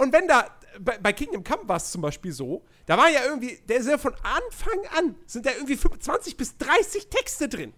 Und 0.00 0.14
wenn 0.14 0.26
da, 0.26 0.46
bei, 0.78 0.96
bei 0.96 1.12
Kingdom 1.12 1.44
Come 1.44 1.68
war 1.68 1.76
es 1.76 1.90
zum 1.90 2.00
Beispiel 2.00 2.32
so, 2.32 2.62
da 2.86 2.96
war 2.96 3.10
ja 3.10 3.20
irgendwie, 3.26 3.58
der 3.68 3.76
ist 3.76 3.86
ja 3.86 3.98
von 3.98 4.14
Anfang 4.22 4.80
an, 4.96 5.14
sind 5.26 5.44
da 5.44 5.50
irgendwie 5.50 5.76
25 5.76 6.38
bis 6.38 6.56
30 6.56 7.08
Texte 7.08 7.50
drin. 7.50 7.74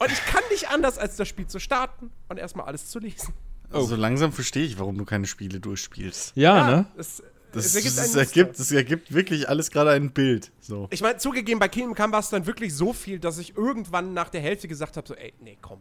Und 0.00 0.10
ich 0.10 0.24
kann 0.26 0.42
nicht 0.50 0.68
anders, 0.68 0.98
als 0.98 1.14
das 1.14 1.28
Spiel 1.28 1.46
zu 1.46 1.60
starten 1.60 2.10
und 2.28 2.38
erstmal 2.38 2.66
alles 2.66 2.88
zu 2.88 2.98
lesen. 2.98 3.34
Also, 3.70 3.86
so 3.86 3.94
langsam 3.94 4.32
verstehe 4.32 4.64
ich, 4.64 4.80
warum 4.80 4.98
du 4.98 5.04
keine 5.04 5.28
Spiele 5.28 5.60
durchspielst. 5.60 6.32
Ja, 6.34 6.68
ne? 6.68 6.86
Es, 6.96 7.22
Das, 7.52 7.64
es 7.64 7.76
ergibt 7.76 7.98
das, 7.98 8.14
ergibt, 8.16 8.58
das 8.58 8.72
ergibt 8.72 9.14
wirklich 9.14 9.48
alles 9.48 9.70
gerade 9.70 9.92
ein 9.92 10.10
Bild. 10.10 10.50
So. 10.60 10.88
Ich 10.90 11.02
meine, 11.02 11.18
zugegeben, 11.18 11.60
bei 11.60 11.68
Kingdom 11.68 11.94
Come 11.94 12.12
war 12.12 12.20
es 12.20 12.30
dann 12.30 12.46
wirklich 12.46 12.74
so 12.74 12.92
viel, 12.92 13.20
dass 13.20 13.38
ich 13.38 13.56
irgendwann 13.56 14.12
nach 14.12 14.28
der 14.28 14.40
Hälfte 14.40 14.66
gesagt 14.66 14.96
habe: 14.96 15.06
so, 15.06 15.14
ey, 15.14 15.32
nee, 15.40 15.56
komm. 15.60 15.80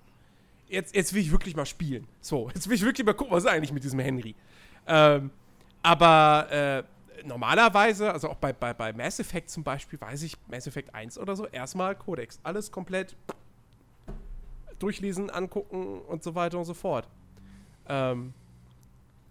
Jetzt, 0.69 0.93
jetzt 0.95 1.13
will 1.13 1.21
ich 1.21 1.31
wirklich 1.31 1.55
mal 1.55 1.65
spielen. 1.65 2.07
So, 2.21 2.49
jetzt 2.53 2.67
will 2.67 2.75
ich 2.75 2.83
wirklich 2.83 3.05
mal 3.05 3.13
gucken, 3.13 3.33
was 3.33 3.43
ist 3.45 3.49
eigentlich 3.49 3.71
mit 3.71 3.83
diesem 3.83 3.99
Henry. 3.99 4.35
Ähm, 4.87 5.31
aber 5.83 6.47
äh, 6.51 6.83
normalerweise, 7.25 8.11
also 8.11 8.29
auch 8.29 8.37
bei, 8.37 8.53
bei, 8.53 8.73
bei 8.73 8.93
Mass 8.93 9.19
Effect 9.19 9.49
zum 9.49 9.63
Beispiel, 9.63 9.99
weiß 9.99 10.23
ich, 10.23 10.37
Mass 10.47 10.67
Effect 10.67 10.93
1 10.93 11.17
oder 11.17 11.35
so, 11.35 11.45
erstmal 11.47 11.95
Codex. 11.95 12.39
Alles 12.43 12.71
komplett 12.71 13.15
durchlesen, 14.79 15.29
angucken 15.29 15.99
und 16.01 16.23
so 16.23 16.35
weiter 16.35 16.57
und 16.57 16.65
so 16.65 16.73
fort. 16.73 17.07
Ähm, 17.87 18.33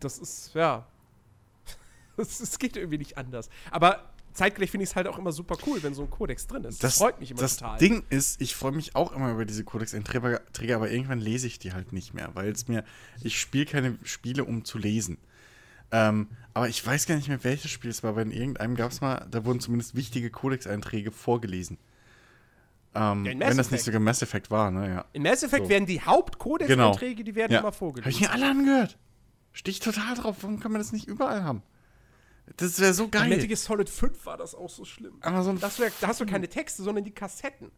das 0.00 0.18
ist, 0.18 0.54
ja. 0.54 0.86
Es 2.16 2.58
geht 2.58 2.76
irgendwie 2.76 2.98
nicht 2.98 3.18
anders. 3.18 3.50
Aber 3.70 4.10
zeitgleich 4.32 4.70
finde 4.70 4.84
ich 4.84 4.90
es 4.90 4.96
halt 4.96 5.06
auch 5.06 5.18
immer 5.18 5.32
super 5.32 5.56
cool, 5.66 5.82
wenn 5.82 5.94
so 5.94 6.02
ein 6.02 6.10
Kodex 6.10 6.46
drin 6.46 6.64
ist. 6.64 6.82
Das, 6.82 6.98
freut 6.98 7.20
mich 7.20 7.30
immer 7.30 7.40
das 7.40 7.56
total. 7.56 7.78
Ding 7.78 8.04
ist, 8.10 8.40
ich 8.40 8.54
freue 8.54 8.72
mich 8.72 8.94
auch 8.94 9.12
immer 9.12 9.32
über 9.32 9.44
diese 9.44 9.64
Codex-Einträge, 9.64 10.76
aber 10.76 10.90
irgendwann 10.90 11.20
lese 11.20 11.46
ich 11.46 11.58
die 11.58 11.72
halt 11.72 11.92
nicht 11.92 12.14
mehr, 12.14 12.30
weil 12.34 12.50
es 12.50 12.68
mir, 12.68 12.84
ich 13.22 13.38
spiele 13.40 13.66
keine 13.66 13.98
Spiele, 14.04 14.44
um 14.44 14.64
zu 14.64 14.78
lesen. 14.78 15.18
Ähm, 15.92 16.28
aber 16.54 16.68
ich 16.68 16.84
weiß 16.84 17.06
gar 17.06 17.14
nicht 17.16 17.28
mehr, 17.28 17.44
welches 17.44 17.70
Spiel 17.70 17.90
es 17.90 18.02
war, 18.02 18.10
aber 18.10 18.22
in 18.22 18.30
irgendeinem 18.32 18.74
gab 18.76 18.90
es 18.90 19.00
mal, 19.00 19.26
da 19.30 19.44
wurden 19.44 19.60
zumindest 19.60 19.94
wichtige 19.94 20.30
Codex-Einträge 20.30 21.12
vorgelesen. 21.12 21.78
Ähm, 22.94 23.24
Ja, 23.26 23.38
wenn 23.38 23.56
das 23.56 23.70
nicht 23.70 23.84
sogar 23.84 24.00
Mass 24.00 24.22
Effect 24.22 24.50
war, 24.50 24.70
ne, 24.70 24.88
ja. 24.88 25.04
In 25.12 25.22
Mass 25.22 25.42
Effect 25.42 25.64
So. 25.64 25.68
werden 25.70 25.86
die 25.86 26.00
Hauptcodex-Einträge, 26.00 27.24
die 27.24 27.34
werden 27.34 27.52
ja. 27.52 27.58
immer 27.60 27.66
Habe 27.68 27.74
ich 27.74 27.78
vorgelesen. 27.78 28.20
mir 28.22 28.30
alle 28.30 28.50
angehört. 28.50 28.98
Stehe 29.52 29.72
ich 29.72 29.80
total 29.80 30.14
drauf, 30.16 30.36
warum 30.40 30.60
kann 30.60 30.72
man 30.72 30.80
das 30.80 30.92
nicht 30.92 31.06
überall 31.06 31.44
haben? 31.44 31.62
Das 32.56 32.78
wäre 32.80 32.94
so 32.94 33.08
Bei 33.08 33.20
geil. 33.20 33.28
Metal 33.30 33.46
Gear 33.48 33.56
Solid 33.56 33.88
5 33.90 34.24
war 34.26 34.36
das 34.36 34.54
auch 34.54 34.70
so 34.70 34.84
schlimm. 34.84 35.14
Aber 35.20 35.42
so 35.42 35.52
Das 35.54 35.78
wär, 35.78 35.90
da 36.00 36.08
hast 36.08 36.20
du 36.20 36.26
keine 36.26 36.48
Texte, 36.48 36.82
sondern 36.82 37.04
die 37.04 37.10
Kassetten. 37.10 37.70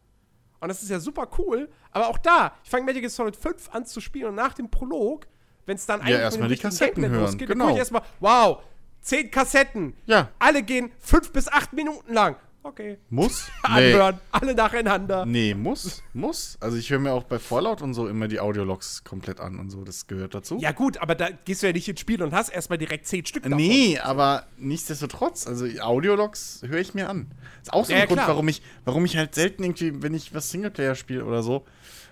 Und 0.59 0.67
das 0.67 0.83
ist 0.83 0.89
ja 0.89 0.99
super 0.99 1.27
cool. 1.37 1.69
Aber 1.91 2.07
auch 2.07 2.17
da, 2.17 2.53
ich 2.63 2.69
fange 2.69 2.85
Metal 2.85 3.01
Gear 3.01 3.09
Solid 3.09 3.35
5 3.35 3.69
an 3.73 3.85
zu 3.85 3.99
spielen 4.01 4.27
und 4.29 4.35
nach 4.35 4.53
dem 4.53 4.69
Prolog, 4.69 5.27
wenn 5.69 5.77
es 5.77 5.85
dann 5.85 5.99
mal 6.01 6.29
dem 6.29 6.49
die 6.49 6.57
Kassetten 6.57 7.07
hören, 7.07 7.21
losgeht, 7.21 7.47
genau. 7.47 7.59
dann 7.59 7.59
gucke 7.59 7.73
ich 7.73 7.79
erstmal, 7.79 8.01
wow, 8.19 8.63
10 9.01 9.31
Kassetten. 9.31 9.93
Ja. 10.07 10.29
Alle 10.39 10.63
gehen 10.63 10.91
5 10.99 11.31
bis 11.31 11.47
8 11.47 11.73
Minuten 11.73 12.13
lang. 12.13 12.35
Okay. 12.61 12.97
Muss? 13.09 13.49
Anhören, 13.63 14.19
alle 14.31 14.53
nacheinander. 14.53 15.25
Nee, 15.25 15.53
muss, 15.53 16.03
muss. 16.13 16.57
Also 16.59 16.75
ich 16.75 16.89
höre 16.89 16.99
mir 16.99 17.13
auch 17.13 17.23
bei 17.23 17.39
Fallout 17.39 17.81
und 17.81 17.93
so 17.93 18.07
immer 18.07 18.27
die 18.27 18.39
Audiologs 18.39 19.03
komplett 19.03 19.39
an 19.39 19.59
und 19.59 19.69
so, 19.69 19.83
das 19.85 20.07
gehört 20.07 20.35
dazu. 20.35 20.57
Ja 20.59 20.71
gut, 20.73 20.97
aber 20.97 21.15
da 21.15 21.29
gehst 21.45 21.61
du 21.63 21.67
ja 21.67 21.73
nicht 21.73 21.87
ins 21.87 22.01
Spiel 22.01 22.21
und 22.21 22.33
hast 22.33 22.49
erstmal 22.49 22.77
direkt 22.77 23.07
10 23.07 23.25
Stück 23.27 23.43
davon. 23.43 23.57
Nee, 23.57 23.97
aber 23.99 24.47
nichtsdestotrotz, 24.57 25.47
also 25.47 25.65
Audiologs 25.81 26.61
höre 26.67 26.79
ich 26.79 26.93
mir 26.93 27.09
an. 27.09 27.31
Ist 27.61 27.71
auch 27.71 27.85
so 27.85 27.91
Ja, 27.93 27.97
ein 27.97 28.01
ja, 28.01 28.05
Grund, 28.07 28.17
klar. 28.19 28.27
warum 28.29 28.47
ich, 28.49 28.61
warum 28.83 29.05
ich 29.05 29.15
halt 29.15 29.35
selten 29.35 29.63
irgendwie, 29.63 30.01
wenn 30.01 30.13
ich 30.13 30.33
was 30.33 30.49
Singleplayer 30.49 30.95
spiele 30.95 31.23
oder 31.23 31.43
so, 31.43 31.65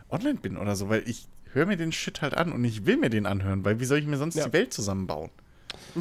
online 0.09 0.35
bin 0.39 0.57
oder 0.57 0.75
so, 0.75 0.87
weil 0.87 1.03
ich 1.07 1.27
höre 1.57 1.65
mir 1.65 1.77
den 1.77 1.91
Shit 1.91 2.21
halt 2.21 2.35
an 2.35 2.51
und 2.51 2.63
ich 2.63 2.85
will 2.85 2.97
mir 2.97 3.09
den 3.09 3.25
anhören, 3.25 3.65
weil 3.65 3.79
wie 3.79 3.85
soll 3.85 3.97
ich 3.99 4.05
mir 4.05 4.17
sonst 4.17 4.35
Ja. 4.35 4.45
die 4.45 4.53
Welt 4.53 4.73
zusammenbauen? 4.73 5.29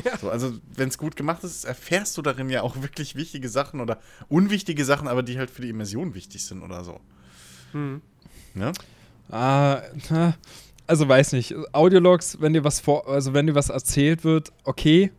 Ja. 0.05 0.17
So, 0.19 0.31
also, 0.31 0.53
wenn 0.75 0.89
es 0.89 0.99
gut 0.99 1.17
gemacht 1.17 1.43
ist, 1.43 1.65
erfährst 1.65 2.17
du 2.17 2.23
darin 2.23 2.51
ja 2.51 2.63
auch 2.63 2.83
wirklich 2.83 3.15
wichtige 3.17 3.49
Sachen 3.49 3.81
oder 3.81 3.99
unwichtige 4.29 4.85
Sachen, 4.85 5.09
aber 5.09 5.23
die 5.23 5.39
halt 5.39 5.51
für 5.51 5.63
die 5.63 5.71
Immersion 5.71 6.15
wichtig 6.15 6.45
sind 6.45 6.63
oder 6.63 6.85
so. 6.85 7.01
Hm. 7.73 8.01
Ne? 8.55 8.73
Ah, 9.31 9.81
also 10.87 11.09
weiß 11.09 11.33
nicht. 11.33 11.55
Audiologs, 11.73 12.41
wenn 12.41 12.53
dir 12.53 12.63
was 12.65 12.81
vor, 12.81 13.09
also 13.09 13.33
wenn 13.35 13.47
dir 13.47 13.55
was 13.55 13.71
erzählt 13.71 14.23
wird, 14.25 14.53
okay. 14.65 15.11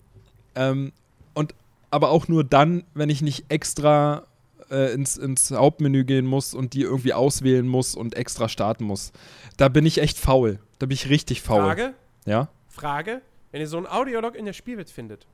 Ähm, 0.55 0.91
und 1.33 1.53
aber 1.89 2.09
auch 2.09 2.27
nur 2.27 2.43
dann, 2.43 2.83
wenn 2.93 3.09
ich 3.09 3.21
nicht 3.21 3.45
extra 3.49 4.26
äh, 4.71 4.93
ins, 4.93 5.17
ins 5.17 5.51
Hauptmenü 5.51 6.03
gehen 6.03 6.25
muss 6.25 6.53
und 6.53 6.73
die 6.73 6.81
irgendwie 6.81 7.13
auswählen 7.13 7.67
muss 7.67 7.95
und 7.95 8.15
extra 8.15 8.49
starten 8.49 8.83
muss. 8.85 9.11
Da 9.57 9.69
bin 9.69 9.85
ich 9.85 9.99
echt 9.99 10.17
faul. 10.17 10.59
Da 10.79 10.85
bin 10.85 10.93
ich 10.95 11.09
richtig 11.09 11.41
faul. 11.41 11.61
Frage, 11.61 11.93
Ja? 12.25 12.49
Frage, 12.69 13.21
wenn 13.51 13.61
ihr 13.61 13.67
so 13.67 13.77
einen 13.77 13.87
Audiolog 13.87 14.35
in 14.35 14.45
der 14.45 14.53
Spielwelt 14.53 14.89
findet, 14.89 15.25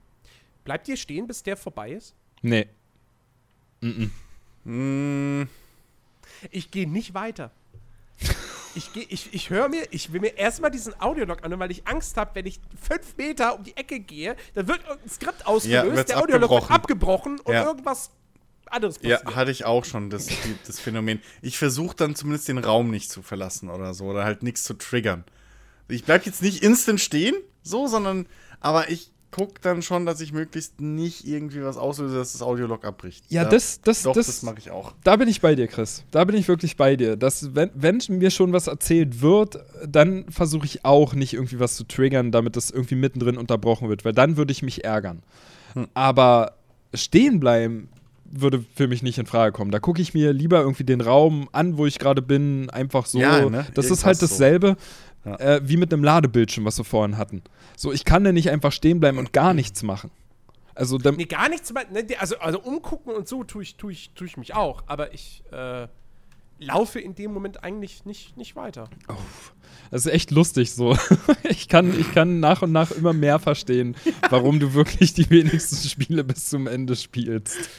bleibt 0.64 0.88
ihr 0.88 0.98
stehen, 0.98 1.28
bis 1.28 1.44
der 1.44 1.58
vorbei 1.58 1.92
ist? 1.92 2.14
Nee. 2.42 2.68
Mm 3.82 4.06
Mm, 4.66 5.44
Ich 6.52 6.72
gehe 6.72 6.90
nicht 6.90 7.14
weiter. 7.14 7.52
Ich, 8.76 8.94
geh- 8.94 9.06
ich, 9.10 9.34
ich 9.34 9.50
höre 9.50 9.68
mir, 9.70 9.84
ich 9.92 10.14
will 10.14 10.22
mir 10.22 10.38
erstmal 10.38 10.72
diesen 10.72 11.00
Audiolog 11.02 11.44
anhören, 11.44 11.60
weil 11.60 11.70
ich 11.72 11.86
Angst 11.86 12.16
habe, 12.18 12.32
wenn 12.36 12.46
ich 12.46 12.60
fünf 12.82 13.18
Meter 13.18 13.56
um 13.56 13.64
die 13.64 13.76
Ecke 13.76 14.00
gehe, 14.00 14.36
dann 14.56 14.68
wird 14.68 14.80
irgendein 14.88 15.10
Skript 15.10 15.46
ausgelöst, 15.46 15.96
wird's 15.98 16.08
der 16.12 16.22
Audiolog 16.22 16.50
wird 16.50 16.72
abgebrochen. 16.72 17.36
abgebrochen 17.36 17.40
und 17.42 17.54
Ja. 17.54 17.66
irgendwas 17.66 18.10
anderes 18.74 19.00
Ja, 19.02 19.18
passiert. 19.18 19.36
hatte 19.36 19.52
ich 19.52 19.66
auch 19.66 19.86
schon, 19.86 20.10
das, 20.10 20.28
das 20.68 20.80
Phänomen. 20.80 21.22
Ich 21.42 21.58
versuche 21.58 21.96
dann 21.96 22.16
zumindest 22.16 22.48
den 22.48 22.58
Raum 22.58 22.90
nicht 22.92 23.10
zu 23.10 23.22
verlassen 23.22 23.70
oder 23.70 23.94
so, 23.94 24.06
oder 24.06 24.24
halt 24.26 24.44
nichts 24.44 24.64
zu 24.64 24.74
triggern. 24.74 25.24
Ich 25.88 26.04
bleib 26.06 26.26
jetzt 26.26 26.42
nicht 26.42 26.64
instant 26.64 27.00
stehen, 27.00 27.36
so, 27.62 27.88
sondern, 27.88 28.26
aber 28.60 28.90
ich 28.90 29.12
gucke 29.32 29.60
dann 29.62 29.82
schon, 29.82 30.06
dass 30.06 30.22
ich 30.22 30.32
möglichst 30.32 30.80
nicht 30.80 31.26
irgendwie 31.28 31.64
was 31.64 31.76
auslöse, 31.76 32.16
dass 32.16 32.34
das 32.34 32.42
Audiolog 32.44 32.86
abbricht. 32.86 33.26
Ja, 33.30 33.44
Da- 33.44 33.50
das, 33.50 33.82
das, 33.82 34.04
Doch, 34.04 34.14
das, 34.14 34.28
das, 34.28 34.44
mache 34.44 34.60
ich 34.60 34.70
auch. 34.70 34.94
Da 35.04 35.16
bin 35.16 35.28
ich 35.28 35.42
bei 35.42 35.56
dir, 35.56 35.68
Chris. 35.68 36.04
Da 36.12 36.24
bin 36.24 36.36
ich 36.36 36.48
wirklich 36.48 36.78
bei 36.78 36.96
dir. 36.96 37.16
Dass, 37.18 37.56
wenn, 37.56 37.72
wenn 37.74 38.00
mir 38.10 38.30
schon 38.30 38.54
was 38.54 38.68
erzählt 38.68 39.22
wird, 39.22 39.58
dann 39.88 40.30
versuche 40.32 40.66
ich 40.68 40.86
auch 40.86 41.14
nicht 41.16 41.34
irgendwie 41.34 41.60
was 41.60 41.76
zu 41.76 41.84
triggern, 41.84 42.32
damit 42.32 42.56
das 42.56 42.70
irgendwie 42.70 42.94
mittendrin 42.96 43.38
unterbrochen 43.38 43.90
wird, 43.90 44.06
weil 44.06 44.14
dann 44.14 44.38
würde 44.38 44.52
ich 44.52 44.62
mich 44.62 44.84
ärgern. 44.84 45.24
Hm. 45.74 45.88
Aber 45.96 46.54
stehen 46.94 47.40
bleiben 47.40 47.90
würde 48.26 48.64
für 48.76 48.88
mich 48.88 49.04
nicht 49.04 49.18
in 49.18 49.26
Frage 49.26 49.52
kommen. 49.52 49.72
Da 49.72 49.80
gucke 49.80 50.02
ich 50.02 50.14
mir 50.14 50.34
lieber 50.34 50.62
irgendwie 50.62 50.84
den 50.84 51.02
Raum 51.02 51.50
an, 51.52 51.78
wo 51.78 51.86
ich 51.86 52.00
gerade 52.00 52.22
bin, 52.22 52.70
einfach 52.70 53.06
so. 53.06 53.20
Ja, 53.20 53.50
ne? 53.50 53.66
Das 53.74 53.92
ist 53.92 54.06
halt 54.06 54.18
so. 54.18 54.28
dasselbe 54.28 54.76
Ja. 55.26 55.36
äh, 55.36 55.62
wie 55.64 55.78
mit 55.78 55.94
einem 55.94 56.04
Ladebildschirm, 56.04 56.66
was 56.66 56.78
wir 56.78 56.86
vorhin 56.86 57.18
hatten. 57.18 57.42
So, 57.78 57.92
ich 57.94 58.06
kann 58.06 58.24
da 58.24 58.32
nicht 58.32 58.50
einfach 58.50 58.72
stehen 58.72 59.00
bleiben 59.00 59.18
und 59.18 59.34
gar 59.34 59.54
nichts 59.54 59.84
machen. 59.84 60.12
Also, 60.76 60.98
dann, 60.98 61.16
Nee, 61.16 61.26
gar 61.26 61.50
nichts. 61.50 61.72
Ne, 61.74 62.06
also, 62.20 62.38
also 62.40 62.60
umgucken 62.60 63.14
und 63.14 63.28
so 63.28 63.44
tue 63.44 63.62
ich, 63.64 63.76
tue 63.76 63.92
ich, 63.92 64.10
tue 64.16 64.26
ich 64.26 64.38
mich 64.38 64.56
auch. 64.56 64.84
Aber 64.88 65.14
ich 65.14 65.44
äh, 65.52 65.88
laufe 66.60 67.00
in 67.00 67.16
dem 67.16 67.32
Moment 67.32 67.64
eigentlich 67.64 68.06
nicht, 68.06 68.36
nicht 68.38 68.56
weiter. 68.56 68.90
Das 69.92 70.06
ist 70.06 70.12
echt 70.12 70.32
lustig 70.32 70.72
so. 70.72 70.98
Ich 71.50 71.68
kann, 71.68 71.98
ich 72.00 72.12
kann 72.14 72.40
nach 72.40 72.62
und 72.64 72.72
nach 72.72 72.92
immer 72.92 73.14
mehr 73.14 73.38
verstehen, 73.38 73.96
warum 74.30 74.60
du 74.60 74.74
wirklich 74.74 75.14
die 75.14 75.30
wenigsten 75.30 75.88
Spiele 75.88 76.24
bis 76.24 76.50
zum 76.50 76.68
Ende 76.68 76.96
spielst. 76.96 77.70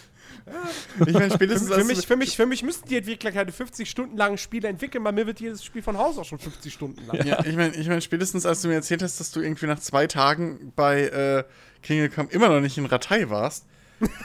Ich 1.07 1.12
meine, 1.14 1.30
spätestens 1.30 1.68
Für, 1.68 1.74
als 1.76 1.86
mich, 1.86 2.01
du- 2.01 2.07
für, 2.07 2.16
mich, 2.16 2.36
für 2.36 2.47
mich 2.47 2.62
müssten 2.62 2.88
die 2.88 2.99
Entwickler 2.99 3.32
keine 3.32 3.51
50 3.51 3.88
Stunden 3.88 4.16
langen 4.16 4.36
Spiele 4.38 4.68
entwickeln, 4.68 5.03
weil 5.05 5.12
mir 5.12 5.26
wird 5.26 5.40
jedes 5.40 5.64
Spiel 5.64 5.82
von 5.82 5.97
Haus 5.97 6.18
auch 6.18 6.24
schon 6.24 6.38
50 6.38 6.72
Stunden 6.72 7.07
lang. 7.07 7.26
Ja, 7.26 7.45
ich 7.45 7.57
meine, 7.57 7.74
ich 7.74 7.88
mein, 7.88 8.03
spätestens 8.03 8.45
als 8.45 8.61
du 8.62 8.68
mir 8.68 8.74
erzählt 8.74 9.03
hast, 9.03 9.18
dass 9.20 9.30
du 9.30 9.40
irgendwie 9.40 9.66
nach 9.66 9.80
zwei 9.80 10.07
Tagen 10.07 10.72
bei 10.76 11.03
äh, 11.05 11.45
Kingdom 11.82 12.14
Come 12.14 12.28
immer 12.30 12.49
noch 12.49 12.61
nicht 12.61 12.76
in 12.76 12.84
Ratei 12.86 13.30
warst, 13.30 13.64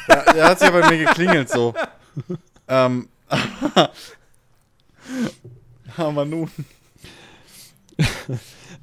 da, 0.07 0.24
da 0.24 0.49
hat 0.49 0.57
es 0.61 0.63
ja 0.63 0.72
bei 0.72 0.89
mir 0.89 1.05
geklingelt 1.05 1.49
so. 1.49 1.74
ähm, 2.67 3.07
aber 5.97 6.26
nun. 6.26 6.49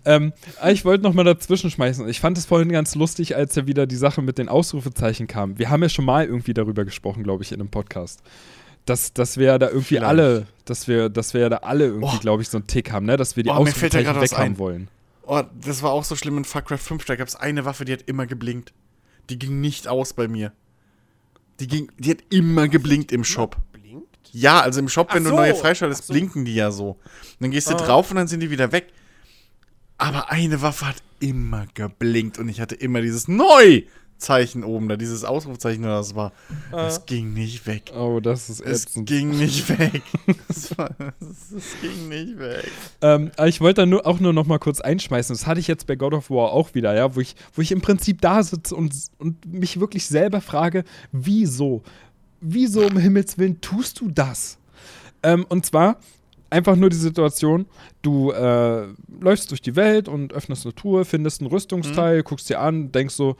Ähm, 0.04 0.32
aber 0.60 0.72
ich 0.72 0.84
wollte 0.84 1.02
noch 1.04 1.14
mal 1.14 1.24
dazwischen 1.24 1.70
schmeißen. 1.70 2.08
Ich 2.08 2.20
fand 2.20 2.38
es 2.38 2.46
vorhin 2.46 2.70
ganz 2.70 2.94
lustig, 2.94 3.36
als 3.36 3.54
ja 3.54 3.66
wieder 3.66 3.86
die 3.86 3.96
Sache 3.96 4.22
mit 4.22 4.38
den 4.38 4.48
Ausrufezeichen 4.48 5.26
kam. 5.26 5.58
Wir 5.58 5.70
haben 5.70 5.82
ja 5.82 5.88
schon 5.88 6.04
mal 6.04 6.24
irgendwie 6.24 6.54
darüber 6.54 6.84
gesprochen, 6.84 7.22
glaube 7.22 7.42
ich, 7.42 7.52
in 7.52 7.60
einem 7.60 7.70
Podcast. 7.70 8.20
Dass, 8.84 9.12
dass 9.12 9.36
wir 9.36 9.58
da 9.58 9.66
irgendwie 9.68 9.96
Vielleicht. 9.96 10.04
alle, 10.06 10.46
dass 10.64 10.86
wir, 10.86 11.08
dass 11.08 11.34
wir 11.34 11.50
da 11.50 11.56
alle 11.58 11.86
irgendwie, 11.86 12.16
Oh. 12.16 12.20
glaube 12.20 12.42
ich, 12.42 12.48
so 12.48 12.58
einen 12.58 12.66
Tick 12.68 12.92
haben, 12.92 13.04
ne? 13.06 13.16
Dass 13.16 13.36
wir 13.36 13.42
die 13.42 13.50
Oh, 13.50 13.54
mir 13.64 13.72
fällt 13.72 13.94
da 13.94 13.98
Ausrufezeichen 13.98 14.04
gerade 14.04 14.20
was 14.20 14.30
weghaben 14.32 14.58
wollen. 14.58 14.88
Oh, 15.26 15.42
das 15.60 15.82
war 15.82 15.90
auch 15.90 16.04
so 16.04 16.14
schlimm 16.14 16.38
in 16.38 16.44
Far 16.44 16.62
Cry 16.62 16.78
5. 16.78 17.04
Da 17.04 17.16
gab 17.16 17.26
es 17.26 17.34
eine 17.34 17.64
Waffe, 17.64 17.84
die 17.84 17.92
hat 17.92 18.02
immer 18.06 18.26
geblinkt. 18.26 18.72
Die 19.28 19.38
ging 19.40 19.60
nicht 19.60 19.88
aus 19.88 20.12
bei 20.12 20.28
mir. 20.28 20.52
Die 21.58 21.66
ging, 21.66 21.90
die 21.98 22.10
hat 22.10 22.18
immer 22.30 22.68
geblinkt 22.68 23.10
im 23.10 23.24
Shop. 23.24 23.56
Blinkt? 23.72 24.06
Ja, 24.32 24.60
also 24.60 24.78
im 24.78 24.88
Shop, 24.88 25.08
wenn 25.14 25.22
Ach 25.24 25.30
du 25.30 25.30
so. 25.30 25.36
neue 25.36 25.54
freischaltest, 25.56 26.06
so. 26.06 26.12
blinken 26.12 26.44
die 26.44 26.54
ja 26.54 26.70
so. 26.70 26.90
Und 26.90 26.98
dann 27.40 27.50
gehst 27.50 27.68
du 27.68 27.74
Ah. 27.74 27.78
drauf 27.78 28.10
und 28.10 28.16
dann 28.18 28.28
sind 28.28 28.38
die 28.40 28.50
wieder 28.50 28.70
weg. 28.70 28.88
Aber 29.98 30.30
eine 30.30 30.60
Waffe 30.62 30.86
hat 30.88 30.96
immer 31.20 31.66
geblinkt 31.74 32.38
und 32.38 32.48
ich 32.48 32.60
hatte 32.60 32.74
immer 32.74 33.00
dieses 33.00 33.28
Neu-Zeichen 33.28 34.62
oben, 34.64 34.88
da 34.88 34.96
dieses 34.96 35.24
Ausrufzeichen 35.24 35.84
oder 35.84 35.96
das 35.96 36.14
war. 36.14 36.32
Das 36.70 37.06
ging 37.06 37.32
nicht 37.32 37.66
weg. 37.66 37.92
Oh, 37.96 38.20
das 38.20 38.50
ist 38.50 38.60
Es 38.60 38.84
ätzend. 38.84 39.08
ging 39.08 39.30
nicht 39.30 39.66
weg. 39.78 40.02
Es, 40.48 40.76
war, 40.76 40.90
es, 41.20 41.52
es 41.52 41.80
ging 41.80 42.08
nicht 42.10 42.38
weg. 42.38 42.70
Ähm, 43.00 43.30
aber 43.36 43.48
ich 43.48 43.60
wollte 43.62 43.82
da 43.82 43.86
nur, 43.86 44.06
auch 44.06 44.20
nur 44.20 44.34
noch 44.34 44.46
mal 44.46 44.58
kurz 44.58 44.82
einschmeißen. 44.82 45.34
Das 45.34 45.46
hatte 45.46 45.60
ich 45.60 45.66
jetzt 45.66 45.86
bei 45.86 45.96
God 45.96 46.12
of 46.12 46.28
War 46.28 46.52
auch 46.52 46.74
wieder, 46.74 46.94
ja, 46.94 47.16
wo 47.16 47.20
ich, 47.20 47.34
wo 47.54 47.62
ich 47.62 47.72
im 47.72 47.80
Prinzip 47.80 48.20
da 48.20 48.42
sitze 48.42 48.74
und, 48.76 48.94
und 49.18 49.46
mich 49.46 49.80
wirklich 49.80 50.06
selber 50.06 50.42
frage, 50.42 50.84
wieso? 51.12 51.82
Wieso 52.42 52.86
um 52.86 52.98
Himmels 52.98 53.38
Willen 53.38 53.62
tust 53.62 54.00
du 54.00 54.10
das? 54.10 54.58
Ähm, 55.22 55.46
und 55.48 55.64
zwar 55.64 55.98
einfach 56.50 56.76
nur 56.76 56.90
die 56.90 56.96
Situation, 56.96 57.66
du 58.02 58.30
äh, 58.30 58.86
läufst 59.20 59.50
durch 59.50 59.62
die 59.62 59.76
Welt 59.76 60.08
und 60.08 60.32
öffnest 60.32 60.64
eine 60.64 60.74
Tour, 60.74 61.04
findest 61.04 61.42
ein 61.42 61.46
Rüstungsteil, 61.46 62.22
guckst 62.22 62.48
dir 62.48 62.60
an, 62.60 62.92
denkst 62.92 63.14
so, 63.14 63.36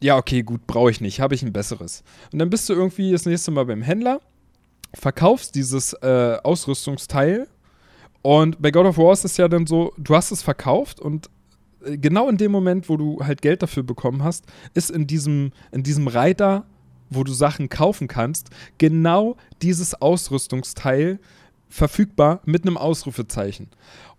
ja, 0.00 0.16
okay, 0.16 0.42
gut, 0.42 0.66
brauche 0.66 0.90
ich 0.90 1.00
nicht, 1.00 1.20
habe 1.20 1.34
ich 1.34 1.42
ein 1.42 1.52
besseres. 1.52 2.04
Und 2.32 2.38
dann 2.38 2.50
bist 2.50 2.68
du 2.68 2.74
irgendwie 2.74 3.12
das 3.12 3.26
nächste 3.26 3.50
Mal 3.50 3.66
beim 3.66 3.82
Händler, 3.82 4.20
verkaufst 4.94 5.54
dieses 5.54 5.92
äh, 5.94 6.36
Ausrüstungsteil 6.42 7.48
und 8.22 8.60
bei 8.60 8.70
God 8.70 8.86
of 8.86 8.98
War 8.98 9.12
ist 9.12 9.24
es 9.24 9.36
ja 9.36 9.48
dann 9.48 9.66
so, 9.66 9.92
du 9.96 10.14
hast 10.14 10.30
es 10.30 10.42
verkauft 10.42 11.00
und 11.00 11.30
äh, 11.84 11.96
genau 11.98 12.28
in 12.28 12.36
dem 12.36 12.52
Moment, 12.52 12.88
wo 12.88 12.96
du 12.96 13.18
halt 13.22 13.42
Geld 13.42 13.62
dafür 13.62 13.82
bekommen 13.82 14.22
hast, 14.22 14.44
ist 14.74 14.90
in 14.90 15.06
diesem, 15.06 15.52
in 15.72 15.82
diesem 15.82 16.08
Reiter, 16.08 16.66
wo 17.10 17.24
du 17.24 17.32
Sachen 17.32 17.68
kaufen 17.68 18.08
kannst, 18.08 18.50
genau 18.78 19.36
dieses 19.62 19.94
Ausrüstungsteil 20.00 21.20
verfügbar 21.68 22.40
mit 22.44 22.64
einem 22.66 22.76
Ausrufezeichen. 22.76 23.68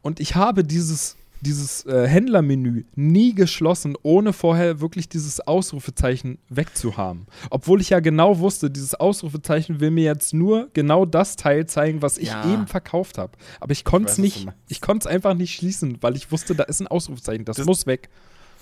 Und 0.02 0.20
ich 0.20 0.36
habe 0.36 0.64
dieses, 0.64 1.16
dieses 1.42 1.86
äh, 1.86 2.08
Händlermenü 2.08 2.84
nie 2.96 3.34
geschlossen, 3.34 3.96
ohne 4.04 4.34
vorher 4.34 4.82
wirklich 4.82 5.10
dieses 5.10 5.40
Ausrufezeichen 5.42 6.38
wegzuhaben. 6.50 7.28
Obwohl 7.50 7.82
ich 7.82 7.90
ja 7.90 8.00
genau 8.00 8.40
wusste, 8.40 8.70
dieses 8.70 8.94
Ausrufezeichen 8.96 9.80
will 9.80 9.92
mir 9.92 10.04
jetzt 10.04 10.34
nur 10.34 10.70
genau 10.74 11.06
das 11.06 11.36
Teil 11.36 11.66
zeigen, 11.66 12.02
was 12.02 12.18
ich 12.18 12.30
Ja. 12.30 12.52
eben 12.54 12.68
verkauft 12.68 13.18
habe. 13.18 13.34
Aber 13.60 13.72
ich 13.72 13.84
konnte 13.84 14.12
es 14.12 14.18
nicht, 14.18 14.48
ich 14.68 14.82
konnte 14.82 15.08
es 15.08 15.14
einfach 15.14 15.34
nicht 15.34 15.54
schließen, 15.56 15.98
weil 16.02 16.16
ich 16.16 16.32
wusste, 16.32 16.56
da 16.56 16.64
ist 16.64 16.80
ein 16.82 16.88
Ausrufezeichen, 16.88 17.46
das, 17.46 17.58
Das- 17.58 17.66
muss 17.66 17.86
weg. 17.88 18.10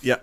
Ja, 0.04 0.20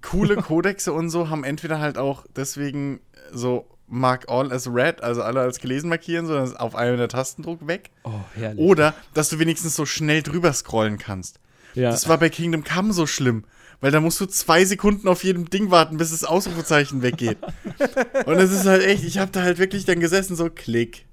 coole 0.00 0.36
Kodexe 0.36 0.90
und 0.94 1.10
so 1.10 1.28
haben 1.28 1.44
entweder 1.44 1.80
halt 1.80 1.98
auch 1.98 2.24
deswegen 2.34 3.00
so 3.30 3.66
Mark 3.92 4.24
all 4.28 4.50
as 4.52 4.66
red, 4.66 5.02
also 5.02 5.22
alle 5.22 5.40
als 5.40 5.60
gelesen 5.60 5.88
markieren, 5.90 6.26
sondern 6.26 6.44
ist 6.44 6.58
auf 6.58 6.74
einem 6.74 6.96
der 6.96 7.08
Tastendruck 7.08 7.66
weg. 7.66 7.90
Oh, 8.04 8.10
herrlich. 8.34 8.58
Oder, 8.58 8.94
dass 9.12 9.28
du 9.28 9.38
wenigstens 9.38 9.76
so 9.76 9.84
schnell 9.84 10.22
drüber 10.22 10.52
scrollen 10.52 10.96
kannst. 10.98 11.38
ja. 11.74 11.90
Das 11.90 12.08
war 12.08 12.16
bei 12.18 12.30
Kingdom 12.30 12.64
Come 12.64 12.92
so 12.92 13.06
schlimm. 13.06 13.44
Weil 13.82 13.90
da 13.90 14.00
musst 14.00 14.20
du 14.20 14.26
zwei 14.26 14.64
Sekunden 14.64 15.08
auf 15.08 15.24
jedem 15.24 15.50
Ding 15.50 15.70
warten, 15.72 15.96
bis 15.96 16.10
das 16.12 16.22
Ausrufezeichen 16.24 17.02
weggeht. 17.02 17.36
Und 18.26 18.36
es 18.38 18.52
ist 18.52 18.64
halt 18.64 18.82
echt, 18.84 19.02
ich 19.04 19.18
habe 19.18 19.32
da 19.32 19.42
halt 19.42 19.58
wirklich 19.58 19.84
dann 19.84 19.98
gesessen, 20.00 20.36
so 20.36 20.48
klick, 20.48 21.04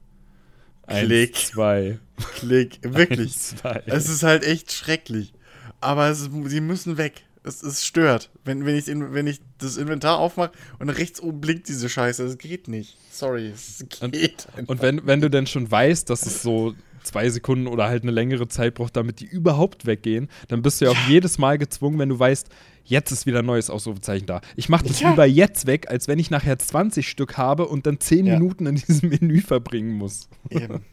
Eins, 0.86 1.06
Klick. 1.08 1.36
zwei. 1.36 2.00
klick. 2.36 2.80
Wirklich. 2.82 3.20
Eins, 3.34 3.56
zwei. 3.58 3.84
Es 3.88 4.08
ist 4.08 4.24
halt 4.24 4.44
echt 4.44 4.72
schrecklich. 4.72 5.34
Aber 5.82 6.08
es 6.10 6.30
sie 6.46 6.62
müssen 6.62 6.98
weg. 6.98 7.24
Es, 7.44 7.64
es 7.64 7.86
stört. 7.86 8.30
Wenn, 8.44 8.66
wenn, 8.66 8.76
ich, 8.76 8.88
wenn 8.88 9.26
ich 9.28 9.40
das 9.60 9.78
Inventar 9.78 10.20
aufmache 10.20 10.52
und 10.80 10.90
rechts 10.90 11.22
oben 11.22 11.40
blinkt 11.40 11.68
diese 11.70 11.88
Scheiße. 11.90 12.24
Es 12.26 12.38
geht 12.38 12.68
nicht. 12.68 12.98
Sorry, 13.12 13.48
es 13.54 13.86
geht. 13.90 14.48
einfach. 14.56 14.68
Und 14.68 14.82
wenn, 14.82 15.06
wenn 15.06 15.22
du 15.22 15.30
denn 15.30 15.48
schon 15.48 15.70
weißt, 15.70 16.10
dass 16.10 16.26
es 16.26 16.42
so 16.42 16.76
zwei 17.04 17.30
Sekunden 17.30 17.68
oder 17.68 17.86
halt 17.88 18.04
eine 18.04 18.12
längere 18.12 18.50
Zeit 18.50 18.74
braucht, 18.76 18.98
damit 18.98 19.22
die 19.22 19.26
überhaupt 19.26 19.86
weggehen, 19.86 20.28
dann 20.50 20.62
bist 20.62 20.82
du 20.82 20.86
ja 20.86 20.92
auch 20.92 21.08
jedes 21.08 21.38
Mal 21.38 21.58
gezwungen, 21.58 21.98
wenn 21.98 22.10
du 22.10 22.20
weißt, 22.20 22.50
jetzt 22.84 23.12
ist 23.12 23.26
wieder 23.26 23.40
ein 23.40 23.46
neues 23.46 23.70
Ausrufezeichen 23.70 24.26
da. 24.26 24.42
Ich 24.58 24.68
mache 24.68 24.86
das 24.86 25.00
Ja. 25.00 25.12
lieber 25.12 25.26
jetzt 25.26 25.66
weg, 25.66 25.90
als 25.90 26.10
wenn 26.10 26.20
ich 26.20 26.30
nachher 26.30 26.60
20 26.60 27.08
Stück 27.08 27.38
habe 27.38 27.68
und 27.68 27.86
dann 27.88 28.02
10 28.02 28.26
Ja. 28.26 28.34
Minuten 28.38 28.66
in 28.66 28.76
diesem 28.76 29.10
Menü 29.10 29.40
verbringen 29.42 29.94
muss. 29.94 30.28
Eben. 30.50 30.84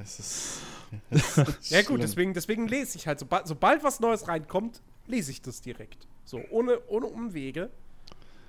Es 0.00 0.18
ist. 0.20 1.70
Ja 1.70 1.82
gut, 1.82 2.02
deswegen, 2.02 2.34
deswegen 2.34 2.68
lese 2.68 2.96
ich 2.98 3.06
halt, 3.06 3.18
sobald, 3.18 3.46
sobald 3.48 3.82
was 3.82 3.98
Neues 4.00 4.28
reinkommt, 4.28 4.80
lese 5.06 5.30
ich 5.30 5.42
das 5.42 5.60
direkt. 5.60 6.06
So, 6.24 6.40
ohne, 6.50 6.80
ohne 6.88 7.06
Umwege. 7.06 7.70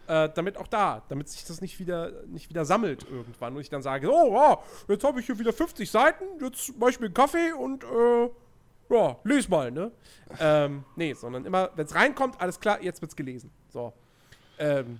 Äh, 0.05 0.29
damit 0.35 0.57
auch 0.57 0.67
da, 0.67 1.01
damit 1.07 1.29
sich 1.29 1.45
das 1.45 1.61
nicht 1.61 1.79
wieder, 1.79 2.11
nicht 2.25 2.49
wieder 2.49 2.65
sammelt 2.65 3.05
irgendwann 3.09 3.55
und 3.55 3.61
ich 3.61 3.69
dann 3.69 3.81
sage, 3.81 4.11
oh, 4.11 4.33
ja, 4.33 4.59
jetzt 4.89 5.05
habe 5.05 5.21
ich 5.21 5.25
hier 5.27 5.39
wieder 5.39 5.53
50 5.53 5.89
Seiten, 5.89 6.25
jetzt 6.41 6.77
mache 6.77 6.89
ich 6.89 6.99
mir 6.99 7.05
einen 7.05 7.13
Kaffee 7.13 7.53
und 7.53 7.85
äh, 7.85 8.29
ja, 8.89 9.17
les 9.23 9.47
mal, 9.47 9.71
ne? 9.71 9.91
ähm, 10.41 10.83
nee, 10.97 11.13
sondern 11.13 11.45
immer, 11.45 11.69
wenn 11.75 11.85
es 11.85 11.95
reinkommt, 11.95 12.41
alles 12.41 12.59
klar, 12.59 12.81
jetzt 12.81 13.01
wird's 13.01 13.15
gelesen. 13.15 13.49
So. 13.69 13.93
Ähm, 14.59 14.99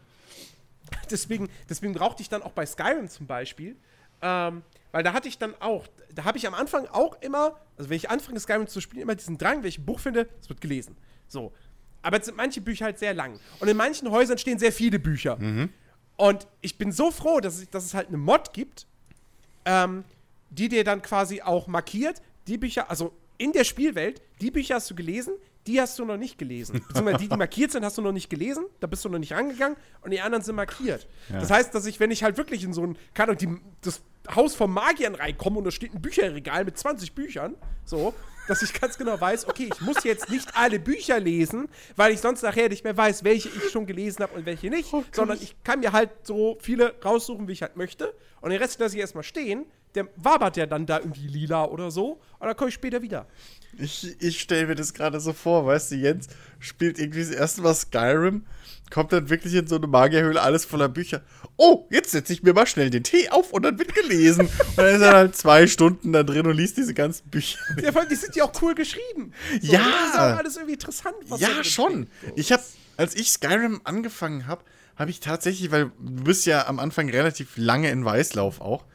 deswegen, 1.11 1.49
deswegen 1.69 1.93
brauchte 1.93 2.21
ich 2.21 2.29
dann 2.29 2.41
auch 2.41 2.53
bei 2.53 2.65
Skyrim 2.65 3.09
zum 3.09 3.27
Beispiel, 3.27 3.75
ähm, 4.21 4.63
weil 4.93 5.03
da 5.03 5.11
hatte 5.11 5.27
ich 5.27 5.37
dann 5.37 5.53
auch, 5.59 5.85
da 6.15 6.23
habe 6.23 6.37
ich 6.37 6.47
am 6.47 6.53
Anfang 6.53 6.87
auch 6.87 7.21
immer, 7.21 7.59
also 7.77 7.89
wenn 7.89 7.97
ich 7.97 8.09
anfange 8.09 8.39
Skyrim 8.39 8.67
zu 8.67 8.79
spielen, 8.79 9.01
immer 9.01 9.15
diesen 9.15 9.37
Drang, 9.37 9.63
wenn 9.63 9.69
ich 9.69 9.79
ein 9.79 9.85
Buch 9.85 9.99
finde, 9.99 10.29
es 10.39 10.47
wird 10.47 10.61
gelesen. 10.61 10.95
So. 11.33 11.51
Aber 12.01 12.17
jetzt 12.17 12.25
sind 12.27 12.37
manche 12.37 12.61
Bücher 12.61 12.85
halt 12.85 12.99
sehr 12.99 13.13
lang. 13.13 13.39
Und 13.59 13.67
in 13.67 13.75
manchen 13.75 14.09
Häusern 14.09 14.37
stehen 14.37 14.59
sehr 14.59 14.71
viele 14.71 14.99
Bücher. 14.99 15.37
Und 16.15 16.47
ich 16.61 16.77
bin 16.77 16.91
so 16.91 17.11
froh, 17.11 17.39
dass 17.39 17.57
es, 17.57 17.69
dass 17.69 17.85
es 17.85 17.93
halt 17.93 18.07
eine 18.09 18.17
Mod 18.17 18.53
gibt, 18.53 18.87
ähm, 19.65 20.03
die 20.49 20.69
dir 20.69 20.83
dann 20.83 21.01
quasi 21.01 21.41
auch 21.41 21.67
markiert, 21.67 22.21
die 22.47 22.57
Bücher, 22.57 22.89
also 22.89 23.13
in 23.37 23.51
der 23.51 23.63
Spielwelt, 23.63 24.21
die 24.41 24.51
Bücher 24.51 24.75
hast 24.75 24.91
du 24.91 24.95
gelesen, 24.95 25.33
die 25.65 25.79
hast 25.79 25.97
du 25.97 26.05
noch 26.05 26.17
nicht 26.17 26.37
gelesen. 26.37 26.83
Beziehungsweise 26.87 27.17
die, 27.19 27.29
die 27.29 27.37
markiert 27.37 27.71
sind, 27.71 27.85
hast 27.85 27.97
du 27.97 28.01
noch 28.01 28.11
nicht 28.11 28.29
gelesen, 28.29 28.65
da 28.79 28.87
bist 28.87 29.03
du 29.05 29.09
noch 29.09 29.17
nicht 29.17 29.31
rangegangen 29.31 29.77
und 30.01 30.11
die 30.11 30.19
anderen 30.19 30.43
sind 30.43 30.55
markiert. 30.55 31.07
Das 31.29 31.49
heißt, 31.49 31.73
dass 31.73 31.85
ich, 31.85 31.99
wenn 31.99 32.11
ich 32.11 32.23
halt 32.23 32.37
wirklich 32.37 32.63
in 32.63 32.73
so 32.73 32.83
ein, 32.85 32.97
keine 33.13 33.31
Ahnung, 33.31 33.37
die, 33.37 33.61
das 33.81 34.01
Haus 34.35 34.55
von 34.55 34.69
Magiern 34.71 35.15
reinkomme 35.15 35.57
und 35.57 35.63
da 35.63 35.71
steht 35.71 35.93
ein 35.95 36.01
Bücherregal 36.01 36.65
mit 36.65 36.77
20 36.77 37.13
Büchern, 37.15 37.55
so, 37.85 38.13
dass 38.47 38.61
ich 38.61 38.73
ganz 38.73 38.97
genau 38.97 39.19
weiß, 39.19 39.47
okay, 39.47 39.69
ich 39.73 39.81
muss 39.81 40.03
jetzt 40.03 40.29
nicht 40.29 40.49
alle 40.55 40.79
Bücher 40.79 41.19
lesen, 41.19 41.69
weil 41.95 42.13
ich 42.13 42.19
sonst 42.19 42.41
nachher 42.41 42.69
nicht 42.69 42.83
mehr 42.83 42.95
weiß, 42.95 43.23
welche 43.23 43.49
ich 43.49 43.71
schon 43.71 43.85
gelesen 43.85 44.23
habe 44.23 44.33
und 44.33 44.45
welche 44.45 44.69
nicht, 44.69 44.93
sondern 45.11 45.39
ich 45.41 45.55
kann 45.63 45.79
mir 45.79 45.91
halt 45.91 46.09
so 46.23 46.57
viele 46.61 46.93
raussuchen, 47.03 47.47
wie 47.47 47.53
ich 47.53 47.61
halt 47.61 47.77
möchte 47.77 48.13
und 48.41 48.49
den 48.49 48.61
Rest 48.61 48.79
lasse 48.79 48.95
ich 48.95 49.01
erstmal 49.01 49.23
stehen. 49.23 49.65
Der 49.95 50.07
wabert 50.15 50.57
ja 50.57 50.65
dann 50.65 50.87
da 50.87 50.97
irgendwie 50.97 51.27
lila 51.27 51.65
oder 51.65 51.91
so 51.91 52.19
und 52.39 52.47
dann 52.47 52.55
komme 52.57 52.69
ich 52.69 52.73
später 52.75 53.01
wieder. 53.03 53.27
Ich, 53.77 54.19
ich 54.19 54.39
stelle 54.39 54.67
mir 54.67 54.75
das 54.75 54.93
gerade 54.93 55.19
so 55.19 55.33
vor, 55.33 55.65
weißt 55.65 55.91
du, 55.91 55.95
Jens 55.95 56.27
spielt 56.59 56.97
irgendwie 56.99 57.19
das 57.19 57.29
erste 57.29 57.61
Mal 57.61 57.75
Skyrim, 57.75 58.45
kommt 58.91 59.11
dann 59.11 59.29
wirklich 59.29 59.53
in 59.55 59.67
so 59.67 59.75
eine 59.75 59.87
Magierhöhle, 59.87 60.41
alles 60.41 60.65
voller 60.65 60.89
Bücher. 60.89 61.21
Oh, 61.57 61.87
jetzt 61.89 62.11
setze 62.11 62.33
ich 62.33 62.43
mir 62.43 62.53
mal 62.53 62.67
schnell 62.67 62.89
den 62.89 63.03
Tee 63.03 63.29
auf 63.29 63.51
und 63.51 63.63
dann 63.63 63.79
wird 63.79 63.93
gelesen. 63.95 64.41
und 64.47 64.77
dann 64.77 64.95
ist 64.95 65.01
er 65.01 65.13
halt 65.13 65.35
zwei 65.35 65.67
Stunden 65.67 66.13
da 66.13 66.23
drin 66.23 66.45
und 66.45 66.55
liest 66.55 66.77
diese 66.77 66.93
ganzen 66.93 67.29
Bücher. 67.29 67.59
Ja, 67.81 67.91
vor 67.91 68.01
allem, 68.01 68.09
die 68.09 68.15
sind 68.15 68.35
ja 68.35 68.43
auch 68.43 68.61
cool 68.61 68.75
geschrieben. 68.75 69.33
So, 69.61 69.73
Ja. 69.73 69.79
Das 69.79 70.09
ist 70.09 70.15
auch 70.15 70.37
alles 70.37 70.55
irgendwie 70.55 70.73
interessant. 70.73 71.15
Ja, 71.37 71.63
schon. 71.63 72.07
steht. 72.21 72.33
Ich 72.37 72.51
habe, 72.51 72.63
als 72.97 73.15
ich 73.15 73.31
Skyrim 73.31 73.81
angefangen 73.83 74.47
habe, 74.47 74.63
habe 74.95 75.09
ich 75.09 75.19
tatsächlich, 75.19 75.71
weil 75.71 75.91
du 75.99 76.23
bist 76.23 76.45
ja 76.45 76.67
am 76.67 76.79
Anfang 76.79 77.09
relativ 77.09 77.53
lange 77.55 77.89
in 77.89 78.05
Weißlauf 78.05 78.61
auch. 78.61 78.85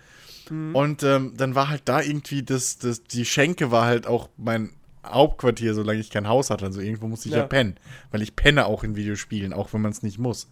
Und 0.50 1.02
ähm, 1.02 1.34
dann 1.36 1.54
war 1.54 1.68
halt 1.68 1.82
da 1.84 2.00
irgendwie 2.00 2.42
das, 2.42 2.78
das, 2.78 3.04
die 3.04 3.26
Schenke 3.26 3.70
war 3.70 3.84
halt 3.84 4.06
auch 4.06 4.30
mein 4.38 4.70
Hauptquartier, 5.10 5.74
solange 5.74 6.00
ich 6.00 6.10
kein 6.10 6.28
Haus 6.28 6.50
hatte. 6.50 6.64
Also 6.66 6.80
irgendwo 6.80 7.08
musste 7.08 7.28
ich 7.28 7.34
ja, 7.34 7.40
Ja. 7.42 7.46
pennen. 7.46 7.76
Weil 8.10 8.22
ich 8.22 8.36
penne 8.36 8.66
auch 8.66 8.84
in 8.84 8.96
Videospielen, 8.96 9.52
auch 9.52 9.72
wenn 9.72 9.80
man 9.82 9.92
es 9.92 10.02
nicht 10.02 10.18
muss. 10.18 10.48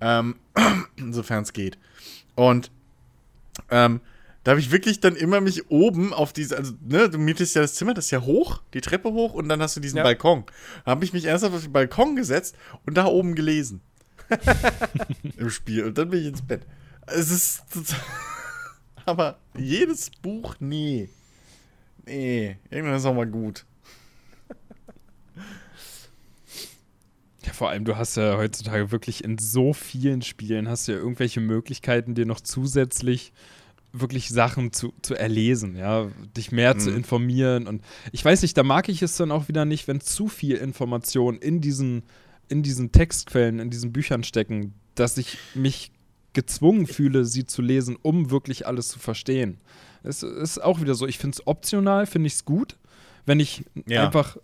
Ähm, 0.00 0.36
insofern 0.96 1.42
es 1.42 1.52
geht. 1.52 1.78
Und 2.34 2.70
Ähm, 3.70 4.00
da 4.44 4.50
habe 4.52 4.60
ich 4.60 4.70
wirklich 4.70 5.00
dann 5.00 5.16
immer 5.16 5.40
mich 5.40 5.70
oben 5.70 6.12
auf 6.14 6.32
diese, 6.32 6.56
also, 6.56 6.74
ne, 6.86 7.10
du 7.10 7.18
mietest 7.18 7.56
ja 7.56 7.62
das 7.62 7.74
Zimmer, 7.74 7.94
das 7.94 8.04
ist 8.04 8.10
ja 8.12 8.20
hoch, 8.20 8.62
die 8.74 8.80
Treppe 8.80 9.10
hoch 9.12 9.34
und 9.34 9.48
dann 9.48 9.60
hast 9.60 9.74
du 9.76 9.80
diesen 9.80 9.96
Ja. 9.96 10.02
Balkon. 10.04 10.44
Da 10.84 10.92
habe 10.92 11.04
ich 11.04 11.12
mich 11.12 11.24
erst 11.24 11.44
auf 11.44 11.60
den 11.60 11.72
Balkon 11.72 12.14
gesetzt 12.14 12.54
und 12.86 12.96
da 12.96 13.06
oben 13.06 13.34
gelesen. 13.34 13.80
Im 15.36 15.50
Spiel. 15.50 15.84
Und 15.84 15.98
dann 15.98 16.10
bin 16.10 16.20
ich 16.20 16.26
ins 16.28 16.42
Bett. 16.42 16.62
Es 17.06 17.30
ist. 17.30 17.62
Aber 19.04 19.38
jedes 19.56 20.10
Buch, 20.10 20.54
nee. 20.60 21.08
Nee, 22.04 22.56
irgendwann 22.70 22.96
ist 22.96 23.04
auch 23.04 23.14
mal 23.14 23.26
gut. 23.26 23.64
Ja, 27.44 27.52
vor 27.52 27.70
allem, 27.70 27.84
du 27.84 27.96
hast 27.96 28.16
ja 28.16 28.36
heutzutage 28.36 28.90
wirklich 28.90 29.22
in 29.22 29.38
so 29.38 29.72
vielen 29.72 30.22
Spielen 30.22 30.68
hast 30.68 30.88
du 30.88 30.92
ja 30.92 30.98
irgendwelche 30.98 31.40
Möglichkeiten, 31.40 32.14
dir 32.14 32.26
noch 32.26 32.40
zusätzlich 32.40 33.32
wirklich 33.92 34.28
Sachen 34.28 34.72
zu, 34.72 34.92
zu 35.00 35.14
erlesen, 35.14 35.76
ja, 35.76 36.08
dich 36.36 36.50
mehr 36.52 36.76
zu 36.76 36.90
Mhm. 36.90 36.96
informieren. 36.96 37.66
Und 37.66 37.82
ich 38.12 38.22
weiß 38.24 38.42
nicht, 38.42 38.56
da 38.56 38.62
mag 38.62 38.88
ich 38.88 39.00
es 39.00 39.16
dann 39.16 39.30
auch 39.30 39.48
wieder 39.48 39.64
nicht, 39.64 39.86
wenn 39.88 40.00
zu 40.00 40.28
viel 40.28 40.56
Information 40.56 41.38
in 41.38 41.60
diesen, 41.60 42.02
in 42.48 42.62
diesen 42.62 42.92
Textquellen, 42.92 43.58
in 43.58 43.70
diesen 43.70 43.92
Büchern 43.92 44.22
stecken, 44.24 44.74
dass 44.96 45.16
ich 45.16 45.38
mich 45.54 45.92
gezwungen 46.34 46.86
fühle, 46.86 47.24
sie 47.24 47.46
zu 47.46 47.62
lesen, 47.62 47.96
um 48.02 48.30
wirklich 48.30 48.66
alles 48.66 48.88
zu 48.88 48.98
verstehen. 48.98 49.58
Es 50.02 50.22
ist 50.22 50.62
auch 50.62 50.80
wieder 50.80 50.94
so, 50.94 51.06
ich 51.06 51.16
finde 51.18 51.36
es 51.36 51.46
optional, 51.46 52.06
finde 52.06 52.26
ich 52.26 52.34
es 52.34 52.44
gut, 52.44 52.76
wenn 53.24 53.40
ich 53.40 53.64
Ja. 53.86 54.04
einfach 54.04 54.36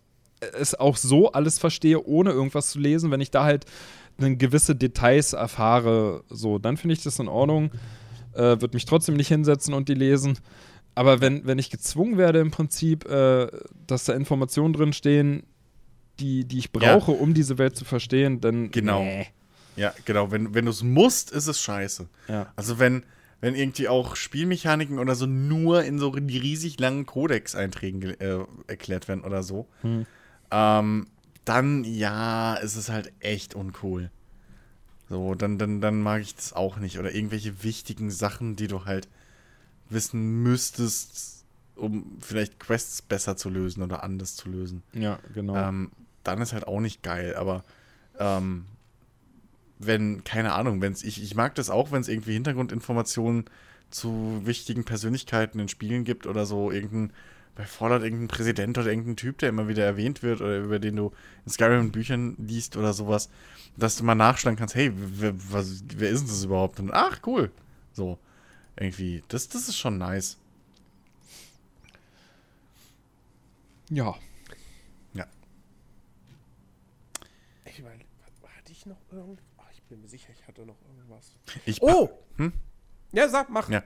es 0.58 0.74
auch 0.74 0.96
so 0.96 1.32
alles 1.32 1.58
verstehe, 1.58 2.02
ohne 2.04 2.30
irgendwas 2.30 2.70
zu 2.70 2.78
lesen, 2.78 3.10
wenn 3.10 3.20
ich 3.20 3.30
da 3.30 3.44
halt 3.44 3.64
gewisse 4.18 4.76
Details 4.76 5.32
erfahre, 5.32 6.22
so, 6.28 6.58
dann 6.58 6.76
finde 6.76 6.94
ich 6.94 7.02
das 7.02 7.18
in 7.18 7.28
Ordnung. 7.28 7.70
Äh, 8.34 8.60
Würde 8.60 8.70
mich 8.74 8.84
trotzdem 8.84 9.16
nicht 9.16 9.28
hinsetzen 9.28 9.74
und 9.74 9.88
die 9.88 9.94
lesen. 9.94 10.38
Aber 10.94 11.20
wenn, 11.20 11.46
wenn 11.46 11.58
ich 11.58 11.70
gezwungen 11.70 12.18
werde, 12.18 12.38
im 12.40 12.50
Prinzip, 12.50 13.04
äh, 13.08 13.48
dass 13.86 14.04
da 14.04 14.12
Informationen 14.12 14.74
drin 14.74 14.92
stehen, 14.92 15.42
die, 16.20 16.44
die 16.44 16.58
ich 16.58 16.70
brauche, 16.72 17.12
um 17.12 17.32
diese 17.34 17.56
Welt 17.58 17.74
zu 17.76 17.84
verstehen, 17.84 18.40
dann. 18.40 18.70
Genau. 18.70 19.02
Nee. 19.02 19.26
Ja, 19.76 19.94
genau. 20.04 20.30
Wenn, 20.30 20.54
wenn 20.54 20.66
du 20.66 20.70
es 20.70 20.82
musst, 20.82 21.30
ist 21.32 21.46
es 21.46 21.60
scheiße. 21.60 22.06
Ja. 22.28 22.52
Also 22.54 22.78
wenn, 22.78 23.04
wenn 23.40 23.54
irgendwie 23.54 23.88
auch 23.88 24.14
Spielmechaniken 24.14 24.98
oder 24.98 25.14
so 25.14 25.24
nur 25.26 25.82
in 25.84 25.98
so 25.98 26.10
die 26.10 26.36
riesig 26.38 26.78
langen 26.78 27.06
Codex-Einträgen 27.06 28.00
ge- 28.00 28.16
äh, 28.20 28.44
erklärt 28.66 29.08
werden 29.08 29.24
oder 29.24 29.42
so, 29.42 29.66
Hm. 29.80 30.04
Ähm, 30.52 31.08
dann 31.44 31.82
ja, 31.82 32.54
ist 32.54 32.76
es 32.76 32.88
halt 32.88 33.12
echt 33.18 33.54
uncool. 33.54 34.10
So, 35.08 35.34
dann, 35.34 35.58
dann, 35.58 35.80
dann 35.80 36.00
mag 36.00 36.22
ich 36.22 36.34
das 36.36 36.52
auch 36.52 36.76
nicht. 36.76 36.98
Oder 36.98 37.14
irgendwelche 37.14 37.64
wichtigen 37.64 38.10
Sachen, 38.10 38.54
die 38.54 38.68
du 38.68 38.84
halt 38.84 39.08
wissen 39.88 40.42
müsstest, 40.42 41.44
um 41.74 42.18
vielleicht 42.20 42.60
Quests 42.60 43.02
besser 43.02 43.36
zu 43.36 43.50
lösen 43.50 43.82
oder 43.82 44.04
anders 44.04 44.36
zu 44.36 44.48
lösen. 44.48 44.82
Ja, 44.92 45.18
genau. 45.34 45.56
Ähm, 45.56 45.90
dann 46.22 46.40
ist 46.40 46.52
halt 46.52 46.66
auch 46.66 46.80
nicht 46.80 47.02
geil, 47.02 47.34
aber 47.34 47.64
ähm, 48.18 48.66
wenn, 49.78 50.22
keine 50.24 50.52
Ahnung, 50.52 50.80
wenn 50.80 50.92
es, 50.92 51.02
ich, 51.02 51.22
ich 51.22 51.34
mag 51.34 51.54
das 51.56 51.70
auch, 51.70 51.90
wenn 51.90 52.00
es 52.00 52.08
irgendwie 52.08 52.34
Hintergrundinformationen 52.34 53.46
zu 53.90 54.40
wichtigen 54.44 54.84
Persönlichkeiten 54.84 55.58
in 55.58 55.68
Spielen 55.68 56.04
gibt 56.04 56.26
oder 56.26 56.46
so, 56.46 56.70
irgendein, 56.70 57.12
bei 57.54 57.66
Fallout 57.66 58.02
irgendein 58.02 58.28
Präsident 58.28 58.78
oder 58.78 58.88
irgendein 58.88 59.16
Typ, 59.16 59.38
der 59.38 59.50
immer 59.50 59.68
wieder 59.68 59.84
erwähnt 59.84 60.22
wird 60.22 60.40
oder 60.40 60.58
über 60.58 60.78
den 60.78 60.96
du 60.96 61.12
in 61.44 61.52
Skyrim 61.52 61.92
Büchern 61.92 62.36
liest 62.38 62.76
oder 62.76 62.92
sowas, 62.94 63.28
dass 63.76 63.96
du 63.96 64.04
mal 64.04 64.14
nachschlagen 64.14 64.58
kannst, 64.58 64.74
hey, 64.74 64.92
wer, 64.94 65.34
was, 65.52 65.84
wer 65.96 66.10
ist 66.10 66.20
denn 66.20 66.28
das 66.28 66.44
überhaupt? 66.44 66.80
Und 66.80 66.92
ach, 66.92 67.20
cool. 67.26 67.50
So, 67.92 68.18
irgendwie, 68.76 69.22
das, 69.28 69.48
das 69.48 69.68
ist 69.68 69.76
schon 69.76 69.98
nice. 69.98 70.38
ja. 73.90 74.14
Ich 77.66 77.82
meine, 77.82 78.04
hatte 78.56 78.72
ich 78.72 78.86
noch 78.86 79.00
irgendwas? 79.10 79.44
Ach, 79.58 79.70
ich 79.72 79.82
bin 79.82 80.00
mir 80.00 80.08
sicher, 80.08 80.28
ich 80.32 80.46
hatte 80.46 80.64
noch 80.64 80.80
irgendwas. 80.82 81.34
Ich 81.66 81.82
Oh! 81.82 82.10
Hm? 82.36 82.52
Ja, 83.12 83.28
sag, 83.28 83.50
mach. 83.50 83.68
Ja. 83.68 83.82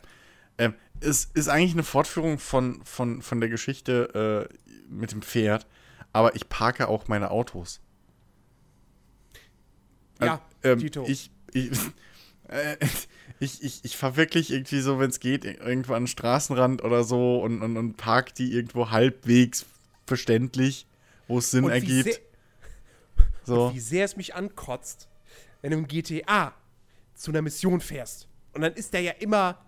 Ähm, 0.58 0.74
es 1.00 1.26
ist 1.34 1.48
eigentlich 1.48 1.72
eine 1.72 1.82
Fortführung 1.82 2.38
von, 2.38 2.84
von, 2.84 3.22
von 3.22 3.40
der 3.40 3.48
Geschichte 3.48 4.48
äh, 4.50 4.54
mit 4.88 5.12
dem 5.12 5.22
Pferd, 5.22 5.66
aber 6.12 6.34
ich 6.36 6.48
parke 6.48 6.88
auch 6.88 7.08
meine 7.08 7.30
Autos. 7.30 7.80
Ja, 10.20 10.40
ähm, 10.62 10.78
Tito. 10.78 11.04
Ich, 11.06 11.30
ich, 11.52 11.70
äh, 12.48 12.76
ich, 13.40 13.62
ich, 13.62 13.84
ich 13.84 13.96
fahre 13.96 14.16
wirklich 14.16 14.50
irgendwie 14.50 14.80
so, 14.80 14.98
wenn 14.98 15.10
es 15.10 15.20
geht, 15.20 15.44
irgendwo 15.44 15.94
an 15.94 16.02
den 16.04 16.08
Straßenrand 16.08 16.82
oder 16.82 17.04
so 17.04 17.40
und, 17.42 17.62
und, 17.62 17.76
und 17.76 17.96
park 17.96 18.34
die 18.34 18.52
irgendwo 18.52 18.90
halbwegs 18.90 19.66
verständlich, 20.06 20.86
wo 21.28 21.38
es 21.38 21.50
Sinn 21.50 21.64
Und 21.64 21.70
wie 21.72 21.74
ergibt. 21.74 22.04
sehr- 22.04 22.20
So. 23.44 23.74
Wie 23.74 23.80
sehr 23.80 24.04
es 24.04 24.16
mich 24.16 24.34
ankotzt, 24.34 25.08
wenn 25.60 25.72
du 25.72 25.78
im 25.78 25.86
GTA 25.86 26.54
zu 27.14 27.30
einer 27.30 27.42
Mission 27.42 27.80
fährst. 27.80 28.28
Und 28.54 28.62
dann 28.62 28.72
ist 28.74 28.94
der 28.94 29.02
ja 29.02 29.12
immer 29.12 29.65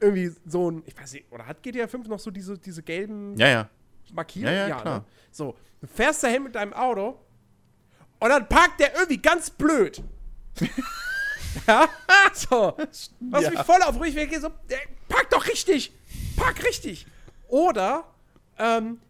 irgendwie 0.00 0.32
so 0.46 0.70
ein, 0.70 0.82
ich 0.86 0.98
weiß 0.98 1.12
nicht, 1.12 1.30
oder 1.32 1.46
hat 1.46 1.62
GTA 1.62 1.86
5 1.86 2.08
noch 2.08 2.18
so 2.18 2.30
diese, 2.30 2.58
diese 2.58 2.82
gelben 2.82 3.36
Ja, 3.36 3.48
ja. 3.48 3.70
Markierungen? 4.12 4.54
Ja, 4.54 4.68
ja, 4.68 4.80
klar. 4.80 4.98
Ne? 5.00 5.04
So, 5.30 5.56
du 5.80 5.86
fährst 5.86 6.22
dahin 6.22 6.44
mit 6.44 6.54
deinem 6.54 6.72
Auto 6.72 7.18
und 8.18 8.28
dann 8.28 8.48
parkt 8.48 8.80
der 8.80 8.94
irgendwie 8.94 9.18
ganz 9.18 9.50
blöd. 9.50 10.02
ja? 11.66 11.88
So. 12.34 12.76
Was 13.20 13.44
Ja. 13.44 13.50
mich 13.50 13.60
voll 13.60 13.80
wenn 14.00 14.24
ich 14.24 14.30
gehe 14.30 14.40
so, 14.40 14.50
park 15.08 15.30
doch 15.30 15.46
richtig! 15.46 15.92
Park 16.36 16.64
richtig! 16.64 17.06
Oder, 17.48 18.04
ähm, 18.58 19.00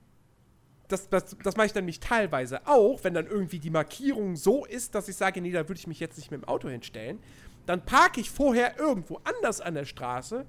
das, 0.89 1.09
das, 1.09 1.37
das 1.43 1.57
mache 1.57 1.67
ich 1.67 1.73
dann 1.73 1.85
nämlich 1.85 2.01
teilweise 2.01 2.67
auch, 2.67 3.03
wenn 3.03 3.15
dann 3.15 3.27
irgendwie 3.27 3.59
die 3.59 3.71
Markierung 3.71 4.37
so 4.37 4.65
ist, 4.65 4.95
dass 4.95 5.09
ich 5.09 5.17
sage, 5.17 5.41
nee, 5.41 5.51
da 5.51 5.69
würde 5.69 5.79
ich 5.79 5.87
mich 5.87 6.01
jetzt 6.01 6.17
nicht 6.17 6.31
mit 6.31 6.43
dem 6.43 6.49
Auto 6.49 6.69
hinstellen. 6.69 7.19
Dann 7.67 7.85
parke 7.85 8.21
ich 8.21 8.31
vorher 8.31 8.79
irgendwo 8.79 9.21
anders 9.25 9.61
an 9.61 9.75
der 9.75 9.85
Straße. 9.85 10.47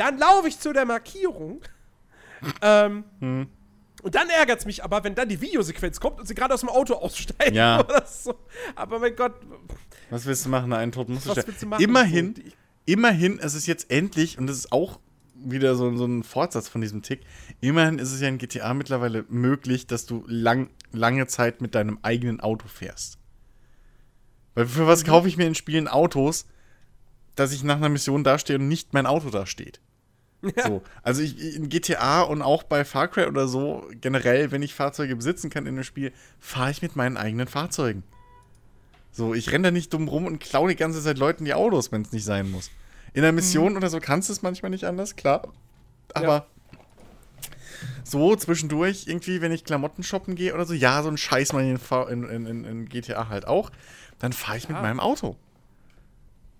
Dann 0.00 0.16
laufe 0.18 0.48
ich 0.48 0.58
zu 0.58 0.72
der 0.72 0.86
Markierung. 0.86 1.60
ähm, 2.62 3.04
Und 3.20 4.14
dann 4.14 4.30
ärgert 4.30 4.60
es 4.60 4.64
mich 4.64 4.82
aber, 4.82 5.04
wenn 5.04 5.14
dann 5.14 5.28
die 5.28 5.40
Videosequenz 5.42 6.00
kommt 6.00 6.18
und 6.20 6.26
sie 6.26 6.34
gerade 6.34 6.54
aus 6.54 6.60
dem 6.60 6.70
Auto 6.70 6.94
aussteigen. 6.94 7.54
Ja. 7.54 7.80
Oder 7.84 8.06
so. 8.06 8.34
Aber 8.74 8.98
mein 8.98 9.14
Gott, 9.14 9.34
Was 10.08 10.24
willst 10.24 10.46
du 10.46 10.48
machen? 10.48 10.72
Einen 10.72 10.90
Tod 10.92 11.10
musst 11.10 11.26
du 11.26 11.30
was 11.30 11.34
stellen. 11.34 11.48
willst 11.48 11.62
du 11.62 11.66
machen? 11.66 11.82
Immerhin, 11.82 12.32
die- 12.34 12.52
immerhin, 12.86 13.38
es 13.40 13.52
ist 13.54 13.66
jetzt 13.66 13.90
endlich, 13.90 14.38
und 14.38 14.46
das 14.46 14.56
ist 14.56 14.72
auch 14.72 15.00
wieder 15.34 15.74
so, 15.74 15.94
so 15.96 16.06
ein 16.06 16.22
Fortsatz 16.22 16.68
von 16.68 16.80
diesem 16.80 17.02
Tick, 17.02 17.20
immerhin 17.60 17.98
ist 17.98 18.10
es 18.12 18.20
ja 18.22 18.28
in 18.28 18.38
GTA 18.38 18.72
mittlerweile 18.72 19.24
möglich, 19.28 19.86
dass 19.86 20.06
du 20.06 20.24
lang, 20.26 20.70
lange 20.92 21.26
Zeit 21.26 21.60
mit 21.60 21.74
deinem 21.74 21.98
eigenen 22.02 22.40
Auto 22.40 22.68
fährst. 22.68 23.18
Weil 24.54 24.66
für 24.66 24.86
was 24.86 25.04
kaufe 25.04 25.28
ich 25.28 25.36
mir 25.36 25.46
in 25.46 25.54
Spielen 25.54 25.88
Autos, 25.88 26.46
dass 27.36 27.52
ich 27.52 27.62
nach 27.64 27.76
einer 27.76 27.88
Mission 27.90 28.24
dastehe 28.24 28.56
und 28.56 28.68
nicht 28.68 28.92
mein 28.94 29.06
Auto 29.06 29.28
da 29.30 29.44
steht? 29.46 29.80
So, 30.64 30.82
also 31.02 31.22
ich, 31.22 31.56
in 31.56 31.68
GTA 31.68 32.22
und 32.22 32.42
auch 32.42 32.62
bei 32.62 32.84
Far 32.84 33.08
Cry 33.08 33.26
oder 33.26 33.46
so, 33.46 33.86
generell, 34.00 34.50
wenn 34.50 34.62
ich 34.62 34.74
Fahrzeuge 34.74 35.14
besitzen 35.16 35.50
kann 35.50 35.66
in 35.66 35.74
einem 35.74 35.84
Spiel, 35.84 36.12
fahre 36.38 36.70
ich 36.70 36.82
mit 36.82 36.96
meinen 36.96 37.16
eigenen 37.16 37.46
Fahrzeugen. 37.46 38.02
So, 39.12 39.34
ich 39.34 39.52
renne 39.52 39.68
da 39.68 39.70
nicht 39.70 39.92
dumm 39.92 40.08
rum 40.08 40.26
und 40.26 40.40
klaue 40.40 40.70
die 40.70 40.76
ganze 40.76 41.02
Zeit 41.02 41.18
Leuten 41.18 41.44
die 41.44 41.54
Autos, 41.54 41.92
wenn 41.92 42.02
es 42.02 42.12
nicht 42.12 42.24
sein 42.24 42.50
muss. 42.50 42.70
In 43.12 43.22
einer 43.22 43.32
Mission 43.32 43.76
oder 43.76 43.90
so 43.90 43.98
kannst 44.00 44.28
du 44.28 44.32
es 44.32 44.42
manchmal 44.42 44.70
nicht 44.70 44.84
anders, 44.84 45.16
klar. 45.16 45.48
Aber 46.14 46.46
so 48.04 48.34
zwischendurch, 48.36 49.06
irgendwie, 49.06 49.40
wenn 49.40 49.52
ich 49.52 49.64
Klamotten 49.64 50.02
shoppen 50.02 50.34
gehe 50.34 50.54
oder 50.54 50.64
so, 50.64 50.74
ja, 50.74 51.02
so 51.02 51.08
ein 51.08 51.16
Scheiß 51.16 51.52
mal 51.52 51.64
in, 51.64 52.24
in, 52.24 52.46
in, 52.46 52.64
in, 52.64 52.88
GTA 52.88 53.28
halt 53.28 53.46
auch, 53.46 53.70
dann 54.18 54.32
fahre 54.32 54.58
ich 54.58 54.68
mit 54.68 54.76
Ja. 54.76 54.82
meinem 54.82 55.00
Auto. 55.00 55.36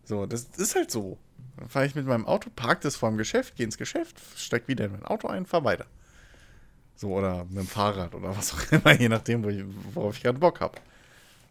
So, 0.04 0.26
das 0.26 0.44
ist 0.56 0.74
halt 0.74 0.90
so. 0.90 1.18
Dann 1.60 1.68
fahre 1.68 1.86
ich 1.86 1.94
mit 1.94 2.06
meinem 2.06 2.26
Auto, 2.26 2.50
park 2.56 2.80
das 2.80 2.96
vor 2.96 3.08
dem 3.10 3.18
Geschäft, 3.18 3.54
gehe 3.56 3.64
ins 3.64 3.78
Geschäft, 3.78 4.16
steig 4.36 4.66
wieder 4.66 4.86
in 4.86 4.92
mein 4.92 5.04
Auto 5.04 5.28
ein, 5.28 5.46
fahr 5.46 5.62
weiter. 5.62 5.86
So, 6.96 7.08
oder 7.14 7.44
mit 7.44 7.58
dem 7.58 7.66
Fahrrad 7.68 8.14
oder 8.14 8.36
was 8.36 8.52
auch 8.52 8.72
immer, 8.72 8.92
je 8.98 9.08
nachdem, 9.08 9.44
wo 9.44 9.48
ich, 9.48 9.62
worauf 9.94 10.16
ich 10.16 10.22
gerade 10.22 10.38
Bock 10.38 10.60
habe. 10.60 10.78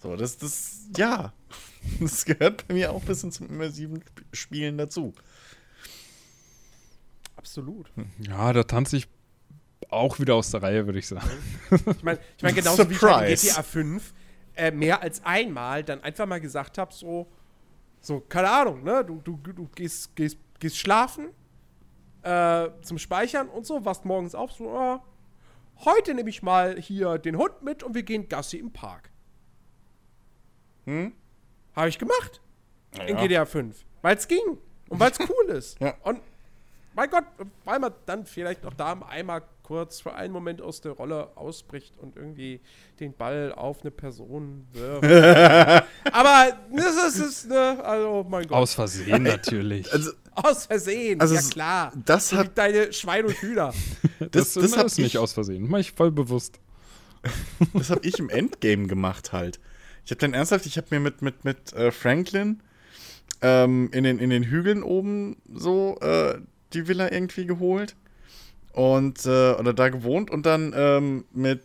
So, 0.01 0.15
das, 0.15 0.37
das, 0.37 0.81
ja. 0.97 1.31
Das 2.01 2.25
gehört 2.25 2.67
bei 2.67 2.73
mir 2.73 2.91
auch 2.91 2.99
ein 3.01 3.07
bisschen 3.07 3.31
zum 3.31 3.47
immersiven 3.49 4.01
Sp- 4.03 4.27
Spielen 4.33 4.77
dazu. 4.77 5.13
absolut. 7.37 7.89
Ja, 8.19 8.51
da 8.53 8.63
tanze 8.63 8.97
ich 8.97 9.07
auch 9.89 10.19
wieder 10.19 10.35
aus 10.35 10.51
der 10.51 10.61
Reihe, 10.61 10.85
würde 10.85 10.99
ich 10.99 11.07
sagen. 11.07 11.29
Ich 11.97 12.03
meine, 12.03 12.19
ich 12.37 12.43
mein, 12.43 12.53
genauso 12.55 12.89
wie 12.89 12.95
ich 12.95 13.01
in 13.01 13.07
Surprise. 13.07 13.47
GTA 13.47 13.63
5 13.63 14.13
äh, 14.55 14.71
mehr 14.71 15.01
als 15.01 15.23
einmal 15.23 15.83
dann 15.83 16.03
einfach 16.03 16.25
mal 16.25 16.41
gesagt 16.41 16.77
habe, 16.77 16.93
so, 16.93 17.31
so, 18.01 18.19
keine 18.21 18.49
Ahnung, 18.49 18.83
ne? 18.83 19.03
Du, 19.03 19.21
du, 19.21 19.37
du 19.37 19.67
gehst, 19.75 20.15
gehst, 20.15 20.37
gehst 20.59 20.77
schlafen 20.77 21.29
äh, 22.23 22.69
zum 22.81 22.97
Speichern 22.97 23.49
und 23.49 23.65
so, 23.65 23.83
wachst 23.85 24.05
morgens 24.05 24.35
auf, 24.35 24.51
so, 24.51 24.69
ah, 24.77 25.03
heute 25.85 26.13
nehme 26.13 26.29
ich 26.29 26.43
mal 26.43 26.79
hier 26.79 27.17
den 27.17 27.37
Hund 27.37 27.61
mit 27.61 27.83
und 27.83 27.95
wir 27.95 28.03
gehen 28.03 28.27
Gassi 28.27 28.57
im 28.57 28.71
Park. 28.71 29.09
Hm? 30.85 31.13
Habe 31.75 31.89
ich 31.89 31.99
gemacht 31.99 32.41
in 33.07 33.17
Ja. 33.17 33.25
GTA 33.25 33.45
5. 33.45 33.85
Weil 34.01 34.15
es 34.17 34.27
ging. 34.27 34.57
Und 34.89 34.99
weil 34.99 35.11
es 35.11 35.19
cool 35.19 35.49
ist. 35.49 35.79
Ja. 35.81 35.93
Und 36.03 36.19
mein 36.95 37.09
Gott, 37.09 37.25
weil 37.63 37.79
man 37.79 37.93
dann 38.05 38.25
vielleicht 38.25 38.63
noch 38.63 38.73
da 38.73 38.93
einmal 39.07 39.43
kurz 39.69 40.01
für 40.01 40.15
einen 40.15 40.33
Moment 40.33 40.63
aus 40.63 40.81
der 40.81 40.93
Rolle 40.93 41.29
ausbricht 41.37 41.93
und 41.99 42.15
irgendwie 42.15 42.59
den 42.99 43.13
Ball 43.13 43.53
auf 43.55 43.81
eine 43.81 43.91
Person 43.91 44.65
wirft. 44.73 45.03
Aber 46.11 46.57
das 46.75 47.15
ist, 47.15 47.19
es, 47.19 47.45
ne, 47.45 47.79
also 47.85 48.25
mein 48.27 48.47
Gott. 48.47 48.57
Aus 48.57 48.73
Versehen 48.73 49.21
natürlich. 49.21 49.87
Also, 49.93 50.11
Aus 50.33 50.65
Versehen, 50.65 51.21
Also 51.21 51.35
ja 51.35 51.41
klar. 51.41 51.93
das 52.03 52.33
hat- 52.33 52.57
deine 52.57 52.91
Schweine 52.93 53.27
und 53.27 53.35
Hühner. 53.35 53.71
das, 54.19 54.53
das, 54.53 54.53
das 54.55 54.77
hab 54.77 54.87
ist 54.87 54.97
nicht 54.97 55.13
ich, 55.13 55.17
aus 55.19 55.33
Versehen. 55.33 55.67
Mach 55.69 55.77
ich 55.77 55.91
voll 55.91 56.09
bewusst. 56.09 56.59
das 57.75 57.91
hab 57.91 58.03
ich 58.03 58.17
im 58.17 58.29
Endgame 58.31 58.87
gemacht 58.87 59.33
halt. 59.33 59.59
Ich 60.03 60.09
habe 60.09 60.19
dann 60.19 60.33
ernsthaft, 60.33 60.65
ich 60.65 60.77
habe 60.77 60.87
mir 60.89 60.99
mit, 60.99 61.21
mit, 61.21 61.45
mit 61.45 61.73
äh, 61.73 61.91
Franklin 61.91 62.63
ähm, 63.43 63.91
in, 63.93 64.03
den, 64.03 64.17
in 64.17 64.31
den 64.31 64.45
Hügeln 64.45 64.81
oben 64.81 65.37
so 65.53 65.99
äh, 66.01 66.39
die 66.73 66.87
Villa 66.87 67.11
irgendwie 67.11 67.45
geholt. 67.45 67.95
Und, 68.79 69.25
äh, 69.25 69.51
oder 69.55 69.73
da 69.73 69.89
gewohnt 69.89 70.31
und 70.31 70.45
dann 70.45 70.73
ähm, 70.73 71.25
mit, 71.33 71.63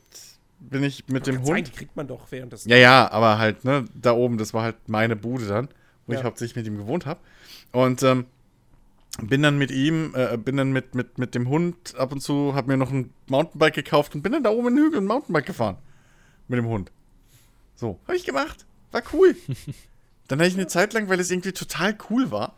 bin 0.59 0.83
ich 0.83 1.07
mit 1.07 1.29
dem 1.29 1.37
Kann 1.37 1.45
sein, 1.45 1.57
Hund. 1.59 1.67
die 1.69 1.73
kriegt 1.73 1.95
man 1.95 2.09
doch 2.09 2.27
während 2.33 2.53
des. 2.53 2.65
Ja, 2.65 2.77
ja, 2.77 3.09
aber 3.13 3.39
halt, 3.39 3.65
ne, 3.65 3.85
da 3.95 4.13
oben, 4.15 4.37
das 4.37 4.53
war 4.53 4.65
halt 4.65 4.89
meine 4.89 5.15
Bude 5.15 5.47
dann, 5.47 5.69
wo 6.07 6.13
Ja. 6.13 6.19
ich 6.19 6.25
hauptsächlich 6.25 6.57
mit 6.57 6.67
ihm 6.67 6.77
gewohnt 6.77 7.07
habe. 7.07 7.21
Und 7.71 8.03
ähm, 8.03 8.25
bin 9.23 9.43
dann 9.43 9.59
mit 9.59 9.71
ihm, 9.71 10.13
äh, 10.17 10.37
bin 10.37 10.57
dann 10.57 10.73
mit, 10.73 10.97
mit, 10.97 11.19
mit 11.19 11.37
dem 11.37 11.49
Hund 11.49 11.95
ab 11.97 12.11
und 12.11 12.21
zu, 12.21 12.57
hab 12.57 12.67
mir 12.67 12.77
noch 12.77 12.91
ein 12.91 13.11
Mountainbike 13.29 13.75
gekauft 13.75 14.17
und 14.17 14.23
bin 14.23 14.33
dann 14.33 14.43
da 14.43 14.51
oben 14.51 14.69
in 14.69 14.75
den 14.77 14.85
Hügel 14.87 15.01
ein 15.01 15.07
Mountainbike 15.07 15.47
gefahren. 15.47 15.77
Mit 16.49 16.59
dem 16.59 16.67
Hund. 16.67 16.91
So, 17.77 18.01
habe 18.09 18.17
ich 18.17 18.25
gemacht. 18.25 18.67
War 18.91 19.03
cool. 19.13 19.37
dann 20.27 20.41
hatte 20.41 20.49
ich 20.49 20.55
eine 20.57 20.67
Zeit 20.67 20.93
lang, 20.95 21.09
weil 21.09 21.21
es 21.21 21.31
irgendwie 21.31 21.53
total 21.53 21.97
cool 22.11 22.33
war, 22.33 22.57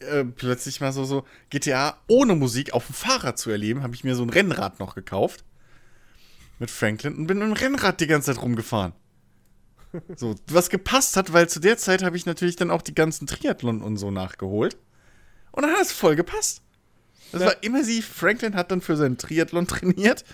äh, 0.00 0.24
plötzlich 0.24 0.80
mal 0.80 0.92
so, 0.92 1.04
so 1.04 1.24
GTA 1.50 1.96
ohne 2.08 2.34
Musik 2.34 2.72
auf 2.72 2.86
dem 2.86 2.94
Fahrrad 2.94 3.38
zu 3.38 3.50
erleben, 3.50 3.82
habe 3.82 3.94
ich 3.94 4.04
mir 4.04 4.14
so 4.14 4.22
ein 4.22 4.30
Rennrad 4.30 4.78
noch 4.80 4.94
gekauft. 4.94 5.44
Mit 6.58 6.70
Franklin 6.70 7.14
und 7.16 7.26
bin 7.26 7.38
mit 7.38 7.46
dem 7.48 7.52
Rennrad 7.52 8.00
die 8.00 8.06
ganze 8.06 8.32
Zeit 8.34 8.42
rumgefahren. 8.42 8.92
So, 10.16 10.34
was 10.48 10.68
gepasst 10.68 11.16
hat, 11.16 11.32
weil 11.32 11.48
zu 11.48 11.58
der 11.58 11.78
Zeit 11.78 12.02
habe 12.02 12.16
ich 12.18 12.26
natürlich 12.26 12.56
dann 12.56 12.70
auch 12.70 12.82
die 12.82 12.94
ganzen 12.94 13.26
Triathlon 13.26 13.80
und 13.80 13.96
so 13.96 14.10
nachgeholt. 14.10 14.76
Und 15.52 15.62
dann 15.62 15.72
hat 15.72 15.80
es 15.80 15.92
voll 15.92 16.16
gepasst. 16.16 16.60
Das 17.32 17.40
Ja. 17.40 17.46
war 17.46 17.62
immersiv. 17.62 18.06
Franklin 18.06 18.56
hat 18.56 18.70
dann 18.70 18.82
für 18.82 18.96
seinen 18.96 19.16
Triathlon 19.16 19.66
trainiert. 19.68 20.24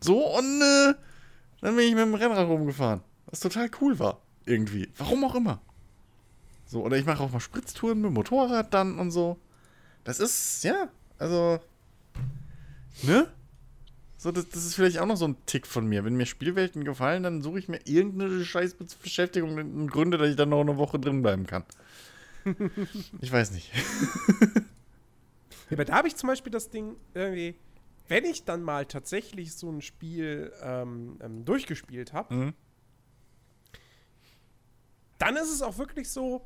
So, 0.00 0.36
und 0.36 0.60
äh, 0.62 0.94
dann 1.60 1.76
bin 1.76 1.86
ich 1.86 1.94
mit 1.94 2.02
dem 2.02 2.14
Rennrad 2.14 2.48
rumgefahren. 2.48 3.02
Was 3.26 3.38
total 3.40 3.70
cool 3.80 3.98
war. 4.00 4.20
Irgendwie. 4.46 4.88
Warum 4.96 5.22
auch 5.24 5.34
immer. 5.36 5.60
So, 6.74 6.82
oder 6.82 6.96
ich 6.96 7.06
mache 7.06 7.22
auch 7.22 7.30
mal 7.30 7.38
Spritztouren 7.38 8.00
mit 8.00 8.06
dem 8.10 8.14
Motorrad 8.14 8.74
dann 8.74 8.98
und 8.98 9.12
so. 9.12 9.38
Das 10.02 10.18
ist, 10.18 10.64
ja, 10.64 10.88
also. 11.18 11.60
Ne? 13.02 13.28
So, 14.18 14.32
das, 14.32 14.48
das 14.48 14.64
ist 14.64 14.74
vielleicht 14.74 14.98
auch 14.98 15.06
noch 15.06 15.16
so 15.16 15.28
ein 15.28 15.36
Tick 15.46 15.68
von 15.68 15.86
mir. 15.86 16.04
Wenn 16.04 16.16
mir 16.16 16.26
Spielwelten 16.26 16.82
gefallen, 16.82 17.22
dann 17.22 17.42
suche 17.42 17.60
ich 17.60 17.68
mir 17.68 17.78
irgendeine 17.84 18.44
scheiß 18.44 18.74
Beschäftigung 19.00 19.56
und 19.56 19.88
Gründe, 19.88 20.18
dass 20.18 20.28
ich 20.30 20.34
dann 20.34 20.48
noch 20.48 20.62
eine 20.62 20.76
Woche 20.76 20.98
drin 20.98 21.22
bleiben 21.22 21.46
kann. 21.46 21.62
ich 23.20 23.30
weiß 23.30 23.52
nicht. 23.52 23.70
Aber 25.70 25.84
da 25.84 25.94
habe 25.94 26.08
ich 26.08 26.16
zum 26.16 26.26
Beispiel 26.26 26.50
das 26.50 26.70
Ding 26.70 26.96
irgendwie, 27.14 27.54
wenn 28.08 28.24
ich 28.24 28.42
dann 28.42 28.64
mal 28.64 28.84
tatsächlich 28.86 29.54
so 29.54 29.70
ein 29.70 29.80
Spiel 29.80 30.52
ähm, 30.60 31.18
ähm, 31.22 31.44
durchgespielt 31.44 32.12
habe, 32.12 32.34
Mhm. 32.34 32.54
dann 35.18 35.36
ist 35.36 35.52
es 35.52 35.62
auch 35.62 35.78
wirklich 35.78 36.10
so, 36.10 36.44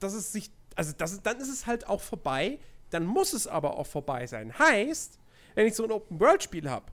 dass 0.00 0.14
es 0.14 0.32
sich, 0.32 0.50
also 0.74 0.92
das, 0.96 1.22
dann 1.22 1.38
ist 1.38 1.48
es 1.48 1.66
halt 1.66 1.88
auch 1.88 2.00
vorbei, 2.00 2.58
dann 2.90 3.04
muss 3.04 3.32
es 3.32 3.46
aber 3.46 3.76
auch 3.76 3.86
vorbei 3.86 4.26
sein. 4.26 4.58
Heißt, 4.58 5.18
wenn 5.54 5.66
ich 5.66 5.74
so 5.74 5.84
ein 5.84 5.92
Open-World-Spiel 5.92 6.70
habe 6.70 6.86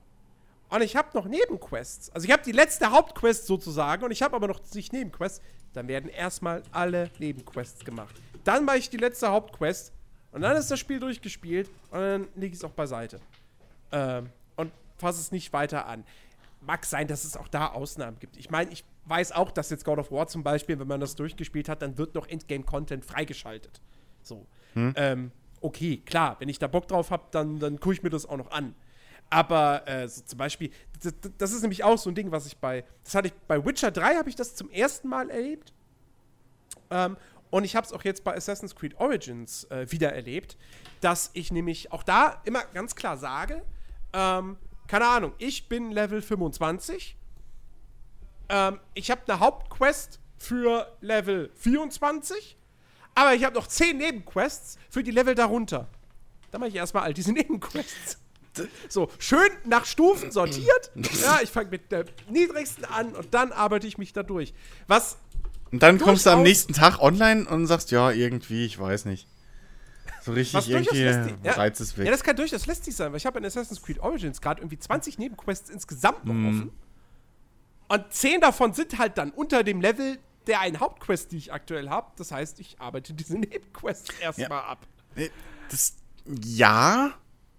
und 0.68 0.82
ich 0.82 0.96
habe 0.96 1.08
noch 1.14 1.26
Nebenquests, 1.26 2.10
also 2.10 2.26
ich 2.26 2.32
habe 2.32 2.42
die 2.42 2.52
letzte 2.52 2.90
Hauptquest 2.90 3.46
sozusagen 3.46 4.04
und 4.04 4.10
ich 4.10 4.22
habe 4.22 4.36
aber 4.36 4.48
noch 4.48 4.60
nicht 4.74 4.92
Nebenquests, 4.92 5.40
dann 5.72 5.88
werden 5.88 6.10
erstmal 6.10 6.62
alle 6.72 7.10
Nebenquests 7.18 7.84
gemacht. 7.84 8.14
Dann 8.44 8.64
mache 8.64 8.78
ich 8.78 8.90
die 8.90 8.96
letzte 8.96 9.28
Hauptquest 9.28 9.92
und 10.32 10.42
dann 10.42 10.56
ist 10.56 10.70
das 10.70 10.78
Spiel 10.78 11.00
durchgespielt 11.00 11.68
und 11.90 11.98
dann 11.98 12.28
lege 12.34 12.54
ich 12.54 12.60
es 12.60 12.64
auch 12.64 12.70
beiseite. 12.70 13.20
Ähm, 13.92 14.30
und 14.56 14.72
fasse 14.98 15.20
es 15.20 15.32
nicht 15.32 15.52
weiter 15.52 15.86
an. 15.86 16.04
Mag 16.66 16.84
sein, 16.84 17.06
dass 17.06 17.24
es 17.24 17.36
auch 17.36 17.48
da 17.48 17.68
Ausnahmen 17.68 18.18
gibt. 18.18 18.36
Ich 18.36 18.50
meine, 18.50 18.70
ich 18.72 18.84
weiß 19.04 19.32
auch, 19.32 19.50
dass 19.50 19.70
jetzt 19.70 19.84
God 19.84 19.98
of 19.98 20.10
War 20.10 20.26
zum 20.26 20.42
Beispiel, 20.42 20.78
wenn 20.78 20.88
man 20.88 21.00
das 21.00 21.14
durchgespielt 21.14 21.68
hat, 21.68 21.82
dann 21.82 21.96
wird 21.96 22.14
noch 22.14 22.26
Endgame-Content 22.26 23.04
freigeschaltet. 23.04 23.80
So. 24.22 24.46
Ähm, 24.96 25.32
okay, 25.60 26.02
klar, 26.04 26.36
wenn 26.40 26.48
ich 26.48 26.58
da 26.58 26.66
Bock 26.66 26.88
drauf 26.88 27.10
habe, 27.10 27.24
dann, 27.30 27.58
dann 27.58 27.80
gucke 27.80 27.94
ich 27.94 28.02
mir 28.02 28.10
das 28.10 28.26
auch 28.26 28.36
noch 28.36 28.50
an. 28.50 28.74
Aber 29.30 29.86
äh, 29.88 30.08
so 30.08 30.22
zum 30.22 30.38
Beispiel, 30.38 30.70
das, 31.02 31.14
das 31.38 31.52
ist 31.52 31.62
nämlich 31.62 31.82
auch 31.82 31.98
so 31.98 32.10
ein 32.10 32.14
Ding, 32.14 32.30
was 32.30 32.46
ich 32.46 32.56
bei, 32.58 32.84
das 33.04 33.14
hatte 33.14 33.28
ich 33.28 33.34
bei 33.48 33.64
Witcher 33.64 33.90
3 33.90 34.16
habe 34.16 34.28
ich 34.28 34.36
das 34.36 34.54
zum 34.54 34.70
ersten 34.70 35.08
Mal 35.08 35.30
erlebt. 35.30 35.72
Ähm, 36.90 37.16
und 37.50 37.64
ich 37.64 37.74
habe 37.74 37.86
es 37.86 37.92
auch 37.92 38.04
jetzt 38.04 38.24
bei 38.24 38.36
Assassin's 38.36 38.74
Creed 38.74 38.98
Origins 39.00 39.64
äh, 39.64 39.90
wieder 39.90 40.12
erlebt, 40.12 40.56
dass 41.00 41.30
ich 41.32 41.52
nämlich 41.52 41.92
auch 41.92 42.02
da 42.02 42.40
immer 42.44 42.62
ganz 42.74 42.94
klar 42.94 43.16
sage, 43.16 43.62
ähm, 44.12 44.56
keine 44.86 45.06
Ahnung, 45.06 45.32
ich 45.38 45.68
bin 45.68 45.90
Level 45.90 46.22
25, 46.22 47.16
ähm, 48.48 48.78
ich 48.94 49.10
habe 49.10 49.22
eine 49.26 49.40
Hauptquest 49.40 50.20
für 50.38 50.96
Level 51.00 51.50
24, 51.56 52.56
aber 53.14 53.34
ich 53.34 53.44
habe 53.44 53.54
noch 53.54 53.66
10 53.66 53.96
Nebenquests 53.96 54.78
für 54.90 55.02
die 55.02 55.10
Level 55.10 55.34
darunter. 55.34 55.88
Da 56.50 56.58
mache 56.58 56.68
ich 56.68 56.76
erstmal 56.76 57.04
all 57.04 57.14
diese 57.14 57.32
Nebenquests. 57.34 58.18
So, 58.88 59.10
schön 59.18 59.50
nach 59.64 59.84
Stufen 59.84 60.30
sortiert. 60.30 60.90
Ja, 61.22 61.40
ich 61.42 61.50
fange 61.50 61.70
mit 61.70 61.92
der 61.92 62.06
niedrigsten 62.30 62.84
an 62.84 63.14
und 63.14 63.34
dann 63.34 63.52
arbeite 63.52 63.86
ich 63.86 63.98
mich 63.98 64.12
da 64.12 64.22
durch. 64.22 64.54
Was 64.86 65.18
Und 65.72 65.82
dann 65.82 65.98
kommst 65.98 66.24
du 66.24 66.30
am 66.30 66.42
nächsten 66.42 66.72
Tag 66.72 67.00
online 67.00 67.46
und 67.46 67.66
sagst, 67.66 67.90
ja, 67.90 68.10
irgendwie, 68.10 68.64
ich 68.64 68.78
weiß 68.78 69.04
nicht. 69.04 69.26
So 70.26 70.32
richtig 70.32 70.54
Was 70.54 70.66
durchaus 70.66 70.92
irgendwie 70.94 71.04
lästig- 71.04 71.36
ja. 71.44 71.52
Reiz 71.52 71.78
ist 71.80 71.96
weg. 71.96 72.04
Ja, 72.06 72.10
das 72.10 72.24
kann 72.24 72.34
durchaus 72.36 72.66
lästig 72.66 72.94
sein, 72.96 73.12
weil 73.12 73.18
ich 73.18 73.26
habe 73.26 73.38
in 73.38 73.44
Assassin's 73.44 73.80
Creed 73.80 74.00
Origins 74.00 74.40
gerade 74.40 74.60
irgendwie 74.60 74.78
20 74.78 75.18
Nebenquests 75.18 75.70
insgesamt 75.70 76.24
noch 76.24 76.34
Mhm. 76.34 76.48
offen. 76.48 76.70
Und 77.88 78.12
10 78.12 78.40
davon 78.40 78.72
sind 78.74 78.98
halt 78.98 79.16
dann 79.18 79.30
unter 79.30 79.62
dem 79.62 79.80
Level 79.80 80.18
der 80.48 80.60
einen 80.60 80.80
Hauptquest, 80.80 81.30
die 81.32 81.36
ich 81.36 81.52
aktuell 81.52 81.88
habe. 81.88 82.10
Das 82.16 82.32
heißt, 82.32 82.58
ich 82.60 82.80
arbeite 82.80 83.14
diese 83.14 83.34
Nebenquests 83.38 84.10
erstmal 84.20 84.62
ab. 84.62 84.86
Nee, 85.14 85.30
Das, 85.70 85.94
ja, 86.44 87.14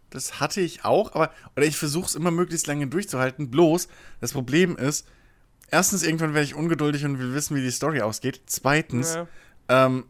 das 0.10 0.40
hatte 0.42 0.60
ich 0.62 0.84
auch, 0.86 1.14
aber 1.16 1.32
oder 1.56 1.66
ich 1.66 1.78
versuche 1.78 2.06
es 2.08 2.16
immer 2.16 2.32
möglichst 2.32 2.68
lange 2.68 2.88
durchzuhalten. 2.88 3.50
Bloß, 3.50 3.88
das 4.20 4.34
Problem 4.34 4.76
ist, 4.78 5.08
erstens, 5.72 6.04
irgendwann 6.04 6.34
werde 6.34 6.46
ich 6.46 6.56
ungeduldig 6.56 7.06
und 7.06 7.18
will 7.20 7.34
wissen, 7.34 7.56
wie 7.56 7.62
die 7.62 7.72
Story 7.72 8.02
ausgeht. 8.02 8.42
Zweitens, 8.46 9.16
Ja. 9.16 9.28
ähm, 9.70 10.06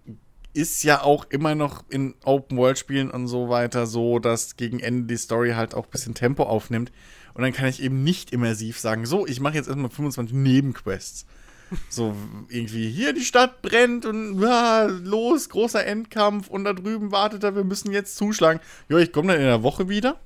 ist 0.57 0.83
ja 0.83 1.03
auch 1.03 1.27
immer 1.29 1.53
noch 1.53 1.83
in 1.87 2.15
Open-World-Spielen 2.25 3.11
und 3.11 3.27
so 3.27 3.47
weiter 3.47 3.85
so, 3.85 4.17
dass 4.17 4.57
gegen 4.57 4.79
Ende 4.79 5.05
die 5.05 5.17
Story 5.17 5.51
halt 5.51 5.75
auch 5.75 5.85
ein 5.85 5.91
bisschen 5.91 6.15
Tempo 6.15 6.43
aufnimmt. 6.43 6.91
Und 7.35 7.43
dann 7.43 7.53
kann 7.53 7.67
ich 7.67 7.81
eben 7.83 8.03
nicht 8.03 8.33
immersiv 8.33 8.79
sagen, 8.79 9.05
so, 9.05 9.27
ich 9.27 9.39
mache 9.39 9.53
jetzt 9.53 9.67
erstmal 9.67 9.91
25 9.91 10.35
Nebenquests. 10.35 11.27
So, 11.89 12.15
irgendwie, 12.49 12.89
hier 12.89 13.13
die 13.13 13.25
Stadt 13.25 13.61
brennt 13.61 14.05
und 14.05 14.43
ah, 14.43 14.85
los, 14.85 15.49
großer 15.49 15.85
Endkampf 15.85 16.47
und 16.47 16.63
da 16.63 16.73
drüben 16.73 17.11
wartet 17.11 17.43
er, 17.43 17.55
wir 17.55 17.63
müssen 17.63 17.91
jetzt 17.91 18.15
zuschlagen. 18.15 18.59
Ja, 18.89 18.97
ich 18.97 19.11
komme 19.11 19.33
dann 19.33 19.41
in 19.41 19.47
der 19.47 19.63
Woche 19.63 19.89
wieder. 19.89 20.17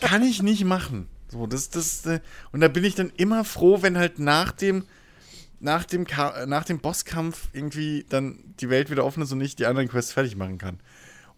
Kann 0.00 0.22
ich 0.22 0.42
nicht 0.42 0.64
machen. 0.64 1.08
So, 1.28 1.46
das, 1.46 1.68
das, 1.68 2.06
äh, 2.06 2.20
und 2.52 2.60
da 2.60 2.68
bin 2.68 2.84
ich 2.84 2.94
dann 2.94 3.12
immer 3.16 3.44
froh, 3.44 3.82
wenn 3.82 3.98
halt 3.98 4.20
nach 4.20 4.52
dem, 4.52 4.84
nach 5.66 5.84
dem, 5.84 6.06
Ka 6.06 6.46
nach 6.46 6.64
dem 6.64 6.78
Bosskampf 6.78 7.48
irgendwie 7.52 8.06
dann 8.08 8.38
die 8.60 8.70
Welt 8.70 8.88
wieder 8.88 9.04
offen 9.04 9.22
ist 9.22 9.32
und 9.32 9.40
ich 9.40 9.56
die 9.56 9.66
anderen 9.66 9.88
Quests 9.88 10.12
fertig 10.12 10.36
machen 10.36 10.58
kann. 10.58 10.78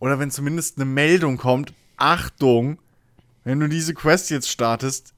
Oder 0.01 0.19
wenn 0.19 0.31
zumindest 0.31 0.77
eine 0.77 0.85
Meldung 0.85 1.39
kommt, 1.39 1.73
Achtung, 1.97 2.79
wenn 3.43 3.59
du 3.59 3.69
diese 3.69 3.95
Quest 3.95 4.29
jetzt 4.31 4.51
startest, 4.51 5.15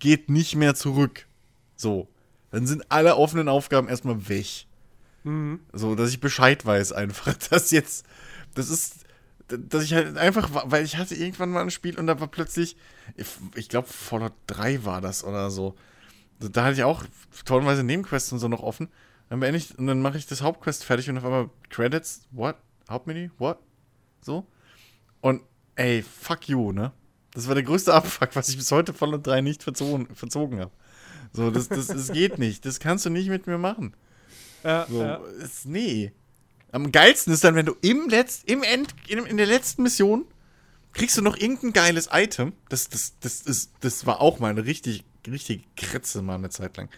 geht 0.00 0.28
nicht 0.28 0.56
mehr 0.56 0.74
zurück. 0.74 1.26
So. 1.76 2.08
Dann 2.50 2.66
sind 2.66 2.90
alle 2.90 3.14
offenen 3.14 3.48
Aufgaben 3.48 3.88
erstmal 3.88 4.28
weg. 4.28 4.66
So, 5.72 5.94
dass 5.94 6.10
ich 6.10 6.18
Bescheid 6.20 6.66
weiß 6.66 6.92
einfach, 6.92 7.32
dass 7.50 7.70
jetzt, 7.70 8.04
das 8.54 8.68
ist, 8.68 9.04
dass 9.46 9.84
ich 9.84 9.94
halt 9.94 10.18
einfach, 10.18 10.50
weil 10.64 10.84
ich 10.84 10.96
hatte 10.96 11.14
irgendwann 11.14 11.50
mal 11.50 11.62
ein 11.62 11.70
Spiel 11.70 11.96
und 11.96 12.08
da 12.08 12.18
war 12.18 12.26
plötzlich, 12.26 12.76
ich, 13.14 13.26
ich 13.54 13.68
glaube 13.68 13.86
Fallout 13.86 14.32
3 14.48 14.84
war 14.84 15.00
das 15.00 15.22
oder 15.22 15.50
so. 15.52 15.76
Da 16.40 16.64
hatte 16.64 16.74
ich 16.74 16.84
auch 16.84 17.04
tonnenweise 17.44 17.84
Nebenquests 17.84 18.32
und 18.32 18.38
so 18.38 18.48
noch 18.48 18.62
offen. 18.62 18.88
Dann 19.28 19.40
beende 19.40 19.58
ich, 19.58 19.78
und 19.78 19.86
dann 19.86 20.00
mache 20.02 20.18
ich 20.18 20.26
das 20.26 20.42
Hauptquest 20.42 20.84
fertig 20.84 21.08
und 21.08 21.18
auf 21.18 21.24
einmal 21.24 21.50
Credits, 21.68 22.22
what? 22.32 22.56
Hauptmenü, 22.88 23.30
what? 23.38 23.58
So. 24.22 24.46
Und 25.20 25.42
ey, 25.76 26.02
fuck 26.02 26.48
you, 26.48 26.72
ne? 26.72 26.92
Das 27.32 27.46
war 27.46 27.54
der 27.54 27.62
größte 27.62 27.94
Abfuck, 27.94 28.30
was 28.34 28.48
ich 28.48 28.56
bis 28.56 28.72
heute 28.72 28.92
Fallout 28.92 29.26
3 29.26 29.40
nicht 29.40 29.62
verzogen, 29.62 30.08
verzogen 30.14 30.58
habe. 30.58 30.72
So, 31.32 31.50
das, 31.50 31.68
das, 31.68 31.86
das 31.86 32.10
geht 32.10 32.38
nicht. 32.38 32.64
Das 32.66 32.80
kannst 32.80 33.06
du 33.06 33.10
nicht 33.10 33.28
mit 33.28 33.46
mir 33.46 33.58
machen. 33.58 33.94
Ja, 34.64 34.86
So, 34.90 35.00
ja. 35.00 35.16
ist, 35.42 35.66
nee. 35.66 36.12
Am 36.72 36.90
geilsten 36.90 37.32
ist 37.32 37.44
dann, 37.44 37.54
wenn 37.54 37.66
du 37.66 37.76
im 37.82 38.08
Letz-, 38.08 38.42
im 38.46 38.62
End, 38.62 38.94
in, 39.06 39.24
in 39.26 39.36
der 39.36 39.46
letzten 39.46 39.82
Mission 39.82 40.24
kriegst 40.92 41.16
du 41.16 41.22
noch 41.22 41.36
irgendein 41.36 41.72
geiles 41.72 42.08
Item. 42.12 42.52
Das, 42.68 42.88
das, 42.88 43.14
das, 43.20 43.42
ist, 43.42 43.72
das 43.80 44.06
war 44.06 44.20
auch 44.20 44.40
mal 44.40 44.50
eine 44.50 44.64
richtig, 44.64 45.04
richtig 45.28 45.64
Kretze 45.76 46.22
mal 46.22 46.36
eine 46.36 46.50
Zeit 46.50 46.76
lang. 46.76 46.88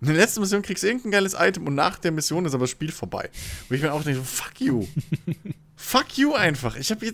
In 0.00 0.06
der 0.06 0.16
letzten 0.16 0.40
Mission 0.40 0.62
kriegst 0.62 0.82
du 0.82 0.86
irgendein 0.86 1.12
geiles 1.12 1.34
Item 1.34 1.66
und 1.66 1.74
nach 1.74 1.98
der 1.98 2.12
Mission 2.12 2.46
ist 2.46 2.54
aber 2.54 2.64
das 2.64 2.70
Spiel 2.70 2.92
vorbei. 2.92 3.30
Wo 3.68 3.74
ich 3.74 3.82
mir 3.82 3.92
auch 3.92 4.02
denke, 4.02 4.20
so, 4.20 4.24
fuck 4.24 4.60
you. 4.60 4.86
fuck 5.76 6.16
you 6.16 6.34
einfach. 6.34 6.76
Ich 6.76 6.90
habe 6.90 7.06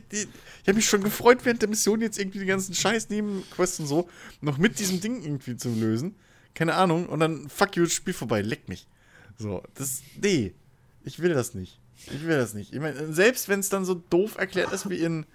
hab 0.66 0.74
mich 0.74 0.87
schon 0.87 1.03
gefreut, 1.03 1.41
während 1.45 1.62
der 1.62 1.69
Mission 1.69 2.01
jetzt 2.01 2.19
irgendwie 2.19 2.41
die 2.41 2.47
ganzen 2.47 2.74
scheiß 2.74 3.09
Nebenquests 3.09 3.81
und 3.81 3.87
so 3.87 4.09
noch 4.41 4.59
mit 4.59 4.78
diesem 4.78 5.01
Ding 5.01 5.23
irgendwie 5.23 5.57
zu 5.57 5.69
lösen. 5.69 6.16
Keine 6.55 6.74
Ahnung. 6.74 7.07
Und 7.07 7.20
dann, 7.20 7.49
fuck 7.49 7.77
you, 7.77 7.85
das 7.85 7.93
Spiel 7.93 8.15
vorbei. 8.15 8.43
Leck 8.43 8.69
mich. 8.69 8.87
So, 9.39 9.62
das, 9.74 10.03
nee. 10.20 10.55
Ich 11.05 11.20
will 11.20 11.35
das 11.35 11.55
nicht. 11.55 11.78
Ich 12.07 12.24
will 12.24 12.37
das 12.37 12.55
nicht. 12.55 12.73
Ich 12.73 12.81
meine, 12.81 13.12
selbst 13.12 13.49
wenn 13.49 13.61
es 13.61 13.69
dann 13.69 13.85
so 13.85 13.95
doof 13.95 14.37
erklärt 14.37 14.73
ist 14.73 14.89
wie 14.91 14.99
in 14.99 15.27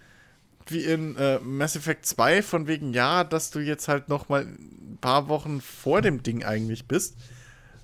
wie 0.67 0.83
in 0.83 1.15
äh, 1.17 1.39
Mass 1.39 1.75
Effect 1.75 2.05
2, 2.05 2.41
von 2.41 2.67
wegen, 2.67 2.93
ja, 2.93 3.23
dass 3.23 3.51
du 3.51 3.59
jetzt 3.59 3.87
halt 3.87 4.09
noch 4.09 4.29
mal 4.29 4.43
ein 4.43 4.97
paar 5.01 5.27
Wochen 5.27 5.61
vor 5.61 6.01
dem 6.01 6.23
Ding 6.23 6.43
eigentlich 6.43 6.87
bist. 6.87 7.15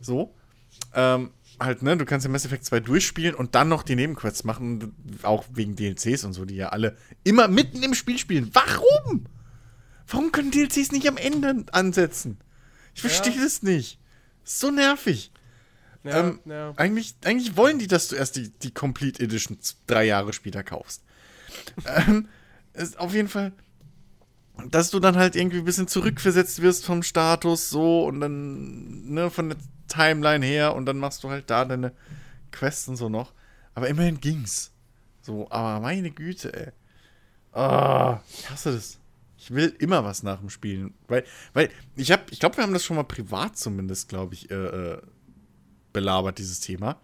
So. 0.02 0.34
Ähm, 0.94 1.32
halt, 1.60 1.82
ne, 1.82 1.98
du 1.98 2.06
kannst 2.06 2.26
ja 2.26 2.32
Mass 2.32 2.45
Effect 2.45 2.66
2 2.66 2.80
durchspielen 2.82 3.36
und 3.36 3.56
dann 3.56 3.70
noch 3.70 3.84
die 3.84 3.95
Nebenquests 3.95 4.44
machen, 4.44 4.94
auch 5.24 5.45
wegen 5.52 5.76
DLCs 5.76 6.24
und 6.24 6.34
so, 6.34 6.45
die 6.45 6.56
ja 6.56 6.70
alle 6.70 6.98
immer 7.24 7.48
mitten 7.48 7.84
im 7.84 7.94
Spiel 7.94 8.18
spielen. 8.18 8.49
Warum? 8.54 9.26
Warum 10.08 10.32
können 10.32 10.52
DLCs 10.52 10.91
nicht 10.91 11.08
am 11.08 11.18
Ende 11.18 11.66
ansetzen? 11.72 12.38
Ich 12.94 13.02
verstehe 13.02 13.36
ja. 13.36 13.44
das 13.44 13.62
nicht. 13.62 13.99
so 14.44 14.72
nervig. 14.72 15.32
Ja, 16.04 16.20
ähm, 16.20 16.40
ja. 16.45 16.74
Eigentlich, 16.78 17.16
eigentlich 17.26 17.58
wollen 17.58 17.80
die, 17.80 17.88
dass 17.88 18.08
du 18.08 18.16
erst 18.16 18.38
die, 18.38 18.49
die 18.49 18.74
Complete 18.74 19.22
Edition 19.24 19.58
drei 19.88 20.06
Jahre 20.06 20.32
später 20.34 20.64
kaufst. 20.64 21.04
ähm, 21.86 22.28
ist 22.78 22.99
auf 22.99 23.14
jeden 23.14 23.28
Fall, 23.28 23.52
dass 24.70 24.90
du 24.90 24.99
dann 24.99 25.18
halt 25.18 25.36
irgendwie 25.36 25.60
ein 25.60 25.66
bisschen 25.66 25.88
zurückversetzt 25.88 26.62
wirst 26.62 26.86
vom 26.86 27.04
Status 27.04 27.70
so 27.70 28.06
und 28.06 28.20
dann, 28.22 29.14
ne, 29.14 29.30
von 29.30 29.49
der 29.49 29.58
Timeline 29.88 30.45
her 30.45 30.76
und 30.76 30.86
dann 30.86 30.98
machst 30.98 31.24
du 31.24 31.30
halt 31.30 31.49
da 31.49 31.66
deine 31.66 31.94
Quests 32.52 32.88
und 32.88 32.95
so 32.95 33.10
noch. 33.10 33.34
Aber 33.76 33.88
immerhin 33.88 34.20
ging's. 34.20 34.72
So, 35.22 35.48
aber 35.49 35.80
meine 35.82 36.12
Güte, 36.12 36.54
ey. 36.54 36.72
Ah, 37.52 38.22
ich 38.30 38.49
hasse 38.49 38.74
das. 38.74 38.99
Ich 39.38 39.52
will 39.52 39.76
immer 39.80 40.04
was 40.04 40.24
nach 40.24 40.40
dem 40.40 40.49
Spielen. 40.49 40.94
Weil, 41.08 41.24
weil 41.54 41.70
ich 41.95 42.12
hab, 42.12 42.32
ich 42.32 42.40
glaube, 42.40 42.58
wir 42.58 42.64
haben 42.64 42.74
das 42.74 42.84
schon 42.84 42.95
mal 42.95 43.04
privat 43.04 43.58
zumindest, 43.58 44.10
glaube 44.10 44.34
ich, 44.34 44.49
äh, 44.52 44.56
äh, 44.56 45.02
belabert, 45.94 46.38
dieses 46.38 46.60
Thema. 46.60 46.99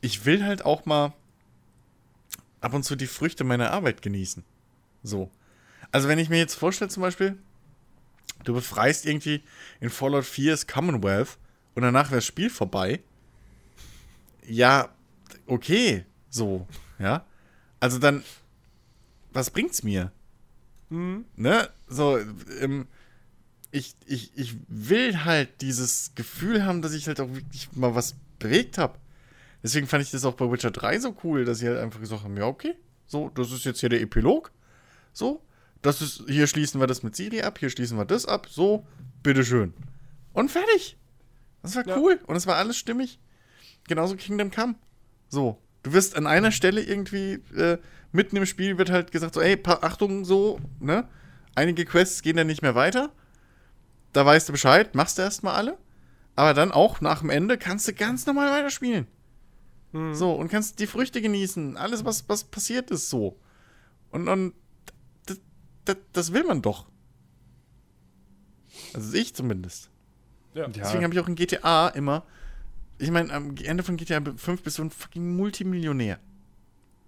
Ich 0.00 0.24
will 0.24 0.44
halt 0.44 0.64
auch 0.64 0.84
mal 0.84 1.14
ab 2.60 2.74
und 2.74 2.84
zu 2.84 2.96
die 2.96 3.06
Früchte 3.06 3.44
meiner 3.44 3.72
Arbeit 3.72 4.02
genießen. 4.02 4.44
So. 5.08 5.30
Also, 5.90 6.08
wenn 6.08 6.18
ich 6.18 6.28
mir 6.28 6.38
jetzt 6.38 6.54
vorstelle, 6.54 6.90
zum 6.90 7.02
Beispiel, 7.02 7.38
du 8.44 8.54
befreist 8.54 9.06
irgendwie 9.06 9.42
in 9.80 9.90
Fallout 9.90 10.24
4 10.24 10.52
das 10.52 10.66
Commonwealth 10.66 11.38
und 11.74 11.82
danach 11.82 12.10
wäre 12.10 12.18
das 12.18 12.26
Spiel 12.26 12.50
vorbei. 12.50 13.00
Ja, 14.46 14.88
okay, 15.46 16.04
so, 16.30 16.66
ja. 16.98 17.24
Also 17.80 17.98
dann, 17.98 18.24
was 19.32 19.50
bringt's 19.50 19.82
mir? 19.82 20.12
Mhm. 20.90 21.24
Ne? 21.36 21.68
So, 21.86 22.18
ähm, 22.60 22.86
ich, 23.70 23.94
ich, 24.06 24.32
ich 24.36 24.56
will 24.68 25.24
halt 25.24 25.60
dieses 25.60 26.12
Gefühl 26.14 26.64
haben, 26.64 26.82
dass 26.82 26.94
ich 26.94 27.06
halt 27.06 27.20
auch 27.20 27.32
wirklich 27.32 27.70
mal 27.72 27.94
was 27.94 28.14
bewegt 28.38 28.78
habe. 28.78 28.98
Deswegen 29.62 29.86
fand 29.86 30.02
ich 30.02 30.10
das 30.10 30.24
auch 30.24 30.34
bei 30.34 30.50
Witcher 30.50 30.70
3 30.70 31.00
so 31.00 31.16
cool, 31.24 31.44
dass 31.44 31.58
sie 31.58 31.68
halt 31.68 31.78
einfach 31.78 32.00
gesagt 32.00 32.22
haben, 32.24 32.36
ja, 32.36 32.46
okay, 32.46 32.74
so, 33.06 33.30
das 33.30 33.50
ist 33.52 33.64
jetzt 33.64 33.80
hier 33.80 33.88
der 33.88 34.00
Epilog. 34.00 34.52
So, 35.18 35.42
das 35.82 36.00
ist, 36.00 36.22
hier 36.28 36.46
schließen 36.46 36.80
wir 36.80 36.86
das 36.86 37.02
mit 37.02 37.16
Siri 37.16 37.42
ab, 37.42 37.58
hier 37.58 37.70
schließen 37.70 37.98
wir 37.98 38.04
das 38.04 38.24
ab, 38.24 38.46
so, 38.48 38.86
bitteschön. 39.24 39.74
Und 40.32 40.48
fertig. 40.48 40.96
Das 41.60 41.74
war 41.74 41.82
cool 41.98 42.20
ja. 42.20 42.26
und 42.28 42.36
es 42.36 42.46
war 42.46 42.54
alles 42.54 42.76
stimmig. 42.76 43.18
Genauso 43.88 44.14
Kingdom 44.14 44.52
Come. 44.52 44.76
So, 45.28 45.60
du 45.82 45.92
wirst 45.92 46.14
an 46.14 46.28
einer 46.28 46.52
Stelle 46.52 46.80
irgendwie 46.80 47.32
äh, 47.56 47.78
mitten 48.12 48.36
im 48.36 48.46
Spiel 48.46 48.78
wird 48.78 48.90
halt 48.90 49.10
gesagt 49.10 49.34
so, 49.34 49.40
ey, 49.40 49.60
Achtung, 49.64 50.24
so, 50.24 50.60
ne? 50.78 51.08
Einige 51.56 51.84
Quests 51.84 52.22
gehen 52.22 52.36
dann 52.36 52.46
nicht 52.46 52.62
mehr 52.62 52.76
weiter. 52.76 53.10
Da 54.12 54.24
weißt 54.24 54.48
du 54.48 54.52
Bescheid, 54.52 54.94
machst 54.94 55.18
du 55.18 55.22
erstmal 55.22 55.56
alle. 55.56 55.78
Aber 56.36 56.54
dann 56.54 56.70
auch 56.70 57.00
nach 57.00 57.22
dem 57.22 57.30
Ende 57.30 57.58
kannst 57.58 57.88
du 57.88 57.92
ganz 57.92 58.24
normal 58.24 58.52
weiterspielen. 58.52 59.08
Mhm. 59.90 60.14
So, 60.14 60.32
und 60.34 60.48
kannst 60.48 60.78
die 60.78 60.86
Früchte 60.86 61.20
genießen. 61.20 61.76
Alles, 61.76 62.04
was, 62.04 62.28
was 62.28 62.44
passiert 62.44 62.92
ist, 62.92 63.10
so. 63.10 63.36
Und, 64.12 64.28
und 64.28 64.54
das, 65.88 65.96
das 66.12 66.32
will 66.32 66.44
man 66.44 66.62
doch. 66.62 66.86
Also 68.94 69.14
ich 69.14 69.34
zumindest. 69.34 69.90
Ja. 70.54 70.68
Deswegen 70.68 71.04
habe 71.04 71.14
ich 71.14 71.20
auch 71.20 71.28
in 71.28 71.34
GTA 71.34 71.88
immer. 71.88 72.24
Ich 72.98 73.10
meine, 73.10 73.32
am 73.32 73.54
Ende 73.62 73.82
von 73.82 73.96
GTA 73.96 74.20
5 74.36 74.62
bist 74.62 74.78
du 74.78 74.84
ein 74.84 74.90
fucking 74.90 75.36
Multimillionär. 75.36 76.18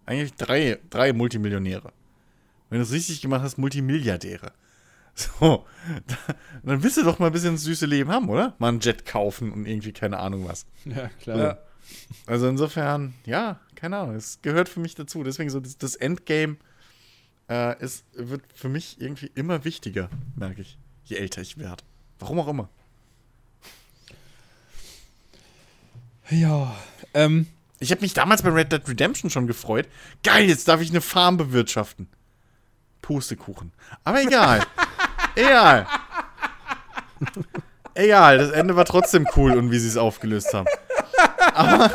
Eigentlich 0.06 0.34
drei, 0.34 0.78
drei 0.88 1.12
Multimillionäre. 1.12 1.92
Wenn 2.68 2.78
du 2.78 2.84
es 2.84 2.92
richtig 2.92 3.20
gemacht 3.20 3.42
hast, 3.42 3.58
Multimilliardäre. 3.58 4.52
So, 5.12 5.66
dann 6.62 6.82
willst 6.82 6.96
du 6.96 7.02
doch 7.02 7.18
mal 7.18 7.26
ein 7.26 7.32
bisschen 7.32 7.54
das 7.54 7.64
süße 7.64 7.84
Leben 7.84 8.10
haben, 8.10 8.28
oder? 8.30 8.54
Mal 8.58 8.68
einen 8.68 8.80
Jet 8.80 9.04
kaufen 9.04 9.52
und 9.52 9.66
irgendwie 9.66 9.92
keine 9.92 10.18
Ahnung 10.18 10.48
was. 10.48 10.66
Ja, 10.84 11.08
klar. 11.20 11.38
Ja. 11.38 11.58
Also 12.26 12.48
insofern, 12.48 13.14
ja, 13.26 13.60
keine 13.74 13.98
Ahnung, 13.98 14.14
es 14.14 14.40
gehört 14.40 14.68
für 14.68 14.80
mich 14.80 14.94
dazu. 14.94 15.22
Deswegen 15.22 15.50
so 15.50 15.60
das, 15.60 15.76
das 15.76 15.96
Endgame 15.96 16.56
äh, 17.50 17.76
es 17.80 18.04
wird 18.14 18.42
für 18.54 18.68
mich 18.68 19.00
irgendwie 19.00 19.30
immer 19.34 19.64
wichtiger, 19.64 20.08
merke 20.36 20.62
ich, 20.62 20.78
je 21.04 21.16
älter 21.16 21.42
ich 21.42 21.58
werde. 21.58 21.82
Warum 22.20 22.38
auch 22.38 22.48
immer. 22.48 22.68
Ja, 26.30 26.74
ähm. 27.12 27.46
Ich 27.82 27.90
habe 27.90 28.02
mich 28.02 28.12
damals 28.12 28.42
bei 28.42 28.50
Red 28.50 28.72
Dead 28.72 28.86
Redemption 28.86 29.30
schon 29.30 29.46
gefreut. 29.46 29.88
Geil, 30.22 30.46
jetzt 30.46 30.68
darf 30.68 30.82
ich 30.82 30.90
eine 30.90 31.00
Farm 31.00 31.38
bewirtschaften. 31.38 32.08
Pustekuchen. 33.00 33.72
Aber 34.04 34.20
egal. 34.20 34.60
egal. 35.34 35.86
egal, 37.94 38.36
das 38.36 38.50
Ende 38.50 38.76
war 38.76 38.84
trotzdem 38.84 39.26
cool 39.34 39.52
und 39.52 39.70
wie 39.70 39.78
sie 39.78 39.88
es 39.88 39.96
aufgelöst 39.96 40.52
haben. 40.52 40.66
Aber, 41.54 41.90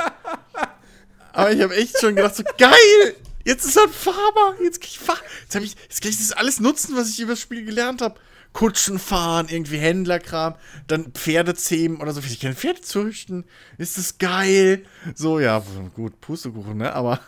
aber 1.33 1.51
ich 1.51 1.61
habe 1.61 1.75
echt 1.75 1.99
schon 1.99 2.15
gedacht, 2.15 2.35
so 2.35 2.43
geil! 2.57 3.15
Jetzt 3.45 3.65
ist 3.65 3.77
er 3.77 3.83
ein 3.83 3.89
Farmer. 3.89 4.55
Jetzt 4.61 4.81
kann 4.81 4.89
ich 4.91 4.99
fahren. 4.99 5.19
Jetzt, 5.43 5.55
ich, 5.55 5.75
jetzt 5.83 6.01
kann 6.01 6.11
ich 6.11 6.17
das 6.17 6.31
alles 6.33 6.59
nutzen, 6.59 6.95
was 6.97 7.09
ich 7.09 7.19
über 7.19 7.33
das 7.33 7.39
Spiel 7.39 7.63
gelernt 7.63 8.01
habe. 8.01 8.19
Kutschen 8.51 8.99
fahren, 8.99 9.47
irgendwie 9.49 9.77
Händlerkram, 9.77 10.55
dann 10.87 11.11
Pferde 11.11 11.55
zähmen 11.55 12.01
oder 12.01 12.13
so. 12.13 12.21
Ich 12.21 12.39
kann 12.39 12.55
Pferde 12.55 12.79
züchten. 12.79 13.43
Ist 13.77 13.97
das 13.97 14.17
geil? 14.17 14.85
So, 15.13 15.41
ja, 15.41 15.61
gut, 15.93 16.21
Pustekuchen, 16.21 16.77
ne? 16.77 16.93
Aber 16.93 17.19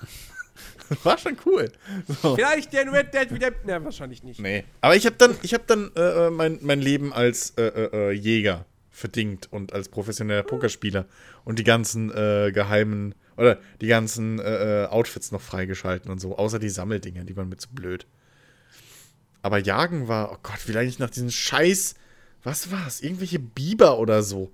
war 1.03 1.17
schon 1.17 1.37
cool. 1.45 1.69
So. 2.21 2.35
Vielleicht 2.35 2.71
der 2.71 2.91
Red 2.91 3.13
Dead 3.13 3.33
wieder. 3.33 3.51
Ne, 3.65 3.83
wahrscheinlich 3.83 4.23
nicht. 4.23 4.39
Nee. 4.39 4.63
Aber 4.79 4.95
ich 4.95 5.05
habe 5.05 5.17
dann, 5.17 5.35
ich 5.41 5.53
hab 5.53 5.67
dann 5.67 5.91
äh, 5.97 6.27
äh, 6.27 6.29
mein, 6.29 6.59
mein 6.61 6.79
Leben 6.79 7.11
als 7.11 7.51
äh, 7.57 7.63
äh, 7.63 8.11
äh, 8.11 8.11
Jäger 8.11 8.65
verdingt 8.89 9.51
und 9.51 9.73
als 9.73 9.89
professioneller 9.89 10.43
Pokerspieler 10.43 11.05
und 11.43 11.59
die 11.59 11.65
ganzen 11.65 12.09
äh, 12.09 12.51
geheimen 12.53 13.13
oder 13.37 13.59
die 13.81 13.87
ganzen 13.87 14.39
äh, 14.39 14.83
äh, 14.83 14.87
Outfits 14.87 15.31
noch 15.31 15.41
freigeschalten 15.41 16.11
und 16.11 16.19
so, 16.19 16.37
außer 16.37 16.59
die 16.59 16.69
Sammeldinger, 16.69 17.23
die 17.23 17.37
waren 17.37 17.49
mir 17.49 17.57
zu 17.57 17.69
blöd. 17.69 18.07
Aber 19.41 19.59
Jagen 19.59 20.07
war, 20.07 20.31
oh 20.31 20.37
Gott, 20.43 20.67
wie 20.67 20.71
lange 20.73 20.89
ich 20.89 20.99
nach 20.99 21.09
diesen 21.09 21.31
Scheiß, 21.31 21.95
was 22.43 22.71
war's? 22.71 23.01
Irgendwelche 23.01 23.39
Biber 23.39 23.99
oder 23.99 24.23
so. 24.23 24.51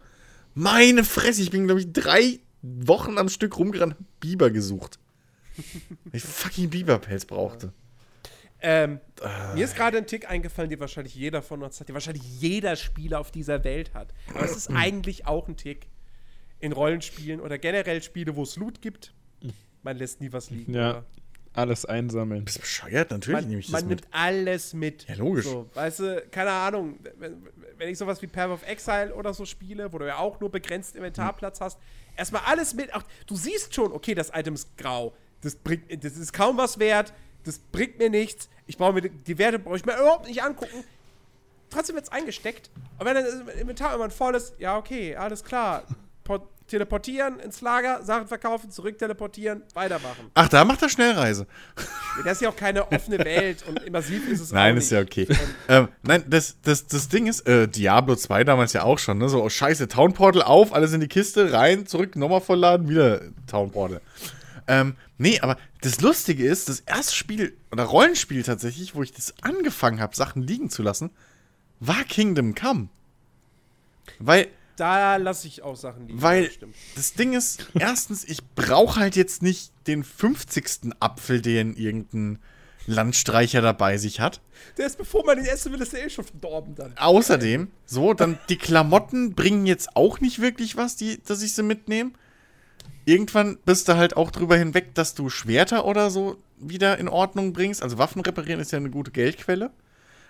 Meine 0.53 1.03
Fresse, 1.03 1.41
ich 1.41 1.51
bin, 1.51 1.65
glaube 1.65 1.79
ich, 1.81 1.91
drei 1.91 2.39
Wochen 2.61 3.17
am 3.17 3.29
Stück 3.29 3.57
rumgerannt, 3.57 3.95
Biber 4.19 4.51
gesucht. 4.51 4.99
Weil 5.55 6.15
ich 6.15 6.23
fucking 6.23 6.69
Biberpelz 6.69 7.25
brauchte. 7.25 7.73
Ähm, 8.61 8.99
äh. 9.21 9.55
Mir 9.55 9.65
ist 9.65 9.75
gerade 9.75 9.97
ein 9.97 10.07
Tick 10.07 10.29
eingefallen, 10.29 10.69
den 10.69 10.79
wahrscheinlich 10.79 11.15
jeder 11.15 11.41
von 11.41 11.61
uns 11.63 11.79
hat, 11.79 11.89
den 11.89 11.93
wahrscheinlich 11.93 12.23
jeder 12.39 12.75
Spieler 12.75 13.19
auf 13.19 13.29
dieser 13.29 13.63
Welt 13.63 13.93
hat. 13.93 14.13
Aber 14.33 14.45
es 14.45 14.55
ist 14.55 14.69
eigentlich 14.69 15.27
auch 15.27 15.47
ein 15.47 15.57
Tick 15.57 15.87
in 16.63 16.71
Rollenspielen 16.71 17.41
oder 17.41 17.57
generell 17.57 18.01
Spiele, 18.01 18.37
wo 18.37 18.43
es 18.43 18.55
Loot 18.55 18.81
gibt. 18.81 19.13
Man 19.83 19.97
lässt 19.97 20.21
nie 20.21 20.31
was 20.31 20.49
liegen. 20.49 20.73
Ja. 20.73 20.91
Oder? 20.91 21.05
Alles 21.51 21.85
einsammeln. 21.85 22.45
Bist 22.45 22.61
bescheuert? 22.61 23.11
Natürlich 23.11 23.41
man, 23.41 23.49
nehme 23.49 23.59
ich 23.59 23.65
das 23.67 23.81
Man 23.81 23.89
mit. 23.89 24.01
nimmt 24.01 24.15
alles 24.15 24.73
mit. 24.73 25.07
Ja, 25.09 25.15
logisch. 25.15 25.43
So, 25.43 25.69
weißt 25.73 25.99
du, 25.99 26.25
keine 26.31 26.51
Ahnung, 26.51 26.99
wenn, 27.19 27.45
wenn 27.77 27.89
ich 27.89 27.97
sowas 27.97 28.21
wie 28.21 28.27
Path 28.27 28.49
of 28.49 28.65
Exile 28.65 29.13
oder 29.13 29.33
so 29.33 29.45
spiele, 29.45 29.91
wo 29.91 29.97
du 29.97 30.07
ja 30.07 30.17
auch 30.17 30.39
nur 30.39 30.49
begrenzt 30.49 30.95
Inventarplatz 30.95 31.59
hm. 31.59 31.65
hast, 31.65 31.79
erstmal 32.15 32.43
alles 32.45 32.73
mit. 32.73 32.95
Auch, 32.95 33.03
du 33.27 33.35
siehst 33.35 33.75
schon, 33.75 33.91
okay, 33.91 34.15
das 34.15 34.31
Item 34.33 34.53
ist 34.53 34.75
grau. 34.77 35.13
Das, 35.41 35.57
bringt, 35.57 36.03
das 36.03 36.15
ist 36.15 36.31
kaum 36.31 36.55
was 36.57 36.79
wert. 36.79 37.13
Das 37.43 37.59
bringt 37.59 37.99
mir 37.99 38.09
nichts. 38.09 38.49
Ich 38.67 38.77
brauche 38.77 38.93
mir 38.93 39.01
die 39.01 39.37
Werte 39.37 39.59
brauche 39.59 39.75
ich 39.75 39.85
mir 39.85 39.95
überhaupt 39.95 40.27
nicht 40.27 40.41
angucken. 40.41 40.85
Trotzdem 41.69 41.95
wird 41.97 42.05
es 42.05 42.11
eingesteckt. 42.11 42.71
Und 42.97 43.05
wenn 43.05 43.15
dann 43.15 43.25
das 43.25 43.55
Inventar 43.57 43.91
irgendwann 43.91 44.11
voll 44.11 44.33
ist, 44.35 44.55
ja, 44.59 44.77
okay, 44.77 45.17
alles 45.17 45.43
klar. 45.43 45.83
Teleportieren 46.67 47.39
ins 47.39 47.61
Lager, 47.61 48.03
Sachen 48.03 48.27
verkaufen, 48.27 48.71
zurück 48.71 48.97
teleportieren, 48.97 49.63
weitermachen. 49.73 50.31
Ach, 50.33 50.47
da 50.47 50.63
macht 50.65 50.81
er 50.81 50.89
Schnellreise. 50.89 51.45
Das 52.23 52.33
ist 52.33 52.41
ja 52.41 52.49
auch 52.49 52.55
keine 52.55 52.91
offene 52.91 53.19
Welt 53.19 53.63
und 53.67 53.83
immersiv 53.83 54.27
ist 54.29 54.39
es 54.39 54.51
Nein, 54.51 54.77
ist 54.77 54.91
ja 54.91 55.01
okay. 55.01 55.27
ähm, 55.67 55.89
nein, 56.03 56.23
das, 56.27 56.57
das, 56.61 56.87
das 56.87 57.09
Ding 57.09 57.27
ist, 57.27 57.47
äh, 57.47 57.67
Diablo 57.67 58.15
2 58.15 58.43
damals 58.43 58.73
ja 58.73 58.83
auch 58.83 58.97
schon, 58.97 59.17
ne? 59.17 59.29
So, 59.29 59.43
oh, 59.43 59.49
scheiße, 59.49 59.87
Town 59.87 60.13
Portal 60.13 60.41
auf, 60.41 60.73
alles 60.73 60.93
in 60.93 61.01
die 61.01 61.07
Kiste, 61.07 61.51
rein, 61.51 61.85
zurück, 61.85 62.15
nochmal 62.15 62.41
vollladen, 62.41 62.87
wieder 62.87 63.21
Town 63.47 63.71
Portal. 63.71 64.01
Ähm, 64.67 64.95
nee, 65.17 65.39
aber 65.41 65.57
das 65.81 66.01
Lustige 66.01 66.45
ist, 66.45 66.69
das 66.69 66.79
erste 66.81 67.13
Spiel, 67.13 67.57
oder 67.71 67.83
Rollenspiel 67.83 68.43
tatsächlich, 68.43 68.95
wo 68.95 69.03
ich 69.03 69.11
das 69.11 69.33
angefangen 69.41 69.99
habe, 69.99 70.15
Sachen 70.15 70.41
liegen 70.41 70.69
zu 70.69 70.81
lassen, 70.81 71.11
war 71.79 72.03
Kingdom 72.07 72.55
Come. 72.55 72.87
Weil, 74.19 74.47
Da 74.75 75.17
lasse 75.17 75.47
ich 75.47 75.61
auch 75.61 75.75
Sachen 75.75 76.07
liegen. 76.07 76.21
weil 76.21 76.45
das 76.45 76.53
stimmt. 76.53 76.75
das 76.95 77.13
Ding 77.13 77.33
ist, 77.33 77.67
erstens, 77.79 78.23
ich 78.23 78.43
brauche 78.55 78.99
halt 78.99 79.15
jetzt 79.15 79.41
nicht 79.41 79.71
den 79.87 80.03
50. 80.03 80.93
Apfel, 80.99 81.41
den 81.41 81.75
irgendein 81.75 82.39
Landstreicher 82.85 83.61
dabei 83.61 83.97
sich 83.97 84.19
hat. 84.19 84.41
Der 84.77 84.87
ist, 84.87 84.97
bevor 84.97 85.25
man 85.25 85.37
den 85.37 85.45
essen 85.45 85.71
will, 85.71 85.81
ist 85.81 85.93
der 85.93 86.05
eh 86.05 86.09
schon 86.09 86.25
verdorben 86.25 86.75
dann. 86.75 86.93
Außerdem, 86.97 87.69
so, 87.85 88.13
dann 88.13 88.37
die 88.49 88.57
Klamotten 88.57 89.35
bringen 89.35 89.65
jetzt 89.65 89.95
auch 89.95 90.19
nicht 90.19 90.41
wirklich 90.41 90.75
was, 90.75 90.95
die, 90.95 91.21
dass 91.23 91.41
ich 91.41 91.53
sie 91.53 91.63
mitnehme. 91.63 92.11
Irgendwann 93.05 93.57
bist 93.65 93.87
du 93.87 93.95
halt 93.95 94.15
auch 94.17 94.31
drüber 94.31 94.57
hinweg, 94.57 94.95
dass 94.95 95.13
du 95.13 95.29
Schwerter 95.29 95.85
oder 95.85 96.09
so 96.09 96.37
wieder 96.57 96.97
in 96.97 97.09
Ordnung 97.09 97.53
bringst. 97.53 97.83
Also 97.83 97.97
Waffen 97.97 98.21
reparieren 98.21 98.59
ist 98.59 98.71
ja 98.71 98.77
eine 98.77 98.89
gute 98.89 99.11
Geldquelle. 99.11 99.71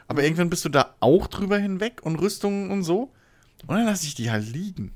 Aber 0.08 0.24
irgendwann 0.24 0.50
bist 0.50 0.66
du 0.66 0.70
da 0.70 0.96
auch 1.00 1.28
drüber 1.28 1.58
hinweg 1.58 2.02
und 2.04 2.16
Rüstungen 2.18 2.72
und 2.72 2.84
so. 2.84 3.12
Und 3.68 3.78
dann 3.78 3.86
lasse 3.86 4.06
ich 4.06 4.16
die 4.16 4.32
halt 4.32 4.48
liegen. 4.52 4.94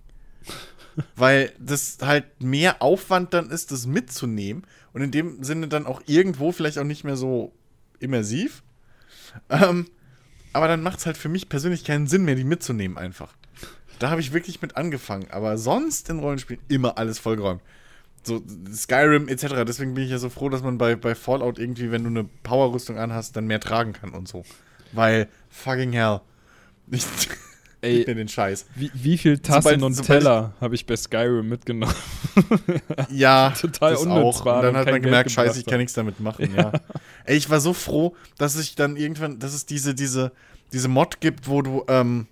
Weil 1.16 1.52
das 1.60 1.98
halt 2.02 2.42
mehr 2.42 2.82
Aufwand 2.82 3.34
dann 3.34 3.50
ist, 3.50 3.72
das 3.72 3.86
mitzunehmen. 3.86 4.66
Und 4.94 5.02
in 5.02 5.12
dem 5.12 5.44
Sinne 5.44 5.68
dann 5.68 5.86
auch 5.86 6.02
irgendwo 6.06 6.52
vielleicht 6.52 6.80
auch 6.80 6.84
nicht 6.84 7.04
mehr 7.04 7.16
so 7.16 7.54
immersiv. 8.00 8.64
Ähm, 9.50 9.88
aber 10.54 10.68
dann 10.68 10.82
macht 10.82 11.00
es 11.00 11.06
halt 11.06 11.18
für 11.18 11.30
mich 11.30 11.50
persönlich 11.50 11.84
keinen 11.84 12.08
Sinn 12.08 12.26
mehr, 12.26 12.36
die 12.36 12.44
mitzunehmen 12.44 12.98
einfach. 12.98 13.36
Da 14.00 14.10
habe 14.10 14.22
ich 14.22 14.34
wirklich 14.34 14.62
mit 14.62 14.76
angefangen. 14.76 15.28
Aber 15.30 15.58
sonst 15.58 16.10
in 16.10 16.20
Rollenspielen 16.20 16.62
immer 16.68 16.98
alles 16.98 17.20
vollgeräumt. 17.20 17.62
So 18.24 18.44
Skyrim 18.72 19.28
etc. 19.28 19.64
Deswegen 19.66 19.94
bin 19.94 20.04
ich 20.04 20.12
ja 20.12 20.18
so 20.18 20.30
froh, 20.30 20.50
dass 20.50 20.64
man 20.64 20.78
bei, 20.78 20.96
bei 20.96 21.16
Fallout 21.16 21.60
irgendwie, 21.60 21.92
wenn 21.92 22.04
du 22.04 22.10
eine 22.10 22.24
Powerrüstung 22.24 22.98
anhast, 22.98 23.36
dann 23.36 23.48
mehr 23.48 23.60
tragen 23.60 23.94
kann 23.94 24.14
und 24.14 24.28
so. 24.28 24.44
Weil, 24.92 25.28
fucking 25.50 25.94
hell. 25.94 26.22
Ich 26.92 27.06
Ey, 27.88 27.98
gib 28.00 28.08
mir 28.08 28.16
den 28.16 28.28
Scheiß. 28.28 28.66
Wie, 28.76 28.92
wie 28.94 29.18
viel 29.18 29.40
Tassen 29.40 29.64
Sobald- 29.64 29.84
und 29.84 29.94
sobald 29.94 30.20
Teller 30.20 30.54
habe 30.62 30.76
ich 30.76 30.86
bei 30.86 30.96
Skyrim 30.96 31.48
mitgenommen? 31.48 31.94
Ja, 33.10 33.50
Total 33.60 33.92
das 33.92 34.06
auch. 34.06 34.46
Und 34.46 34.46
dann 34.46 34.68
und 34.68 34.76
hat 34.78 34.92
man 34.92 35.02
gemerkt, 35.02 35.32
scheiße, 35.32 35.60
ich 35.60 35.66
kann 35.66 35.80
nichts 35.80 35.94
damit 35.94 36.20
machen, 36.20 36.54
ja. 36.56 36.72
Ey, 37.26 37.38
ich 37.38 37.50
war 37.50 37.60
so 37.60 37.74
froh, 37.74 38.16
dass 38.38 38.58
ich 38.58 38.76
dann 38.76 38.96
irgendwann, 38.96 39.40
dass 39.40 39.54
es 39.54 39.66
diese, 39.66 39.96
diese, 39.96 40.32
diese 40.74 40.88
Mod 40.88 41.22
gibt, 41.22 41.48
wo 41.48 41.62
du, 41.62 41.84
ähm, 41.88 42.28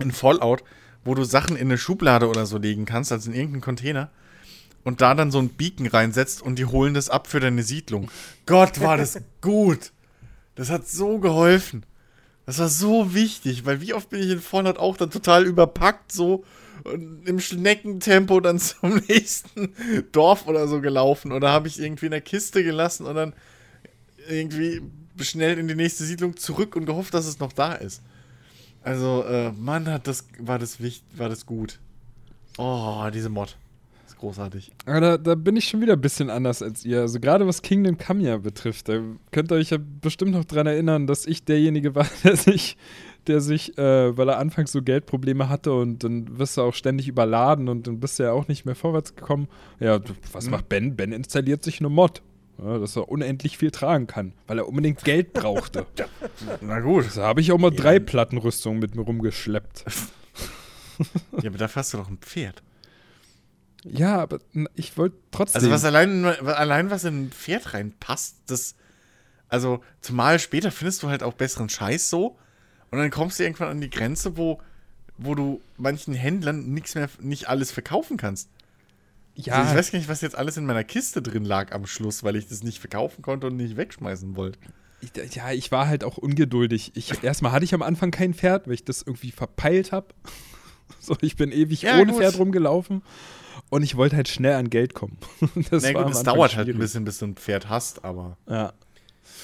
in 0.00 0.12
Fallout, 0.12 0.62
wo 1.04 1.14
du 1.14 1.24
Sachen 1.24 1.56
in 1.56 1.68
eine 1.68 1.78
Schublade 1.78 2.28
oder 2.28 2.46
so 2.46 2.58
legen 2.58 2.84
kannst, 2.84 3.12
also 3.12 3.30
in 3.30 3.36
irgendeinen 3.36 3.62
Container, 3.62 4.10
und 4.84 5.00
da 5.00 5.14
dann 5.14 5.30
so 5.30 5.38
ein 5.38 5.50
Beacon 5.50 5.86
reinsetzt 5.86 6.40
und 6.40 6.58
die 6.58 6.64
holen 6.64 6.94
das 6.94 7.10
ab 7.10 7.26
für 7.26 7.40
deine 7.40 7.62
Siedlung. 7.62 8.10
Gott, 8.46 8.80
war 8.80 8.96
das 8.96 9.20
gut. 9.40 9.92
Das 10.54 10.70
hat 10.70 10.88
so 10.88 11.18
geholfen. 11.18 11.84
Das 12.48 12.58
war 12.60 12.70
so 12.70 13.12
wichtig, 13.12 13.66
weil 13.66 13.82
wie 13.82 13.92
oft 13.92 14.08
bin 14.08 14.22
ich 14.22 14.30
in 14.30 14.40
Fallout 14.40 14.78
auch 14.78 14.96
dann 14.96 15.10
total 15.10 15.44
überpackt, 15.44 16.10
so 16.10 16.46
und 16.82 17.28
im 17.28 17.40
Schneckentempo 17.40 18.40
dann 18.40 18.58
zum 18.58 19.02
nächsten 19.06 19.74
Dorf 20.12 20.46
oder 20.46 20.66
so 20.66 20.80
gelaufen 20.80 21.32
oder 21.32 21.52
habe 21.52 21.68
ich 21.68 21.78
irgendwie 21.78 22.06
in 22.06 22.12
der 22.12 22.22
Kiste 22.22 22.64
gelassen 22.64 23.04
und 23.04 23.16
dann 23.16 23.34
irgendwie 24.30 24.80
schnell 25.20 25.58
in 25.58 25.68
die 25.68 25.74
nächste 25.74 26.04
Siedlung 26.04 26.38
zurück 26.38 26.74
und 26.74 26.86
gehofft, 26.86 27.12
dass 27.12 27.26
es 27.26 27.38
noch 27.38 27.52
da 27.52 27.74
ist. 27.74 28.00
Also, 28.82 29.24
äh, 29.24 29.52
Mann, 29.52 29.86
hat 29.86 30.06
das, 30.06 30.26
war 30.38 30.58
das 30.58 30.80
wichtig, 30.80 31.04
war 31.18 31.28
das 31.28 31.44
gut. 31.44 31.78
Oh, 32.56 33.10
diese 33.12 33.28
Mod. 33.28 33.58
Ist 34.18 34.20
großartig. 34.20 34.72
Aber 34.86 35.00
da, 35.00 35.16
da 35.18 35.34
bin 35.36 35.54
ich 35.56 35.68
schon 35.68 35.80
wieder 35.80 35.92
ein 35.92 36.00
bisschen 36.00 36.28
anders 36.28 36.60
als 36.60 36.84
ihr. 36.84 37.00
Also 37.02 37.20
gerade 37.20 37.46
was 37.46 37.62
Kingdom 37.62 37.96
Come 37.98 38.22
ja 38.24 38.36
betrifft, 38.38 38.88
da 38.88 39.00
könnt 39.30 39.52
ihr 39.52 39.56
euch 39.56 39.70
ja 39.70 39.78
bestimmt 40.00 40.32
noch 40.32 40.44
dran 40.44 40.66
erinnern, 40.66 41.06
dass 41.06 41.24
ich 41.26 41.44
derjenige 41.44 41.94
war, 41.94 42.06
der 42.24 42.34
sich, 42.36 42.76
der 43.28 43.40
sich, 43.40 43.78
äh, 43.78 44.16
weil 44.16 44.28
er 44.28 44.38
anfangs 44.38 44.72
so 44.72 44.82
Geldprobleme 44.82 45.48
hatte 45.48 45.72
und 45.72 46.02
dann 46.02 46.36
wirst 46.38 46.56
du 46.56 46.62
auch 46.62 46.74
ständig 46.74 47.06
überladen 47.06 47.68
und 47.68 47.86
dann 47.86 48.00
bist 48.00 48.18
du 48.18 48.24
ja 48.24 48.32
auch 48.32 48.48
nicht 48.48 48.64
mehr 48.64 48.74
vorwärts 48.74 49.14
gekommen. 49.14 49.46
Ja, 49.78 50.00
du, 50.00 50.12
was 50.32 50.46
Mhm. 50.46 50.50
macht 50.50 50.68
Ben? 50.68 50.96
Ben 50.96 51.12
installiert 51.12 51.62
sich 51.62 51.78
eine 51.78 51.88
Mod. 51.88 52.22
Ja, 52.60 52.76
dass 52.78 52.96
er 52.96 53.08
unendlich 53.08 53.56
viel 53.56 53.70
tragen 53.70 54.08
kann, 54.08 54.32
weil 54.48 54.58
er 54.58 54.66
unbedingt 54.66 55.04
Geld 55.04 55.32
brauchte. 55.32 55.86
Na 56.60 56.80
gut. 56.80 57.04
Da 57.14 57.22
habe 57.22 57.40
ich 57.40 57.52
auch 57.52 57.58
mal 57.58 57.72
Ja. 57.72 57.80
drei 57.80 58.00
Plattenrüstungen 58.00 58.80
mit 58.80 58.96
mir 58.96 59.02
rumgeschleppt. 59.02 59.84
Ja, 61.40 61.50
aber 61.50 61.58
dafür 61.58 61.76
hast 61.80 61.94
du 61.94 61.98
doch 61.98 62.08
ein 62.08 62.18
Pferd. 62.18 62.60
Ja, 63.84 64.18
aber 64.18 64.40
ich 64.74 64.96
wollte 64.96 65.16
trotzdem. 65.30 65.60
Also 65.60 65.70
was 65.70 65.84
allein, 65.84 66.24
allein 66.24 66.90
was 66.90 67.04
in 67.04 67.24
ein 67.26 67.30
Pferd 67.30 67.74
reinpasst, 67.74 68.36
das. 68.46 68.74
Also, 69.50 69.82
zumal 70.02 70.38
später 70.38 70.70
findest 70.70 71.02
du 71.02 71.08
halt 71.08 71.22
auch 71.22 71.32
besseren 71.32 71.70
Scheiß 71.70 72.10
so. 72.10 72.36
Und 72.90 72.98
dann 72.98 73.10
kommst 73.10 73.38
du 73.38 73.44
irgendwann 73.44 73.68
an 73.68 73.80
die 73.80 73.88
Grenze, 73.88 74.36
wo, 74.36 74.60
wo 75.16 75.34
du 75.34 75.60
manchen 75.78 76.12
Händlern 76.14 76.72
nichts 76.72 76.94
mehr, 76.94 77.08
nicht 77.20 77.48
alles 77.48 77.70
verkaufen 77.70 78.16
kannst. 78.18 78.50
ja, 79.36 79.54
Also 79.54 79.70
ich 79.72 79.78
weiß 79.78 79.92
gar 79.92 79.98
nicht, 80.00 80.08
was 80.08 80.20
jetzt 80.20 80.36
alles 80.36 80.56
in 80.58 80.66
meiner 80.66 80.84
Kiste 80.84 81.22
drin 81.22 81.44
lag 81.44 81.72
am 81.72 81.86
Schluss, 81.86 82.24
weil 82.24 82.36
ich 82.36 82.48
das 82.48 82.62
nicht 82.62 82.78
verkaufen 82.78 83.22
konnte 83.22 83.46
und 83.46 83.56
nicht 83.56 83.76
wegschmeißen 83.78 84.36
wollte. 84.36 84.58
Ich, 85.00 85.34
ja, 85.34 85.52
ich 85.52 85.70
war 85.70 85.86
halt 85.86 86.04
auch 86.04 86.18
ungeduldig. 86.18 86.92
Ich, 86.94 87.22
erstmal 87.22 87.52
hatte 87.52 87.64
ich 87.64 87.72
am 87.72 87.82
Anfang 87.82 88.10
kein 88.10 88.34
Pferd, 88.34 88.66
weil 88.66 88.74
ich 88.74 88.84
das 88.84 89.02
irgendwie 89.02 89.30
verpeilt 89.30 89.92
habe. 89.92 90.08
So, 91.00 91.14
ich 91.20 91.36
bin 91.36 91.52
ewig 91.52 91.82
Ja, 91.82 91.96
ohne 92.00 92.12
gut. 92.12 92.22
Pferd 92.22 92.38
rumgelaufen 92.38 93.02
und 93.70 93.82
ich 93.82 93.96
wollte 93.96 94.16
halt 94.16 94.28
schnell 94.28 94.54
an 94.54 94.70
Geld 94.70 94.94
kommen. 94.94 95.18
Das 95.70 95.82
Na 95.82 95.92
gut, 95.92 96.10
es 96.12 96.22
dauert 96.22 96.56
halt 96.56 96.66
ein 96.68 96.72
schwierig. 96.72 96.80
bisschen, 96.80 97.04
bis 97.04 97.18
du 97.18 97.26
ein 97.26 97.34
Pferd 97.36 97.68
hast, 97.68 98.04
aber 98.04 98.36
Ja. 98.48 98.72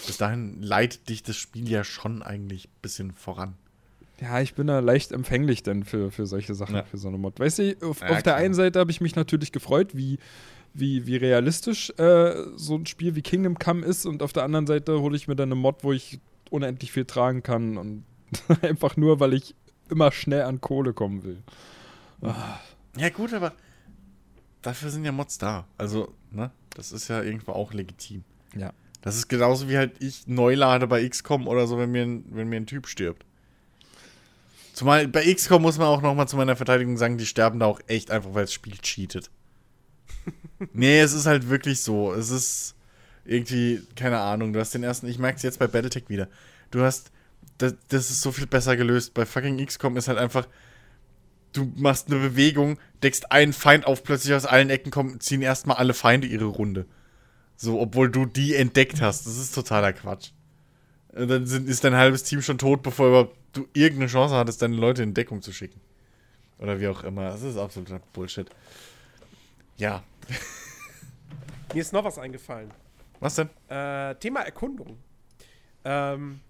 bis 0.07 0.17
dahin 0.17 0.63
leitet 0.63 1.09
dich 1.09 1.23
das 1.23 1.37
Spiel 1.37 1.69
ja 1.69 1.85
schon 1.85 2.23
eigentlich 2.23 2.67
ein 2.67 2.81
bisschen 2.83 3.13
voran. 3.13 3.55
ja, 4.21 4.41
ich 4.41 4.55
bin 4.55 4.67
da 4.69 4.79
leicht 4.81 5.13
empfänglich 5.13 5.63
dann 5.63 5.85
für, 5.85 6.11
für 6.11 6.27
solche 6.27 6.55
Sachen, 6.55 6.77
Ja. 6.77 6.85
für 6.85 6.99
so 6.99 7.09
eine 7.09 7.19
Mod. 7.19 7.39
Weißt 7.41 7.59
du, 7.59 7.77
auf, 7.83 8.01
Ja, 8.01 8.09
auf 8.11 8.23
der 8.23 8.37
einen 8.37 8.55
Seite 8.55 8.79
habe 8.81 8.91
ich 8.91 9.01
mich 9.01 9.17
natürlich 9.17 9.51
gefreut, 9.53 9.95
wie, 9.97 10.19
wie, 10.73 11.07
wie 11.07 11.17
realistisch 11.17 11.91
äh, 11.99 12.35
so 12.57 12.77
ein 12.77 12.87
Spiel 12.87 13.15
wie 13.17 13.23
Kingdom 13.23 13.59
Come 13.59 13.85
ist 13.85 14.07
und 14.07 14.23
auf 14.23 14.33
der 14.33 14.45
anderen 14.45 14.67
Seite 14.67 15.01
hole 15.01 15.17
ich 15.17 15.29
mir 15.29 15.37
dann 15.37 15.49
eine 15.49 15.55
Mod, 15.61 15.83
wo 15.85 15.93
ich 15.93 16.19
unendlich 16.51 16.93
viel 16.93 17.05
tragen 17.05 17.43
kann 17.43 17.77
und 17.77 18.05
einfach 18.63 18.97
nur, 18.97 19.21
weil 19.21 19.35
ich 19.35 19.55
immer 19.91 20.11
schnell 20.13 20.43
an 20.43 20.61
Kohle 20.61 20.93
kommen 20.95 21.25
will. 21.25 21.43
Ja, 22.97 23.09
gut, 23.11 23.35
aber 23.35 23.53
dafür 24.65 24.91
sind 24.91 25.05
ja 25.05 25.13
Mods 25.13 25.39
da. 25.39 25.67
Also, 25.79 26.13
ne, 26.31 26.51
das 26.75 26.93
ist 26.93 27.09
ja 27.09 27.23
irgendwo 27.23 27.53
auch 27.53 27.73
legitim. 27.73 28.25
Ja. 28.57 28.73
Das 29.03 29.17
ist 29.17 29.29
genauso 29.29 29.69
wie 29.69 29.77
halt 29.77 30.03
ich 30.03 30.27
neu 30.27 30.55
lade 30.55 30.87
bei 30.87 31.07
XCOM 31.07 31.47
oder 31.47 31.67
so, 31.67 31.79
wenn 31.79 31.91
mir 31.91 32.03
ein, 32.03 32.25
wenn 32.31 32.49
mir 32.49 32.57
ein 32.57 32.67
Typ 32.67 32.87
stirbt. 32.87 33.25
Zumal 34.73 35.07
bei 35.09 35.33
XCOM 35.33 35.63
muss 35.63 35.79
man 35.79 35.89
auch 35.89 36.03
nochmal 36.03 36.27
zu 36.27 36.37
meiner 36.37 36.57
Verteidigung 36.57 36.97
sagen, 36.97 37.19
die 37.19 37.27
sterben 37.27 37.61
da 37.61 37.67
auch 37.67 37.81
echt 37.87 38.11
einfach, 38.11 38.35
weil 38.35 38.45
das 38.45 38.53
Spiel 38.53 38.77
cheatet. 38.79 39.31
nee, 40.73 41.01
es 41.01 41.13
ist 41.13 41.27
halt 41.27 41.49
wirklich 41.49 41.81
so. 41.81 42.13
Es 42.15 42.31
ist 42.31 42.75
irgendwie, 43.25 43.83
keine 43.95 44.21
Ahnung, 44.21 44.53
du 44.53 44.61
hast 44.61 44.75
den 44.75 44.83
ersten, 44.83 45.07
ich 45.07 45.19
merke 45.19 45.37
es 45.37 45.43
jetzt 45.43 45.59
bei 45.59 45.67
Battletech 45.67 46.09
wieder. 46.09 46.29
Du 46.71 46.83
hast, 46.83 47.11
das, 47.59 47.75
das 47.89 48.11
ist 48.11 48.23
so 48.23 48.33
viel 48.33 48.47
besser 48.47 48.77
gelöst. 48.77 49.15
Bei 49.15 49.27
fucking 49.27 49.65
XCOM 49.65 49.97
ist 49.97 50.09
halt 50.09 50.19
einfach, 50.19 50.49
du 51.55 51.73
machst 51.77 52.09
eine 52.11 52.21
Bewegung, 52.21 52.79
deckst 53.03 53.33
einen 53.33 53.53
Feind 53.53 53.87
auf, 53.87 54.05
plötzlich 54.05 54.35
aus 54.35 54.45
allen 54.45 54.71
Ecken 54.71 54.91
kommen, 54.91 55.21
ziehen 55.21 55.43
erstmal 55.43 55.77
alle 55.77 55.95
Feinde 55.95 56.27
ihre 56.27 56.45
Runde. 56.45 56.87
So, 57.57 57.81
obwohl 57.81 58.11
du 58.11 58.27
die 58.27 58.55
entdeckt 58.55 59.01
hast. 59.01 59.27
Das 59.27 59.39
ist 59.39 59.55
totaler 59.55 59.93
Quatsch. 59.93 60.31
Und 61.13 61.29
Dann 61.29 61.47
sind, 61.47 61.69
ist 61.69 61.85
dein 61.85 61.95
halbes 61.95 62.25
Team 62.25 62.43
schon 62.43 62.59
tot, 62.59 62.83
bevor 62.83 63.31
du 63.53 63.69
irgendeine 63.73 64.11
Chance 64.11 64.35
hattest, 64.35 64.61
deine 64.61 64.77
Leute 64.77 65.03
in 65.03 65.15
Deckung 65.15 65.41
zu 65.41 65.53
schicken. 65.53 65.81
Oder 66.59 66.81
wie 66.81 66.89
auch 66.89 67.05
immer. 67.05 67.31
Das 67.31 67.43
ist 67.43 67.57
absoluter 67.57 68.01
Bullshit. 68.13 68.49
Ja. 69.77 70.03
Mir 71.75 71.81
ist 71.81 71.93
noch 71.93 72.05
was 72.05 72.19
eingefallen. 72.19 72.71
Was 73.21 73.37
denn? 73.37 73.49
Äh, 73.69 74.17
Thema 74.17 74.41
Erkundung. 74.41 74.99
Ähm, 75.85 76.41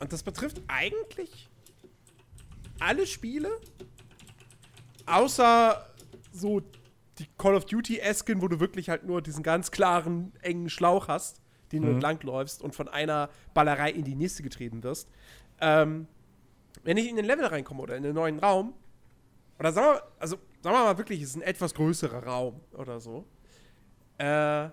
und 0.00 0.12
das 0.12 0.22
betrifft 0.22 0.60
eigentlich 0.68 1.48
alle 2.80 3.06
Spiele, 3.06 3.50
außer 5.08 5.84
so 6.32 6.60
die 7.18 7.26
Call 7.36 7.54
of 7.54 7.64
Duty-Esken, 7.66 8.40
wo 8.42 8.48
du 8.48 8.60
wirklich 8.60 8.88
halt 8.88 9.04
nur 9.04 9.20
diesen 9.22 9.42
ganz 9.42 9.70
klaren, 9.70 10.32
engen 10.42 10.70
Schlauch 10.70 11.08
hast, 11.08 11.40
den 11.72 11.82
du 11.82 11.88
Mhm. 11.88 11.94
entlangläufst 11.94 12.62
und 12.62 12.74
von 12.74 12.88
einer 12.88 13.28
Ballerei 13.54 13.90
in 13.90 14.04
die 14.04 14.14
nächste 14.14 14.42
getrieben 14.42 14.82
wirst. 14.82 15.08
Ähm, 15.60 16.06
wenn 16.84 16.96
ich 16.96 17.08
in 17.08 17.16
den 17.16 17.24
Level 17.24 17.46
reinkomme 17.46 17.82
oder 17.82 17.96
in 17.96 18.04
einen 18.04 18.14
neuen 18.14 18.38
Raum, 18.38 18.72
oder 19.58 19.72
sagen 19.72 19.86
wir, 19.88 19.92
mal, 19.94 20.02
also 20.20 20.36
sagen 20.62 20.76
wir 20.76 20.84
mal 20.84 20.98
wirklich, 20.98 21.20
es 21.20 21.30
ist 21.30 21.36
ein 21.36 21.42
etwas 21.42 21.74
größerer 21.74 22.22
Raum 22.24 22.60
oder 22.72 23.00
so. 23.00 23.24
Äh, 24.18 24.68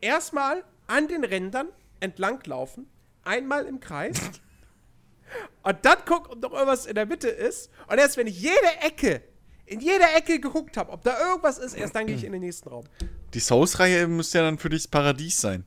erstmal 0.00 0.62
an 0.86 1.08
den 1.08 1.24
Rändern 1.24 1.68
entlanglaufen, 2.00 2.86
einmal 3.24 3.66
im 3.66 3.80
Kreis. 3.80 4.20
und 5.64 5.84
dann 5.84 6.04
gucken, 6.04 6.32
ob 6.32 6.40
noch 6.42 6.52
irgendwas 6.52 6.86
in 6.86 6.94
der 6.94 7.06
Mitte 7.06 7.28
ist. 7.28 7.70
Und 7.88 7.98
erst 7.98 8.16
wenn 8.16 8.28
ich 8.28 8.40
jede 8.40 8.76
Ecke, 8.82 9.22
in 9.68 9.80
jeder 9.80 10.16
Ecke 10.16 10.40
geguckt 10.40 10.76
habe, 10.76 10.90
ob 10.92 11.02
da 11.02 11.18
irgendwas 11.28 11.58
ist, 11.58 11.74
erst 11.74 11.94
dann 11.94 12.06
gehe 12.06 12.16
ich 12.16 12.24
in 12.24 12.32
den 12.32 12.40
nächsten 12.42 12.68
Raum. 12.68 12.84
Die 13.34 13.40
Souls-Reihe 13.40 14.06
müsste 14.08 14.38
ja 14.38 14.44
dann 14.44 14.58
für 14.58 14.68
dich 14.70 14.82
das 14.82 14.88
Paradies 14.88 15.40
sein. 15.40 15.64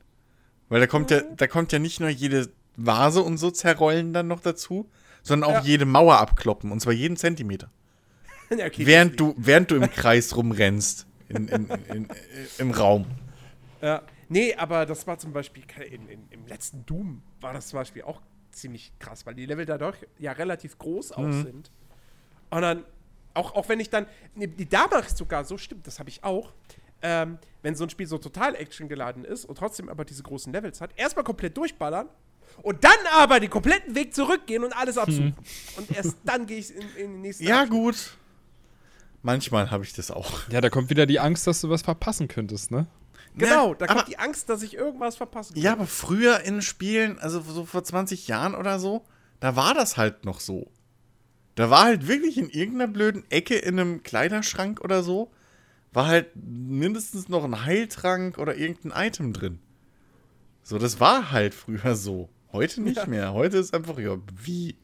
Weil 0.70 0.80
da 0.80 0.88
kommt 0.88 1.12
ja, 1.12 1.22
da 1.22 1.48
kommt 1.48 1.72
ja 1.72 1.80
nicht 1.80 2.00
nur 2.00 2.10
jede 2.10 2.50
Vase 2.78 3.22
und 3.22 3.38
so 3.38 3.52
zerrollen 3.52 4.14
dann 4.14 4.28
noch 4.28 4.40
dazu, 4.40 4.90
sondern 5.22 5.50
auch 5.52 5.56
Ja. 5.56 5.62
jede 5.62 5.86
Mauer 5.86 6.18
abkloppen. 6.18 6.72
Und 6.72 6.80
zwar 6.80 6.94
jeden 6.94 7.18
Zentimeter. 7.18 7.70
Ja, 8.58 8.66
okay, 8.66 8.86
Während 8.86 9.18
du, 9.18 9.34
während 9.38 9.72
du 9.72 9.76
im 9.76 9.90
Kreis 9.90 10.36
rumrennst. 10.36 11.06
In, 11.30 11.48
in, 11.48 11.70
in, 11.88 12.08
Im 12.58 12.72
Raum. 12.72 13.06
Ja. 13.82 14.02
Nee, 14.28 14.56
aber 14.56 14.86
das 14.86 15.08
war 15.08 15.18
zum 15.18 15.32
Beispiel 15.32 15.64
im 16.32 16.46
letzten 16.48 16.86
Doom 16.86 17.22
war 17.40 17.54
das 17.54 17.68
zum 17.70 17.80
Beispiel 17.80 18.02
auch 18.04 18.22
ziemlich 18.52 18.92
krass, 19.00 19.26
weil 19.26 19.36
die 19.36 19.46
Level 19.46 19.66
dadurch 19.66 19.96
ja 20.20 20.34
relativ 20.34 20.78
groß 20.78 21.14
auch 21.14 21.32
sind. 21.32 21.72
Und 22.50 22.62
dann, 22.62 22.84
auch, 23.34 23.56
auch 23.56 23.70
wenn 23.70 23.80
ich 23.80 23.90
dann, 23.90 24.06
nee, 24.36 24.48
die 24.48 24.68
da 24.68 24.88
mache 24.88 25.06
ich 25.08 25.14
sogar 25.16 25.44
so, 25.46 25.58
stimmt, 25.58 25.88
das 25.88 26.00
habe 26.00 26.10
ich 26.10 26.24
auch, 26.24 26.52
ähm, 27.02 27.38
wenn 27.62 27.76
so 27.76 27.84
ein 27.86 27.90
Spiel 27.90 28.08
so 28.08 28.18
total 28.18 28.56
Action 28.56 28.88
geladen 28.90 29.26
ist 29.26 29.46
und 29.46 29.58
trotzdem 29.58 29.90
aber 29.90 30.06
diese 30.06 30.24
großen 30.24 30.52
Levels 30.54 30.82
hat, 30.82 30.92
erstmal 30.98 31.24
komplett 31.24 31.56
durchballern 31.58 32.08
und 32.62 32.84
dann 32.84 32.92
aber 33.14 33.40
den 33.40 33.50
kompletten 33.50 33.96
Weg 33.96 34.14
zurückgehen 34.14 34.64
und 34.64 34.74
alles 34.76 34.98
absuchen. 34.98 35.36
Und 35.78 35.90
erst 35.96 36.18
dann 36.26 36.46
gehe 36.46 36.58
ich 36.60 36.76
in, 36.76 36.82
in 36.98 37.12
den 37.14 37.22
nächsten 37.22 37.44
Ja, 37.46 37.62
Abschnitt. 37.62 37.72
gut. 37.72 38.18
Manchmal 39.24 39.70
habe 39.70 39.84
ich 39.84 39.94
das 39.94 40.10
auch. 40.10 40.48
Ja, 40.50 40.62
da 40.62 40.70
kommt 40.70 40.90
wieder 40.90 41.06
die 41.06 41.20
Angst, 41.20 41.46
dass 41.46 41.62
du 41.62 41.70
was 41.70 41.84
verpassen 41.84 42.28
könntest, 42.28 42.72
ne? 42.72 42.88
Genau, 43.36 43.70
Na, 43.70 43.74
da 43.76 43.86
aber- 43.86 43.94
kommt 43.96 44.08
die 44.10 44.18
Angst, 44.20 44.50
dass 44.50 44.62
ich 44.64 44.74
irgendwas 44.76 45.16
verpassen 45.16 45.58
Ja, 45.58 45.74
aber 45.74 45.86
früher 45.86 46.42
in 46.42 46.62
Spielen, 46.62 47.18
also 47.20 47.40
so 47.42 47.66
vor 47.66 47.84
20 47.84 48.28
Jahren 48.28 48.56
oder 48.56 48.80
so, 48.80 49.06
da 49.40 49.56
war 49.56 49.74
das 49.74 49.96
halt 49.96 50.26
noch 50.26 50.40
so. 50.40 50.70
Da 51.56 51.70
war 51.70 51.84
halt 51.84 52.08
wirklich 52.08 52.38
in 52.38 52.50
irgendeiner 52.50 52.92
blöden 52.92 53.24
Ecke 53.30 53.56
in 53.56 53.80
einem 53.80 54.04
Kleiderschrank 54.04 54.82
oder 54.82 55.04
so, 55.04 55.32
war 55.94 56.08
halt 56.08 56.30
mindestens 56.36 57.28
noch 57.28 57.44
ein 57.44 57.66
Heiltrank 57.66 58.38
oder 58.38 58.56
irgendein 58.56 59.08
Item 59.08 59.34
drin. 59.34 59.60
So, 60.64 60.78
das 60.78 61.00
war 61.00 61.32
halt 61.32 61.54
früher 61.54 61.96
so. 61.96 62.30
Heute 62.54 62.82
nicht 62.82 63.08
mehr. 63.08 63.34
Heute 63.34 63.58
ist 63.58 63.74
einfach, 63.74 63.98
ja, 64.00 64.18
wie? 64.44 64.76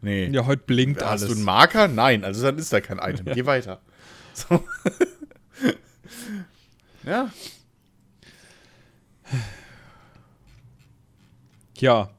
Nee. 0.00 0.28
Ja, 0.28 0.46
heute 0.46 0.62
blinkt 0.66 1.02
Hast 1.02 1.22
alles. 1.22 1.26
du 1.28 1.32
einen 1.34 1.44
Marker? 1.44 1.88
Nein, 1.88 2.24
also 2.24 2.42
dann 2.42 2.58
ist 2.58 2.72
da 2.72 2.80
kein 2.80 2.98
Item. 3.02 3.26
Geh 3.34 3.44
weiter. 3.46 3.80
So. 4.32 4.64
ja. 7.04 7.30
Ja, 11.78 12.10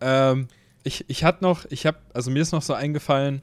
ähm, 0.00 0.48
ich, 0.82 1.04
ich 1.08 1.24
hatte 1.24 1.44
noch, 1.44 1.64
ich 1.70 1.86
habe, 1.86 1.98
also 2.12 2.30
mir 2.30 2.42
ist 2.42 2.52
noch 2.52 2.62
so 2.62 2.74
eingefallen, 2.74 3.42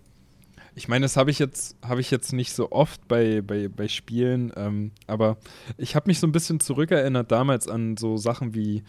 ich 0.76 0.88
meine, 0.88 1.03
das 1.06 1.18
habe 1.18 1.31
ich 1.31 1.39
jetzt, 1.39 1.76
habe 1.85 2.02
ich 2.02 2.11
jetzt 2.11 2.31
nicht 2.34 2.53
so 2.53 2.72
oft 2.72 3.07
bei, 3.07 3.41
bei, 3.41 3.68
bei 3.68 3.88
Spielen, 3.88 4.52
ähm, 4.56 4.91
aber 5.07 5.38
ich 5.77 5.95
habe 5.95 6.07
mich 6.10 6.19
so 6.19 6.27
ein 6.27 6.31
bisschen 6.31 6.60
zurückerinnert 6.60 7.31
damals 7.31 7.68
an 7.68 7.98
so 7.98 8.18
Sachen 8.18 8.53
wie 8.53 8.84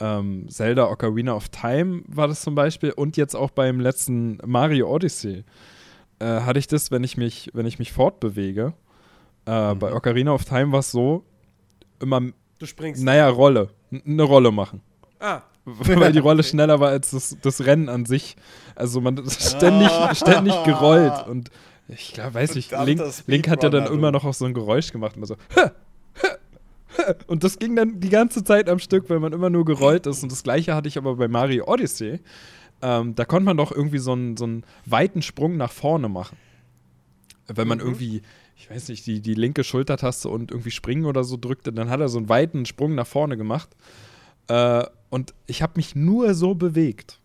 ähm, 0.00 0.48
Zelda 0.48 0.88
Ocarina 0.90 1.34
of 1.34 1.48
Time 1.48 2.02
war 2.06 2.28
das 2.28 2.42
zum 2.42 2.54
Beispiel 2.54 2.90
und 2.92 3.16
jetzt 3.16 3.34
auch 3.34 3.50
beim 3.50 3.80
letzten 3.80 4.38
Mario 4.44 4.88
Odyssey. 4.92 5.44
Äh, 6.18 6.24
hatte 6.42 6.58
ich 6.58 6.66
das, 6.68 6.90
wenn 6.90 7.02
ich 7.04 7.16
mich, 7.16 7.50
wenn 7.52 7.66
ich 7.66 7.78
mich 7.78 7.92
fortbewege. 7.92 8.74
Äh, 9.44 9.74
Bei 9.74 9.92
Ocarina 9.92 10.32
of 10.32 10.44
Time 10.44 10.70
war 10.72 10.80
es 10.80 10.90
so, 10.92 11.24
immer, 12.00 12.20
Du 12.58 12.66
springst. 12.66 13.02
naja, 13.02 13.28
Rolle, 13.28 13.70
n- 13.90 14.02
eine 14.06 14.22
Rolle 14.22 14.50
machen. 14.52 14.80
Ah, 15.18 15.42
weil 15.64 16.12
die 16.12 16.18
Rolle 16.18 16.42
schneller 16.42 16.80
war 16.80 16.90
als 16.90 17.10
das, 17.10 17.36
das 17.40 17.64
Rennen 17.64 17.88
an 17.88 18.06
sich. 18.06 18.36
Also 18.74 19.00
man 19.00 19.16
ist 19.18 19.42
ständig, 19.56 19.90
ständig 20.14 20.54
gerollt 20.64 21.26
und 21.28 21.50
ich 21.88 22.12
glaube, 22.14 22.34
weiß 22.34 22.54
nicht, 22.54 22.72
Link, 22.84 23.02
Link 23.26 23.48
hat 23.48 23.62
ja 23.62 23.68
dann 23.68 23.86
immer 23.86 24.12
noch 24.12 24.24
auch 24.24 24.34
so 24.34 24.44
ein 24.46 24.54
Geräusch 24.54 24.92
gemacht, 24.92 25.16
immer 25.16 25.26
so 25.26 25.36
und 27.26 27.44
das 27.44 27.58
ging 27.58 27.76
dann 27.76 28.00
die 28.00 28.08
ganze 28.08 28.44
Zeit 28.44 28.68
am 28.68 28.78
Stück, 28.78 29.08
weil 29.08 29.18
man 29.18 29.32
immer 29.32 29.50
nur 29.50 29.64
gerollt 29.64 30.06
ist 30.06 30.22
und 30.22 30.30
das 30.30 30.42
gleiche 30.42 30.74
hatte 30.74 30.88
ich 30.88 30.98
aber 30.98 31.16
bei 31.16 31.28
Mario 31.28 31.66
Odyssey. 31.66 32.20
Ähm, 32.82 33.14
da 33.14 33.24
konnte 33.24 33.44
man 33.44 33.56
doch 33.56 33.72
irgendwie 33.72 33.98
so 33.98 34.12
einen, 34.12 34.36
so 34.36 34.44
einen 34.44 34.64
weiten 34.86 35.22
Sprung 35.22 35.56
nach 35.56 35.72
vorne 35.72 36.08
machen. 36.08 36.36
Wenn 37.46 37.68
man 37.68 37.80
irgendwie, 37.80 38.22
ich 38.56 38.70
weiß 38.70 38.88
nicht, 38.88 39.06
die, 39.06 39.20
die 39.20 39.34
linke 39.34 39.64
Schultertaste 39.64 40.28
und 40.28 40.50
irgendwie 40.50 40.70
springen 40.70 41.04
oder 41.04 41.24
so 41.24 41.36
drückte, 41.36 41.72
dann 41.72 41.90
hat 41.90 42.00
er 42.00 42.08
so 42.08 42.18
einen 42.18 42.28
weiten 42.28 42.66
Sprung 42.66 42.94
nach 42.94 43.06
vorne 43.06 43.36
gemacht. 43.36 43.70
Äh, 44.48 44.84
und 45.10 45.34
ich 45.46 45.62
habe 45.62 45.74
mich 45.76 45.94
nur 45.94 46.34
so 46.34 46.54
bewegt. 46.54 47.18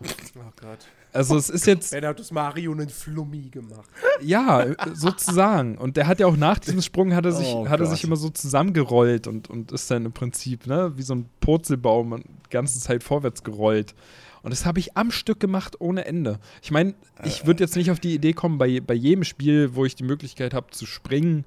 oh 0.00 0.52
Gott. 0.60 0.86
Also 1.12 1.36
es 1.36 1.48
ist 1.48 1.66
jetzt, 1.66 1.92
Wenn 1.92 2.04
hat 2.04 2.20
das 2.20 2.30
Mario 2.30 2.72
einen 2.72 2.90
Flummi 2.90 3.48
gemacht. 3.50 3.88
ja, 4.20 4.62
äh, 4.62 4.76
sozusagen. 4.92 5.78
Und 5.78 5.96
der 5.96 6.06
hat 6.06 6.20
ja 6.20 6.26
auch 6.26 6.36
nach 6.36 6.58
diesem 6.58 6.82
Sprung, 6.82 7.14
hat 7.14 7.24
er 7.24 7.32
sich, 7.32 7.46
Oh 7.46 7.68
hat 7.68 7.80
er 7.80 7.86
sich 7.86 8.04
immer 8.04 8.16
so 8.16 8.28
zusammengerollt 8.28 9.26
und, 9.26 9.48
und 9.48 9.72
ist 9.72 9.90
dann 9.90 10.04
im 10.04 10.12
Prinzip, 10.12 10.66
ne, 10.66 10.92
wie 10.96 11.02
so 11.02 11.14
ein 11.14 11.28
Purzelbaum 11.40 12.12
und 12.12 12.24
die 12.24 12.50
ganze 12.50 12.78
Zeit 12.80 13.02
vorwärts 13.02 13.42
gerollt. 13.42 13.94
Und 14.42 14.50
das 14.52 14.66
habe 14.66 14.78
ich 14.78 14.96
am 14.96 15.10
Stück 15.10 15.40
gemacht 15.40 15.80
ohne 15.80 16.04
Ende. 16.04 16.38
Ich 16.62 16.70
meine, 16.70 16.94
ich 17.24 17.46
würde 17.46 17.64
jetzt 17.64 17.76
nicht 17.76 17.90
auf 17.90 17.98
die 17.98 18.14
Idee 18.14 18.32
kommen, 18.32 18.58
bei, 18.58 18.80
bei 18.80 18.94
jedem 18.94 19.24
Spiel, 19.24 19.74
wo 19.74 19.84
ich 19.84 19.96
die 19.96 20.04
Möglichkeit 20.04 20.54
habe 20.54 20.70
zu 20.70 20.86
springen 20.86 21.44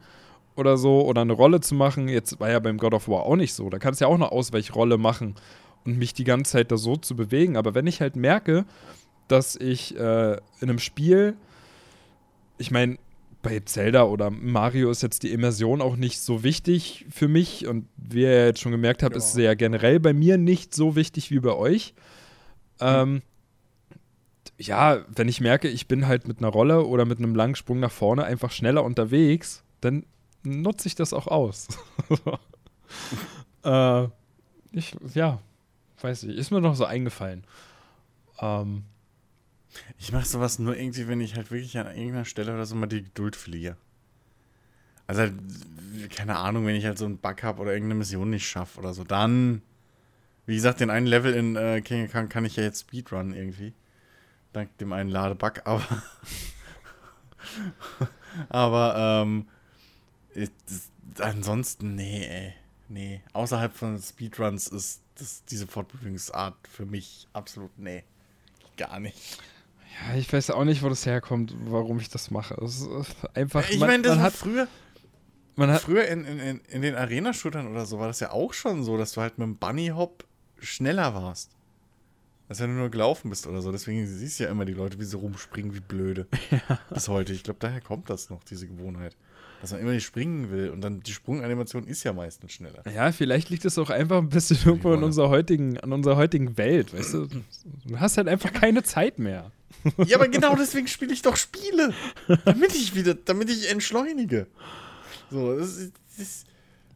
oder 0.60 0.78
so 0.78 1.02
oder 1.06 1.22
eine 1.22 1.34
Rolle 1.34 1.62
zu 1.62 1.74
machen. 1.76 2.08
Jetzt 2.08 2.40
war 2.40 2.50
ja 2.52 2.60
beim 2.60 2.78
God 2.78 2.94
of 2.94 3.08
War 3.08 3.24
auch 3.24 3.36
nicht 3.36 3.54
so. 3.54 3.70
Da 3.70 3.80
kannst 3.80 4.00
du 4.02 4.06
ja 4.06 4.10
auch 4.10 4.16
eine 4.16 4.32
Ausweichrolle 4.32 4.98
machen 4.98 5.36
und 5.86 5.98
mich 5.98 6.14
die 6.14 6.24
ganze 6.26 6.52
Zeit 6.52 6.72
da 6.72 6.78
so 6.78 6.96
zu 6.98 7.16
bewegen. 7.16 7.58
Aber 7.58 7.74
wenn 7.74 7.88
ich 7.88 8.02
halt 8.02 8.16
merke, 8.16 8.66
dass 9.28 9.56
ich 9.56 9.96
äh, 9.98 10.34
in 10.34 10.40
einem 10.70 10.80
Spiel, 10.80 11.36
ich 12.58 12.72
meine, 12.72 12.98
bei 13.42 13.62
Zelda 13.62 14.04
oder 14.04 14.30
Mario 14.32 14.92
ist 14.92 15.02
jetzt 15.02 15.24
die 15.24 15.32
Immersion 15.32 15.82
auch 15.82 15.96
nicht 15.96 16.20
so 16.20 16.44
wichtig 16.44 17.06
für 17.10 17.30
mich 17.30 17.68
und 17.68 17.88
wie 17.96 18.24
ihr 18.24 18.46
jetzt 18.48 18.60
schon 18.60 18.74
gemerkt 18.74 19.02
habt, 19.02 19.14
Ja. 19.16 19.18
ist 19.20 19.32
sie 19.34 19.44
ja 19.44 19.54
generell 19.54 20.00
bei 20.02 20.12
mir 20.14 20.38
nicht 20.38 20.76
so 20.76 20.96
wichtig 20.98 21.32
wie 21.32 21.40
bei 21.40 21.54
euch. 21.54 21.94
Ähm, 22.82 23.22
ja, 24.60 25.06
wenn 25.16 25.30
ich 25.30 25.40
merke, 25.40 25.70
ich 25.70 25.88
bin 25.88 26.08
halt 26.08 26.28
mit 26.28 26.40
einer 26.40 26.50
Rolle 26.50 26.86
oder 26.86 27.06
mit 27.06 27.20
einem 27.20 27.34
langen 27.34 27.56
Sprung 27.56 27.80
nach 27.80 27.92
vorne 27.92 28.26
einfach 28.26 28.52
schneller 28.52 28.84
unterwegs, 28.84 29.64
dann 29.80 30.06
nutze 30.44 30.88
ich 30.88 30.96
das 30.96 31.14
auch 31.14 31.28
aus. 31.28 31.68
äh, 33.64 34.08
ich, 34.72 34.96
ja, 35.14 35.40
weiß 36.02 36.24
ich, 36.24 36.38
ist 36.38 36.52
mir 36.52 36.62
noch 36.62 36.76
so 36.76 36.86
eingefallen. 36.86 37.44
Ähm, 38.40 38.84
Ich 39.98 40.12
mache 40.12 40.26
sowas 40.26 40.60
nur 40.60 40.76
irgendwie, 40.76 41.08
wenn 41.08 41.22
ich 41.22 41.36
halt 41.36 41.52
wirklich 41.52 41.78
an 41.78 41.88
irgendeiner 41.88 42.26
Stelle 42.26 42.54
oder 42.54 42.66
so 42.66 42.76
mal 42.76 42.88
die 42.88 43.04
Geduld 43.04 43.36
verliere. 43.36 43.78
Also, 45.08 45.22
halt, 45.22 45.34
keine 46.12 46.38
Ahnung, 46.38 46.66
wenn 46.66 46.76
ich 46.76 46.86
halt 46.86 46.98
so 46.98 47.06
einen 47.06 47.18
Bug 47.18 47.44
habe 47.44 47.62
oder 47.62 47.74
irgendeine 47.74 48.00
Mission 48.00 48.30
nicht 48.30 48.48
schaffe 48.48 48.80
oder 48.80 48.94
so, 48.94 49.04
dann, 49.04 49.62
wie 50.46 50.56
gesagt, 50.56 50.82
den 50.82 50.90
einen 50.90 51.08
Level 51.08 51.34
in 51.34 51.56
äh, 51.56 51.82
King 51.82 52.06
of 52.06 52.12
Kong 52.12 52.30
kann 52.30 52.46
ich 52.46 52.56
ja 52.58 52.64
jetzt 52.64 52.82
Speedrun 52.82 53.34
irgendwie. 53.34 53.74
Dank 54.54 54.78
dem 54.80 54.94
einen 54.94 55.10
Ladebug, 55.10 55.62
aber. 55.66 55.84
aber, 58.50 59.24
ähm. 59.26 59.48
Ich- 60.36 60.52
das, 60.68 60.90
ansonsten, 61.26 61.96
nee, 61.96 62.26
ey. 62.26 62.54
Nee. 62.88 63.22
Außerhalb 63.34 63.74
von 63.76 64.02
Speedruns 64.02 64.68
ist 64.68 65.02
das, 65.16 65.44
diese 65.46 65.68
Fortbewegungsart 65.68 66.56
für 66.68 66.86
mich 66.86 67.28
absolut, 67.34 67.78
nee. 67.78 68.04
Gar 68.78 69.00
nicht. 69.00 69.38
ja, 70.08 70.16
ich 70.16 70.32
weiß 70.32 70.50
auch 70.52 70.64
nicht, 70.64 70.82
wo 70.82 70.90
das 70.90 71.06
herkommt, 71.06 71.54
warum 71.66 72.00
ich 72.00 72.10
das 72.10 72.32
mache. 72.32 72.56
Es 72.64 72.82
ist 72.82 73.16
einfach, 73.36 73.70
Ich 73.70 73.80
meine, 73.80 74.02
das 74.04 74.16
man 74.16 74.24
hat, 74.24 74.34
früher, 74.34 74.68
man 75.56 75.70
hat, 75.70 75.82
früher 75.82 76.08
in, 76.08 76.26
in, 76.26 76.62
in, 76.62 76.82
den 76.82 76.96
Arena-Shootern 76.96 77.68
oder 77.68 77.86
so 77.86 78.00
war 78.00 78.08
das 78.08 78.20
ja 78.22 78.32
auch 78.32 78.54
schon 78.54 78.84
so, 78.84 78.98
dass 78.98 79.12
du 79.12 79.22
halt 79.22 79.38
mit 79.38 79.46
dem 79.46 79.58
Bunny-Hop 79.58 80.26
schneller 80.60 81.14
warst. 81.14 81.52
Als 82.48 82.60
wenn 82.60 82.70
du 82.72 82.78
nur 82.78 82.90
gelaufen 82.90 83.30
bist 83.30 83.46
oder 83.46 83.62
so. 83.62 83.72
Deswegen 83.72 84.08
siehst 84.08 84.40
du 84.40 84.46
ja 84.46 84.50
immer 84.50 84.66
die 84.66 84.74
Leute, 84.74 85.00
wie 85.00 85.06
sie 85.06 85.16
rumspringen, 85.18 85.76
wie 85.76 85.80
blöde. 85.82 86.28
Bis 86.90 87.08
heute. 87.08 87.34
Ich 87.34 87.44
glaube, 87.44 87.60
daher 87.60 87.82
kommt 87.82 88.10
das 88.10 88.32
noch, 88.32 88.44
diese 88.44 88.68
Gewohnheit. 88.68 89.16
Dass 89.62 89.72
man 89.72 89.82
immer 89.82 89.92
nicht 89.92 90.06
springen 90.06 90.52
will. 90.52 90.70
Und 90.70 90.82
dann 90.82 91.02
die 91.02 91.12
Sprunganimation 91.12 91.86
ist 91.86 92.04
ja 92.04 92.14
meistens 92.14 92.54
schneller. 92.54 92.84
Ja, 92.94 93.12
vielleicht 93.12 93.50
liegt 93.50 93.66
es 93.66 93.78
auch 93.78 93.90
einfach 93.90 94.18
ein 94.18 94.30
bisschen 94.30 94.58
irgendwo 94.66 94.94
in 94.94 95.04
unserer 95.04 95.30
heutigen, 95.30 95.78
an 95.80 95.92
unserer 95.92 96.16
heutigen 96.16 96.58
Welt, 96.58 96.94
weißt 96.94 97.14
du? 97.14 97.28
Du 97.86 98.00
hast 98.00 98.18
halt 98.18 98.28
einfach 98.28 98.54
keine 98.54 98.84
Zeit 98.84 99.20
mehr. 99.20 99.52
Ja, 100.06 100.18
aber 100.18 100.28
genau 100.28 100.56
deswegen 100.56 100.88
spiele 100.88 101.14
ich 101.14 101.22
doch 101.22 101.36
Spiele. 101.36 101.94
Damit 102.46 102.76
ich 102.76 102.96
wieder, 102.96 103.14
damit 103.14 103.50
ich 103.50 103.70
entschleunige. 103.70 104.48
So, 105.32 105.58
das 105.58 105.78
ist. 105.78 105.94
Das 106.18 106.28
ist 106.28 106.46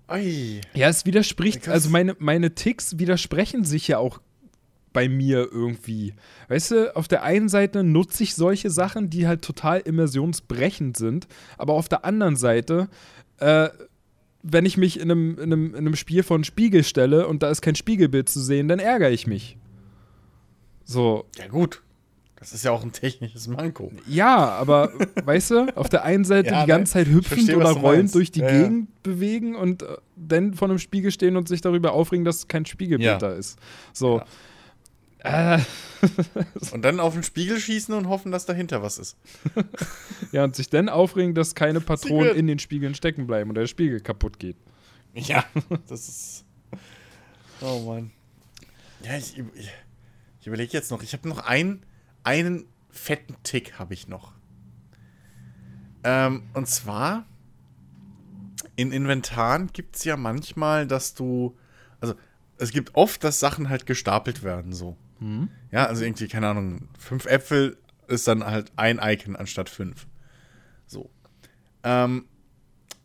ei. 0.08 0.62
Ja, 0.74 0.90
es 0.90 1.06
widerspricht, 1.06 1.68
also 1.70 1.90
meine, 1.90 2.16
meine 2.20 2.56
Ticks 2.56 2.98
widersprechen 2.98 3.64
sich 3.64 3.88
ja 3.88 3.98
auch 3.98 4.20
bei 4.94 5.10
mir 5.10 5.50
irgendwie. 5.52 6.14
Weißt 6.48 6.72
du, 6.72 6.96
auf 6.96 7.08
der 7.08 7.24
einen 7.24 7.50
Seite 7.50 7.84
nutze 7.84 8.24
ich 8.24 8.36
solche 8.36 8.70
Sachen, 8.70 9.10
die 9.10 9.28
halt 9.28 9.42
total 9.42 9.80
immersionsbrechend 9.80 10.96
sind, 10.96 11.28
aber 11.58 11.74
auf 11.74 11.90
der 11.90 12.06
anderen 12.06 12.36
Seite, 12.36 12.88
äh, 13.40 13.70
wenn 14.44 14.66
ich 14.66 14.78
mich 14.78 15.00
in 15.00 15.10
einem, 15.10 15.38
in, 15.38 15.44
einem, 15.44 15.70
in 15.72 15.78
einem 15.78 15.96
Spiel 15.96 16.24
von 16.24 16.44
Spiegel 16.44 16.84
stelle 16.84 17.28
und 17.28 17.44
da 17.44 17.50
ist 17.50 17.62
kein 17.62 17.76
Spiegelbild 17.76 18.30
zu 18.30 18.42
sehen, 18.42 18.68
dann 18.68 18.80
ärgere 18.80 19.12
ich 19.12 19.26
mich. 19.26 19.58
So. 20.86 21.26
Ja, 21.38 21.48
gut. 21.48 21.82
Das 22.44 22.52
ist 22.52 22.66
ja 22.66 22.72
auch 22.72 22.84
ein 22.84 22.92
technisches 22.92 23.48
Manko. 23.48 23.90
Ja, 24.06 24.50
aber 24.50 24.92
weißt 25.24 25.52
du, 25.52 25.78
auf 25.78 25.88
der 25.88 26.04
einen 26.04 26.26
Seite 26.26 26.50
ja, 26.52 26.64
die 26.64 26.68
ganze 26.68 26.92
Zeit 26.92 27.08
hüpfend 27.08 27.46
verstehe, 27.46 27.56
oder 27.56 27.72
rollend 27.72 28.14
durch 28.14 28.32
die 28.32 28.42
ja, 28.42 28.50
Gegend 28.52 28.90
ja. 28.90 28.96
bewegen 29.02 29.56
und 29.56 29.84
äh, 29.84 29.96
dann 30.18 30.54
vor 30.54 30.68
einem 30.68 30.78
Spiegel 30.78 31.12
stehen 31.12 31.38
und 31.38 31.48
sich 31.48 31.62
darüber 31.62 31.94
aufregen, 31.94 32.26
dass 32.26 32.50
kein 32.50 32.66
Spiegelbild 32.66 33.22
da 33.22 33.32
ist. 33.32 33.58
So. 33.94 34.22
Äh. 35.24 35.60
und 36.72 36.84
dann 36.84 37.00
auf 37.00 37.14
den 37.14 37.24
Spiegel 37.24 37.60
schießen 37.60 37.94
und 37.96 38.10
hoffen, 38.10 38.32
dass 38.32 38.46
dahinter 38.46 38.84
was 38.84 38.98
ist. 38.98 39.18
ja, 40.32 40.44
und 40.44 40.56
sich 40.56 40.70
dann 40.70 40.90
aufregen, 40.90 41.34
dass 41.34 41.56
keine 41.56 41.80
Patronen 41.80 42.36
in 42.36 42.48
den 42.48 42.60
Spiegeln 42.60 42.94
stecken 42.94 43.26
bleiben 43.26 43.50
und 43.50 43.56
der 43.56 43.68
Spiegel 43.68 44.02
kaputt 44.02 44.38
geht. 44.40 44.58
Ja, 45.14 45.46
das 45.88 46.08
ist. 46.10 46.46
Oh 47.62 47.80
Mann. 47.80 48.12
Ja, 49.06 49.16
ich, 49.16 49.38
ich, 49.38 49.70
ich 50.42 50.48
überlege 50.48 50.74
jetzt 50.74 50.92
noch. 50.92 51.02
Ich 51.02 51.14
habe 51.14 51.30
noch 51.30 51.38
einen 51.38 51.86
einen 52.24 52.66
fetten 52.90 53.36
Tick 53.44 53.80
habe 53.80 53.94
ich 53.94 54.08
noch. 54.08 54.34
Ähm, 56.04 56.44
und 56.54 56.68
zwar 56.68 57.26
in 58.76 58.92
Inventaren 58.92 59.68
gibt 59.72 59.98
es 59.98 60.04
ja 60.04 60.18
manchmal, 60.18 60.88
dass 60.88 61.14
du, 61.14 61.56
also 62.02 62.16
es 62.58 62.72
gibt 62.72 62.96
oft, 62.96 63.24
dass 63.24 63.40
Sachen 63.40 63.70
halt 63.70 63.86
gestapelt 63.86 64.44
werden 64.44 64.74
so. 64.74 64.98
Mhm. 65.24 65.50
Ja, 65.72 65.86
also 65.86 66.04
irgendwie, 66.04 66.28
keine 66.28 66.50
Ahnung, 66.50 66.90
fünf 67.00 67.26
Äpfel 67.26 67.78
ist 68.08 68.28
dann 68.28 68.46
halt 68.46 68.72
ein 68.76 69.00
Icon 69.02 69.36
anstatt 69.36 69.70
fünf. 69.70 70.06
So. 70.86 71.10
Ähm, 71.84 72.26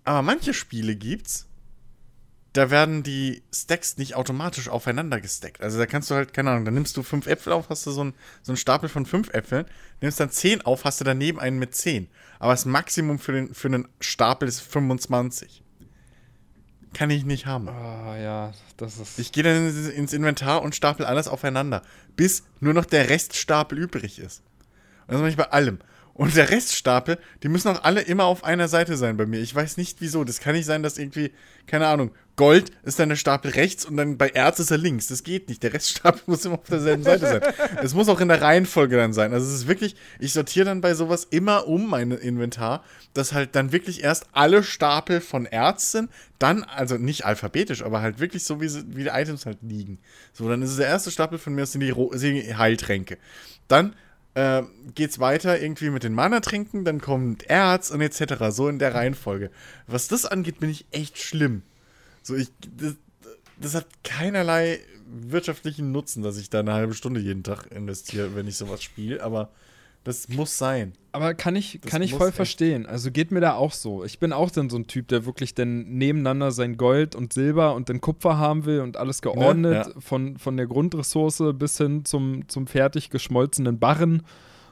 aber 0.05 0.23
manche 0.23 0.53
Spiele 0.53 0.97
gibt's, 0.97 1.47
da 2.55 2.71
werden 2.71 3.05
die 3.05 3.43
Stacks 3.55 3.99
nicht 3.99 4.17
automatisch 4.17 4.69
aufeinander 4.69 5.21
gestackt. 5.21 5.61
Also 5.61 5.79
da 5.79 5.87
kannst 5.87 6.11
du 6.11 6.17
halt, 6.17 6.33
keine 6.33 6.51
Ahnung, 6.51 6.65
dann 6.65 6.75
nimmst 6.75 6.97
du 6.97 7.03
fünf 7.05 7.27
Äpfel 7.27 7.53
auf, 7.53 7.69
hast 7.69 7.87
du 7.87 7.93
so, 7.93 8.05
ein, 8.05 8.15
so 8.43 8.53
einen 8.53 8.57
Stapel 8.57 8.89
von 8.89 9.07
fünf 9.07 9.33
Äpfeln, 9.33 9.67
nimmst 10.01 10.19
dann 10.19 10.31
zehn 10.31 10.63
auf, 10.63 10.85
hast 10.85 11.01
du 11.01 11.05
daneben 11.05 11.39
einen 11.39 11.59
mit 11.59 11.75
zehn. 11.77 12.09
Aber 12.41 12.53
das 12.53 12.65
Maximum 12.65 13.19
für, 13.21 13.33
den, 13.33 13.55
für 13.55 13.69
einen 13.69 13.87
Stapel 14.01 14.49
ist 14.49 14.61
25. 14.61 15.63
Kann 16.95 17.11
ich 17.11 17.25
nicht 17.25 17.47
haben. 17.47 17.69
Ah, 17.69 18.17
ja, 18.17 18.53
das 18.77 18.99
ist. 18.99 19.19
Ich 19.19 19.33
gehe 19.33 19.43
dann 19.43 19.67
ins 19.67 20.13
Inventar 20.13 20.63
und 20.63 20.75
stapel 20.75 21.05
alles 21.05 21.29
aufeinander, 21.29 21.83
bis 22.19 22.43
nur 22.59 22.75
noch 22.75 22.85
der 22.85 23.09
Reststapel 23.09 23.79
übrig 23.79 24.19
ist. 24.19 24.43
Und 25.07 25.15
das 25.15 25.21
mache 25.21 25.31
ich 25.31 25.37
bei 25.37 25.51
allem. 25.51 25.79
Und 26.13 26.35
der 26.35 26.51
Reststapel, 26.51 27.17
die 27.45 27.49
müssen 27.49 27.69
auch 27.69 27.85
alle 27.85 28.01
immer 28.01 28.25
auf 28.25 28.43
einer 28.43 28.67
Seite 28.67 28.97
sein 28.97 29.17
bei 29.17 29.25
mir. 29.25 29.39
Ich 29.39 29.55
weiß 29.55 29.77
nicht 29.77 30.01
wieso. 30.01 30.25
Das 30.25 30.41
kann 30.41 30.57
nicht 30.57 30.67
sein, 30.67 30.83
dass 30.83 30.99
irgendwie, 30.99 31.31
keine 31.69 31.87
Ahnung, 31.87 32.11
Gold 32.39 32.71
ist 32.85 33.01
dann 33.01 33.11
der 33.11 33.17
Stapel 33.17 33.51
rechts 33.51 33.85
und 33.85 33.97
dann 33.97 34.17
bei 34.17 34.29
Erz 34.29 34.61
ist 34.61 34.71
er 34.71 34.79
links. 34.79 35.09
Das 35.09 35.25
geht 35.25 35.49
nicht. 35.49 35.63
Der 35.63 35.75
Reststapel 35.75 36.23
muss 36.27 36.45
immer 36.45 36.55
auf 36.55 36.69
derselben 36.69 37.03
Seite 37.03 37.27
sein. 37.27 37.43
Es 37.83 37.95
muss 37.95 38.09
auch 38.09 38.21
in 38.21 38.29
der 38.29 38.41
Reihenfolge 38.41 38.97
dann 38.97 39.13
sein. 39.13 39.35
Also 39.35 39.47
es 39.47 39.53
ist 39.53 39.69
wirklich, 39.69 39.97
ich 40.21 40.33
sortiere 40.33 40.67
dann 40.67 40.81
bei 40.81 40.95
sowas 40.95 41.27
immer 41.29 41.67
um 41.67 41.91
mein 41.91 42.13
Inventar, 42.13 42.85
dass 43.13 43.33
halt 43.33 43.57
dann 43.57 43.73
wirklich 43.73 44.05
erst 44.05 44.27
alle 44.33 44.63
Stapel 44.63 45.21
von 45.21 45.47
Erz 45.47 45.91
sind, 45.91 46.11
dann, 46.39 46.63
also 46.63 46.97
nicht 46.97 47.27
alphabetisch, 47.27 47.83
aber 47.83 48.01
halt 48.03 48.21
wirklich 48.21 48.45
so, 48.45 48.61
wie, 48.61 48.71
wie 48.97 49.03
die 49.03 49.11
Items 49.11 49.45
halt 49.45 49.59
liegen. 49.63 49.99
So, 50.33 50.49
dann 50.49 50.63
ist 50.63 50.71
es 50.71 50.77
der 50.77 50.87
erste 50.87 51.11
Stapel 51.11 51.39
von 51.39 51.55
mir, 51.55 51.63
das 51.63 51.73
sind 51.73 51.81
die, 51.81 51.95
sind 52.13 52.37
die 52.37 52.55
Heiltränke. 52.55 53.19
Dann 53.67 53.97
äh, 54.35 54.63
geht's 54.95 55.19
weiter 55.19 55.61
irgendwie 55.61 55.91
mit 55.91 56.05
den 56.05 56.15
Mana-Trinken, 56.15 56.85
dann 56.85 57.01
kommt 57.01 57.51
Erz 57.51 57.91
und 57.91 58.01
etc. 58.01 58.35
So 58.51 58.69
in 58.69 58.79
der 58.79 58.95
Reihenfolge. 58.95 59.51
Was 59.89 60.07
das 60.07 60.25
angeht, 60.25 60.61
bin 60.61 60.71
ich 60.71 60.87
echt 60.93 61.19
schlimm. 61.19 61.63
So, 62.29 62.37
ich, 62.37 62.49
das, 62.77 62.95
das 63.59 63.75
hat 63.75 63.87
keinerlei 64.05 64.81
wirtschaftlichen 65.07 65.93
Nutzen, 65.93 66.23
dass 66.23 66.37
ich 66.37 66.51
da 66.51 66.61
eine 66.61 66.75
halbe 66.75 66.93
Stunde 66.93 67.21
jeden 67.21 67.43
Tag 67.43 67.73
investiere, 67.73 68.37
wenn 68.37 68.47
ich 68.47 68.57
sowas 68.57 68.83
spiele, 68.83 69.23
aber 69.23 69.51
das 70.05 70.29
muss 70.29 70.59
sein. 70.59 70.93
Aber 71.13 71.33
kann 71.33 71.57
ich, 71.57 71.81
kann 71.81 72.03
ich 72.03 72.15
voll 72.15 72.31
verstehen. 72.31 72.85
Also 72.85 73.11
geht 73.11 73.31
mir 73.31 73.41
da 73.41 73.55
auch 73.55 73.73
so. 73.73 74.05
Ich 74.05 74.19
bin 74.19 74.35
auch 74.35 74.51
dann 74.51 74.69
so 74.69 74.77
ein 74.77 74.87
Typ, 74.87 75.09
der 75.09 75.25
wirklich 75.25 75.55
dann 75.55 75.85
nebeneinander 75.89 76.53
sein 76.53 76.77
Gold 76.77 77.15
und 77.15 77.33
Silber 77.33 77.75
und 77.75 77.89
den 77.89 78.03
Kupfer 78.03 78.37
haben 78.37 78.67
will 78.67 78.81
und 78.81 78.99
alles 78.99 79.23
ne? 79.23 79.33
geordnet, 79.33 79.87
ja. 79.87 80.01
von, 80.01 80.37
von 80.37 80.59
der 80.59 80.67
Grundressource 80.67 81.43
bis 81.55 81.79
hin 81.79 82.05
zum, 82.05 82.47
zum 82.49 82.67
fertig 82.67 83.09
geschmolzenen 83.09 83.79
Barren. 83.79 84.23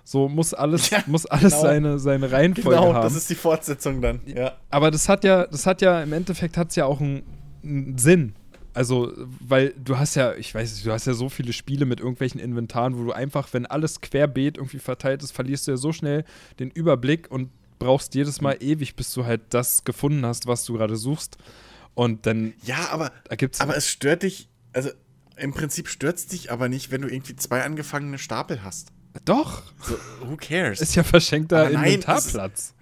So 0.05 0.29
muss 0.29 0.55
alles, 0.55 0.91
ja, 0.91 1.03
muss 1.07 1.27
alles 1.27 1.55
genau. 1.55 1.63
seine, 1.63 1.99
seine 1.99 2.31
Reihenfolge 2.31 2.79
genau, 2.79 2.95
haben. 2.95 3.03
das 3.03 3.17
ist 3.17 3.29
die 3.29 3.35
Fortsetzung 3.35 4.01
dann. 4.01 4.21
Ja. 4.27 4.53
Aber 4.71 4.91
das 4.91 5.09
hat 5.09 5.25
ja, 5.25 5.47
das 5.47 5.67
hat 5.67 5.83
ja, 5.83 6.03
im 6.03 6.13
Endeffekt 6.13 6.57
hat 6.57 6.71
es 6.71 6.77
ja 6.77 6.87
auch 6.87 7.01
einen, 7.01 7.25
einen 7.63 7.99
Sinn. 7.99 8.35
Also, 8.75 9.13
weil 9.41 9.73
du 9.83 9.99
hast 9.99 10.17
ja, 10.17 10.35
ich 10.35 10.55
weiß 10.55 10.75
nicht, 10.75 10.85
du 10.85 10.93
hast 10.93 11.07
ja 11.07 11.15
so 11.15 11.31
viele 11.31 11.55
Spiele 11.55 11.87
mit 11.87 11.99
irgendwelchen 11.99 12.39
Inventaren, 12.39 12.99
wo 12.99 13.05
du 13.05 13.13
einfach, 13.13 13.49
wenn 13.53 13.65
alles 13.65 14.03
querbeet 14.03 14.59
irgendwie 14.59 14.79
verteilt 14.79 15.23
ist, 15.23 15.33
verlierst 15.33 15.67
du 15.67 15.71
ja 15.71 15.77
so 15.79 15.93
schnell 15.93 16.25
den 16.59 16.71
Überblick 16.71 17.31
und 17.31 17.49
brauchst 17.79 18.15
jedes 18.15 18.43
Mal 18.43 18.59
ewig, 18.61 18.95
bis 18.95 19.15
du 19.15 19.25
halt 19.25 19.41
das 19.51 19.85
gefunden 19.85 20.27
hast, 20.27 20.47
was 20.47 20.65
du 20.65 20.75
gerade 20.75 20.97
suchst. 20.97 21.39
Und 21.95 22.27
dann. 22.27 22.53
Ja, 22.65 22.91
aber, 22.91 23.13
aber 23.59 23.77
es 23.77 23.89
stört 23.89 24.23
dich, 24.23 24.51
also 24.75 24.91
im 25.37 25.55
Prinzip 25.55 25.89
stört 25.89 26.17
es 26.17 26.27
dich 26.27 26.53
aber 26.53 26.69
nicht, 26.69 26.91
wenn 26.91 27.03
du 27.03 27.09
irgendwie 27.09 27.37
zwei 27.37 27.63
angefangene 27.63 28.19
Stapel 28.19 28.63
hast. 28.63 28.89
Doch. 29.25 29.63
So, 29.81 29.97
who 30.21 30.37
cares? 30.37 30.81
Ist 30.81 30.95
ja 30.95 31.03
verschenkter 31.03 31.71
Inventarplatz. 31.71 32.75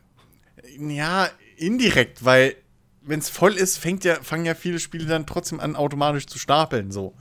ja, 0.79 1.29
indirekt, 1.57 2.25
weil 2.25 2.57
wenn 3.05 3.21
es 3.21 3.29
voll 3.29 3.55
ist, 3.55 3.79
fängt 3.79 4.05
ja, 4.05 4.17
fangen 4.23 4.47
ja 4.47 4.55
viele 4.55 4.81
Spiele 4.81 5.07
dann 5.07 5.27
trotzdem 5.27 5.61
an, 5.61 5.77
automatisch 5.77 6.27
zu 6.27 6.39
stapeln. 6.39 6.91
So. 6.91 7.15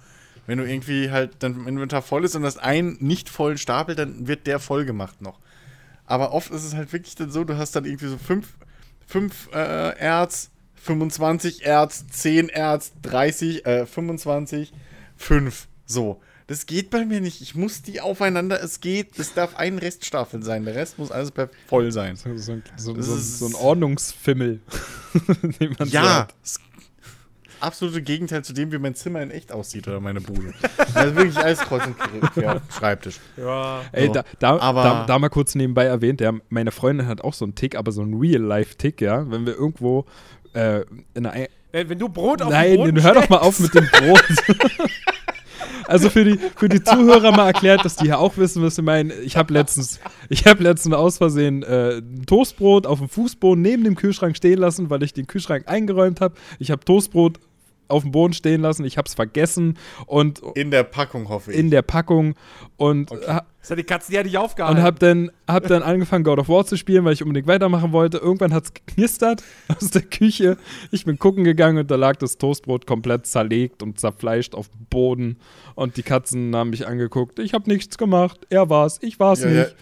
Wenn 0.46 0.58
du 0.58 0.66
irgendwie 0.66 1.12
halt 1.12 1.36
dein 1.40 1.68
Inventar 1.68 2.02
voll 2.02 2.26
ist 2.26 2.36
und 2.36 2.44
hast 2.44 2.58
einen 2.58 2.98
nicht 3.00 3.30
vollen 3.30 3.58
Stapel, 3.58 3.96
dann 3.96 4.28
wird 4.28 4.48
der 4.48 4.60
voll 4.60 4.86
gemacht 4.86 5.22
noch. 5.22 5.40
Aber 6.06 6.34
oft 6.34 6.52
ist 6.52 6.64
es 6.64 6.74
halt 6.74 6.92
wirklich 6.92 7.16
dann 7.16 7.32
so, 7.32 7.44
du 7.44 7.58
hast 7.58 7.76
dann 7.76 7.86
irgendwie 7.86 8.08
so 8.08 8.18
fünf, 8.18 8.56
fünf 9.08 9.50
äh, 9.54 9.98
Erz, 9.98 10.52
25 10.76 11.66
Erz, 11.66 12.06
10 12.08 12.50
Erz, 12.50 12.92
30, 13.02 13.66
äh, 13.66 13.86
25, 13.86 14.74
5. 15.16 15.68
So. 15.86 16.22
Das 16.48 16.66
geht 16.66 16.90
bei 16.90 17.06
mir 17.06 17.22
nicht. 17.22 17.42
Ich 17.42 17.56
muss 17.56 17.82
die 17.82 18.02
aufeinander. 18.02 18.62
Es 18.62 18.82
geht. 18.82 19.18
Es 19.18 19.34
darf 19.34 19.56
ein 19.56 19.78
Reststaffel 19.78 20.44
sein. 20.44 20.66
Der 20.66 20.76
Rest 20.76 21.00
muss 21.00 21.12
alles 21.12 21.32
voll 21.68 21.92
sein. 21.92 22.16
So, 22.16 22.36
so, 22.36 23.02
so, 23.02 23.18
so 23.18 23.46
ein 23.48 23.56
Ordnungsfimmel. 23.56 24.60
ja. 25.86 26.28
absolute 27.60 28.02
Gegenteil 28.02 28.44
zu 28.44 28.54
dem, 28.54 28.72
wie 28.72 28.78
mein 28.78 28.94
Zimmer 28.94 29.22
in 29.22 29.32
echt 29.32 29.52
aussieht 29.54 29.88
oder 29.88 30.02
meine 30.02 30.20
Bude. 30.20 30.54
also 30.94 31.16
wirklich 31.16 31.38
alles 31.38 31.60
kreuz 31.60 31.86
und 31.86 31.98
quer 32.34 32.62
Schreibtisch. 32.78 33.20
Ja. 33.38 33.82
Ey, 33.94 34.12
da, 34.12 34.24
da, 34.40 34.60
aber 34.60 34.84
da, 34.84 35.06
da, 35.06 35.20
mal 35.20 35.30
kurz 35.30 35.56
nebenbei 35.56 35.86
erwähnt, 35.86 36.20
ja, 36.20 36.34
meine 36.50 36.72
Freundin 36.72 37.08
hat 37.08 37.22
auch 37.22 37.34
so 37.34 37.46
einen 37.46 37.56
Tick, 37.56 37.76
aber 37.76 37.92
so 37.92 38.02
einen 38.02 38.20
Real-Life-Tick, 38.20 39.00
ja. 39.00 39.30
Wenn 39.32 39.46
wir 39.46 39.54
irgendwo 39.54 40.06
äh, 40.54 40.82
in 41.14 41.26
einer. 41.26 41.48
Wenn 41.72 41.98
du 41.98 42.08
Brot 42.10 42.42
auf 42.42 42.52
Nein, 42.52 42.76
Boden 42.76 43.02
hör 43.02 43.16
doch 43.16 43.30
mal 43.30 43.38
auf 43.38 43.60
mit 43.60 43.74
dem 43.74 43.88
Brot. 43.88 44.24
Also 45.88 46.10
für 46.10 46.24
die, 46.24 46.40
für 46.56 46.70
die 46.70 46.84
Zuhörer 46.84 47.32
mal 47.32 47.48
erklärt, 47.48 47.84
dass 47.86 47.96
die 47.96 48.08
ja 48.08 48.18
auch 48.18 48.38
wissen, 48.38 48.62
was 48.64 48.78
ich 48.78 48.84
meine. 48.84 49.14
Ich 49.16 49.38
habe 49.38 49.54
letztens, 49.54 50.00
ich 50.30 50.46
letztens 50.64 50.96
aus 50.96 51.18
Versehen 51.18 51.64
äh, 51.64 51.98
ein 51.98 52.26
Toastbrot 52.26 52.88
auf 52.88 53.00
dem 53.00 53.10
Fußboden 53.10 53.62
neben 53.62 53.84
dem 53.84 53.96
Kühlschrank 53.96 54.36
stehen 54.38 54.60
lassen, 54.60 54.90
weil 54.90 55.04
ich 55.04 55.14
den 55.14 55.28
Kühlschrank 55.28 55.68
eingeräumt 55.68 56.22
habe. 56.22 56.36
Ich 56.60 56.72
habe 56.72 56.84
Toastbrot 56.84 57.40
auf 57.94 58.04
dem 58.04 58.12
Boden 58.12 58.34
stehen 58.34 58.62
lassen. 58.62 58.84
Ich 58.86 58.98
habe 58.98 59.08
es 59.08 59.14
vergessen 59.14 59.78
und 60.06 60.42
in 60.56 60.72
der 60.72 60.84
Packung 60.84 61.30
hoffe 61.30 61.52
ich. 61.52 61.58
In 61.58 61.70
der 61.70 61.82
Packung 61.82 62.36
und 62.78 63.12
okay. 63.12 63.40
Das 63.64 63.72
hat 63.72 63.78
die 63.78 63.84
Katze, 63.84 64.12
die 64.12 64.20
hat 64.20 64.26
dich 64.26 64.38
aufgehalten. 64.38 64.78
Und 64.78 64.84
hab 64.84 65.00
dann, 65.00 65.32
hab 65.48 65.66
dann 65.68 65.84
angefangen, 65.84 66.26
God 66.26 66.38
of 66.38 66.50
War 66.50 66.66
zu 66.66 66.76
spielen, 66.76 67.06
weil 67.06 67.14
ich 67.14 67.24
unbedingt 67.24 67.48
weitermachen 67.48 67.94
wollte. 67.94 68.18
Irgendwann 68.18 68.54
hat 68.54 68.66
es 68.66 68.74
geknistert 68.74 69.42
aus 69.70 69.90
der 69.90 70.02
Küche. 70.02 70.58
Ich 70.92 71.06
bin 71.06 71.18
gucken 71.18 71.46
gegangen 71.46 71.78
und 71.78 71.90
da 71.90 71.96
lag 71.96 72.18
das 72.18 72.38
Toastbrot 72.38 72.86
komplett 72.86 73.26
zerlegt 73.26 73.82
und 73.82 74.02
zerfleischt 74.02 74.54
auf 74.54 74.68
dem 74.68 74.86
Boden. 74.90 75.38
Und 75.76 75.96
die 75.96 76.04
Katzen 76.04 76.54
haben 76.54 76.72
mich 76.72 76.86
angeguckt. 76.86 77.40
Ich 77.40 77.54
habe 77.54 77.70
nichts 77.70 77.98
gemacht. 77.98 78.46
Er 78.50 78.70
war's. 78.70 79.00
Ich 79.02 79.18
war's 79.22 79.44
ja, 79.44 79.50
nicht. 79.50 79.70
Ja. 79.70 79.76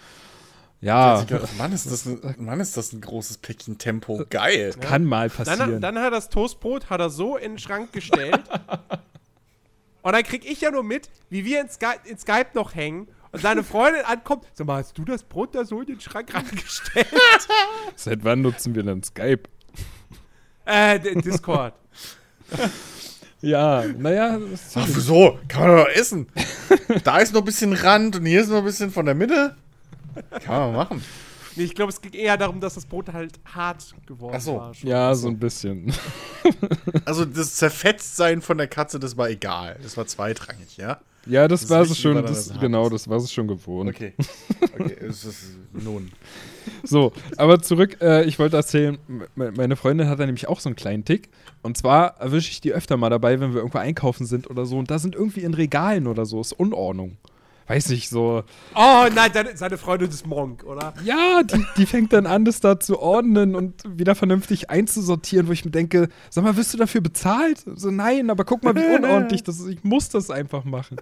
Ja. 0.82 1.26
Mann, 1.58 1.72
ist 1.72 1.90
das 1.90 2.06
ein, 2.06 2.20
Mann, 2.38 2.60
ist 2.60 2.76
das 2.76 2.91
ein 2.91 3.02
großes 3.02 3.38
Päckchen 3.38 3.78
Tempo. 3.78 4.26
Geil. 4.30 4.74
Kann 4.80 5.06
mal 5.06 5.30
passieren. 5.30 5.60
Dann, 5.60 5.82
dann 5.82 5.98
hat 5.98 6.06
er 6.06 6.12
das 6.12 6.30
Toastbrot 6.30 6.90
hat 6.90 6.99
er 6.99 7.10
so 7.10 7.38
in 7.38 7.53
den 7.53 7.60
Schrank 7.60 7.94
gestellt. 7.94 8.41
und 10.02 10.12
dann 10.12 10.24
krieg 10.24 10.49
ich 10.49 10.62
ja 10.62 10.72
nur 10.72 10.84
mit, 10.84 11.10
wie 11.30 11.45
wir 11.45 11.62
in 11.62 11.70
Skype, 11.70 12.02
in 12.06 12.18
Skype 12.18 12.49
noch 12.56 12.74
hängen 12.74 13.08
und 13.32 13.41
seine 13.41 13.64
Freundin 13.64 14.03
ankommt. 14.06 14.45
Sag 14.53 14.68
mal, 14.68 14.80
hast 14.80 14.98
du 14.98 15.06
das 15.06 15.24
Brot 15.24 15.56
da 15.56 15.66
so 15.66 15.82
in 15.82 15.88
den 15.88 16.02
Schrank 16.02 16.34
reingestellt? 16.34 17.08
Seit 17.95 18.24
wann 18.24 18.41
nutzen 18.41 18.76
wir 18.76 18.84
denn 18.84 19.03
Skype? 19.03 19.44
Äh, 20.66 20.99
Discord. 20.99 21.74
Ja, 23.44 23.84
naja. 23.98 24.38
Ach, 24.76 24.88
wieso? 24.88 25.40
Kann 25.48 25.68
man 25.68 25.78
doch 25.78 25.88
essen. 25.88 26.28
da 27.03 27.18
ist 27.18 27.34
noch 27.34 27.41
ein 27.41 27.45
bisschen 27.45 27.74
Rand 27.74 28.16
und 28.16 28.26
hier 28.28 28.41
ist 28.41 28.49
noch 28.49 28.60
ein 28.60 28.66
bisschen 28.66 28.91
von 28.91 29.08
der 29.08 29.16
Mitte. 29.16 29.56
Kann 30.44 30.60
man 30.60 30.74
machen. 30.74 31.04
Nee, 31.56 31.64
ich 31.64 31.76
glaube, 31.76 31.92
es 31.92 32.00
ging 32.00 32.14
eher 32.14 32.38
darum, 32.38 32.62
dass 32.62 32.76
das 32.76 32.86
Brot 32.86 33.12
halt 33.12 33.38
hart 33.54 33.94
geworden 34.08 34.36
Ach 34.38 34.42
so. 34.42 34.56
war. 34.56 34.74
schon. 34.74 34.90
Ja, 34.90 35.14
so 35.16 35.28
ein 35.28 35.38
bisschen. 35.38 35.92
Also 37.06 37.26
das 37.26 37.56
Zerfetztsein 37.56 38.42
von 38.42 38.58
der 38.58 38.68
Katze, 38.68 39.00
das 39.00 39.18
war 39.18 39.30
egal. 39.30 39.78
Das 39.84 39.98
war 39.98 40.06
zweitrangig, 40.08 40.78
ja? 40.78 41.00
Ja, 41.26 41.48
das, 41.48 41.62
Das 41.62 41.70
war 41.70 41.82
Wichtige 41.82 42.00
schon, 42.16 42.22
das, 42.24 42.48
es 42.52 42.60
genau, 42.60 42.90
das 42.90 43.08
war 43.08 43.20
sie 43.20 43.28
schon 43.32 43.48
gewohnt. 43.48 43.90
Okay. 43.90 44.14
Okay, 44.80 44.96
es 45.02 45.24
ist 45.26 45.44
nun. 45.72 46.12
So, 46.84 47.12
aber 47.38 47.62
zurück, 47.62 47.98
äh, 48.02 48.24
ich 48.26 48.40
wollte 48.40 48.56
erzählen, 48.58 48.98
me- 49.36 49.52
meine 49.52 49.76
Freundin 49.76 50.08
hat 50.08 50.20
da 50.20 50.26
nämlich 50.26 50.48
auch 50.48 50.60
so 50.60 50.70
einen 50.70 50.76
kleinen 50.76 51.06
Tick. 51.06 51.30
Und 51.62 51.78
zwar 51.78 52.18
erwische 52.20 52.50
ich 52.52 52.62
die 52.62 52.74
öfter 52.74 52.98
mal 52.98 53.10
dabei, 53.10 53.40
wenn 53.40 53.52
wir 53.52 53.58
irgendwo 53.58 53.78
einkaufen 53.78 54.26
sind 54.26 54.50
oder 54.50 54.66
so. 54.66 54.78
Und 54.78 54.90
da 54.90 54.98
sind 55.00 55.16
irgendwie 55.16 55.42
in 55.42 55.54
Regalen 55.54 56.08
oder 56.08 56.26
so, 56.26 56.42
ist 56.42 56.54
Unordnung. 56.54 57.18
Weiß 57.72 57.88
nicht, 57.88 58.10
so. 58.10 58.43
Oh 58.76 59.06
nein, 59.15 59.31
deine, 59.34 59.56
seine 59.56 59.77
Freundin 59.77 60.10
ist 60.10 60.27
Monk, 60.27 60.65
oder? 60.65 60.93
Ja, 61.06 61.41
die, 61.41 61.65
die 61.77 61.85
fängt 61.85 62.11
dann 62.11 62.26
an, 62.26 62.43
das 62.43 62.60
da 62.60 62.77
zu 62.77 62.99
ordnen 62.99 63.56
und 63.56 63.81
wieder 63.98 64.14
vernünftig 64.14 64.69
einzusortieren, 64.69 65.48
wo 65.48 65.53
ich 65.53 65.64
mir 65.64 65.72
denke, 65.72 66.10
sag 66.30 66.43
mal, 66.43 66.57
wirst 66.57 66.73
du 66.73 66.77
dafür 66.77 66.99
bezahlt? 66.99 67.64
So, 67.76 67.89
nein, 67.89 68.30
aber 68.30 68.43
guck 68.43 68.61
mal, 68.61 68.76
wie 68.76 68.98
unordentlich 68.98 69.43
das 69.43 69.61
ist. 69.61 69.69
Ich 69.69 69.85
muss 69.85 70.10
das 70.10 70.30
einfach 70.30 70.65
machen. 70.65 70.98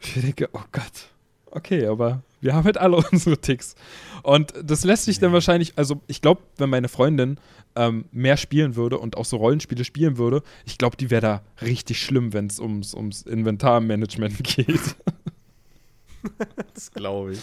Ich 0.00 0.12
denke, 0.12 0.50
oh 0.52 0.60
Gott. 0.72 1.08
Okay, 1.50 1.86
aber 1.86 2.22
wir 2.42 2.54
haben 2.54 2.64
halt 2.64 2.76
alle 2.76 2.96
unsere 3.10 3.38
Ticks. 3.38 3.74
Und 4.22 4.52
das 4.62 4.84
lässt 4.84 5.04
sich 5.06 5.18
dann 5.18 5.32
wahrscheinlich, 5.32 5.72
also 5.76 6.02
ich 6.06 6.20
glaube, 6.20 6.42
wenn 6.58 6.68
meine 6.68 6.88
Freundin 6.88 7.40
ähm, 7.76 8.04
mehr 8.12 8.36
spielen 8.36 8.76
würde 8.76 8.98
und 8.98 9.16
auch 9.16 9.24
so 9.24 9.38
Rollenspiele 9.38 9.84
spielen 9.84 10.18
würde, 10.18 10.42
ich 10.66 10.76
glaube, 10.76 10.98
die 10.98 11.10
wäre 11.10 11.22
da 11.22 11.42
richtig 11.62 12.02
schlimm, 12.02 12.34
wenn 12.34 12.46
es 12.46 12.60
ums, 12.60 12.94
ums 12.94 13.22
Inventarmanagement 13.22 14.42
geht. 14.44 14.96
Das 16.74 16.90
glaube 16.92 17.32
ich. 17.32 17.40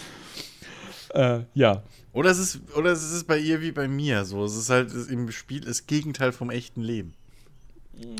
äh, 1.14 1.40
ja. 1.54 1.82
Oder 2.12 2.30
es, 2.30 2.38
ist, 2.38 2.60
oder 2.76 2.92
es 2.92 3.02
ist 3.12 3.24
bei 3.26 3.38
ihr 3.38 3.60
wie 3.60 3.72
bei 3.72 3.88
mir 3.88 4.24
so. 4.24 4.44
Es 4.44 4.56
ist 4.56 4.70
halt 4.70 4.92
im 5.10 5.30
Spiel 5.30 5.60
das 5.60 5.86
Gegenteil 5.86 6.32
vom 6.32 6.50
echten 6.50 6.80
Leben. 6.82 7.14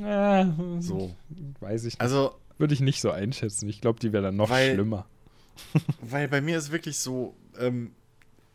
Äh, 0.03 0.47
So. 0.81 1.15
Weiß 1.61 1.83
ich 1.85 1.95
nicht. 1.95 2.01
Also, 2.01 2.35
Würde 2.59 2.75
ich 2.75 2.81
nicht 2.81 3.01
so 3.01 3.11
einschätzen. 3.11 3.69
Ich 3.69 3.81
glaube, 3.81 4.01
die 4.01 4.13
wäre 4.13 4.23
dann 4.23 4.37
noch 4.37 4.51
Weil- 4.51 4.75
schlimmer. 4.75 5.07
weil 6.03 6.29
bei 6.29 6.41
mir 6.43 6.59
ist 6.59 6.71
wirklich 6.71 6.99
so, 6.99 7.35
ähm, 7.59 7.93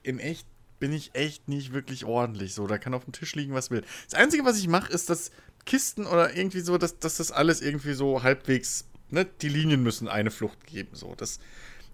in 0.04 0.20
echt 0.20 0.46
bin 0.80 0.94
ich 0.94 1.14
echt 1.14 1.48
nicht 1.48 1.74
wirklich 1.74 2.06
ordentlich. 2.06 2.54
So, 2.56 2.66
da 2.68 2.78
kann 2.80 2.94
auf 2.94 3.04
dem 3.06 3.14
Tisch 3.14 3.36
liegen, 3.36 3.54
was 3.54 3.70
will. 3.72 3.84
Das 4.10 4.20
Einzige, 4.20 4.46
was 4.46 4.58
ich 4.60 4.68
mache, 4.68 4.92
ist, 4.92 5.10
dass 5.10 5.32
Kisten 5.66 6.06
oder 6.08 6.36
irgendwie 6.36 6.62
so, 6.62 6.78
dass, 6.80 6.98
dass 7.00 7.18
das 7.18 7.32
alles 7.32 7.62
irgendwie 7.62 7.94
so 7.94 8.22
halbwegs, 8.24 8.86
ne, 9.10 9.26
die 9.42 9.50
Linien 9.50 9.84
müssen 9.84 10.08
eine 10.08 10.32
Flucht 10.32 10.66
geben. 10.66 10.90
So, 10.94 11.14
das, 11.16 11.40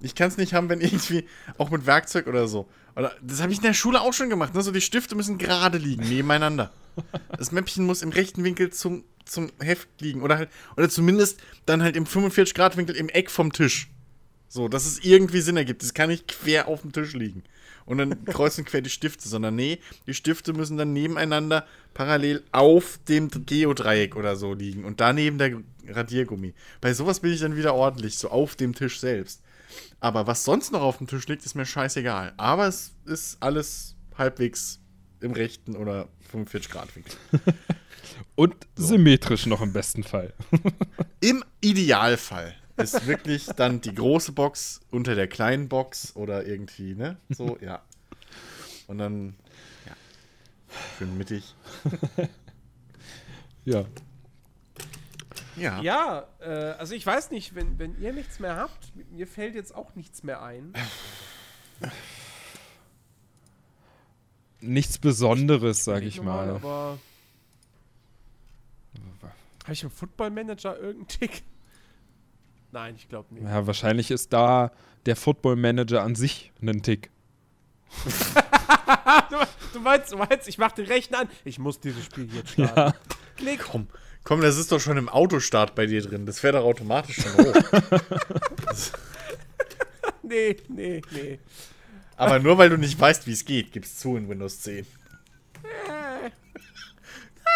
ich 0.02 0.16
kann 0.16 0.28
es 0.30 0.38
nicht 0.38 0.54
haben, 0.54 0.70
wenn 0.70 0.82
irgendwie, 0.82 1.26
auch 1.58 1.70
mit 1.70 1.86
Werkzeug 1.86 2.28
oder 2.28 2.48
so. 2.48 2.68
Oder, 2.96 3.16
das 3.22 3.42
habe 3.42 3.52
ich 3.52 3.60
in 3.60 3.64
der 3.64 3.74
Schule 3.74 4.02
auch 4.02 4.14
schon 4.14 4.30
gemacht. 4.30 4.54
Ne? 4.56 4.62
So, 4.62 4.72
die 4.72 4.82
Stifte 4.82 5.16
müssen 5.16 5.38
gerade 5.38 5.78
liegen, 5.78 6.08
nebeneinander. 6.08 6.72
Das 7.38 7.52
Mäppchen 7.52 7.86
muss 7.86 8.02
im 8.02 8.10
rechten 8.10 8.44
Winkel 8.44 8.72
zum, 8.72 9.04
zum 9.26 9.52
Heft 9.60 9.88
liegen. 10.02 10.24
Oder 10.24 10.38
halt, 10.38 10.50
oder 10.76 10.90
zumindest 10.90 11.40
dann 11.66 11.84
halt 11.84 11.96
im 11.96 12.06
45-Grad-Winkel 12.06 12.96
im 12.96 13.10
Eck 13.10 13.30
vom 13.30 13.54
Tisch. 13.54 13.90
So, 14.50 14.68
dass 14.68 14.86
es 14.86 15.04
irgendwie 15.04 15.42
Sinn 15.42 15.58
ergibt. 15.58 15.84
Es 15.84 15.94
kann 15.94 16.10
nicht 16.10 16.28
quer 16.28 16.68
auf 16.68 16.82
dem 16.82 16.92
Tisch 16.92 17.14
liegen. 17.14 17.44
Und 17.86 18.00
dann 18.00 18.26
kreuzen 18.26 18.66
quer 18.66 18.82
die 18.82 18.90
Stifte, 18.90 19.30
sondern 19.30 19.56
nee, 19.56 19.80
die 20.08 20.14
Stifte 20.14 20.54
müssen 20.54 20.78
dann 20.78 20.92
nebeneinander 20.92 21.66
parallel 21.94 22.44
auf 22.52 23.00
dem 23.08 23.30
Geodreieck 23.30 24.16
oder 24.16 24.36
so 24.36 24.54
liegen. 24.54 24.84
Und 24.86 25.00
daneben 25.00 25.38
der 25.38 25.62
Radiergummi. 25.88 26.54
Bei 26.82 26.94
sowas 26.94 27.20
bin 27.20 27.32
ich 27.32 27.40
dann 27.40 27.56
wieder 27.56 27.74
ordentlich, 27.74 28.18
so 28.18 28.30
auf 28.30 28.56
dem 28.56 28.74
Tisch 28.74 29.00
selbst. 29.00 29.42
Aber 30.00 30.28
was 30.28 30.44
sonst 30.44 30.72
noch 30.72 30.82
auf 30.82 30.98
dem 30.98 31.08
Tisch 31.08 31.28
liegt, 31.28 31.46
ist 31.46 31.56
mir 31.56 31.66
scheißegal. 31.66 32.34
Aber 32.38 32.68
es 32.68 32.94
ist 33.06 33.38
alles 33.42 33.96
halbwegs 34.18 34.80
im 35.20 35.32
rechten 35.32 35.76
oder 35.76 36.08
45 36.32 36.72
Grad 36.72 36.96
Winkel. 36.96 37.16
Und 38.36 38.56
symmetrisch 38.76 39.46
noch 39.46 39.62
im 39.62 39.74
besten 39.74 40.04
Fall. 40.04 40.34
Im 41.20 41.44
Idealfall 41.62 42.56
ist 42.78 43.08
wirklich 43.08 43.48
dann 43.48 43.82
die 43.82 43.94
große 43.94 44.32
Box 44.32 44.80
unter 44.92 45.16
der 45.16 45.28
kleinen 45.28 45.68
Box 45.68 46.16
oder 46.16 46.46
irgendwie, 46.46 46.94
ne? 46.94 47.18
So, 47.30 47.58
ja. 47.62 47.82
Und 48.88 49.00
dann, 49.00 49.36
ja. 49.86 49.94
Schön 50.98 51.18
mittig. 51.18 51.56
Ja. 53.66 53.86
Ja. 55.58 55.82
Ja, 55.82 56.28
äh, 56.40 56.50
also 56.78 56.94
ich 56.94 57.06
weiß 57.06 57.32
nicht, 57.32 57.56
wenn, 57.56 57.80
wenn 57.80 58.00
ihr 58.00 58.14
nichts 58.14 58.40
mehr 58.40 58.56
habt, 58.56 58.94
mir 59.12 59.28
fällt 59.28 59.56
jetzt 59.56 59.74
auch 59.76 59.96
nichts 59.96 60.24
mehr 60.24 60.42
ein. 60.42 60.74
Nichts 64.60 64.98
Besonderes, 64.98 65.84
sag 65.86 66.02
ich 66.02 66.18
Normal, 66.18 66.48
mal. 66.48 66.56
Aber 66.56 66.98
habe 69.68 69.74
ich 69.74 69.84
im 69.84 69.92
Football 69.92 70.30
Manager 70.32 70.78
irgendeinen 70.80 71.08
Tick? 71.10 71.44
Nein, 72.72 72.96
ich 72.96 73.10
glaube 73.10 73.34
nicht. 73.34 73.44
Ja, 73.44 73.68
wahrscheinlich 73.68 74.12
ist 74.12 74.32
da 74.32 74.72
der 75.06 75.16
Football 75.16 75.58
Manager 75.58 76.04
an 76.04 76.16
sich 76.16 76.54
ein 76.62 76.82
Tick. 76.82 77.12
du, 79.74 79.80
meinst, 79.82 80.12
du 80.14 80.18
meinst, 80.18 80.48
ich 80.48 80.58
mach 80.58 80.72
den 80.72 80.86
Rechner 80.86 81.20
an. 81.20 81.30
Ich 81.46 81.60
muss 81.60 81.80
dieses 81.80 82.06
Spiel 82.06 82.34
jetzt 82.34 82.52
starten. 82.52 82.80
Ja. 82.80 82.94
Klick. 83.36 83.60
Komm, 83.60 83.88
komm, 84.28 84.42
das 84.42 84.58
ist 84.58 84.74
doch 84.74 84.82
schon 84.82 84.98
im 84.98 85.08
Autostart 85.08 85.74
bei 85.74 85.86
dir 85.86 86.02
drin. 86.02 86.26
Das 86.26 86.42
fährt 86.42 86.56
doch 86.56 86.66
automatisch 86.66 87.22
schon 87.22 87.34
hoch. 87.38 87.56
Nee, 90.30 90.58
nee, 90.68 91.02
nee. 91.12 91.40
Aber 92.18 92.40
nur 92.40 92.58
weil 92.58 92.68
du 92.68 92.76
nicht 92.76 93.00
weißt, 93.00 93.28
wie 93.28 93.32
es 93.32 93.46
geht, 93.46 93.72
gib's 93.72 93.98
zu 93.98 94.18
in 94.18 94.28
Windows 94.28 94.60
10. 94.60 94.86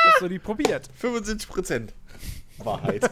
Hast 0.06 0.22
du 0.22 0.30
die 0.30 0.39
probiert? 0.39 0.89
75% 1.02 1.89
Wahrheit. 2.60 3.11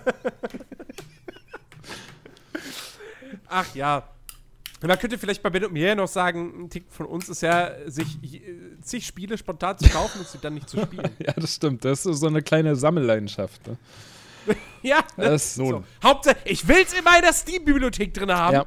Ach 3.50 3.76
ja. 3.76 4.08
Und 4.82 4.88
man 4.88 4.98
könnte 4.98 5.18
vielleicht 5.18 5.44
bei 5.44 5.50
Ben 5.50 5.66
und 5.66 5.74
mir 5.74 5.94
noch 5.94 6.08
sagen, 6.08 6.64
ein 6.64 6.70
Tick 6.70 6.86
von 6.90 7.06
uns 7.06 7.28
ist 7.28 7.42
ja, 7.42 7.72
sich 7.88 8.24
äh, 8.24 8.80
zig 8.82 9.06
Spiele 9.06 9.38
spontan 9.38 9.78
zu 9.78 9.90
kaufen 9.90 10.20
und 10.20 10.28
sie 10.28 10.38
dann 10.38 10.54
nicht 10.54 10.70
zu 10.70 10.80
spielen. 10.82 11.10
Ja, 11.20 11.34
das 11.34 11.56
stimmt. 11.56 11.84
Das 11.84 12.06
ist 12.06 12.20
so 12.20 12.28
eine 12.28 12.42
kleine 12.42 12.76
Sammelleidenschaft. 12.76 13.68
Ne? 13.68 13.78
ja, 14.82 15.00
ne? 15.18 15.26
Das, 15.26 15.56
so. 15.56 15.84
Hauptsache, 16.02 16.38
ich 16.46 16.68
will's 16.68 16.94
in 16.94 17.04
meiner 17.04 17.34
Steam-Bibliothek 17.34 18.14
drin 18.14 18.32
haben. 18.32 18.54
Ja. 18.54 18.66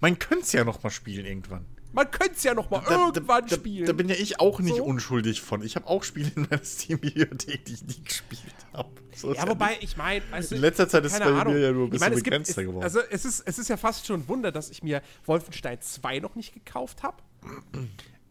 Man 0.00 0.18
könnte 0.18 0.44
es 0.44 0.52
ja 0.52 0.64
noch 0.64 0.82
mal 0.82 0.90
spielen 0.90 1.24
irgendwann. 1.24 1.64
Man 1.92 2.10
könnte 2.10 2.34
es 2.36 2.42
ja 2.42 2.52
noch 2.54 2.68
mal 2.70 2.82
Da- 2.86 3.06
irgendwann 3.06 3.46
da, 3.46 3.56
spielen. 3.56 3.86
Da, 3.86 3.92
da 3.92 3.96
bin 3.96 4.08
ja 4.08 4.14
ich 4.14 4.40
auch 4.40 4.60
nicht 4.60 4.76
So. 4.76 4.84
unschuldig 4.84 5.40
von. 5.40 5.62
Ich 5.62 5.74
habe 5.74 5.86
auch 5.86 6.04
Spiele 6.04 6.30
in 6.36 6.42
meiner 6.50 6.62
Steam-Bibliothek, 6.62 7.64
die 7.64 7.72
ich 7.74 7.82
nie 7.84 8.04
gespielt 8.04 8.54
habe. 8.74 8.90
So 9.14 9.32
ja, 9.34 9.48
wobei, 9.48 9.78
ich 9.80 9.96
meine, 9.96 10.22
weißt 10.30 10.50
du, 10.50 10.54
In 10.56 10.60
letzter 10.60 10.88
Zeit 10.88 11.04
ist 11.06 11.14
es 11.14 11.18
bei 11.18 11.24
Ahnung. 11.26 11.54
mir 11.54 11.60
ja 11.60 11.72
nur 11.72 11.84
ein 11.84 11.86
Ich 11.86 11.90
bisschen 11.92 12.08
es 12.12 12.16
gibt- 12.16 12.24
begrenzter 12.24 12.60
es, 12.62 12.66
geworden. 12.68 12.84
Also 12.84 13.00
es 13.10 13.24
ist, 13.24 13.42
es 13.46 13.58
ist 13.58 13.68
ja 13.68 13.76
fast 13.76 14.06
schon 14.06 14.20
ein 14.20 14.28
Wunder, 14.28 14.52
dass 14.52 14.70
ich 14.70 14.82
mir 14.82 15.02
Wolfenstein 15.24 15.80
2 15.80 16.18
noch 16.20 16.34
nicht 16.34 16.52
gekauft 16.52 17.02
habe. 17.02 17.16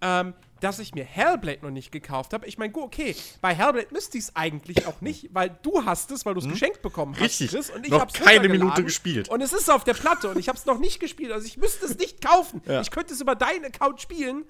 ähm, 0.01 0.34
dass 0.59 0.79
ich 0.79 0.93
mir 0.95 1.03
Hellblade 1.03 1.59
noch 1.61 1.71
nicht 1.71 1.91
gekauft 1.91 2.34
habe. 2.34 2.47
Ich 2.47 2.57
meine, 2.57 2.71
gut, 2.71 2.84
okay, 2.84 3.15
bei 3.41 3.53
Hellblade 3.53 3.88
müsste 3.91 4.17
ich 4.17 4.25
es 4.25 4.35
eigentlich 4.35 4.85
auch 4.88 5.01
nicht, 5.01 5.29
weil 5.34 5.57
du 5.61 5.85
hast 5.85 6.11
es, 6.11 6.25
weil 6.25 6.34
du 6.34 6.39
es 6.41 6.47
geschenkt 6.47 6.81
bekommen 6.81 7.13
hast, 7.13 7.19
Hm? 7.19 7.25
Richtig. 7.25 7.51
Chris, 7.51 7.69
und 7.69 7.85
ich 7.85 7.91
Noch 7.91 8.01
hab's 8.01 8.13
keine 8.13 8.49
Minute 8.49 8.84
gespielt. 8.84 9.29
Und 9.29 9.41
es 9.41 9.53
ist 9.53 9.69
auf 9.69 9.84
der 9.84 9.93
Platte 9.93 10.29
und 10.29 10.38
ich 10.39 10.47
habe 10.47 10.57
es 10.57 10.65
noch 10.65 10.79
nicht 10.79 10.99
gespielt. 10.99 11.31
Also 11.31 11.45
ich 11.45 11.57
müsste 11.57 11.85
es 11.85 11.97
nicht 11.97 12.21
kaufen. 12.25 12.61
Ja. 12.65 12.81
Ich 12.81 12.91
könnte 12.91 13.13
es 13.13 13.21
über 13.21 13.35
deinen 13.35 13.65
Account 13.65 14.01
spielen. 14.01 14.45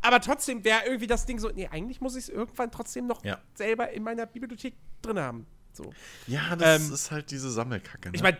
Aber 0.00 0.20
trotzdem 0.20 0.64
wäre 0.64 0.82
irgendwie 0.86 1.06
das 1.08 1.26
Ding 1.26 1.38
so, 1.38 1.48
nee, 1.50 1.66
eigentlich 1.66 2.00
muss 2.00 2.14
ich 2.14 2.24
es 2.24 2.28
irgendwann 2.28 2.70
trotzdem 2.70 3.06
noch 3.06 3.24
Ja. 3.24 3.40
selber 3.54 3.90
in 3.90 4.02
meiner 4.04 4.26
Bibliothek 4.26 4.74
drin 5.02 5.18
haben. 5.18 5.46
So. 5.72 5.92
ja, 6.26 6.56
das 6.56 6.80
ähm, 6.86 6.92
ist 6.94 7.10
halt 7.10 7.30
diese 7.30 7.50
Sammelkacke. 7.50 8.08
Ne? 8.10 8.14
Ich 8.16 8.22
meine, 8.22 8.36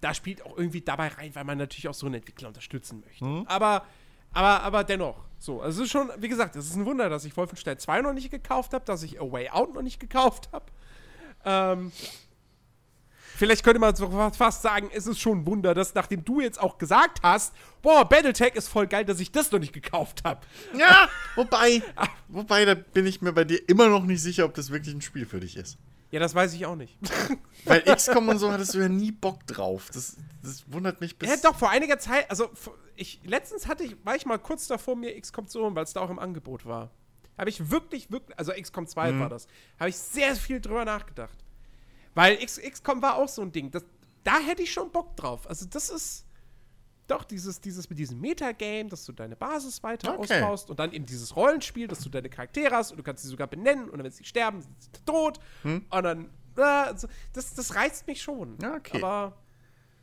da 0.00 0.14
spielt 0.14 0.42
auch 0.44 0.56
irgendwie 0.56 0.80
dabei 0.80 1.08
rein, 1.08 1.34
weil 1.34 1.44
man 1.44 1.58
natürlich 1.58 1.88
auch 1.88 1.94
so 1.94 2.06
einen 2.06 2.16
Entwickler 2.16 2.48
unterstützen 2.48 3.00
möchte. 3.04 3.24
Mhm. 3.24 3.46
Aber, 3.46 3.84
aber, 4.32 4.62
aber 4.62 4.84
dennoch. 4.84 5.24
So, 5.38 5.60
also 5.62 5.82
es 5.82 5.86
ist 5.86 5.92
schon, 5.92 6.10
wie 6.18 6.28
gesagt, 6.28 6.56
es 6.56 6.66
ist 6.66 6.74
ein 6.74 6.84
Wunder, 6.84 7.08
dass 7.08 7.24
ich 7.24 7.36
Wolfenstein 7.36 7.78
2 7.78 8.02
noch 8.02 8.12
nicht 8.12 8.30
gekauft 8.30 8.72
habe, 8.74 8.84
dass 8.84 9.02
ich 9.02 9.20
A 9.20 9.30
Way 9.30 9.50
Out 9.50 9.74
noch 9.74 9.82
nicht 9.82 10.00
gekauft 10.00 10.48
habe. 10.52 10.66
Ähm, 11.44 11.92
vielleicht 13.36 13.62
könnte 13.62 13.78
man 13.78 13.94
so 13.94 14.10
fast 14.36 14.62
sagen, 14.62 14.90
es 14.92 15.06
ist 15.06 15.20
schon 15.20 15.40
ein 15.40 15.46
Wunder, 15.46 15.74
dass 15.74 15.94
nachdem 15.94 16.24
du 16.24 16.40
jetzt 16.40 16.60
auch 16.60 16.76
gesagt 16.76 17.20
hast, 17.22 17.54
boah, 17.82 18.04
Battletech 18.04 18.56
ist 18.56 18.68
voll 18.68 18.88
geil, 18.88 19.04
dass 19.04 19.20
ich 19.20 19.30
das 19.30 19.52
noch 19.52 19.60
nicht 19.60 19.72
gekauft 19.72 20.22
habe. 20.24 20.40
ja, 20.76 21.08
wobei, 21.36 21.82
wobei, 22.26 22.64
da 22.64 22.74
bin 22.74 23.06
ich 23.06 23.22
mir 23.22 23.32
bei 23.32 23.44
dir 23.44 23.60
immer 23.68 23.88
noch 23.88 24.04
nicht 24.04 24.20
sicher, 24.20 24.44
ob 24.44 24.54
das 24.54 24.70
wirklich 24.70 24.94
ein 24.94 25.02
Spiel 25.02 25.24
für 25.24 25.38
dich 25.38 25.56
ist. 25.56 25.78
Ja, 26.10 26.20
das 26.20 26.34
weiß 26.34 26.54
ich 26.54 26.64
auch 26.64 26.76
nicht. 26.76 26.96
Weil 27.64 27.82
XCOM 27.82 28.28
und 28.28 28.38
so 28.38 28.50
hattest 28.50 28.74
du 28.74 28.78
ja 28.78 28.88
nie 28.88 29.12
Bock 29.12 29.46
drauf. 29.46 29.90
Das, 29.92 30.16
das 30.42 30.64
wundert 30.72 31.00
mich 31.02 31.18
bis. 31.18 31.28
Ja, 31.28 31.36
doch, 31.42 31.54
vor 31.56 31.68
einiger 31.70 31.98
Zeit, 31.98 32.30
also 32.30 32.50
ich, 32.96 33.20
letztens 33.24 33.66
hatte 33.66 33.84
ich, 33.84 33.94
war 34.04 34.16
ich 34.16 34.24
mal 34.24 34.38
kurz 34.38 34.66
davor, 34.66 34.96
mir 34.96 35.20
XCOM 35.20 35.48
zu 35.48 35.60
holen, 35.62 35.74
weil 35.74 35.84
es 35.84 35.92
da 35.92 36.00
auch 36.00 36.10
im 36.10 36.18
Angebot 36.18 36.64
war. 36.64 36.90
Habe 37.36 37.50
ich 37.50 37.70
wirklich, 37.70 38.10
wirklich, 38.10 38.36
also 38.38 38.52
XCOM 38.52 38.86
2 38.86 39.12
Mhm. 39.12 39.20
war 39.20 39.28
das, 39.28 39.46
habe 39.78 39.90
ich 39.90 39.96
sehr 39.96 40.34
viel 40.34 40.60
drüber 40.60 40.84
nachgedacht. 40.84 41.38
Weil 42.14 42.42
X, 42.42 42.58
XCOM 42.60 43.02
war 43.02 43.16
auch 43.16 43.28
so 43.28 43.42
ein 43.42 43.52
Ding. 43.52 43.70
Das, 43.70 43.84
da 44.24 44.38
hätte 44.38 44.62
ich 44.62 44.72
schon 44.72 44.90
Bock 44.90 45.14
drauf. 45.16 45.46
Also, 45.48 45.66
das 45.66 45.88
ist 45.90 46.24
doch 47.08 47.24
dieses, 47.24 47.60
dieses 47.60 47.88
mit 47.90 47.98
diesem 47.98 48.20
Metagame, 48.20 48.88
dass 48.88 49.04
du 49.04 49.12
deine 49.12 49.34
Basis 49.36 49.82
weiter 49.82 50.18
Okay. 50.18 50.34
ausbaust 50.42 50.70
und 50.70 50.78
dann 50.78 50.92
eben 50.92 51.06
dieses 51.06 51.34
Rollenspiel, 51.34 51.88
dass 51.88 52.00
du 52.00 52.08
deine 52.08 52.28
Charaktere 52.28 52.74
hast 52.76 52.92
und 52.92 52.98
du 52.98 53.02
kannst 53.02 53.22
sie 53.24 53.28
sogar 53.28 53.46
benennen 53.48 53.88
und 53.90 54.02
wenn 54.02 54.10
sie 54.12 54.24
sterben, 54.24 54.60
sind 54.62 54.74
sie 54.80 54.90
tot. 55.04 55.40
Und 55.64 55.84
dann, 55.90 56.30
äh, 56.56 56.62
also, 56.62 57.08
das, 57.32 57.54
das 57.54 57.74
reizt 57.74 58.06
mich 58.06 58.22
schon. 58.22 58.56
Okay. 58.62 58.98
Aber 59.02 59.36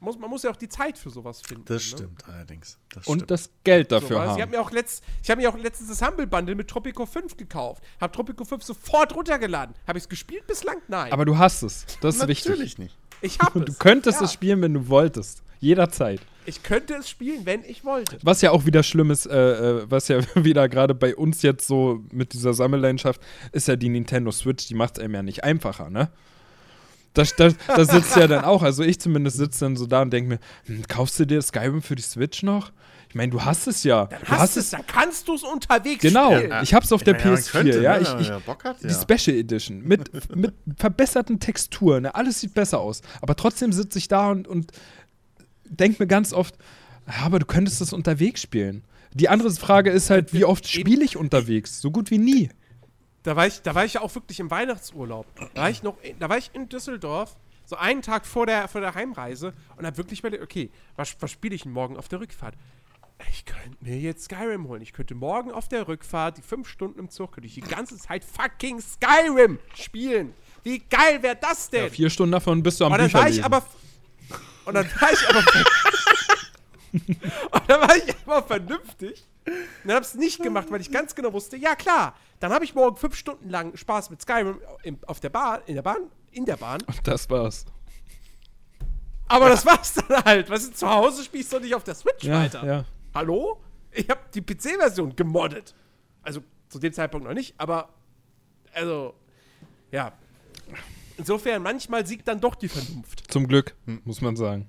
muss, 0.02 0.19
man 0.19 0.30
muss 0.30 0.44
ja 0.44 0.52
auch 0.52 0.56
die 0.57 0.68
Zeit 0.69 0.98
für 0.98 1.10
sowas 1.10 1.41
finden. 1.41 1.65
Das 1.65 1.82
ne? 1.84 1.98
stimmt 1.98 2.27
allerdings. 2.27 2.77
Das 2.94 3.07
Und 3.07 3.19
stimmt. 3.19 3.32
das 3.32 3.49
Geld 3.64 3.90
So, 3.90 3.99
dafür 3.99 4.18
weil 4.18 4.26
Ich 4.26 4.32
habe 4.34 4.41
haben. 4.44 4.52
mir, 4.52 4.61
auch 4.61 4.72
letzt, 4.72 5.03
ich 5.23 5.32
hab 5.32 5.38
mir 5.38 5.49
auch 5.49 5.57
letztens 5.57 5.90
das 5.90 6.02
Humble 6.07 6.27
Bundle 6.27 6.53
mit 6.56 6.68
Tropico 6.68 7.06
5 7.06 7.38
gekauft. 7.38 7.84
Hab 8.02 8.14
Tropico 8.14 8.44
5 8.44 8.61
sofort 8.64 9.15
runtergeladen. 9.15 9.73
Habe 9.88 9.98
ich 9.98 10.03
es 10.03 10.10
gespielt 10.10 10.45
bislang? 10.48 10.77
Nein. 10.88 11.11
Aber 11.14 11.26
du 11.26 11.38
hast 11.38 11.64
es. 11.64 11.86
Das 12.02 12.18
ist 12.18 12.27
wichtig. 12.27 12.49
Natürlich 12.52 12.77
nicht. 12.77 12.98
ich 13.22 13.40
habe 13.40 13.57
Und 13.60 13.65
du 13.69 13.72
es. 13.72 13.80
könntest 13.80 14.19
ja, 14.19 14.26
es 14.26 14.34
spielen, 14.34 14.61
wenn 14.61 14.73
du 14.73 14.88
wolltest. 14.90 15.41
Jederzeit. 15.66 16.22
Ich 16.46 16.62
könnte 16.62 16.94
es 16.94 17.10
spielen, 17.10 17.46
wenn 17.46 17.64
ich 17.64 17.84
wollte. 17.84 18.18
Was 18.22 18.42
ja 18.42 18.52
auch 18.52 18.66
wieder 18.66 18.84
schlimm 18.84 19.10
ist, 19.10 19.26
äh, 19.26 19.80
äh, 19.80 19.86
was 19.90 20.08
ja 20.08 20.20
wieder 20.36 20.70
gerade 20.70 20.94
bei 20.94 21.16
uns 21.16 21.42
jetzt 21.42 21.68
so 21.68 22.04
mit 22.12 22.34
dieser 22.34 22.54
Sammelleidenschaft, 22.54 23.20
ist 23.52 23.68
ja 23.68 23.76
die 23.76 23.90
Nintendo 23.90 24.32
Switch, 24.32 24.68
die 24.68 24.76
macht 24.76 24.98
es 24.98 25.04
einem 25.04 25.16
ja 25.16 25.24
nicht 25.24 25.44
einfacher, 25.44 25.90
ne? 25.90 26.10
Da, 27.16 27.24
da, 27.38 27.50
da 27.68 27.86
sitzt 27.86 28.18
ja 28.18 28.28
dann 28.28 28.44
auch, 28.44 28.62
also 28.62 28.84
ich 28.84 29.00
zumindest 29.00 29.38
sitze 29.38 29.62
dann 29.62 29.78
so 29.78 29.86
da 29.86 30.02
und 30.02 30.12
denke 30.12 30.32
mir, 30.32 30.40
hm, 30.66 30.86
kaufst 30.88 31.18
du 31.18 31.26
dir 31.26 31.42
Skyrim 31.42 31.82
für 31.82 31.96
die 31.96 32.04
Switch 32.04 32.44
noch? 32.44 32.74
Ich 33.08 33.16
meine, 33.16 33.32
du 33.32 33.46
hast 33.46 33.68
es 33.68 33.86
ja. 33.86 34.08
Dann 34.08 34.20
du 34.20 34.28
hast, 34.28 34.40
hast 34.40 34.58
es, 34.58 34.70
dann 34.72 34.86
kannst 34.86 35.30
du 35.30 35.36
es 35.36 35.44
unterwegs 35.44 36.02
Genau, 36.02 36.36
spielen. 36.36 36.54
ich 36.62 36.74
hab's 36.74 36.92
auf 36.92 37.02
der 37.02 37.14
meine, 37.14 37.32
man 37.32 37.40
PS4, 37.40 37.52
könnte, 37.52 37.82
ja. 37.82 37.98
ne, 37.98 38.02
Ich, 38.02 38.28
ich, 38.28 38.30
hat, 38.30 38.84
die 38.84 38.88
ja. 38.88 39.02
Special 39.02 39.38
Edition 39.38 39.82
mit, 39.84 40.36
mit 40.36 40.54
verbesserten 40.78 41.40
Texturen, 41.40 42.04
ne? 42.04 42.14
alles 42.14 42.42
sieht 42.42 42.54
besser 42.54 42.82
aus. 42.82 43.02
Aber 43.22 43.38
trotzdem 43.38 43.72
sitze 43.72 43.98
ich 43.98 44.10
da 44.10 44.32
und, 44.32 44.50
und 44.50 44.74
denke 45.66 46.04
mir 46.04 46.08
ganz 46.08 46.34
oft, 46.34 46.56
aber 47.06 47.40
du 47.40 47.46
könntest 47.46 47.82
das 47.82 47.94
unterwegs 47.94 48.42
spielen. 48.42 48.84
Die 49.14 49.30
andere 49.30 49.52
Frage 49.52 49.92
ist 49.92 50.10
halt, 50.10 50.34
wie 50.34 50.46
oft 50.46 50.68
spiele 50.68 51.04
ich 51.04 51.18
unterwegs? 51.18 51.82
So 51.82 51.92
gut 51.92 52.12
wie 52.12 52.18
nie. 52.18 52.50
Da 53.24 53.36
war 53.36 53.48
ich, 53.48 53.62
da 53.62 53.74
war 53.74 53.86
ich 53.86 53.94
ja 53.94 54.02
auch 54.02 54.14
wirklich 54.14 54.40
im 54.40 54.52
Weihnachtsurlaub. 54.52 55.26
Da 55.54 55.62
war 55.62 55.70
ich 55.70 55.84
noch, 55.84 55.98
in, 56.04 56.20
da 56.20 56.30
war 56.30 56.38
ich 56.38 56.52
in 56.54 56.70
Düsseldorf, 56.70 57.38
so 57.66 57.76
einen 57.76 58.02
Tag 58.02 58.26
vor 58.26 58.46
der, 58.46 58.68
vor 58.68 58.82
der 58.82 58.94
Heimreise 58.94 59.54
und 59.78 59.86
hab 59.86 59.98
wirklich 59.98 60.20
überlegt, 60.20 60.44
okay, 60.44 60.70
was, 60.96 61.16
was 61.20 61.32
spiele 61.32 61.56
ich 61.56 61.64
denn 61.64 61.72
morgen 61.72 61.98
auf 61.98 62.08
der 62.08 62.20
Rückfahrt? 62.20 62.56
Ich 63.32 63.46
könnte 63.46 63.78
mir 63.80 63.98
jetzt 63.98 64.26
Skyrim 64.26 64.68
holen. 64.68 64.82
Ich 64.82 64.92
könnte 64.92 65.16
morgen 65.16 65.52
auf 65.52 65.70
der 65.70 65.88
Rückfahrt, 65.88 66.38
die 66.38 66.42
fünf 66.42 66.68
Stunden 66.68 67.00
im 67.00 67.10
Zug, 67.10 67.32
könnte 67.32 67.48
ich 67.48 67.56
die 67.56 67.62
ganze 67.62 67.98
Zeit 67.98 68.26
fucking 68.26 68.82
Skyrim 68.82 69.58
spielen. 69.74 70.34
Wie 70.64 70.80
geil 70.80 71.24
wäre 71.24 71.38
das 71.40 71.70
denn? 71.70 71.86
Ja, 71.86 71.90
vier 71.90 72.10
Stunden 72.10 72.34
davon 72.34 72.62
bist 72.62 72.82
du 72.82 72.86
am 72.86 72.92
Bücher 72.92 73.14
war 73.14 73.30
ich 73.30 73.44
aber. 73.44 73.66
Und 74.66 74.74
dann 74.74 74.86
war 75.00 75.12
ich 75.12 75.30
aber. 75.30 75.40
und 77.52 77.70
dann 77.70 77.82
war 77.82 77.96
ich 77.96 78.16
aber 78.26 78.44
vernünftig. 78.44 79.26
Und 79.46 79.54
dann 79.90 79.98
hab's 79.98 80.16
nicht 80.16 80.42
gemacht, 80.42 80.68
weil 80.72 80.82
ich 80.82 80.92
ganz 80.92 81.14
genau 81.14 81.34
wusste, 81.34 81.56
ja 81.58 81.76
klar, 81.76 82.16
dann 82.40 82.52
habe 82.52 82.66
ich 82.66 82.74
morgen 82.74 82.98
fünf 82.98 83.16
Stunden 83.16 83.50
lang 83.50 83.78
Spaß 83.78 84.10
mit 84.10 84.22
Skyrim 84.22 84.60
im, 84.84 84.98
auf 85.06 85.20
der 85.20 85.30
Bahn, 85.30 85.62
in 85.68 85.76
der 85.76 85.84
Bahn, 85.84 86.10
in 86.32 86.46
der 86.46 86.58
Bahn. 86.58 86.82
das 87.04 87.30
war's. 87.30 87.66
Aber 89.28 89.50
das 89.50 89.66
war's 89.66 89.94
dann 89.94 90.24
halt. 90.24 90.50
Was 90.50 90.64
ist 90.64 90.78
zu 90.78 90.90
Hause 90.90 91.24
spielst 91.24 91.52
du 91.54 91.60
nicht 91.60 91.76
auf 91.76 91.84
der 91.84 91.96
Switch 91.96 92.24
Ja, 92.24 92.40
weiter? 92.40 92.66
ja. 92.66 92.86
Hallo? 93.14 93.62
Ich 93.92 94.10
habe 94.10 94.20
die 94.34 94.42
PC-Version 94.42 95.16
gemoddet. 95.16 95.74
Also 96.22 96.42
zu 96.70 96.80
dem 96.80 96.94
Zeitpunkt 96.94 97.28
noch 97.28 97.34
nicht, 97.34 97.54
aber 97.58 97.90
also 98.74 99.14
ja. 99.92 100.12
Insofern 101.18 101.64
manchmal 101.64 102.06
siegt 102.06 102.28
dann 102.28 102.40
doch 102.40 102.56
die 102.56 102.68
Vernunft. 102.68 103.32
Zum 103.32 103.48
Glück, 103.48 103.76
muss 104.04 104.22
man 104.22 104.36
sagen. 104.36 104.68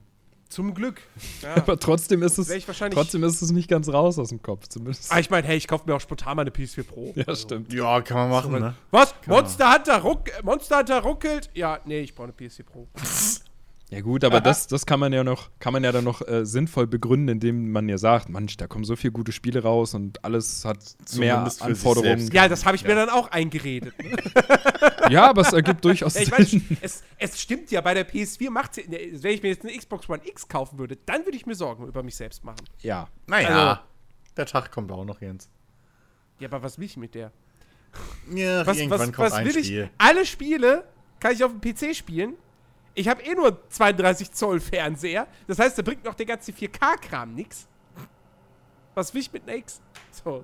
Zum 0.48 0.74
Glück. 0.74 1.02
Ja. 1.43 1.56
Aber 1.56 1.78
trotzdem 1.78 2.23
ist 2.23 2.39
es, 2.39 2.48
trotzdem 2.90 3.24
ist 3.24 3.43
es 3.43 3.51
nicht 3.51 3.68
ganz 3.68 3.89
raus 3.89 4.18
aus 4.18 4.28
dem 4.28 4.43
Kopf, 4.43 4.68
zumindest. 4.68 5.12
Ah, 5.12 5.18
ich 5.18 5.28
meine, 5.28 5.47
hey, 5.47 5.56
ich 5.56 5.66
kaufe 5.66 5.85
mir 5.86 5.94
auch 5.97 6.01
spontan 6.01 6.36
mal 6.36 6.43
eine 6.43 6.51
PS4 6.51 6.85
Pro. 6.85 7.12
Ja, 7.16 7.35
stimmt. 7.35 7.73
Ja, 7.73 8.01
kann 8.01 8.16
man 8.16 8.31
machen, 8.31 8.52
ne? 8.52 8.74
Was? 8.90 9.14
Monster 9.27 9.74
Hunter, 9.74 9.98
ruck 9.98 10.31
Monster 10.44 10.78
Hunter 10.78 11.01
ruckelt? 11.01 11.51
Ja, 11.55 11.81
nee, 11.85 12.01
ich 12.01 12.14
brauche 12.14 12.28
eine 12.28 12.48
PS4 12.48 12.62
Pro. 12.62 12.86
Ja 13.88 14.00
gut, 14.00 14.24
aber 14.24 14.40
das, 14.40 14.66
das 14.66 14.84
kann 14.84 14.98
man 14.98 15.12
ja 15.12 15.22
noch, 15.22 15.48
kann 15.60 15.72
man 15.72 15.84
ja 15.84 15.92
dann 15.92 16.02
noch 16.02 16.20
äh, 16.26 16.44
sinnvoll 16.44 16.88
begründen, 16.88 17.28
indem 17.28 17.70
man 17.70 17.88
ja 17.88 17.98
sagt, 17.98 18.28
Mensch, 18.28 18.56
da 18.56 18.66
kommen 18.66 18.84
so 18.84 18.96
viele 18.96 19.12
gute 19.12 19.30
Spiele 19.30 19.62
raus 19.62 19.94
und 19.94 20.24
alles 20.24 20.64
hat 20.64 20.78
mehr 20.78 21.04
Zumindest 21.04 21.58
sich 21.58 21.66
Anforderungen. 21.66 22.28
Ja, 22.32 22.48
das 22.48 22.64
habe 22.66 22.74
ich 22.74 22.82
mir 22.82 22.96
dann 22.96 23.08
auch 23.10 23.30
eingeredet. 23.30 23.94
Ne? 24.02 24.16
Ja, 25.08 25.30
aber 25.30 25.42
es 25.42 25.52
ergibt 25.52 25.84
durchaus 25.84 26.14
Ja, 26.16 26.22
ich 26.22 26.30
meine, 26.32 26.44
Sinn. 26.44 26.66
es, 26.80 27.04
es 27.16 27.40
stimmt 27.40 27.70
ja, 27.70 27.80
bei 27.80 27.94
der 27.94 28.08
PS4 28.08 28.50
macht 28.50 28.74
sie, 28.74 28.84
wenn 28.88 29.30
ich 29.32 29.40
mir 29.40 29.50
jetzt 29.50 29.64
eine 29.64 29.76
Xbox 29.78 30.08
One 30.08 30.20
X 30.26 30.48
kaufen 30.48 30.80
würde, 30.80 30.96
dann 31.06 31.24
würde 31.24 31.36
ich 31.36 31.46
mir 31.46 31.54
Sorgen 31.54 31.86
über 31.86 32.02
mich 32.02 32.16
selbst 32.16 32.42
machen. 32.42 32.64
Ja. 32.80 33.06
Naja, 33.28 33.48
Also- 33.48 33.80
der 34.36 34.46
Tag 34.46 34.72
kommt 34.72 34.90
auch 34.90 35.04
noch, 35.04 35.20
Jens. 35.20 35.48
Ja, 36.40 36.48
aber 36.48 36.60
was 36.64 36.76
will 36.78 36.86
ich 36.86 36.96
mit 36.96 37.14
der? 37.14 37.30
Ja, 38.34 38.66
Was, 38.66 38.78
irgendwann 38.78 38.98
was, 38.98 39.06
kommt 39.12 39.18
was 39.18 39.32
ein 39.34 39.46
will 39.46 39.52
Spiel. 39.64 39.82
ich? 39.84 39.90
Alle 39.96 40.26
Spiele 40.26 40.84
kann 41.20 41.32
ich 41.34 41.44
auf 41.44 41.52
dem 41.52 41.60
PC 41.60 41.94
spielen. 41.94 42.34
Ich 42.97 43.09
habe 43.09 43.23
eh 43.23 43.35
nur 43.35 43.60
32 43.68 44.32
Zoll 44.32 44.59
Fernseher. 44.59 45.28
Das 45.47 45.59
heißt, 45.59 45.77
da 45.78 45.82
bringt 45.82 46.02
noch 46.05 46.14
der 46.14 46.27
ganze 46.27 46.51
4K-Kram 46.51 47.35
nix. 47.35 47.68
Was 48.94 49.12
will 49.12 49.20
ich 49.20 49.31
mit 49.32 49.43
einer 49.43 49.59
X? 49.59 49.81
So, 50.10 50.43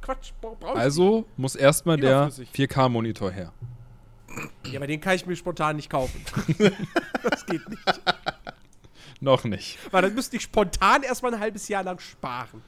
Quatsch, 0.00 0.32
brauch 0.40 0.56
brauch 0.56 0.74
ich 0.74 0.80
Also 0.80 1.26
muss 1.36 1.56
erstmal 1.56 1.96
der 1.96 2.26
Überflüssig. 2.28 2.50
4K-Monitor 2.54 3.30
her. 3.32 3.52
Ja, 4.66 4.78
aber 4.78 4.86
den 4.86 5.00
kann 5.00 5.16
ich 5.16 5.26
mir 5.26 5.34
spontan 5.34 5.76
nicht 5.76 5.90
kaufen. 5.90 6.24
das 7.22 7.44
geht 7.46 7.68
nicht. 7.68 8.00
Noch 9.20 9.44
nicht. 9.44 9.78
Weil 9.92 10.02
dann 10.02 10.14
müsste 10.14 10.36
ich 10.36 10.42
spontan 10.42 11.02
erstmal 11.02 11.34
ein 11.34 11.40
halbes 11.40 11.66
Jahr 11.68 11.82
lang 11.82 11.98
sparen. 11.98 12.62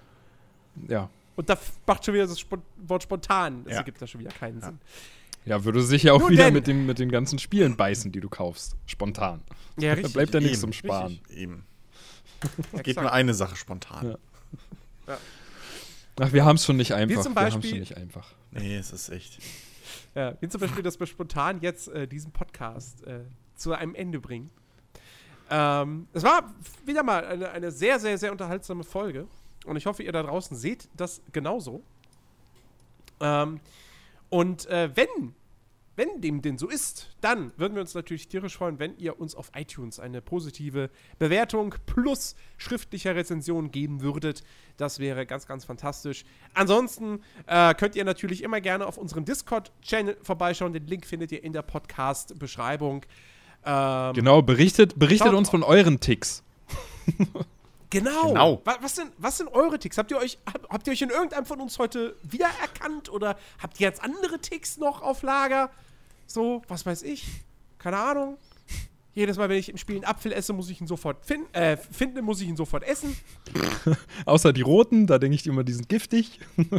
Ja. 0.89 1.09
Und 1.36 1.48
da 1.48 1.57
macht 1.86 2.05
schon 2.05 2.15
wieder 2.15 2.27
das 2.27 2.44
Wort 2.78 3.03
spontan. 3.03 3.62
Das 3.65 3.74
Ja. 3.74 3.78
ergibt 3.81 4.01
da 4.01 4.07
schon 4.07 4.20
wieder 4.20 4.31
keinen 4.31 4.61
Sinn. 4.61 4.81
Ja, 5.47 5.64
würde 5.64 5.81
sich 5.82 6.02
ja 6.02 6.12
auch 6.12 6.20
Nun 6.20 6.31
wieder 6.32 6.44
denn. 6.47 6.55
mit, 6.55 6.66
dem, 6.66 6.86
mit 6.86 6.98
den 6.98 7.10
ganzen 7.10 7.39
Spielen 7.39 7.77
beißen, 7.77 8.12
die 8.12 8.20
du 8.20 8.28
kaufst. 8.28 8.77
Spontan. 8.86 9.43
Ja, 9.78 9.94
Da 9.97 10.09
bleibt 10.09 10.35
ja 10.35 10.40
nichts 10.40 10.60
zum 10.60 10.73
Sparen. 10.73 11.18
Eben. 11.31 11.64
Geht 12.82 12.97
nur 13.01 13.12
eine 13.12 13.32
Sache 13.32 13.56
spontan. 13.56 14.16
Ja. 15.06 15.18
Ach, 16.20 16.32
wir 16.32 16.44
haben 16.44 16.56
es 16.56 16.64
schon 16.64 16.77
nicht 16.77 16.93
einfach. 16.93 17.23
zum 17.23 17.35
wir 17.35 17.40
haben 17.43 17.47
es 17.48 17.55
Beispiel- 17.55 17.70
schon 17.70 17.78
nicht 17.81 17.97
einfach. 17.97 18.27
Nee, 18.51 18.77
es 18.77 18.90
ist 18.93 19.09
echt. 19.09 19.39
Ja, 20.14 20.35
wie 20.40 20.48
zum 20.48 20.60
Beispiel, 20.60 20.82
dass 20.82 20.98
wir 20.98 21.06
spontan 21.06 21.60
jetzt 21.60 21.89
äh, 21.89 22.09
diesen 22.09 22.32
Podcast 22.32 23.06
äh, 23.06 23.20
zu 23.55 23.73
einem 23.73 23.94
Ende 23.94 24.18
bringen. 24.18 24.51
Ähm, 25.51 26.09
es 26.12 26.23
war 26.23 26.52
wieder 26.85 27.02
mal 27.02 27.24
eine, 27.24 27.51
eine 27.51 27.70
sehr, 27.70 28.01
sehr, 28.01 28.18
sehr 28.18 28.32
unterhaltsame 28.32 28.82
Folge. 28.82 29.28
Und 29.64 29.77
ich 29.77 29.86
hoffe, 29.86 30.02
ihr 30.02 30.12
da 30.12 30.23
draußen 30.23 30.56
seht 30.56 30.89
das 30.97 31.20
genauso. 31.32 31.82
Ähm, 33.20 33.60
und 34.28 34.66
äh, 34.66 34.90
wenn, 34.94 35.35
wenn 35.97 36.20
dem 36.20 36.43
denn 36.43 36.59
so 36.59 36.69
ist, 36.69 37.16
dann 37.20 37.53
würden 37.57 37.74
wir 37.74 37.81
uns 37.81 37.94
natürlich 37.94 38.28
tierisch 38.28 38.57
freuen, 38.57 38.78
wenn 38.78 38.97
ihr 38.98 39.19
uns 39.19 39.35
auf 39.35 39.51
iTunes 39.55 39.98
eine 39.98 40.20
positive 40.20 40.90
Bewertung 41.19 41.74
plus 41.86 42.36
schriftlicher 42.59 43.15
Rezension 43.15 43.70
geben 43.70 44.03
würdet. 44.03 44.43
Das 44.77 44.98
wäre 44.98 45.27
ganz, 45.27 45.47
ganz 45.47 45.65
fantastisch. 45.65 46.24
Ansonsten 46.55 47.20
äh, 47.47 47.74
könnt 47.74 47.97
ihr 47.97 48.05
natürlich 48.05 48.43
immer 48.43 48.61
gerne 48.61 48.86
auf 48.86 48.98
unserem 48.98 49.24
Discord-Channel 49.24 50.19
vorbeischauen. 50.23 50.73
Den 50.73 50.86
Link 50.86 51.07
findet 51.07 51.32
ihr 51.32 51.43
in 51.43 51.53
der 51.53 51.62
Podcast-Beschreibung. 51.62 53.07
Ähm, 53.65 54.12
Genau, 54.15 54.43
berichtet, 54.43 54.98
berichtet 54.98 55.32
uns 55.32 55.48
von 55.48 55.62
euren 55.62 56.01
Ticks. 56.01 56.43
Genau. 57.90 58.28
Genau. 58.28 58.62
Was, 58.64 58.76
was, 58.82 58.94
sind, 58.96 59.12
was 59.18 59.38
sind 59.38 59.48
eure 59.48 59.78
Ticks? 59.78 59.98
Habt 59.98 60.10
ihr, 60.10 60.18
euch, 60.18 60.38
hab, 60.46 60.68
habt 60.68 60.86
ihr 60.86 60.92
euch 60.92 61.02
in 61.02 61.10
irgendeinem 61.10 61.46
von 61.46 61.60
uns 61.60 61.78
heute 61.78 62.16
wiedererkannt 62.22 63.10
oder 63.10 63.36
habt 63.58 63.80
ihr 63.80 63.86
jetzt 63.86 64.02
andere 64.02 64.40
Ticks 64.40 64.76
noch 64.76 65.02
auf 65.02 65.22
Lager? 65.22 65.70
So, 66.26 66.62
was 66.68 66.84
weiß 66.84 67.02
ich? 67.02 67.26
Keine 67.78 67.98
Ahnung. 67.98 68.38
Jedes 69.14 69.38
Mal, 69.38 69.48
wenn 69.48 69.58
ich 69.58 69.70
im 69.70 69.78
Spiel 69.78 69.96
einen 69.96 70.04
Apfel 70.04 70.32
esse, 70.32 70.52
muss 70.52 70.68
ich 70.68 70.80
ihn 70.80 70.86
sofort 70.86 71.24
fin 71.24 71.46
äh, 71.54 71.76
finden, 71.76 72.22
muss 72.24 72.40
ich 72.40 72.48
ihn 72.48 72.56
sofort 72.56 72.82
essen. 72.82 73.16
Außer 74.26 74.52
die 74.52 74.60
roten, 74.60 75.06
da 75.06 75.18
denke 75.18 75.36
ich 75.36 75.46
immer, 75.46 75.64
die 75.64 75.72
sind 75.72 75.88
giftig. 75.88 76.40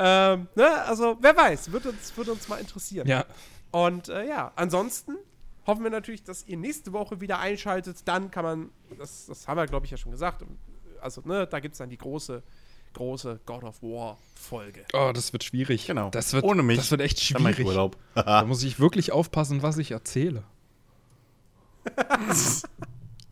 Ähm, 0.00 0.46
ne? 0.54 0.84
Also, 0.84 1.16
wer 1.20 1.36
weiß, 1.36 1.72
wird 1.72 1.86
uns, 1.86 2.16
wird 2.16 2.28
uns 2.28 2.48
mal 2.48 2.58
interessieren. 2.58 3.08
Ja. 3.08 3.24
Und 3.72 4.08
äh, 4.08 4.28
ja, 4.28 4.52
ansonsten 4.54 5.16
hoffen 5.68 5.84
wir 5.84 5.90
natürlich, 5.90 6.24
dass 6.24 6.44
ihr 6.48 6.56
nächste 6.56 6.92
Woche 6.92 7.20
wieder 7.20 7.38
einschaltet. 7.38 7.98
Dann 8.06 8.32
kann 8.32 8.44
man, 8.44 8.70
das, 8.98 9.26
das 9.26 9.46
haben 9.46 9.56
wir, 9.56 9.66
glaube 9.66 9.86
ich, 9.86 9.92
ja 9.92 9.96
schon 9.96 10.10
gesagt. 10.10 10.44
Also, 11.00 11.20
ne, 11.24 11.46
da 11.46 11.60
gibt 11.60 11.74
es 11.74 11.78
dann 11.78 11.90
die 11.90 11.98
große, 11.98 12.42
große 12.94 13.38
God 13.46 13.62
of 13.62 13.80
War 13.82 14.18
Folge. 14.34 14.84
Oh, 14.94 15.12
das 15.14 15.32
wird 15.32 15.44
schwierig. 15.44 15.86
Genau. 15.86 16.10
Das 16.10 16.32
wird, 16.32 16.42
Ohne 16.44 16.64
mich. 16.64 16.78
Das 16.78 16.90
wird 16.90 17.02
echt 17.02 17.32
Dann 17.34 17.42
mach 17.44 17.50
ich 17.50 17.56
schwierig. 17.56 17.68
Urlaub. 17.70 17.96
Da 18.14 18.44
muss 18.44 18.64
ich 18.64 18.80
wirklich 18.80 19.12
aufpassen, 19.12 19.62
was 19.62 19.78
ich 19.78 19.92
erzähle. 19.92 20.42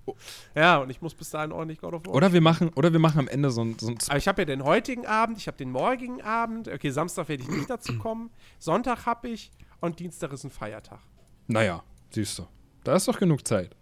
O- 0.06 0.14
Ja, 0.54 0.78
und 0.78 0.88
ich 0.90 1.02
muss 1.02 1.14
bis 1.14 1.30
dahin 1.30 1.52
ordentlich 1.52 1.80
God 1.80 1.94
of 1.94 2.06
War. 2.06 2.14
Oder 2.14 2.32
wir 2.32 2.40
machen, 2.40 2.70
oder 2.70 2.92
wir 2.92 3.00
machen 3.00 3.18
am 3.18 3.28
Ende 3.28 3.50
so 3.50 3.62
ein, 3.62 3.78
so 3.78 3.88
ein 3.88 3.98
Aber 4.08 4.16
ich 4.18 4.28
habe 4.28 4.42
ja 4.42 4.46
den 4.46 4.62
heutigen 4.64 5.04
Abend, 5.06 5.36
ich 5.38 5.48
habe 5.48 5.56
den 5.58 5.70
morgigen 5.70 6.22
Abend. 6.22 6.68
Okay, 6.68 6.90
Samstag 6.90 7.28
werde 7.28 7.42
ich 7.42 7.48
nicht 7.48 7.68
dazu 7.68 7.98
kommen. 7.98 8.30
Sonntag 8.58 9.04
habe 9.06 9.28
ich 9.28 9.50
und 9.80 9.98
Dienstag 9.98 10.32
ist 10.32 10.44
ein 10.44 10.50
Feiertag. 10.50 11.00
Naja, 11.48 11.82
siehst 12.10 12.38
du. 12.38 12.46
Da 12.84 12.96
ist 12.96 13.08
doch 13.08 13.18
genug 13.18 13.46
Zeit. 13.46 13.74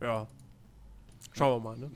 Ja. 0.00 0.26
Schauen 1.32 1.62
wir 1.62 1.70
mal, 1.70 1.76
ne? 1.76 1.90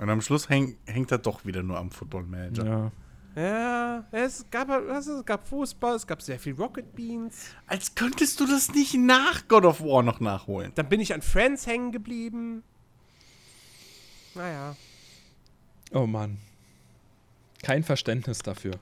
Und 0.00 0.10
am 0.10 0.20
Schluss 0.20 0.48
häng, 0.48 0.76
hängt 0.86 1.10
er 1.12 1.18
doch 1.18 1.44
wieder 1.44 1.62
nur 1.62 1.78
am 1.78 1.90
Football 1.90 2.24
Manager. 2.24 2.64
Ja. 2.64 2.92
Ja, 3.36 4.04
es 4.12 4.48
gab, 4.48 4.70
es 4.70 5.10
gab 5.24 5.48
Fußball, 5.48 5.96
es 5.96 6.06
gab 6.06 6.22
sehr 6.22 6.38
viel 6.38 6.54
Rocket 6.54 6.94
Beans. 6.94 7.48
Als 7.66 7.96
könntest 7.96 8.38
du 8.38 8.46
das 8.46 8.72
nicht 8.72 8.94
nach 8.94 9.48
God 9.48 9.64
of 9.64 9.80
War 9.80 10.04
noch 10.04 10.20
nachholen. 10.20 10.70
Dann 10.76 10.88
bin 10.88 11.00
ich 11.00 11.12
an 11.12 11.20
Friends 11.20 11.66
hängen 11.66 11.90
geblieben. 11.90 12.62
Naja. 14.36 14.76
Oh 15.92 16.06
Mann. 16.06 16.38
Kein 17.62 17.82
Verständnis 17.82 18.38
dafür. 18.38 18.78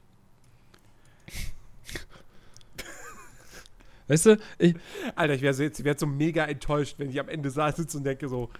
Weißt 4.12 4.26
du, 4.26 4.36
ich, 4.59 4.74
Alter, 5.16 5.34
ich 5.34 5.43
wäre 5.43 5.55
so, 5.55 5.62
jetzt- 5.62 5.82
werd 5.84 5.98
so 5.98 6.06
mega 6.06 6.44
enttäuscht, 6.44 6.98
wenn 6.98 7.10
ich 7.10 7.18
am 7.18 7.28
Ende 7.28 7.51
da 7.51 7.72
sitze 7.72 7.97
und 7.98 8.05
denke 8.05 8.28
so, 8.28 8.51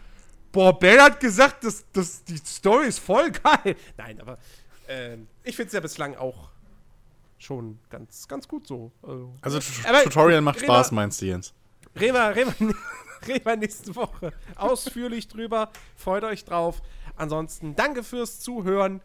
boah, 0.51 0.79
Ben 0.79 1.01
hat 1.01 1.21
gesagt, 1.21 1.65
das, 1.65 1.85
das, 1.93 2.25
die 2.25 2.37
Story 2.39 2.87
ist 2.89 2.99
voll 2.99 3.31
geil. 3.31 3.77
Nein, 3.97 4.21
aber 4.21 4.39
ähm, 4.89 5.29
ich 5.45 5.57
finde 5.57 5.69
es 5.69 5.73
ja 5.75 5.81
bislang 5.81 6.15
auch 6.17 6.51
schon 7.39 7.79
ganz, 7.91 8.29
ganz 8.29 8.47
gut 8.49 8.67
so. 8.67 8.93
Also, 9.03 9.33
Also 9.41 9.61
Aber- 9.89 10.03
Tutorial 10.05 10.41
macht 10.41 10.59
Reda- 10.59 10.65
Spaß, 10.67 10.93
meinst 10.93 11.21
du, 11.23 11.27
Jens? 11.27 11.53
wir, 11.95 12.15
reden 12.37 12.75
wir 13.45 13.57
nächste 13.57 13.95
Woche 13.97 14.33
ausführlich 14.57 15.29
drüber. 15.29 15.71
Freut 15.97 16.25
euch 16.25 16.45
drauf. 16.45 16.83
Ansonsten 17.17 17.75
danke 17.77 18.03
fürs 18.05 18.41
Zuhören. 18.41 19.01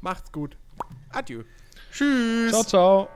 Macht's 0.00 0.32
gut. 0.32 0.56
Adieu. 1.10 1.44
Tschüss. 1.92 2.50
ciao, 2.50 2.64
ciao. 2.64 3.08